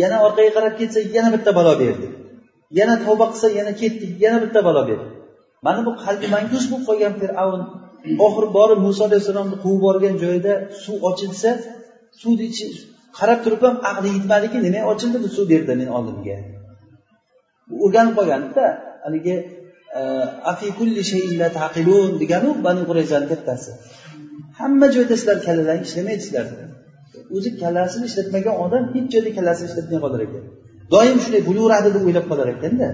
Yana 0.00 0.16
orqaga 0.26 0.50
qarab 0.56 0.74
ketsa 0.80 0.98
yana 1.16 1.28
bitta 1.34 1.50
balo 1.58 1.72
berdi. 1.82 2.06
Yana 2.78 2.94
tavba 3.04 3.26
qilsa 3.32 3.48
yana 3.58 3.72
ketdi 3.80 4.06
yana 4.24 4.38
bitta 4.44 4.60
balo 4.68 4.82
berdi. 4.90 5.08
Mana 5.66 5.80
bu 5.86 5.90
qalbi 6.04 6.26
mangus 6.34 6.64
bo'lib 6.70 6.84
qolgan 6.88 7.14
fir'avn. 7.20 7.62
Oxiri 8.26 8.48
borib 8.58 8.78
muso 8.86 9.02
alayhissalomni 9.08 9.56
quvib 9.64 9.80
borgan 9.86 10.14
joyida 10.22 10.52
suv 10.84 10.96
ochilsa 11.10 11.50
suvni 12.20 12.44
ichi 12.50 12.66
qarab 13.18 13.38
turib 13.44 13.60
ham 13.66 13.76
aqli 13.90 14.08
yetmadiki 14.16 14.58
nima 14.66 14.80
ochildi 14.92 15.18
bu 15.24 15.28
suv? 15.36 15.44
berdi 15.52 15.72
meni 15.80 15.92
oldimga. 15.98 16.36
Bu 17.68 17.74
o'rganib 17.84 18.14
qolgandida 18.18 18.66
haligi 19.04 19.36
e, 19.98 20.00
afi 20.52 20.68
kulli 20.78 21.02
shayin 21.10 21.34
la 21.40 21.48
taqilun 21.58 22.10
deganu 22.22 22.50
bani 22.66 22.82
qurayzani 22.88 23.26
kattasi 23.32 23.70
hamma 24.60 24.86
joyda 24.94 25.14
sizlar 25.20 25.38
kallalaring 25.46 25.84
ishlamaydi 25.88 26.22
sizlarni 26.26 26.64
o'zi 27.36 27.50
kallasini 27.62 28.04
ishlatmagan 28.10 28.54
odam 28.64 28.84
hech 28.94 29.06
joyda 29.14 29.30
kallasini 29.36 29.66
ishlatmay 29.70 29.98
qolar 30.04 30.20
ekan. 30.26 30.44
Doim 30.92 31.16
shunday 31.24 31.42
bo'laveradi 31.48 31.88
deb 31.94 32.02
o'ylab 32.08 32.26
qolar 32.30 32.48
ekanda 32.56 32.88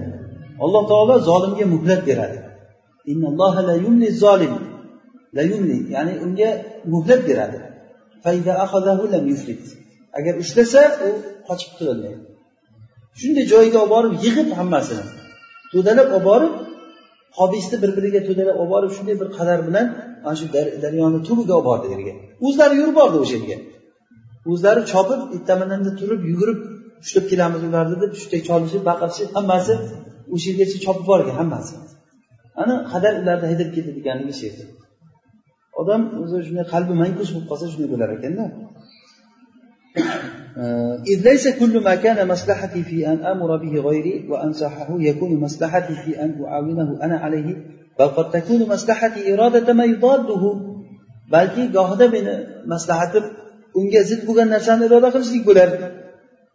alloh 0.63 0.83
taolo 0.91 1.15
zolimga 1.29 1.65
muhlat 1.75 2.01
beradi. 2.09 2.37
Innalloha 3.11 3.61
la 3.69 3.75
yumli 3.85 4.07
zolim. 4.23 4.53
Yumli 5.51 5.77
ya'ni 5.95 6.13
unga 6.25 6.49
muhlat 6.93 7.21
beradi. 7.29 7.57
Fa 8.23 8.29
agar 10.17 10.33
ushlasa 10.43 10.81
u 11.07 11.09
qochib 11.47 11.69
qutulolmaydi 11.71 12.23
shunday 13.19 13.45
joyiga 13.53 13.77
olib 13.83 13.91
borib 13.95 14.13
yig'ib 14.25 14.49
hammasini 14.59 15.03
to'dalab 15.73 16.09
olib 16.17 16.25
borib 16.29 16.53
hobisni 17.39 17.77
bir 17.83 17.91
biriga 17.97 18.21
to'dalab 18.27 18.57
olib 18.61 18.71
borib 18.75 18.91
shunday 18.97 19.15
bir 19.21 19.29
qadar 19.37 19.59
bilan 19.67 19.85
mana 20.23 20.35
shu 20.39 20.45
daryoni 20.83 21.19
tubiga 21.27 21.53
olib 21.59 21.67
bordi 21.69 21.87
yerga 21.93 22.13
o'zlari 22.47 22.73
yurib 22.81 22.95
bordi 23.01 23.17
o'sha 23.23 23.35
yerga. 23.39 23.57
O'zlari 24.51 24.81
chopib 24.91 25.21
ertamananda 25.35 25.91
turib 25.99 26.21
yugurib 26.31 26.59
ushlab 27.03 27.25
kelamiz 27.31 27.61
ularni 27.69 27.95
deb 28.03 28.11
hushtak 28.17 28.41
cholishib 28.49 28.83
baqirishib 28.89 29.29
hammasi 29.37 29.73
o'sha 30.33 30.47
yergacha 30.51 30.77
chopib 30.85 31.05
borgan 31.11 31.35
hammasi. 31.41 31.73
Ana 32.61 32.75
qadar 32.91 33.13
ularni 33.21 33.45
haydab 33.51 33.69
ketdi 33.75 33.91
deganimiz 33.97 34.35
shu 34.39 34.45
yerda. 34.47 34.65
Odam 35.81 36.01
o'zi 36.23 36.37
shunday 36.47 36.65
qalbi 36.73 36.93
mangus 37.01 37.29
bo'lib 37.33 37.47
qolsa 37.51 37.65
shunday 37.71 37.89
bo'lar 37.93 38.09
ekanda. 38.17 38.43
آه، 40.57 41.03
إذ 41.07 41.23
ليس 41.23 41.47
كل 41.47 41.83
ما 41.83 41.95
كان 41.95 42.27
مصلحتي 42.27 42.83
في 42.83 43.07
أن 43.07 43.25
أمر 43.25 43.57
به 43.57 43.81
غيري 43.81 44.27
وأنصحه 44.29 44.97
يكون 44.99 45.39
مصلحتي 45.39 45.95
في 46.05 46.21
أن 46.21 46.43
أعاونه 46.45 47.03
أنا 47.03 47.17
عليه 47.17 47.55
بل 47.99 48.07
قد 48.07 48.29
تكون 48.29 48.67
مصلحتي 48.67 49.33
إرادة 49.33 49.73
ما 49.73 49.83
يضاده. 49.85 50.59
بل 51.31 51.45
كي 51.45 51.67
قهد 51.67 52.03
من 52.03 52.25
مصلحتي 52.65 53.21
أنجا 53.77 54.01
زد 54.01 54.25
بغن 54.25 54.49
نرسان 54.49 54.83
إرادة 54.83 55.09
خلصي 55.09 55.39
بولار 55.39 55.91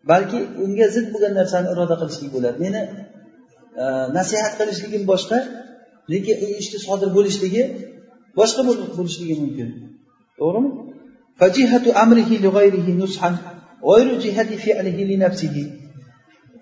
بل 0.05 0.23
كي 0.31 0.49
أنجا 0.59 0.87
زد 0.87 1.13
بغن 1.13 1.35
نرسان 1.35 1.67
إرادة 1.67 1.95
خلصي 1.95 2.29
بولار 2.29 2.55
لأن 2.59 2.89
نصيحة 4.15 4.59
خلصي 4.59 4.87
لكي 4.87 5.05
بوشقة 5.05 5.41
لكي 6.09 6.59
إشتي 6.59 6.79
صادر 6.79 7.09
بولش 7.09 7.37
لكي 7.45 7.75
بوشقة 8.37 8.63
بولش 8.97 9.21
ممكن 9.21 9.71
فجهة 11.37 12.03
أمره 12.03 12.31
لغيره 12.43 12.91
نصحا. 12.91 13.54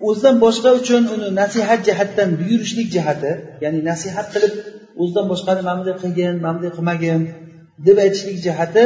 o'zidan 0.07 0.35
boshqa 0.45 0.69
uchun 0.79 1.03
uni 1.15 1.27
nasihat 1.41 1.79
jihatdan 1.87 2.29
buyurishlik 2.39 2.87
jihati 2.95 3.31
ya'ni 3.63 3.79
nasihat 3.89 4.27
qilib 4.33 4.53
o'zidan 5.01 5.25
boshqani 5.31 5.61
mana 5.67 5.77
bunday 5.79 5.95
qilgin 6.03 6.35
mana 6.43 6.53
bunday 6.55 6.71
qilmagin 6.77 7.21
deb 7.87 7.97
aytishlik 8.05 8.37
jihati 8.47 8.83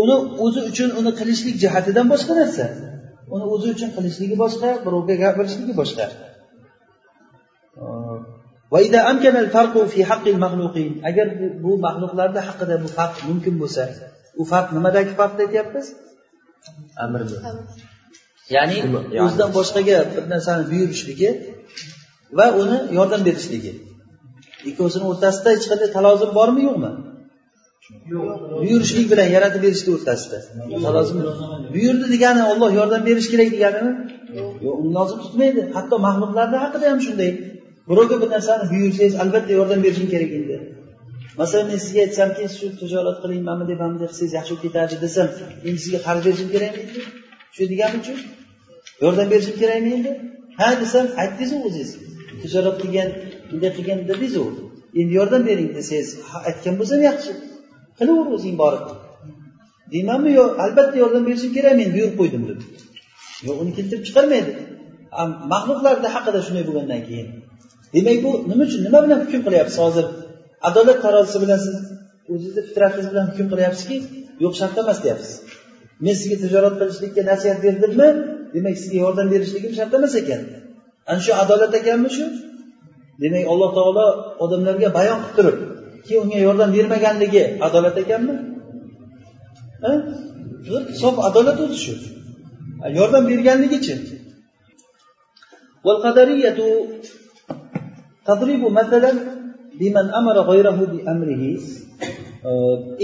uni 0.00 0.16
o'zi 0.44 0.60
uchun 0.70 0.90
uni 1.00 1.12
qilishlik 1.20 1.56
jihatidan 1.62 2.06
boshqa 2.12 2.32
narsa. 2.40 2.66
Uni 3.34 3.44
o'zi 3.54 3.66
uchun 3.74 3.90
qilishligi 3.96 4.36
boshqa 4.44 4.68
birovga 4.84 5.14
gapirishligi 5.22 5.74
boshqa. 5.80 6.04
Agar 11.10 11.26
bu 11.64 11.72
maxluqlarni 11.86 12.40
haqida 12.48 12.74
bu 12.84 12.88
farq 12.96 13.16
mumkin 13.28 13.54
bo'lsa 13.62 13.82
u 14.40 14.42
farq 14.52 14.68
nimadagi 14.76 15.12
farqni 15.20 15.40
aytyapmiz? 15.46 15.86
Amirni 17.04 17.36
ya'ni 18.56 18.76
o'zidan 19.24 19.50
boshqaga 19.58 19.98
bir 20.14 20.24
narsani 20.32 20.64
buyurishligi 20.72 21.30
va 22.38 22.46
uni 22.62 22.78
yordam 22.98 23.22
berishligi. 23.28 23.72
Ikkovsini 24.70 25.04
o'rtasida 25.10 25.48
hech 25.56 25.66
qanday 25.70 25.88
talozim 25.96 26.30
bormi 26.38 26.62
yo'qmi? 26.68 26.90
Buyurishlik 28.62 29.06
bilan 29.12 29.28
yaratib 29.36 29.62
berishlik 29.66 29.92
o'rtasida. 29.96 30.38
Tarozimi 30.86 31.22
buyurdi 31.74 32.06
degani 32.14 32.42
olloh 32.50 32.70
yordam 32.80 33.02
berishi 33.08 33.30
kerak 33.34 33.48
deganimi? 33.54 33.92
Yo'q. 34.38 34.76
Uni 34.82 34.92
lozim 34.98 35.18
tutmaydi. 35.24 35.60
Hatto 35.76 35.96
maxluqlarni 36.06 36.58
haqida 36.64 36.86
ham 36.92 37.00
shunday. 37.06 37.30
Birovga 37.90 38.16
bir 38.22 38.28
narsani 38.34 38.64
buyursangiz 38.72 39.14
albatta 39.22 39.52
yordam 39.58 39.80
berishing 39.84 40.10
kerak 40.14 40.30
endi 40.38 40.56
masalan 41.40 41.66
men 41.70 41.78
sizga 41.84 42.00
aytsamki 42.06 42.44
shu 42.58 42.66
tijorat 42.80 43.18
qiling 43.22 43.42
mana 43.50 43.64
deb 43.70 43.78
mana 43.82 43.92
bunday 43.94 44.08
qilsangiz 44.12 44.32
yaxshi 44.38 44.52
bo'lib 44.52 44.64
ketadi 44.66 44.94
desam 45.04 45.28
endi 45.66 45.78
sizga 45.84 46.00
qarz 46.06 46.20
berishim 46.26 46.48
kerakmi 46.54 46.80
endi? 46.86 47.00
Shu 47.54 47.62
degani 47.72 47.96
uchun 48.02 48.18
yordam 49.04 49.26
berishim 49.32 49.56
kerakmi 49.62 49.90
endi? 49.96 50.10
Ha 50.60 50.68
desam 50.82 51.06
aytdingizu 51.22 51.56
o'zingiz 51.66 51.90
tijorat 52.42 52.76
qilgan 52.82 53.08
bunday 53.50 53.70
qilgan 53.76 53.98
dedingizu 54.10 54.42
endi 55.00 55.12
yordam 55.18 55.42
bering 55.48 55.70
desangiz 55.78 56.08
aytgan 56.48 56.74
bo'lsam 56.80 57.00
yaxshi 57.08 57.32
qilaver 57.98 58.26
o'zing 58.36 58.56
borib. 58.62 58.84
Deymanmi 59.92 60.30
yo 60.38 60.44
albatta 60.64 60.96
yordam 61.02 61.22
berishim 61.28 61.50
kerak 61.56 61.74
men 61.80 61.88
buyurib 61.94 62.14
qo'ydim 62.20 62.42
deb. 62.50 62.60
Yo'q 63.46 63.56
uni 63.62 63.72
keltirib 63.76 64.04
chiqarmaydi. 64.08 64.52
Maxluqlarni 65.52 66.08
haqida 66.16 66.40
shunday 66.46 66.64
bo'lgandan 66.68 67.02
keyin. 67.08 67.28
Demak 67.94 68.18
bu 68.24 68.30
nima 68.50 68.62
uchun 68.68 68.80
nima 68.86 68.98
bilan 69.04 69.18
hukm 69.24 69.40
qilyapsiz 69.46 69.78
hozir? 69.84 70.06
adolat 70.69 70.99
tarozisi 71.05 71.37
bilan 71.43 71.59
siz 71.65 71.75
o'zizni 72.33 72.61
fitratingiz 72.67 73.07
bilan 73.11 73.25
hukm 73.29 73.47
qilyapsizki 73.51 73.97
yo'q 74.43 74.53
shart 74.59 74.75
emas 74.83 74.97
deyapsiz 75.05 75.33
men 76.05 76.13
sizga 76.19 76.37
tijorat 76.43 76.75
qilishlikka 76.79 77.21
nasihat 77.31 77.59
berdimmi 77.65 78.07
demak 78.55 78.75
sizga 78.81 78.97
yordam 79.05 79.27
berishligim 79.33 79.73
shart 79.79 79.91
emas 79.99 80.13
ekan 80.21 80.41
ana 81.09 81.19
shu 81.25 81.31
adolat 81.43 81.73
ekanmi 81.81 82.09
shu 82.17 82.25
demak 83.21 83.45
alloh 83.53 83.69
taolo 83.77 84.05
odamlarga 84.43 84.89
bayon 84.97 85.19
qilib 85.25 85.35
turib 85.37 85.57
keyin 86.05 86.21
unga 86.25 86.39
yordam 86.47 86.69
bermaganligi 86.77 87.43
adolat 87.67 87.95
ekanmi 88.03 88.35
sof 91.01 91.15
adolat 91.27 91.57
o'zi 91.65 91.77
shu 91.85 91.93
yordam 92.99 93.23
berganligichi 93.31 93.95
والقدرية 95.87 96.59
تضرب 98.25 98.71
مثلا 98.71 99.11
بمن 99.81 100.05
أمر 100.19 100.35
غيره 100.51 100.79
بأمره 100.93 101.45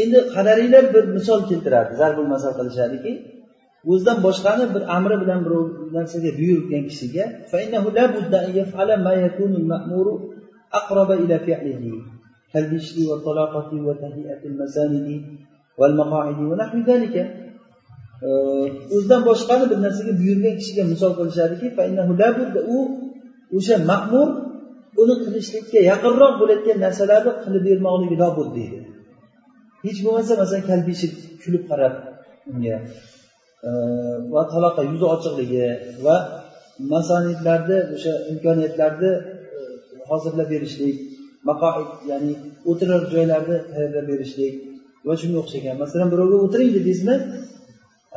endi 0.02 0.20
qadariylar 0.36 0.84
bir 0.94 1.04
misol 1.16 1.40
keltiradi 1.50 1.92
zarbul 2.02 2.28
masal 2.34 2.54
qilishadiki 2.60 3.12
o'zidan 3.92 4.18
boshqani 4.26 4.66
bir 4.76 4.84
amri 4.98 5.16
bilan 5.24 5.40
birov 5.46 5.66
narsaga 5.98 6.32
buyurgan 6.40 6.84
kishiga 6.90 7.26
أقرب 10.80 11.10
إلى 11.12 11.36
فعله 11.48 11.84
كالبشر 12.54 12.98
والطلاقة 13.10 13.70
وتهيئة 13.88 14.42
المساند 14.52 15.08
والمقاعد 15.80 16.40
ونحو 16.50 16.78
ذلك 16.92 17.16
o'zidan 18.96 19.22
boshqani 19.30 19.66
bir 19.72 19.80
narsaga 19.86 20.14
buyurgan 20.22 20.56
kishiga 20.60 20.84
misol 20.94 21.12
qilishadiki 21.20 21.68
u 22.76 22.78
o'sha 23.58 23.76
ma'mur 23.92 24.28
uni 25.03 25.15
qilishlikka 25.25 25.79
yaqinroq 25.91 26.35
bo'layotgan 26.41 26.79
narsalarni 26.85 27.33
qilib 27.45 27.63
bermoqligi 27.69 28.17
lobud 28.23 28.49
deydi. 28.57 28.79
Hech 29.85 29.99
bo'lmasa 30.05 30.33
masalan 30.43 30.65
kalbishib 30.71 31.13
kulib 31.43 31.65
qarab 31.71 31.95
unga 32.51 32.77
e, 33.67 33.71
va 34.33 34.43
taloqa 34.53 34.83
yuzi 34.91 35.07
ochiqligi 35.15 35.67
va 36.07 36.17
masonidlarni 36.95 37.79
o'sha 37.95 38.13
imkoniyatlarni 38.33 39.13
e, 39.59 39.61
hozirlab 40.11 40.49
berishlik 40.55 40.97
maqoid 41.49 41.91
ya'ni 42.11 42.33
o'tirar 42.71 43.03
joylarni 43.15 43.57
tayyorlab 43.73 44.07
berishlik 44.13 44.55
va 45.07 45.15
shunga 45.21 45.39
o'xshagan. 45.43 45.75
Masalan 45.85 46.09
birovga 46.13 46.37
o'tiring 46.47 46.71
dedingizmi 46.77 47.17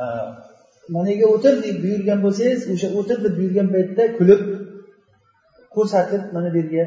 e, 0.02 0.04
mana 0.94 1.08
yerga 1.12 1.26
o'tir? 1.34 1.54
deb 1.66 1.76
buyurgan 1.84 2.18
bo'lsangiz 2.26 2.60
o'sha 2.74 2.88
o'tir 2.98 3.18
deb 3.24 3.34
buyurgan 3.38 3.68
paytda 3.74 4.04
kulib 4.18 4.40
ko'rsatib 5.74 6.22
mana 6.34 6.48
bu 6.54 6.58
yerga 6.60 6.84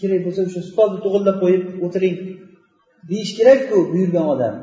kerak 0.00 0.20
bo'lsa 0.26 0.40
o'sha 0.48 0.60
stolni 0.70 0.98
to'g'irlab 1.04 1.36
qo'yib 1.42 1.64
o'tiring. 1.86 2.16
Deyish 3.10 3.32
kerakku 3.38 3.78
buyurgan 3.92 4.26
odam. 4.34 4.54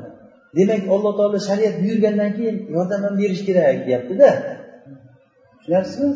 Demak 0.56 0.82
alloh 0.94 1.12
taolo 1.18 1.38
shariat 1.48 1.74
buyurgandan 1.82 2.30
keyin 2.36 2.56
yordam 2.74 3.00
ham 3.06 3.14
berish 3.20 3.42
kerak 3.48 3.76
deyaptida. 3.86 4.28
Tushunyapsizmi? 5.58 6.10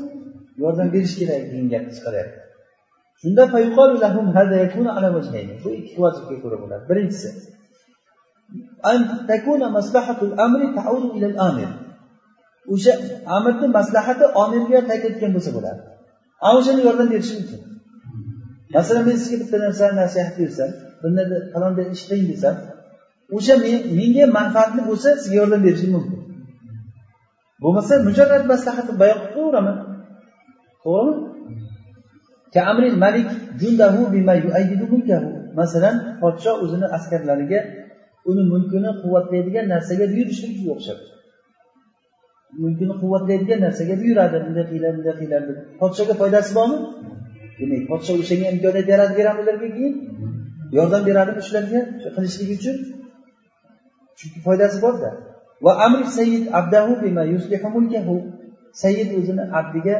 Yordam 0.62 0.88
berish 0.94 1.14
kerak 1.20 1.42
degan 1.50 1.66
gapni 1.72 1.92
chiqaryapti. 1.96 2.38
Shunda 3.20 3.42
bu 5.64 5.68
ikki 5.80 5.98
vajibga 6.04 6.36
ko'ra 6.42 6.56
bo'ladi. 6.62 6.82
Birinchisi 6.90 7.28
o'sha 12.72 12.92
amirni 13.36 13.68
maslahati 13.78 14.24
omirga 14.42 14.80
qaytayotgan 14.88 15.30
bo'lsa 15.36 15.50
bo'ladi. 15.56 15.80
Ana 16.44 16.54
o'shani 16.58 16.80
yordam 16.88 17.08
berishi 17.12 17.34
mumkin. 17.38 17.60
Masalan 18.74 19.02
men 19.08 19.16
sizga 19.22 19.36
bitta 19.42 19.56
narsani 19.64 19.94
nasihat 20.02 20.34
bersam 20.40 20.70
bunda 21.02 21.22
falonday 21.52 21.86
ish 21.94 22.04
qiling 22.08 22.28
desam 22.32 22.54
o'sha 23.36 23.54
menga 23.98 24.24
manfaatli 24.38 24.80
bo'lsa 24.88 25.08
sizga 25.20 25.36
yordam 25.40 25.60
berishim 25.66 25.90
mumkin. 25.96 26.20
Bo'lmasa 27.62 27.92
mujarrad 28.08 28.44
maslahatni 28.52 28.94
bayon 29.02 29.18
qilib 29.22 29.34
qo'yaveraman 29.36 29.76
to'g'rimi 30.84 31.24
masalan 35.60 35.96
podsho 36.20 36.52
o'zini 36.64 36.86
askarlariga 36.96 37.60
uni 38.30 38.42
mulkini 38.52 38.90
quvvatlaydigan 39.02 39.66
narsaga 39.74 40.04
buyurishligiga 40.12 40.70
o'xshab 40.76 40.98
mulkini 42.62 42.94
quvvatlaydigan 43.02 43.60
narsaga 43.66 43.94
buyuradi 44.02 44.36
bunday 44.44 44.64
qilinglar 44.70 44.92
bunday 44.96 45.14
qilinglar 45.18 45.42
deb. 45.48 45.56
Podshoga 45.80 46.14
foydasi 46.22 46.50
bormi? 46.58 46.78
Demak 47.58 47.82
podsho 47.90 48.12
o'shanga 48.22 48.46
imkoniyat 48.54 48.88
yaratib 48.94 49.16
beradi 49.20 49.38
ularga 49.44 49.68
keyin. 49.76 49.94
Yordam 50.76 51.02
beradimi 51.08 51.42
shularga 51.48 51.80
qilishligi 52.16 52.54
uchun. 52.60 52.76
Chunki 54.18 54.38
foydasi 54.46 54.78
borda. 54.84 55.10
Va 55.64 55.72
amri 55.86 56.06
sayyid 56.18 56.44
abdahu 56.58 56.92
bima 57.04 57.22
yuslihu 57.34 57.68
mulkahu. 57.76 58.16
Sayyid 58.82 59.08
o'zini 59.18 59.44
abdiga 59.60 59.96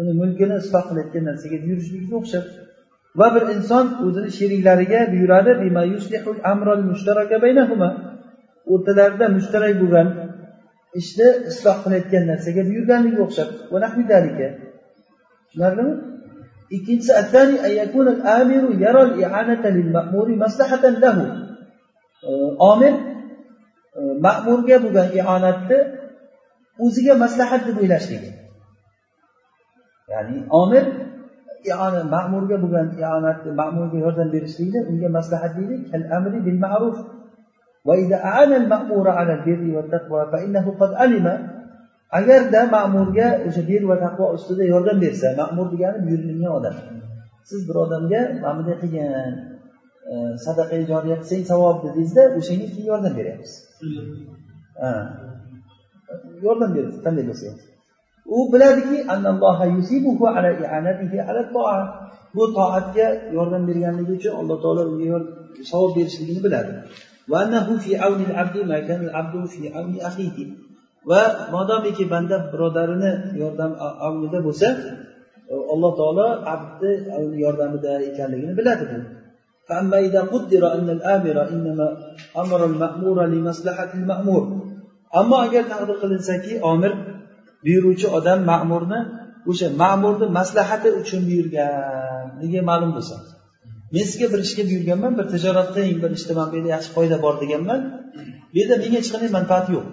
uni 0.00 0.12
mulkini 0.20 0.54
isloh 0.62 0.82
qilayotgan 0.88 1.24
narsaga 1.30 1.56
buyurishlikka 1.64 2.14
o'xshab. 2.20 2.44
Va 3.20 3.26
bir 3.34 3.44
inson 3.56 3.86
o'zini 4.06 4.30
sheriklariga 4.38 5.00
buyuradi 5.12 5.50
bima 5.62 5.82
baynahuma. 7.44 7.88
O'rtalarida 8.72 9.26
mushtarak 9.36 9.74
bo'lgan 9.82 10.08
ishni 11.00 11.28
isloh 11.50 11.76
qilayotgan 11.84 12.24
narsaga 12.30 12.62
buyurganligiga 12.70 13.22
o'xshab 13.26 13.48
tushunarlimi? 15.46 15.94
Ikkinchisi 16.76 17.12
omir 22.70 22.94
ma'murga 24.26 24.76
bo'lgan 24.84 25.08
ionatni 25.18 25.78
o'ziga 26.84 27.14
maslahat 27.24 27.62
deb 27.68 27.76
o'ylashligi 27.82 28.30
ya'ni 30.12 30.36
omir 30.62 30.84
ma'murga 32.14 32.56
bo'lgan 32.64 32.88
ionatni 33.02 33.50
ma'murga 33.60 33.98
yordam 34.04 34.28
berishlikni 34.34 34.80
unga 34.90 35.08
maslahat 35.18 35.52
deydi 35.58 35.76
kal 35.90 36.02
amri 36.16 36.38
bil 36.46 36.58
ma'ruf 36.66 36.96
وإذا 37.85 38.15
أعان 38.15 38.53
المأمور 38.53 39.09
على 39.09 39.33
البر 39.33 39.77
والتقوى 39.77 40.21
فإنه 40.31 40.65
قد 40.79 40.93
علم 40.93 41.25
agarda 42.09 42.61
ma'murga 42.75 43.27
o'sha 43.47 43.61
bir 43.69 43.81
va 43.89 43.95
taqvo 44.05 44.25
ustida 44.37 44.63
yordam 44.73 44.97
bersa 45.05 45.27
ma'mur 45.41 45.67
degani 45.73 45.99
buyurilgan 46.05 46.51
odam 46.59 46.75
siz 47.49 47.61
bir 47.69 47.75
odamga 47.85 48.21
mana 48.41 48.53
bunday 48.57 48.75
qilgan 48.83 49.31
sadaqa 50.45 50.75
joriya 50.91 51.17
qilsang 51.21 51.43
savob 51.51 51.77
dedingizda 51.85 52.23
o'shanga 52.37 52.67
keyin 52.73 52.87
yordam 52.91 53.13
beryapsiz 53.19 53.53
yordam 56.45 56.69
berdi 56.75 56.97
qanday 57.05 57.23
bo'lsa 57.29 57.47
u 58.35 58.37
biladiki 58.53 58.97
bu 62.35 62.43
toatga 62.57 63.07
yordam 63.37 63.63
berganligi 63.69 64.11
uchun 64.19 64.33
alloh 64.39 64.57
taolo 64.63 64.81
unga 64.91 65.19
savob 65.71 65.91
berishligini 65.97 66.41
biladi 66.45 66.71
va 71.09 71.49
modomiki 71.55 72.03
banda 72.13 72.35
birodarini 72.51 73.11
yordam 73.41 73.71
avnida 74.07 74.39
bo'lsa 74.47 74.67
alloh 75.73 75.91
taolo 75.99 76.27
abdni 76.53 76.91
yordamida 77.43 77.91
ekanligini 78.09 78.53
biladi 78.59 78.85
bu 78.91 78.99
فأما 79.69 79.97
إذا 80.07 80.21
قدر 80.33 80.63
أن 80.77 80.87
الآمر 80.97 81.37
إنما 81.53 81.87
أمر 82.41 82.59
المأمور 82.71 83.17
لمصلحة 83.33 83.91
المأمور 83.99 84.43
أما 85.19 85.37
أجل 85.45 85.63
تقدر 85.69 85.95
قilinsaki 86.01 86.51
omir 86.71 86.91
buyuruvchi 87.63 88.07
odam 88.17 88.39
ma'murni 88.51 88.99
o'sha 89.49 89.67
ma'murni 89.81 90.25
maslahati 90.37 90.89
uchun 91.01 91.21
buyurganligi 91.29 92.59
ma'lum 92.69 92.91
bo'lsa 92.97 93.15
Men 93.94 94.04
sizga 94.10 94.26
bir 94.32 94.40
ishga 94.46 94.62
buyurganman 94.70 95.12
bir 95.18 95.26
tijorat 95.34 95.68
qiling 95.74 95.98
bir 96.04 96.10
ishda 96.18 96.32
mana 96.38 96.48
bu 96.52 96.56
yerda 96.56 96.70
yaxshi 96.76 96.90
foyda 96.96 97.16
bor 97.24 97.34
deganman. 97.42 97.80
Bu 98.52 98.56
yerda 98.60 98.76
menga 98.82 98.98
hech 99.00 99.10
qanday 99.14 99.30
manfaat 99.38 99.66
yo'q. 99.74 99.84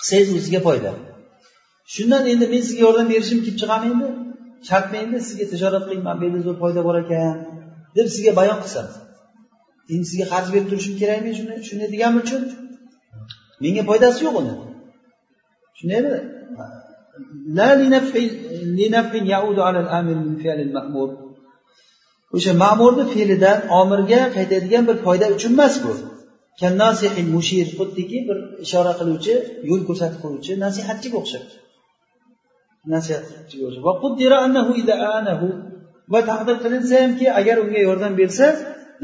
Qilsangiz 0.00 0.28
o'zizga 0.38 0.60
foyda. 0.68 0.90
Shundan 1.94 2.22
endi 2.32 2.44
men 2.52 2.62
sizga 2.68 2.82
yordam 2.86 3.06
berishim 3.12 3.38
kelib 3.44 3.58
chiqadimi 3.62 3.94
endi 3.94 4.08
shartmi 4.68 4.96
endi 5.04 5.18
sizga 5.28 5.46
tijorat 5.52 5.82
qiling 5.86 6.02
mana 6.06 6.16
bu 6.20 6.24
yerda 6.26 6.40
zo'r 6.46 6.56
foyda 6.62 6.80
bor 6.88 6.96
ekan 7.02 7.34
deb 7.96 8.06
sizga 8.14 8.32
bayon 8.40 8.58
qilsam 8.64 8.86
endi 9.92 10.04
sizga 10.10 10.26
qarz 10.32 10.48
berib 10.54 10.66
turishim 10.70 10.94
kerakmi 11.02 11.30
shuni 11.38 11.54
shunday 11.68 11.88
degani 11.94 12.16
uchun? 12.24 12.42
Menga 13.64 13.82
foydasi 13.90 14.20
yo'q 14.26 14.36
uni. 14.42 14.54
Tushunaymi 15.74 16.12
o'sha 22.36 22.52
ma'murni 22.64 23.04
fe'lidan 23.14 23.58
omirga 23.80 24.20
qaytadigan 24.36 24.84
bir 24.88 24.96
foyda 25.06 25.26
uchun 25.36 25.52
emas 25.56 25.74
bu. 25.84 25.92
Mushir 27.34 27.66
xuddiki 27.78 28.18
bir 28.28 28.38
ishora 28.64 28.92
qiluvchi 29.00 29.34
yo'l 29.70 29.82
ko'rsatib 29.88 30.18
qo'yuvchi 30.24 30.52
nasihatchiga 30.64 31.16
o'xshab 31.22 31.44
nasihatchiga 32.92 33.64
o'xshab 33.68 33.84
va 36.12 36.20
taqdir 36.30 36.56
qilinsa 36.64 36.94
hamki 37.04 37.26
agar 37.40 37.56
unga 37.64 37.80
yordam 37.88 38.12
bersa 38.20 38.46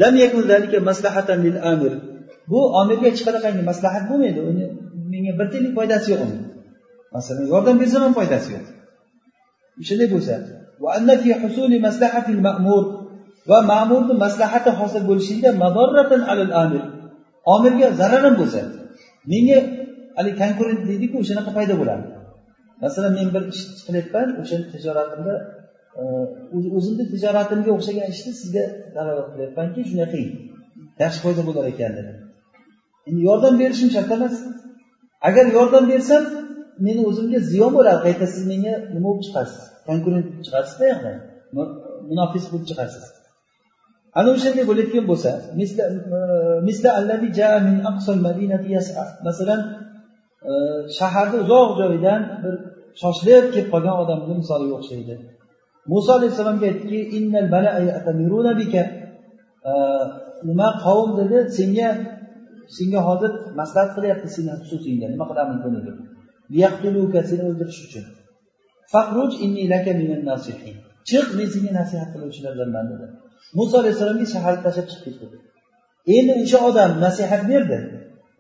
lam 0.03 0.15
yakun 0.25 0.43
zalika 0.51 0.79
maslahatan 0.91 1.39
lil 1.47 1.57
amir. 1.73 1.93
Bu 2.51 2.61
omirga 2.81 3.07
hech 3.13 3.23
qanaqangi 3.27 3.63
maslahat 3.71 4.05
bo'lmaydi. 4.11 4.41
Uni 4.51 4.65
menga 5.13 5.33
bir 5.39 5.47
tiyinlik 5.53 5.73
foydasi 5.79 6.07
yo'q 6.13 6.21
uni. 6.27 6.39
Masalan 7.17 7.45
yordam 7.53 7.77
bersam 7.83 8.01
ham 8.07 8.15
foydasi 8.19 8.49
yo'q. 8.55 8.65
Shunday 9.89 10.09
bo'lsa 10.15 10.35
va 13.51 13.59
ma'murni 13.73 14.15
maslahati 14.25 14.71
hosil 14.81 15.03
bo'lishlikda 15.11 15.51
madorratan 15.65 16.23
alil 16.33 16.53
amir. 16.63 16.83
Omirga 17.55 17.89
zarar 18.01 18.25
bo'lsa 18.41 18.61
menga 19.33 19.59
haligi 20.17 20.37
konkurent 20.43 20.81
deydiku 20.89 21.17
o'shanaqa 21.23 21.51
paydo 21.59 21.75
bo'ladi. 21.81 22.05
Masalan 22.85 23.13
men 23.19 23.29
bir 23.35 23.43
ish 23.53 23.63
qilyapman 23.87 24.29
o'sha 24.41 24.57
tijoratimda 24.73 25.35
e, 26.01 26.03
o'zimni 26.79 27.05
tijoratimga 27.13 27.71
o'xshagan 27.77 28.07
ishni 28.15 28.33
sizga 28.41 28.65
dalolat 28.97 29.29
qilyapmanki 29.33 29.81
shunday 29.89 30.09
qiling 30.13 30.31
yaxshi 31.03 31.21
foyda 31.25 31.43
bo'lar 31.49 31.65
ekan 31.73 31.93
dedi. 31.99 32.13
Endi 33.09 33.21
yordam 33.29 33.55
berishim 33.63 33.89
shart 33.97 34.11
emas. 34.17 34.37
Agar 35.29 35.45
yordam 35.57 35.85
bersam 35.93 36.23
meni 36.87 37.01
o'zimga 37.11 37.39
ziyon 37.51 37.71
bo'ladi. 37.77 38.01
Qayta 38.07 38.27
siz 38.35 38.43
menga 38.53 38.75
nima 38.95 39.09
bo'lib 39.09 39.23
chiqasiz? 39.27 39.61
Konkurent 39.89 40.25
bo'lib 40.29 40.45
chiqasiz 40.47 40.75
yoqda 40.93 41.13
munofis 42.11 42.45
bo'lib 42.53 42.67
chiqasiz. 42.71 43.05
Ana 44.19 44.29
o'shanday 44.37 44.65
bo'layotgan 44.71 45.05
bo'lsa 45.11 45.31
e, 45.59 46.19
masalan 49.29 49.61
e, 50.51 50.53
shaharni 50.99 51.37
uzoq 51.45 51.69
joydan 51.81 52.21
bir 52.43 52.55
shoshilib 53.03 53.45
kelib 53.55 53.69
qolgan 53.75 53.97
odamni 54.03 54.35
misoliga 54.43 54.75
o'xshaydi. 54.81 55.15
Muso 55.93 56.11
alayhissalomga 56.19 56.67
aytdiki 56.73 57.01
e, 59.71 59.73
nima 60.49 60.69
qavm 60.85 61.11
dedi? 61.21 61.37
Senga 61.59 61.89
senga 62.77 63.01
hozir 63.09 63.31
maslahat 63.61 63.91
qilyapti 63.97 64.29
seni 64.37 64.53
xususingda 64.63 65.07
nima 65.15 65.25
qilamiz 65.31 65.59
buni? 65.65 65.81
deb 65.87 65.97
seni 67.31 67.43
o'ldirish 67.51 67.81
uchun. 67.87 68.05
Chiq 71.09 71.27
men 71.39 71.49
senga 71.55 71.71
nasihat 71.81 72.09
qiluvchilardanman 72.15 72.87
dedi. 72.93 73.07
Muso 73.57 73.75
alayhissalomga 73.81 74.27
shaharni 74.35 74.61
tashlab 74.67 74.87
chiqib 74.93 75.15
ketdi. 75.21 75.37
Endi 76.17 76.33
o'sha 76.45 76.59
odam 76.69 76.91
nasihat 77.05 77.43
berdi. 77.51 77.79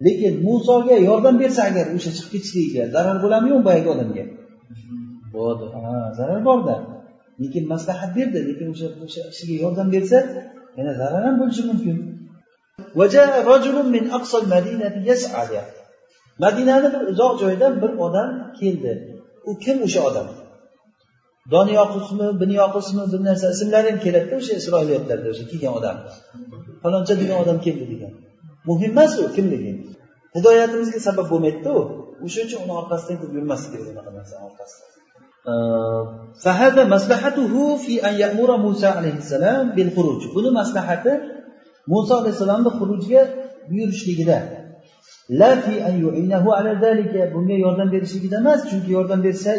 Lekin 0.06 0.32
musoga 0.46 0.96
yordam 1.08 1.36
bersa 1.42 1.60
agar 1.70 1.86
o'sha 1.96 2.10
chiqib 2.16 2.30
ketishligiga 2.34 2.84
zarar 2.94 3.16
bo'ladimi 3.24 3.50
yo'q 3.54 3.62
boyagi 3.68 3.88
odamga? 3.94 4.24
Bo'ladi 5.34 5.64
zarar 6.18 6.40
borda 6.48 6.76
lekin 7.42 7.64
maslahat 7.72 8.10
berdi. 8.18 8.38
Lekin 8.48 8.66
o'sha 8.72 8.86
o'sha 9.04 9.22
ishiga 9.32 9.54
yordam 9.64 9.88
bersa 9.94 10.18
yana 10.78 10.92
zarar 11.00 11.22
ham 11.26 11.36
bo'lishi 11.40 11.62
mumkin. 11.70 11.96
Madinani 16.44 16.88
bir 16.94 17.02
uzoq 17.12 17.32
joydan 17.42 17.72
bir 17.82 17.90
odam 18.06 18.28
keldi. 18.60 18.92
U 19.48 19.52
kim 19.64 19.76
o'sha 19.86 20.00
odam 20.08 20.26
doniyoqusmi 21.53 22.27
binyoqusmi 22.41 23.03
bir 23.11 23.19
narsa 23.27 23.45
ismlari 23.55 23.87
ham 23.91 23.99
keladida 24.05 24.35
o'sha 24.41 24.53
isroiliyatlarda 24.61 25.27
o'sha 25.33 25.45
kelgan 25.51 25.73
odam 25.79 25.97
faloncha 26.83 27.13
degan 27.21 27.37
odam 27.43 27.57
keldi 27.65 27.85
degan 27.93 28.11
muhim 28.69 28.91
emas 28.95 29.13
u 29.23 29.25
kimligi 29.35 29.71
hidoyatimizga 30.35 30.99
sabab 31.07 31.27
bo'lmaydida 31.33 31.69
u 31.79 31.81
o'shaning 32.25 32.47
uchun 32.49 32.59
uni 32.65 32.73
orqasidan 32.81 33.17
ko'p 33.21 33.31
yurmaslik 33.37 33.69
kerak 33.73 33.87
unaqa 33.93 34.11
narsani 34.19 34.43
orqasidan 34.49 34.91
فهذا 36.43 36.81
مصلحته 36.95 37.53
في 37.83 37.93
أن 38.07 38.13
يأمر 38.23 38.49
موسى 38.65 38.87
عليه 38.97 39.15
السلام 39.23 39.65
بالخروج 39.75 40.21
buni 40.35 40.49
maslahati 40.59 41.13
muso 41.91 42.13
alayhissalomni 42.21 42.69
xurujga 42.79 43.21
buyurishligida 43.69 44.37
bunga 47.34 47.56
yordam 47.64 47.88
berishligida 47.94 48.36
emas 48.42 48.60
chunki 48.70 48.90
yordam 48.96 49.20
bersa 49.26 49.50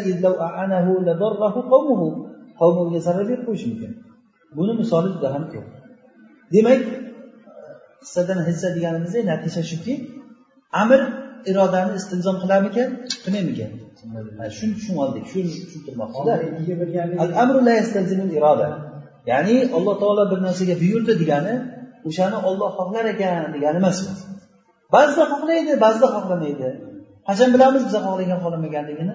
qavmi 2.60 2.80
unga 2.84 3.00
zarar 3.06 3.24
berib 3.30 3.44
qo'yishi 3.48 3.66
mumkin. 3.70 3.92
Buni 4.56 4.72
misoli 4.80 5.08
juda 5.14 5.28
ham 5.34 5.44
ko'p. 5.52 5.66
Demak 6.54 6.80
qissadan 8.02 8.40
hissa 8.48 8.68
deganimizda 8.76 9.20
natija 9.32 9.62
shuki 9.70 9.94
amir 10.82 11.00
irodani 11.50 11.92
istilzom 11.98 12.36
qilarmikan? 12.42 12.88
Qilmaymikan. 13.24 13.70
Shuni 14.58 14.72
tushunib 14.78 14.98
oldik 15.04 15.24
shuni 15.32 15.48
tushuntirmoqchida. 15.64 16.32
Ya'ni 19.30 19.56
alloh 19.76 19.94
taolo 20.02 20.24
bir 20.32 20.38
narsaga 20.46 20.74
buyurdi 20.82 21.12
degani 21.22 21.54
o'shani 22.08 22.38
olloh 22.48 22.70
xohlar 22.78 23.04
ekan 23.14 23.44
degani 23.54 23.76
emas 23.82 23.98
ba'zida 24.94 25.24
xohlaydi 25.32 25.72
ba'zida 25.84 26.06
xohlamaydi. 26.16 26.68
Qachon 27.28 27.50
bilamiz 27.54 27.82
biza 27.88 28.00
xohlagan 28.06 28.38
xohlamaganligini? 28.44 29.14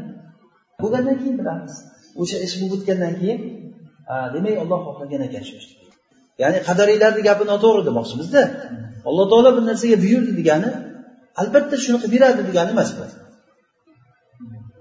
Bo'lgandan 0.82 1.16
keyin 1.22 1.36
bilamiz. 1.42 1.74
O'sha 2.22 2.38
ish 2.46 2.56
bo'lib 2.60 2.74
o'tgandan 2.78 3.14
keyin 3.22 3.40
demak 4.34 4.56
olloh 4.64 4.80
xohlagan 4.88 5.22
ekan 5.28 5.44
shu 5.48 5.54
ishni. 5.62 5.76
Ya'ni 6.42 6.60
qadariylarni 6.68 7.22
gapi 7.30 7.44
noto'g'ri 7.52 7.82
demoqchimizda. 7.90 8.42
Alloh 9.10 9.26
taolo 9.32 9.50
bir 9.58 9.64
narsaga 9.70 9.98
buyurdi 10.06 10.32
degani 10.40 10.70
albatta 11.42 11.76
shuni 11.84 11.98
qilib 12.04 12.14
beradi 12.16 12.42
degani 12.50 12.70
emas 12.76 12.90
bu. 12.98 13.04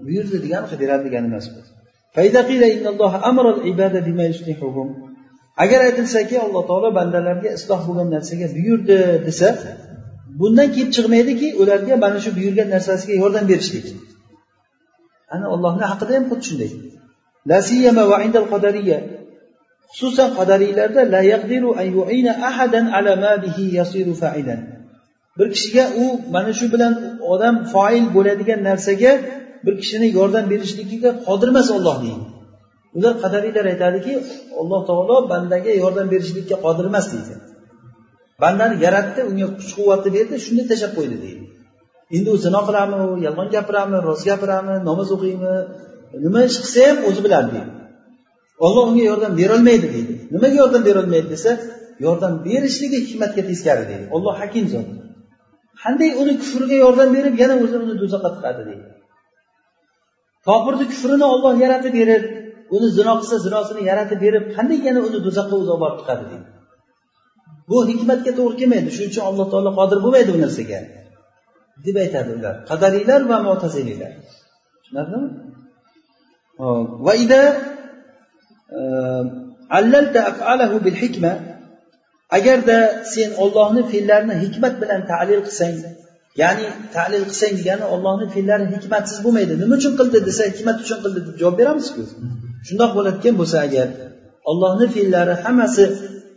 Buyurdi 0.05 0.37
degani 0.45 0.65
qilib 0.69 0.81
beradi 0.83 1.03
degani 1.07 1.27
emas 1.31 1.45
bu. 1.53 1.59
Agar 5.63 5.79
aytilsaki 5.87 6.35
alloh 6.45 6.63
taolo 6.69 6.89
bandalarga 6.99 7.49
isloh 7.57 7.81
bo'lgan 7.87 8.07
narsaga 8.15 8.47
buyurdi 8.57 8.97
desa 9.27 9.49
bundan 10.39 10.67
kelib 10.75 10.91
chiqmaydiki 10.95 11.47
ularga 11.61 11.95
mana 12.03 12.19
shu 12.23 12.31
buyurgan 12.37 12.67
narsasiga 12.75 13.15
yordam 13.23 13.45
berishlik. 13.51 13.85
Ana 15.33 15.45
ollohni 15.53 15.85
haqida 15.91 16.11
ham 16.17 16.25
xuddi 16.31 16.45
shunday. 16.49 16.71
Xususan 19.97 20.29
qadariylarda 20.37 21.01
la 21.13 21.21
yaqdiru 21.33 21.69
an 21.81 21.87
yu'ina 21.97 22.33
ahadan 22.49 22.85
ala 22.97 23.13
ma 23.23 23.33
bihi 23.43 23.63
yasiru 23.79 24.13
fa'ilan. 24.23 24.59
Bir 25.37 25.47
kishiga 25.55 25.85
u 26.03 26.05
mana 26.35 26.51
shu 26.59 26.65
bilan 26.73 26.93
odam 27.33 27.55
foil 27.73 28.05
bo'ladigan 28.15 28.59
narsaga 28.69 29.11
bir 29.65 29.73
kishini 29.81 30.07
yordam 30.17 30.45
berishligiga 30.51 31.09
qodir 31.27 31.47
emas 31.53 31.67
olloh 31.77 31.95
deydi. 32.03 32.23
Ular 32.97 33.13
qadariylar 33.23 33.65
aytadiki 33.73 34.13
alloh 34.61 34.81
taolo 34.89 35.15
bandaga 35.31 35.71
yordam 35.83 36.07
berishlikka 36.13 36.55
qodir 36.65 36.85
emas 36.91 37.05
deydi. 37.13 37.33
Bandani 38.41 38.75
yaratdi 38.85 39.19
unga 39.29 39.47
kuch 39.57 39.71
quvvatni 39.77 40.09
berdi 40.17 40.35
shunday 40.45 40.65
tashlab 40.71 40.91
qo'ydi 40.97 41.17
deydi. 41.25 41.43
Endi 42.15 42.29
u 42.35 42.37
zino 42.45 42.59
qiladimi 42.67 42.97
u 43.05 43.09
yolg'on 43.25 43.47
gapiradimi 43.55 43.99
rost 44.07 44.23
gapiradimi 44.29 44.75
namoz 44.89 45.09
o'qiymi 45.15 45.53
nima 46.25 46.39
ish 46.49 46.57
qilsa 46.63 46.79
ham 46.87 46.97
o'zi 47.09 47.21
biladi 47.25 47.49
deydi. 47.55 47.71
Olloh 48.65 48.83
unga 48.89 49.03
yordam 49.11 49.33
berolmaydi 49.41 49.87
deydi. 49.95 50.13
Nimaga 50.33 50.55
yordam 50.61 50.83
berolmaydi 50.89 51.27
desa 51.35 51.51
yordam 52.05 52.33
berishligi 52.47 52.97
hikmatga 53.05 53.41
teskari 53.49 53.83
deydi. 53.91 54.05
Olloh 54.15 54.33
hakim 54.41 54.65
zot. 54.73 54.87
Qanday 55.83 56.09
uni 56.21 56.33
kufriga 56.41 56.77
yordam 56.85 57.09
berib 57.15 57.35
yana 57.41 57.55
o'zi 57.63 57.75
uni 57.85 57.95
do'zaxga 58.01 58.29
tiqadi 58.35 58.61
deydi. 58.69 58.85
Kofirni 60.47 60.85
kufrini 60.91 61.25
olloh 61.33 61.53
yaratib 61.63 61.93
berib 61.99 62.23
uni 62.75 62.87
zino 62.97 63.13
qilsa 63.19 63.37
zinosini 63.45 63.81
yaratib 63.91 64.19
berib 64.25 64.43
qanday 64.55 64.79
yana 64.87 64.99
uni 65.07 65.19
do'zaxga 65.25 65.55
o'zi 65.61 65.69
olib 65.73 65.83
borib 65.85 65.97
tiqadi 66.01 66.25
deydi. 66.31 66.47
bu 67.69 67.77
hikmatga 67.91 68.31
to'g'ri 68.39 68.55
kelmaydi. 68.61 68.89
Shuning 68.95 69.11
uchun 69.13 69.23
alloh 69.29 69.45
taolo 69.53 69.71
qodir 69.79 69.97
bo'lmaydi 70.03 70.29
bu 70.35 70.39
narsaga. 70.45 70.79
Deb 71.85 71.95
aytadi 72.03 72.29
ular. 72.37 72.55
Qadariylar 72.69 73.21
va 73.31 73.37
mo'taziliylar 73.47 74.11
tushunarlimi? 74.83 75.29
Va 77.05 77.13
ida 77.25 77.41
e, 79.77 80.19
afalahu 80.31 80.77
bil 80.85 80.97
hikma. 81.03 81.33
Agarda 82.37 82.77
sen 83.13 83.29
ollohni 83.43 83.83
fe'llarini 83.91 84.35
hikmat 84.43 84.73
bilan 84.81 85.01
ta'lil 85.11 85.41
qilsang 85.47 85.75
ya'ni 86.41 86.67
ta'lil 86.95 87.23
qilsang 87.29 87.53
degani 87.59 87.85
ollohni 87.93 88.25
fe'llari 88.35 88.65
hikmatsiz 88.75 89.17
bo'lmaydi. 89.25 89.53
Nima 89.61 89.75
uchun 89.79 89.93
qildi 89.99 90.17
desa 90.29 90.43
hikmat 90.51 90.77
uchun 90.83 90.99
qildi 91.03 91.19
deb 91.27 91.35
javob 91.41 91.55
beramizku. 91.61 92.01
Shundoq 92.67 92.91
bo'ladigan 92.97 93.35
bo'lsa 93.41 93.57
agar 93.67 93.87
ollohni 94.51 94.87
fe'llari 94.95 95.33
hammasi 95.43 95.83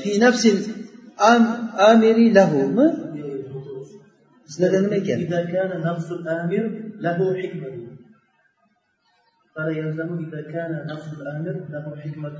fi 0.00 0.10
nafsil 0.24 0.58
amiri 1.90 2.26
lahumi 2.38 2.86
sizlarda 4.50 4.78
nima 4.84 4.96
ekan 5.02 5.18
إذا 5.26 5.40
كان 5.54 5.70
نفس 5.88 6.08
الآمر 6.18 6.62
له 7.04 7.18
حكمة 7.40 7.70
فلا 9.54 9.72
يلزم 9.78 10.10
إذا 10.24 10.40
كان 10.54 10.72
نفس 10.92 11.08
الآمر 11.18 11.54
له 11.74 11.84
حكمة 12.02 12.38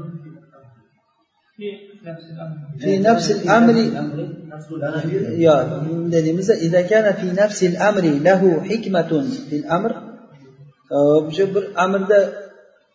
في 1.57 1.69
في 2.83 2.99
نفس 3.09 3.31
الأمر 3.37 3.77
نفس 4.53 4.69
الآمر 4.79 5.07
يا 5.47 5.57
bunday 5.85 6.23
deymiz 6.27 6.49
إذا 6.51 6.83
كان 6.93 7.07
في 7.21 7.29
نفس 7.43 7.61
الأمر 7.71 8.05
له 8.29 8.43
حكمة 8.69 9.11
في 9.51 9.57
الأمر 9.61 9.93
o'sha 10.91 11.55
bir 11.55 11.65
amrda 11.85 12.19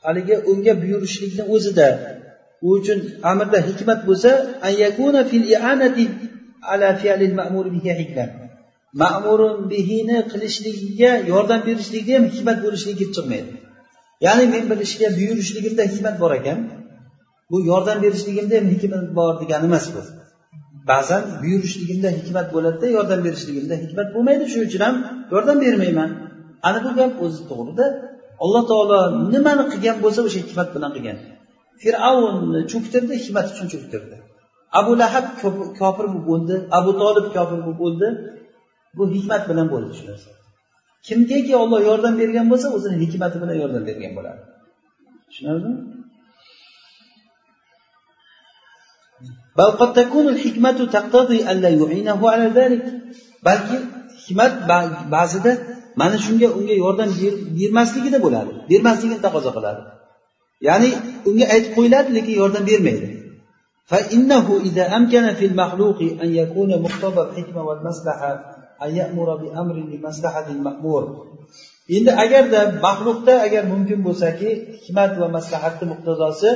haligi 0.05 0.35
unga 0.51 0.73
buyurishlikni 0.81 1.43
o'zida 1.53 1.87
u 2.64 2.68
uchun 2.78 2.98
amrda 3.30 3.58
hikmat 3.68 4.00
bo'lsa 4.08 4.30
ma'murun 9.02 9.56
bihini 9.72 10.18
qilishligiga 10.32 11.12
yordam 11.32 11.60
berishlikda 11.68 12.12
ham 12.16 12.24
hikmat 12.34 12.58
bo'lishligi 12.64 12.96
kelib 13.00 13.12
chiqmaydi. 13.16 13.50
Ya'ni 14.26 14.44
men 14.54 14.64
bir 14.70 14.78
ishga 14.86 15.08
buyurishligimda 15.18 15.82
hikmat 15.92 16.16
bor 16.22 16.32
ekan 16.38 16.58
bu 17.50 17.56
yordam 17.70 17.98
berishligimda 18.04 18.54
ham 18.58 18.66
hikmat 18.74 19.04
bor 19.18 19.32
degani 19.42 19.66
emas 19.70 19.86
bu. 19.94 20.02
Ba'zan 20.90 21.22
buyurishligimda 21.42 22.08
hikmat 22.18 22.46
bo'ladida 22.54 22.86
yordam 22.96 23.20
berishligimda 23.26 23.74
hikmat 23.82 24.08
bo'lmaydi. 24.14 24.44
Shuning 24.52 24.68
uchun 24.70 24.82
ham 24.86 24.96
yordam 25.32 25.58
bermayman. 25.64 26.10
Ana 26.68 26.78
bu 26.84 26.90
gap 26.98 27.12
o'zi 27.24 27.40
to'g'rida 27.50 27.86
alloh 28.44 28.62
taolo 28.70 28.98
nimani 29.34 29.64
qilgan 29.72 29.96
bo'lsa 30.04 30.20
o'sha 30.28 30.38
hikmat 30.44 30.68
bilan 30.74 30.90
qilgan. 30.96 31.18
fir'avnni 31.81 32.61
cho'ktirdi 32.71 33.13
hikmat 33.21 33.45
uchun 33.53 33.67
cho'ktirdi 33.73 34.15
abu 34.79 34.91
lahab 35.01 35.25
kofir 35.79 36.05
bo'lib 36.13 36.25
o'ldi 36.33 36.55
abu 36.77 36.91
tolib 37.01 37.27
kofir 37.35 37.59
bo'lib 37.65 37.81
o'ldi 37.87 38.07
bu 38.97 39.03
hikmat 39.15 39.41
bilan 39.49 39.67
bo'ldi 39.73 39.91
shu 39.97 40.03
narsa 40.09 40.29
kimgaki 41.07 41.53
olloh 41.61 41.79
yordam 41.89 42.13
bergan 42.21 42.45
bo'lsa 42.51 42.67
o'zini 42.75 42.97
hikmati 43.03 43.37
bilan 43.43 43.55
yordam 43.63 43.83
bergan 43.89 44.11
bo'ladi 44.17 44.41
tushunarlimi 45.29 45.75
بل 49.57 49.69
قد 49.81 49.93
تكون 49.99 50.25
الحكمة 50.33 50.79
تقتضي 50.95 51.39
ألا 51.51 51.69
يعينه 51.81 52.19
على 52.33 52.47
ذلك 52.59 52.83
balki 53.45 53.77
hikmat 54.23 54.53
ba'zida 55.15 55.51
mana 56.01 56.17
shunga 56.25 56.47
unga 56.59 56.75
yordam 56.83 57.09
bermasligida 57.59 58.17
bo'ladi 58.25 58.51
bermasligini 58.71 59.19
taqozo 59.25 59.49
qiladi 59.57 59.81
ya'ni 60.67 60.89
unga 61.29 61.45
aytib 61.53 61.71
qo'yiladi 61.77 62.09
lekin 62.17 62.35
yordam 62.41 62.65
bermaydi 62.71 63.07
فإنه 63.91 64.47
إذا 64.67 64.85
أمكن 64.97 65.33
في 65.33 65.45
المخلوق 65.51 65.99
أن 66.23 66.29
يكون 66.41 66.81
مقتضى 66.81 67.21
الحكمة 67.29 67.61
والمصلحة 67.63 68.31
أن 68.83 68.95
يأمر 68.95 69.35
بأمر 69.35 69.75
لمصلحة 69.91 70.47
المأمور 70.55 71.03
endi 71.97 72.11
agarda 72.23 72.61
maxluqda 72.85 73.33
agar 73.45 73.63
mumkin 73.73 73.99
bo'lsaki 74.07 74.49
hikmat 74.83 75.11
va 75.21 75.27
maslahatni 75.37 75.85
muqtazosi 75.91 76.51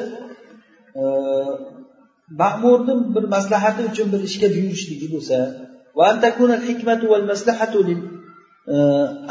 ma'murni 2.42 2.94
bir 3.16 3.26
maslahati 3.36 3.82
uchun 3.90 4.08
bir 4.14 4.22
ishga 4.30 4.48
buyurishligi 4.56 5.08
bo'lsa 5.16 5.38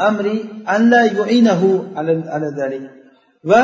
amri 0.09 0.35
an 0.73 0.81
la 0.93 1.01
yu'inahu 1.17 1.69
ala 2.35 2.47
zalik 2.59 2.83
va 3.49 3.61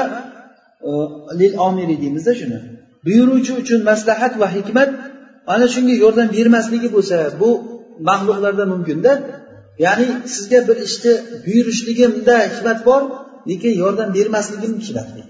lil 1.41 1.53
omiri 1.69 1.97
deymizda 2.03 2.33
shuni. 2.41 2.59
Buyuruvchi 3.07 3.53
uchun 3.63 3.81
maslahat 3.91 4.33
va 4.43 4.49
hikmat 4.57 4.91
ana 5.55 5.67
shunga 5.75 5.95
yordam 6.05 6.29
bermasligi 6.37 6.89
bo'lsa 6.97 7.17
bu 7.41 7.49
maxluqlarda 8.09 8.65
mumkinda. 8.73 9.13
Ya'ni 9.85 10.07
sizga 10.35 10.59
bir 10.69 10.77
ishni 10.89 11.13
buyurishligimda 11.47 12.35
hikmat 12.53 12.79
bor 12.89 13.03
lekin 13.51 13.73
yordam 13.83 14.09
bermasligim 14.17 14.73
hikmatli 14.81 15.23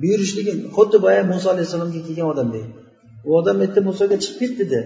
buyurishligim 0.00 0.58
xuddi 0.76 0.96
boya 1.04 1.22
muso 1.32 1.46
alayhissalomga 1.54 2.00
kelgan 2.06 2.28
odamdek 2.32 2.66
u 3.28 3.30
odam 3.40 3.56
aytdi 3.64 3.80
musoga 3.88 4.16
chiqib 4.24 4.38
ket 4.40 4.52
dedi. 4.60 4.80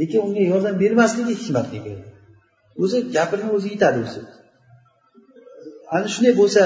Lekin 0.00 0.20
unga 0.26 0.42
yordam 0.52 0.74
bermasligi 0.82 1.34
hikmatli 1.40 1.78
o'zi 2.82 2.98
gapini 3.16 3.46
o'zi 3.56 3.68
yetadi 3.74 3.98
o'zi. 4.06 4.20
Ana 5.94 6.06
shunday 6.12 6.34
bo'lsa 6.40 6.62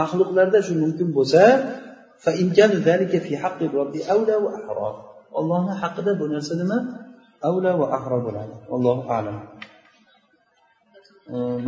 maxluqlarda 0.00 0.58
shu 0.66 0.72
mumkin 0.82 1.08
bo'lsa 1.18 1.42
ollohni 5.38 5.74
haqida 5.82 6.12
bu 6.20 6.24
narsa 6.34 6.54
nima? 6.62 6.78
Avla 7.48 7.70
va 7.80 7.86
ahro 7.96 8.18
bo'ladi. 8.26 8.54
Allohu 8.74 9.02
alam. 9.18 9.36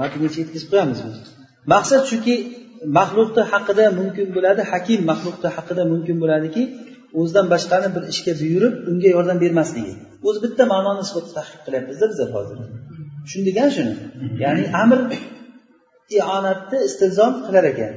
Matngacha 0.01 0.39
yetkazib 0.43 0.69
qo'yamiz 0.73 0.99
maqsad 1.73 2.03
shuki 2.11 2.35
maxluqni 2.99 3.43
haqida 3.53 3.85
mumkin 3.99 4.27
bo'ladi 4.37 4.63
hakim 4.73 5.01
maxluqni 5.11 5.49
haqida 5.57 5.83
mumkin 5.93 6.17
bo'ladiki 6.23 6.63
o'zidan 7.19 7.47
boshqani 7.53 7.89
bir 7.95 8.03
ishga 8.13 8.33
buyurib 8.41 8.75
unga 8.91 9.09
yordam 9.17 9.39
bermasligi. 9.45 9.95
O'zi 10.29 10.39
bitta 10.45 10.63
ma'noni 10.73 10.99
nisbatda 11.03 11.33
tahqiq 11.39 11.61
qilyapmizda 11.67 12.07
bizlar 12.11 12.29
hozir. 12.37 12.57
Tushundik 13.25 13.57
shuni. 13.77 13.95
Ya'ni 14.45 14.65
amr 14.83 14.99
ionatni 16.17 16.79
istilzom 16.89 17.33
qilar 17.47 17.65
ekan. 17.73 17.93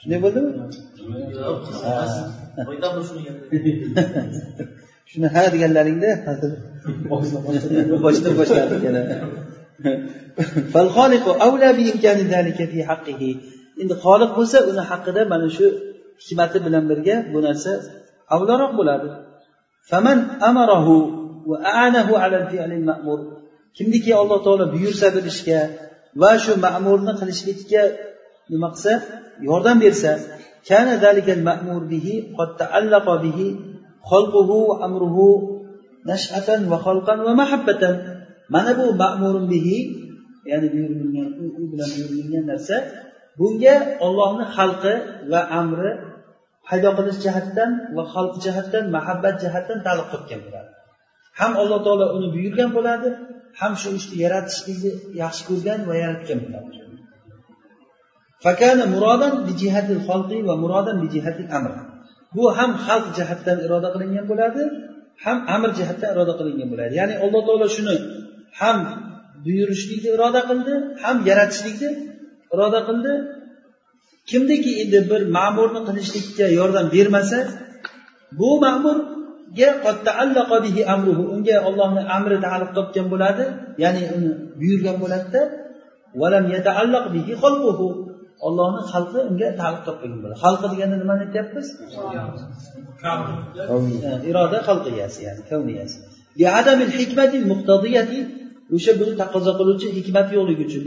Shunday 0.00 0.18
bo'ldimi 0.24 0.50
shuni 5.10 5.28
ha 5.34 5.42
deganlaringda 5.54 6.10
boshdan 8.04 8.32
boshladik 8.40 8.80
yana. 8.88 9.02
Endi 13.82 13.94
xoliq 14.04 14.30
bo'lsa 14.38 14.58
uni 14.70 14.82
haqida 14.90 15.22
mana 15.32 15.48
shu 15.56 15.66
hikmati 16.24 16.58
bilan 16.66 16.84
birga 16.90 17.16
bu 17.32 17.38
narsa 17.46 17.72
avlaroq 18.34 18.72
bo'ladi. 18.80 19.08
Kimniki 23.76 24.12
alloh 24.20 24.38
taolo 24.46 24.64
buyursa 24.74 25.06
bir 25.14 25.24
ishga 25.32 25.60
va 26.20 26.32
shu 26.44 26.52
ma'murni 26.66 27.12
qilishlikka 27.20 27.82
nima 28.52 28.68
qilsa 28.74 28.92
yordam 29.48 29.76
bersa 29.84 30.12
kana 30.68 30.94
zalikal 31.04 31.42
ma'mur 31.48 31.82
bihi 31.92 32.14
qad 32.36 32.50
ta'allaqa 32.60 33.14
bihi 33.24 33.46
khalquhu 34.10 34.58
va 34.68 34.74
amruhu 34.86 35.28
nash'atan 36.10 36.60
va 36.70 36.78
khalqan 36.86 37.18
va 37.26 37.32
mahabbatan. 37.42 37.94
Mana 38.54 38.70
bu 38.78 38.86
ma'murun 39.02 39.46
bihi 39.52 39.78
ya'ni 40.50 40.66
buyurilgan 40.72 41.28
u 41.60 41.64
bilan 41.72 41.88
buyurilgan 41.94 42.44
narsa 42.50 42.76
bunga 43.38 43.74
ollohni 44.06 44.44
xalqi 44.56 44.94
va 45.30 45.40
amri 45.60 45.92
paydo 46.66 46.90
qilish 46.98 47.18
jihatdan 47.24 47.70
va 47.96 48.02
xalq 48.14 48.34
jihatdan 48.44 48.84
mahabbat 48.96 49.34
jihatdan 49.42 49.78
taalluq 49.86 50.08
qilib 50.28 50.42
bo'ladi. 50.46 50.70
Ham 51.40 51.52
alloh 51.62 51.78
taolo 51.86 52.06
uni 52.16 52.28
buyurgan 52.34 52.70
bo'ladi 52.76 53.08
ham 53.60 53.72
shu 53.80 53.88
ishni 53.98 54.16
yaratishlikni 54.24 54.92
yaxshi 55.22 55.42
ko'rgan 55.48 55.80
va 55.88 55.94
yaratgan 56.02 56.38
bo'ladi. 56.44 56.76
Fakana 58.44 58.84
murodan 58.94 59.34
bijihatil 59.48 60.00
xalqi 60.08 60.38
va 60.48 60.54
murodan 60.62 60.96
bijihatil 61.04 61.48
amr. 61.58 61.72
Bu 62.36 62.44
ham 62.58 62.70
xalq 62.86 63.06
jihatdan 63.18 63.58
iroda 63.66 63.88
qilingan 63.94 64.24
bo'ladi 64.30 64.62
ham 65.24 65.38
amr 65.54 65.70
jihatdan 65.78 66.08
iroda 66.14 66.34
qilingan 66.40 66.68
bo'ladi. 66.72 66.92
Ya'ni 67.00 67.14
alloh 67.24 67.40
taolo 67.48 67.66
shuni 67.76 67.96
ham 68.60 68.78
buyurishlikni 69.44 70.10
iroda 70.16 70.40
qildi 70.50 70.74
ham 71.04 71.16
yaratishlikni 71.28 71.90
iroda 72.54 72.80
qildi. 72.88 73.12
Kimniki 74.30 74.72
endi 74.82 74.98
bir 75.10 75.22
ma'murni 75.36 75.80
qilishlikka 75.88 76.46
yordam 76.58 76.86
bermasa 76.94 77.38
bu 78.40 78.50
ma'mur 78.64 78.96
unga 81.34 81.56
ollohni 81.68 82.02
amri 82.16 82.36
taalluq 82.44 82.70
topgan 82.78 83.06
bo'ladi 83.12 83.44
ya'ni 83.82 84.02
uni 84.16 84.30
buyurgan 84.60 84.96
bo'ladida. 85.02 85.42
Ollohni 88.46 88.80
xalqi 88.92 89.18
unga 89.30 89.48
taalluq 89.60 89.82
topmagan 89.88 90.18
bo'ladi. 90.22 90.38
Xalqi 90.44 90.66
deganda 90.72 90.96
nimani 91.02 91.22
aytyapmiz? 91.26 91.66
Iroda 94.30 94.58
xalqiyasi 94.68 95.18
ya'ni 95.26 95.42
kavniyasi 95.50 95.96
o'sha 98.76 98.92
buni 99.00 99.12
taqozo 99.22 99.52
qiluvchi 99.58 99.86
hikmat 99.98 100.26
yo'qligi 100.36 100.64
uchun. 100.68 100.82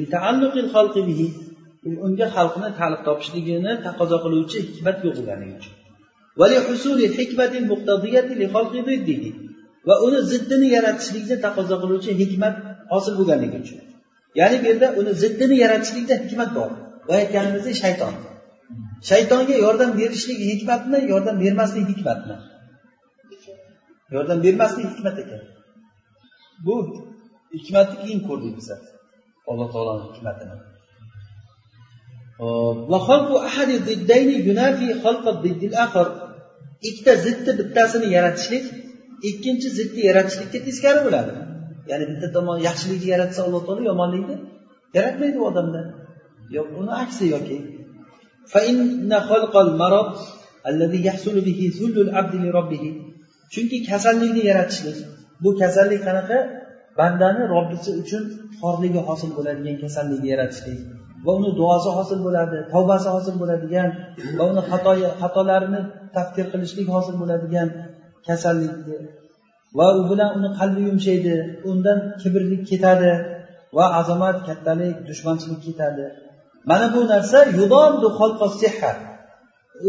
Unga 2.05 2.27
xalqni 2.35 2.67
taalluq 2.79 3.01
topishligini 3.07 3.71
taqozo 3.87 4.17
qiluvchi 4.23 4.57
hikmat 4.67 4.97
yo'q 5.05 5.13
bo'lganligi 5.19 5.55
uchun 5.59 5.73
va 9.87 9.95
uni 10.07 10.19
ziddini 10.31 10.67
yaratishlikni 10.75 11.35
taqozo 11.45 11.75
qiluvchi 11.83 12.11
hikmat 12.21 12.55
hosil 12.91 13.13
bo'lganligi 13.19 13.57
uchun. 13.63 13.79
Ya'ni 14.39 14.55
bu 14.61 14.65
yerda 14.69 14.87
uni 14.99 15.11
ziddini 15.23 15.55
yaratishlikda 15.63 16.15
hikmat 16.23 16.49
bor. 16.57 16.69
Va 17.07 17.13
aytganimizdek 17.21 17.75
shayton. 17.83 18.13
Shaytonga 19.09 19.55
yordam 19.65 19.91
berishlik 19.99 20.39
hikmatmi 20.51 20.97
yordam 21.11 21.35
bermaslik 21.43 21.85
hikmatmi? 21.91 22.35
Yordam 24.15 24.39
bermaslik 24.45 24.85
hikmat 24.93 25.15
ekan. 25.23 25.41
Bu 26.65 26.75
hikmatni 27.55 27.95
keyin 28.03 28.21
ko'rdik 28.27 28.53
biz 28.59 28.67
alloh 29.51 29.67
taoloni 29.73 30.03
hikmatini. 30.09 30.55
Ikkita 36.87 37.13
zidni 37.25 37.51
bittasini 37.59 38.07
yaratishlik 38.17 38.65
ikkinchi 39.29 39.67
zidni 39.77 40.01
yaratishlikka 40.09 40.59
teskari 40.67 40.99
bo'ladi. 41.05 41.31
Ya'ni 41.91 42.05
bitta 42.11 42.27
tomon 42.35 42.57
yaxshilikni 42.67 43.09
yaratsa 43.15 43.39
alloh 43.45 43.61
taolo 43.67 43.81
yomonlikni 43.91 44.35
yaratmaydi 44.97 45.37
u 45.41 45.45
odamda. 45.51 45.81
Yo 46.55 46.61
uni 46.79 46.91
aksi 47.03 47.25
yoki. 47.35 47.57
Chunki 53.53 53.77
kasallikni 53.89 54.41
yaratishlik 54.49 54.97
bu 55.43 55.49
kasallik 55.61 56.01
qanaqa? 56.07 56.37
Bandani 56.99 57.43
robbisi 57.53 57.91
uchun 58.01 58.23
xorligi 58.59 59.01
hosil 59.07 59.31
bo'ladigan 59.37 59.77
kasallikni 59.83 60.27
yaratishlik. 60.33 60.79
Va 61.25 61.31
uni 61.39 61.51
duosi 61.59 61.89
hosil 61.97 62.19
bo'ladi 62.27 62.57
tavbasi 62.73 63.07
hosil 63.15 63.35
bo'ladigan 63.41 63.89
va 64.37 64.43
uni 64.51 64.61
xatolarini 65.21 65.81
tafkir 66.17 66.45
qilishlik 66.53 66.87
hosil 66.95 67.15
bo'ladigan 67.21 67.67
kasallikni 68.27 68.97
va 69.77 69.87
u 69.99 70.01
bilan 70.11 70.29
uni 70.37 70.49
qalbi 70.59 70.81
yumshaydi 70.89 71.35
undan 71.71 71.99
kibrlik 72.21 72.61
ketadi 72.71 73.11
va 73.77 73.85
azomat 73.99 74.37
kattalik 74.47 74.95
dushmanchilik 75.09 75.61
ketadi. 75.67 76.05
Mana 76.69 76.87
bu 76.93 77.01
narsa 77.13 77.39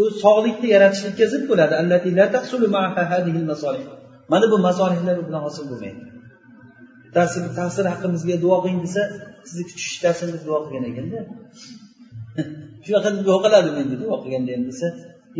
u 0.01 0.03
sog'likni 0.23 0.69
yaratishlikka 0.75 1.27
zid 1.33 1.43
bo'ladi. 1.51 1.75
Mana 4.33 4.47
bu 4.53 4.57
masolihlar 4.69 5.17
u 5.23 5.25
bilan 5.29 5.43
hosil 5.47 5.65
bo'lmaydi. 5.71 6.01
Bittasi 7.11 7.39
ta'sir 7.59 7.85
haqqimizga 7.93 8.37
duo 8.45 8.57
qiling 8.63 8.81
desa 8.87 9.03
sizni 9.49 9.65
kutishdasin 9.71 10.29
deb 10.35 10.43
duo 10.49 10.59
qilgan 10.65 10.85
ekanda. 10.91 11.19
Shunaqa 12.85 13.09
deb 13.17 13.23
duo 13.29 13.39
qiladimi 13.45 13.79
endi 13.85 13.97
duo 14.03 14.17
qilganda 14.23 14.51
endi 14.57 14.67
desa 14.73 14.87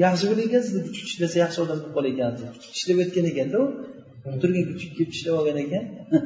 yaxshi 0.05 0.25
bo'lar 0.31 0.45
ekan 0.49 0.63
sizni 0.67 0.81
kuchuk 0.87 1.19
desa 1.25 1.37
yaxshi 1.45 1.59
odam 1.65 1.79
bo'lib 1.81 1.93
qolar 1.97 2.11
ekan 2.13 2.31
kuchuk 2.65 2.87
deb 2.91 2.99
o'tgan 3.05 3.27
ekanda 3.33 3.57
u 3.65 4.37
turgan 4.43 4.65
ishlab 5.15 5.35
olgan 5.41 5.59
ekan. 5.65 5.85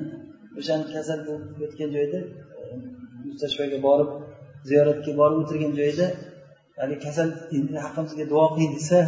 O'shani 0.58 0.84
kasal 0.94 1.18
bo'lib 1.28 1.50
yotgan 1.62 1.90
joyda 1.96 2.18
e, 2.58 2.62
mustashfoga 3.28 3.78
borib 3.88 4.10
ziyoratga 4.68 5.12
borib 5.20 5.38
o'tirgan 5.42 5.72
joyida 5.80 6.06
haligi 6.80 7.00
kasal 7.06 7.28
endi 7.56 7.76
haqqimizga 7.84 8.24
duo 8.32 8.44
qiling 8.52 8.72
desa 8.78 8.98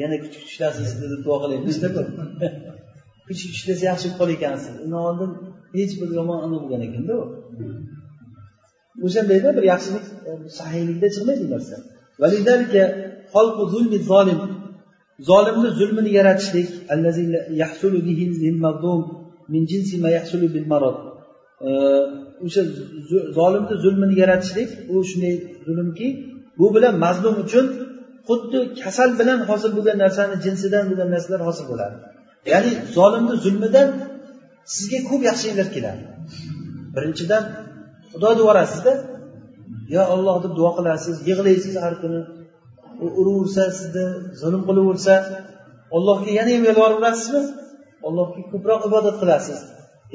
yana 0.00 0.16
kuchuk 0.22 0.42
kuchlasin 0.48 0.84
sizni 0.90 1.06
deb 1.12 1.20
duo 1.26 1.36
qilyapmizda 1.42 1.88
kuchuk 3.28 3.50
kuchlasa 3.54 3.84
yaxshi 3.90 4.06
bo'lib 4.06 4.18
qolar 4.20 4.34
ekansiz 4.38 4.74
undan 4.84 5.02
oldin 5.10 5.32
hech 5.78 5.92
bir 6.00 6.08
yomon 6.18 6.38
ana 6.46 6.56
bo'lgan 6.62 6.82
ekanda 6.86 7.12
u. 7.22 7.24
O'shandayda 9.06 9.48
bir 9.56 9.64
yaxshilik 9.72 10.06
e, 10.28 10.30
sahiylikda 10.58 11.08
chiqmaydi 11.14 11.42
bu 11.46 11.50
narsa. 11.54 11.76
Zolimni 15.30 15.68
zulmini 15.80 16.10
yaratishlik 16.18 16.68
e, 21.68 21.70
o'sha 22.44 22.62
zolimni 23.38 23.74
zulmini 23.84 24.14
yaratishlik 24.22 24.70
u 24.92 24.94
shunday 25.10 25.34
zulmki 25.66 26.08
bu 26.58 26.66
bilan 26.74 26.94
mazlum 27.04 27.34
uchun 27.44 27.66
xuddi 28.28 28.58
kasal 28.84 29.10
bilan 29.20 29.38
hosil 29.50 29.70
bo'lgan 29.76 29.98
narsani 30.04 30.36
jinsidan 30.44 30.84
bo'lgan 30.90 31.08
narsalar 31.14 31.40
hosil 31.48 31.64
bo'ladi. 31.72 31.96
Ya'ni 32.52 32.70
zolimni 32.96 33.34
zulmidan 33.44 33.88
sizga 34.74 34.98
ko'p 35.08 35.22
yaxshiliklar 35.28 35.68
keladi. 35.76 36.02
Birinchidan 36.94 37.44
xudo 38.12 38.28
deb 38.32 38.40
yuborasizda 38.42 38.92
yo 39.94 40.02
olloh 40.14 40.36
deb 40.44 40.52
duo 40.58 40.70
qilasiz 40.78 41.16
yig'laysiz 41.28 41.74
har 41.84 41.94
kuni 42.02 42.20
u 43.04 43.06
uraversa 43.20 43.64
sizni 43.78 44.04
zulm 44.40 44.62
qilaversa 44.68 45.14
ollohga 45.96 46.30
yana 46.38 46.50
ham 46.56 46.64
yolvoraverasizmi 46.68 47.42
ollohga 48.08 48.40
ko'proq 48.52 48.80
ibodat 48.88 49.16
qilasiz. 49.22 49.58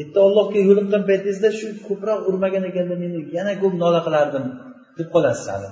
Erta 0.02 0.20
ollohga 0.28 0.60
yo'liqqan 0.70 1.04
paytingizda 1.10 1.50
shu 1.60 1.68
ko'proq 1.88 2.20
urmagan 2.30 2.64
ekanda 2.70 2.96
meni 3.04 3.20
yana 3.38 3.54
ko'p 3.62 3.74
nola 3.84 4.00
qilardim 4.08 4.46
deb 4.98 5.08
qolasiz 5.16 5.46
hali. 5.54 5.70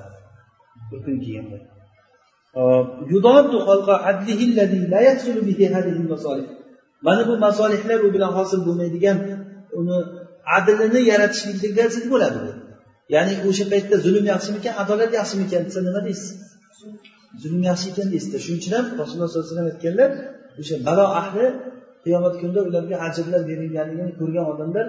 Bir 0.90 1.00
kun 1.06 1.18
keyinda 1.26 1.58
mana 7.06 7.22
bu 7.30 7.34
masolihlar 7.46 8.00
u 8.08 8.10
bilan 8.16 8.32
hosil 8.38 8.60
bo'lmaydigan 8.68 9.18
uni 9.80 9.98
adilini 10.58 11.02
yaratishlikka 11.12 11.86
zid 11.96 12.06
bo'ladi. 12.14 12.38
Bu 12.46 12.52
ya'ni 13.16 13.34
o'sha 13.50 13.66
paytda 13.74 13.96
zulm 14.06 14.26
yaxshimikan 14.34 14.74
adolat 14.82 15.12
yaxshimikan 15.20 15.62
desa 15.68 15.80
nima 15.88 16.02
deysiz? 16.08 16.30
Zulm 17.42 17.62
yaxshi 17.70 17.86
ekan 17.92 18.08
deysizda. 18.14 18.38
Shuning 18.46 18.60
uchun 18.62 18.74
ham 18.78 18.86
rasululloh 19.02 19.30
sollallohu 19.30 19.48
alayhi 19.48 19.56
vasallam 19.56 19.72
aytganlar 19.74 20.10
o'sha 20.62 20.76
balo 20.88 21.06
ahli 21.22 21.46
qiyomat 22.04 22.34
kunida 22.42 22.62
ularga 22.70 22.96
ajrlar 23.08 23.42
berilganligini 23.50 24.14
ko'rgan 24.20 24.46
odamlar 24.54 24.86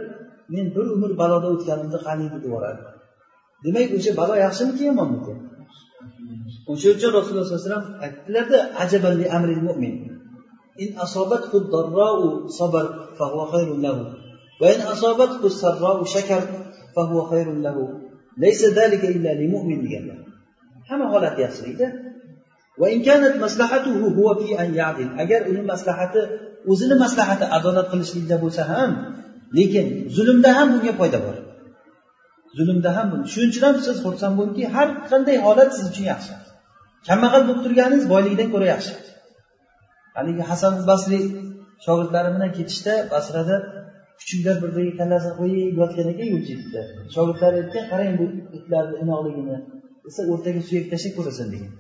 men 0.55 0.67
bir 0.77 0.87
umr 0.97 1.11
baloda 1.23 1.49
o'tganimni 1.55 1.99
qaniydi 2.07 2.37
deb 2.37 2.45
yuboradi 2.47 2.83
demak 3.65 3.89
o'sha 3.99 4.13
balo 4.21 4.35
yaxshimiki 4.45 4.83
yomonmikan 4.91 5.39
o'sha 6.73 6.89
uchun 6.97 7.11
rasululloh 7.19 7.45
sollallohu 7.47 7.63
alayhi 7.63 7.71
vasallam 7.71 7.87
aytdilarda 8.05 8.59
ajaballi 8.83 9.27
amril 9.37 9.63
mo'min 9.69 9.95
إن 10.82 10.98
أصابته 10.98 11.58
الضراء 11.58 12.48
صبر 12.48 12.86
فهو 13.20 13.46
خير 13.46 13.70
له 13.76 13.98
وإن 14.62 14.82
أصابته 14.82 15.46
السراء 15.46 16.04
شكر 16.04 16.42
فهو 16.96 17.22
خير 17.32 17.54
له 17.54 17.78
ليس 18.38 18.66
ذلك 18.66 19.04
إلا 19.06 19.32
لمؤمن 19.34 19.78
deganlar 19.86 20.20
hamma 20.90 21.08
holat 21.14 21.36
yaxshilikda 21.40 21.88
وإن 22.78 23.02
كانت 23.08 23.44
مصلحته 23.44 23.98
هو 24.18 24.36
في 24.36 24.60
أن 24.60 24.76
يعدل 24.76 25.10
agar 25.16 25.48
uni 25.48 25.62
maslahati 25.64 26.20
o'zini 26.68 26.96
maslahati 27.04 27.46
adolat 27.58 27.88
qilishlikda 27.92 28.36
bo'lsa 28.44 28.64
ham 28.72 28.92
lekin 29.58 29.88
zulmda 30.16 30.52
ham 30.58 30.68
bunga 30.74 30.94
foyda 31.00 31.20
bor 31.26 31.36
zulmda 32.58 32.90
ham 32.98 33.08
shuning 33.32 33.52
uchun 33.54 33.64
ham 33.68 33.76
siz 33.88 33.98
xursand 34.06 34.34
bo'lingki 34.40 34.64
har 34.76 34.88
qanday 35.12 35.38
holat 35.46 35.70
siz 35.78 35.86
uchun 35.92 36.06
yaxshi 36.14 36.34
kambag'al 37.08 37.42
bo'lib 37.48 37.62
turganingiz 37.66 38.06
boyligidan 38.14 38.48
ko'ra 38.54 38.68
yaxshi 38.74 38.94
haligi 40.17 40.43
hasan 40.51 40.75
basriy 40.91 41.25
shogirdlari 41.85 42.31
bilan 42.35 42.51
ketishda 42.59 42.95
basrada 43.13 43.57
kuchuklar 44.21 44.57
bir 44.63 44.71
biriga 44.77 44.95
kallasini 45.01 45.35
qo'yib 45.41 45.75
yotgan 45.83 46.07
ekan 46.13 46.29
yo'l 46.33 46.43
chetida 46.49 46.81
shogirdlari 47.15 47.57
aytgan 47.63 47.85
qarang 47.93 48.13
bu 48.21 48.27
itlarni 48.59 48.97
inoqligini 49.05 49.57
desa 50.05 50.21
o'rtaga 50.33 50.61
suyak 50.69 50.87
tashlab 50.93 51.13
ko'rasan 51.19 51.47
degan. 51.55 51.73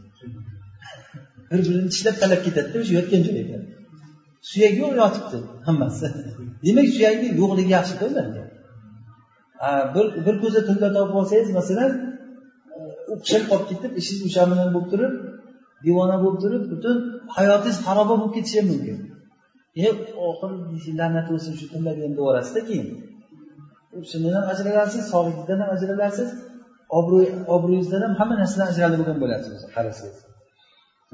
Bir 1.50 1.60
birini 1.66 1.88
tishlab 1.94 2.16
talab 2.22 2.40
ketadida 2.46 2.76
o'sha 2.82 2.92
yotgan 2.98 3.22
joyida 3.28 3.56
suyak 4.50 4.74
yo'q 4.82 4.92
yotibdi 5.02 5.38
hammasi. 5.68 6.06
Demak 6.66 6.88
suyakni 6.96 7.28
yo'qligi 7.40 7.72
yaxshida 7.78 8.04
ularda 8.10 8.42
bir 9.94 10.06
bir 10.26 10.36
ko'za 10.42 10.60
tilla 10.68 10.88
topib 10.96 11.16
olsangiz 11.20 11.50
masalan 11.58 11.92
o'xshab 13.14 13.42
qolib 13.50 13.66
ketib 13.70 13.92
ishingiz 14.00 14.22
o'sha 14.28 14.42
bilan 14.50 14.68
bo'lib 14.74 14.88
turib 14.92 15.14
devona 15.86 16.16
bo'lib 16.24 16.38
turib 16.44 16.64
butun 16.72 16.96
hayotingiz 17.36 17.78
xaroba 17.86 18.14
bo'lib 18.20 18.32
ketishi 18.36 18.56
ham 18.60 18.66
mumkin. 18.72 18.98
E 19.84 19.86
oxiri 20.28 20.92
la'nat 21.00 21.26
bo'lsin 21.32 21.52
shu 21.58 21.66
tillarga 21.72 22.02
ham 22.06 22.14
deyorasizda 22.18 22.60
keyin. 22.68 22.88
Shundan 24.10 24.32
ham 24.38 24.46
ajralasiz 24.52 25.02
sog'ligingizdan 25.12 25.58
ham 25.62 25.70
ajralasiz 25.76 26.28
obro'y 26.98 27.26
obro'yingizdan 27.54 28.00
ham 28.06 28.14
hamma 28.20 28.34
narsadan 28.42 28.66
ajralib 28.72 28.98
bo'lgan 29.00 29.18
bo'lasiz 29.22 29.58
qarasangiz 29.74 30.18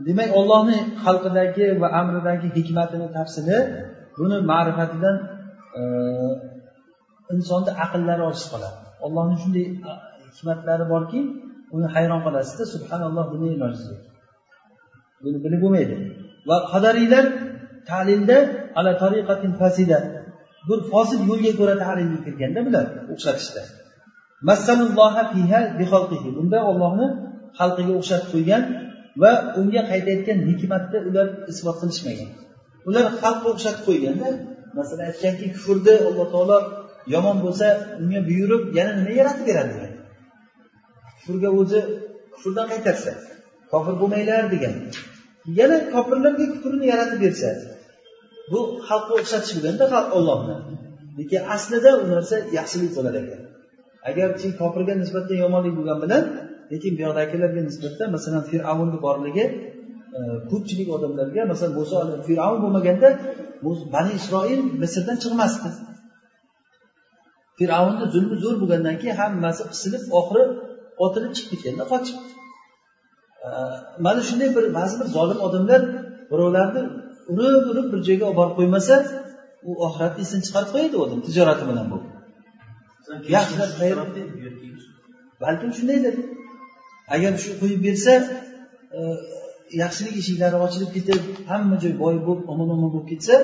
demak 0.08 0.30
ollohni 0.40 0.78
xalqidagi 1.04 1.66
va 1.82 1.88
amridagi 2.00 2.48
hikmatini 2.56 3.08
tafsili 3.16 3.58
buni 4.18 4.36
ma'rifatidan 4.52 5.16
e, 5.78 5.82
insonni 7.34 7.70
aqllari 7.84 8.22
ojiz 8.30 8.46
qoladi. 8.52 8.78
Ollohni 9.06 9.36
shunday 9.42 9.66
hikmatlari 10.26 10.84
borki 10.92 11.20
uni 11.76 11.86
hayron 11.94 12.20
qolasizda 12.26 12.64
subhanalloh 12.74 13.24
buni 13.34 13.46
iloji 13.56 13.82
yo'q 13.90 14.15
buni 15.26 15.38
bilib 15.44 15.60
bo'lmaydi. 15.64 15.94
Va 16.48 16.56
qadariylar 16.72 17.24
ta'limda 17.90 18.38
ala 18.78 18.92
tariqatin 19.02 19.52
fasida 19.60 19.98
bir 20.68 20.78
fosil 20.90 21.20
yo'lga 21.30 21.52
ko'ra 21.60 21.74
ta'limga 21.84 22.18
kirganda 22.26 22.60
bular 22.66 22.86
o'xshatishda 23.12 23.62
bunda 26.38 26.58
ollohni 26.70 27.06
xalqiga 27.58 27.92
o'xshatib 28.00 28.28
qo'ygan 28.34 28.62
va 29.22 29.32
unga 29.60 29.82
qaytayotgan 29.90 30.38
hikmatni 30.48 30.98
ular 31.08 31.26
isbot 31.52 31.76
qilishmagan. 31.82 32.30
Ular 32.88 33.04
xalqqa 33.20 33.46
o'xshatib 33.54 33.82
qo'yganda 33.88 34.28
masalan 34.78 35.04
aytganki 35.10 35.46
kufrni 35.54 35.94
alloh 36.08 36.26
taolo 36.34 36.58
yomon 37.14 37.36
bo'lsa 37.44 37.66
unga 38.02 38.20
buyurib 38.28 38.62
yana 38.78 38.92
nima 38.98 39.12
yaratib 39.20 39.44
beradi 39.50 39.72
degan. 39.74 39.92
Kufrga 41.18 41.48
o'zi 41.60 41.80
kufrdan 42.34 42.66
qaytarsa 42.72 43.12
kofir 43.72 43.94
bo'lmanglar 44.00 44.42
degan. 44.54 44.74
Yana 45.60 45.76
kofirlarga 45.92 46.44
kufrni 46.52 46.86
yaratib 46.92 47.18
bersa 47.24 47.48
bu 48.52 48.60
xalqqa 48.88 49.12
o'xshatish 49.20 49.52
bo'lganda 49.56 49.84
ollohni 50.18 50.56
lekin 51.18 51.40
aslida 51.54 51.90
u 52.02 52.04
narsa 52.14 52.36
yaxshilik 52.58 52.92
bo'lar 52.96 53.14
ekan 53.22 53.40
agar 54.10 54.28
kofirga 54.60 54.94
nisbatan 55.02 55.36
yomonlik 55.44 55.74
bo'lgani 55.78 56.00
bilan 56.04 56.24
lekin 56.72 56.92
bu 56.96 57.00
yoqdagilarga 57.06 57.62
nisbatan 57.70 58.08
masalan 58.16 58.42
fir'avnni 58.50 58.98
borligi 59.06 59.44
e, 60.18 60.20
ko'pchilik 60.50 60.88
odamlarga 60.96 61.42
masalan 61.52 61.74
muso 61.80 61.96
fir'avn 62.28 62.58
bo'lmaganda 62.64 63.08
bani 63.94 64.12
isroil 64.20 64.60
misrdan 64.82 65.16
chiqmasdi. 65.22 65.70
Fir'avnni 67.58 68.06
zulmi 68.14 68.36
zo'r 68.44 68.56
bo'lgandan 68.62 68.96
keyin 69.02 69.16
hammasi 69.22 69.62
qisilib 69.72 70.02
oxiri 70.18 70.44
otilib 71.04 71.32
chiqib 71.36 71.50
ketganda 71.52 71.84
qochibdi. 71.92 72.35
Mana 74.06 74.20
shunday 74.28 74.48
bir 74.56 74.64
ba'zi 74.78 74.94
bir 75.00 75.08
zolim 75.16 75.38
odamlar 75.46 75.80
birovlarni 76.30 76.82
urib 77.32 77.64
urib 77.70 77.86
bir 77.92 78.00
joyga 78.08 78.24
olib 78.28 78.38
borib 78.40 78.54
qo'ymasa 78.58 78.94
u 79.68 79.70
oxiratni 79.86 80.20
esini 80.24 80.42
chiqarib 80.46 80.70
qo'yadi 80.74 80.96
odam 81.04 81.18
tijorati 81.26 81.64
bilan 81.70 81.86
bu 81.92 81.98
yaxshilab 83.36 83.72
balkim 85.42 85.70
shundaydir. 85.78 86.14
Agar 87.14 87.32
shu 87.44 87.50
qo'yib 87.60 87.80
bersa 87.86 88.12
e, 88.98 89.00
yaxshilik 89.82 90.14
eshiklari 90.22 90.56
ochilib 90.66 90.90
ketib 90.96 91.22
hamma 91.50 91.76
joy 91.82 91.94
boy 92.02 92.16
bo'lib 92.26 92.44
omon 92.52 92.68
omon 92.74 92.88
bo'lib 92.94 93.08
ketsa 93.12 93.34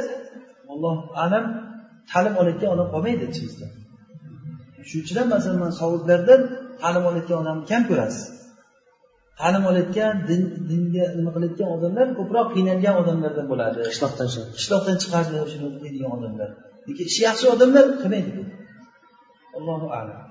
alloh 0.73 0.97
alam 1.25 1.45
ta'lim 2.11 2.35
olayotgan 2.41 2.71
odam 2.75 2.89
qolmaydi 2.95 3.25
ichimizda. 3.33 3.67
Shuning 4.89 5.05
uchun 5.05 5.17
ham 5.21 5.29
masalan 5.35 5.59
man 5.65 5.73
sovutlardan 5.81 6.41
ta'lim 6.83 7.03
olayotgan 7.09 7.39
odamni 7.43 7.65
kam 7.73 7.83
ko'rasiz 7.91 8.25
ta'lim 9.41 9.65
olayotgan 9.71 10.15
dinga 10.71 11.05
nima 11.19 11.31
qilayotgan 11.35 11.69
odamlar 11.77 12.07
ko'proq 12.19 12.47
qiynalgan 12.55 12.95
odamlardan 13.03 13.47
bo'ladi. 13.53 13.79
Qishloqdan 13.93 14.29
qishloqdan 14.59 14.97
chiqardi 15.03 15.35
shuni 15.53 15.69
qiladigan 15.77 16.11
odamlar. 16.19 16.51
Lekin 16.89 17.07
ishi 17.11 17.21
yaxshi 17.29 17.47
odamlar 17.55 17.85
qilmaydi 18.03 18.33
allohu 19.59 19.89
alam 19.99 20.22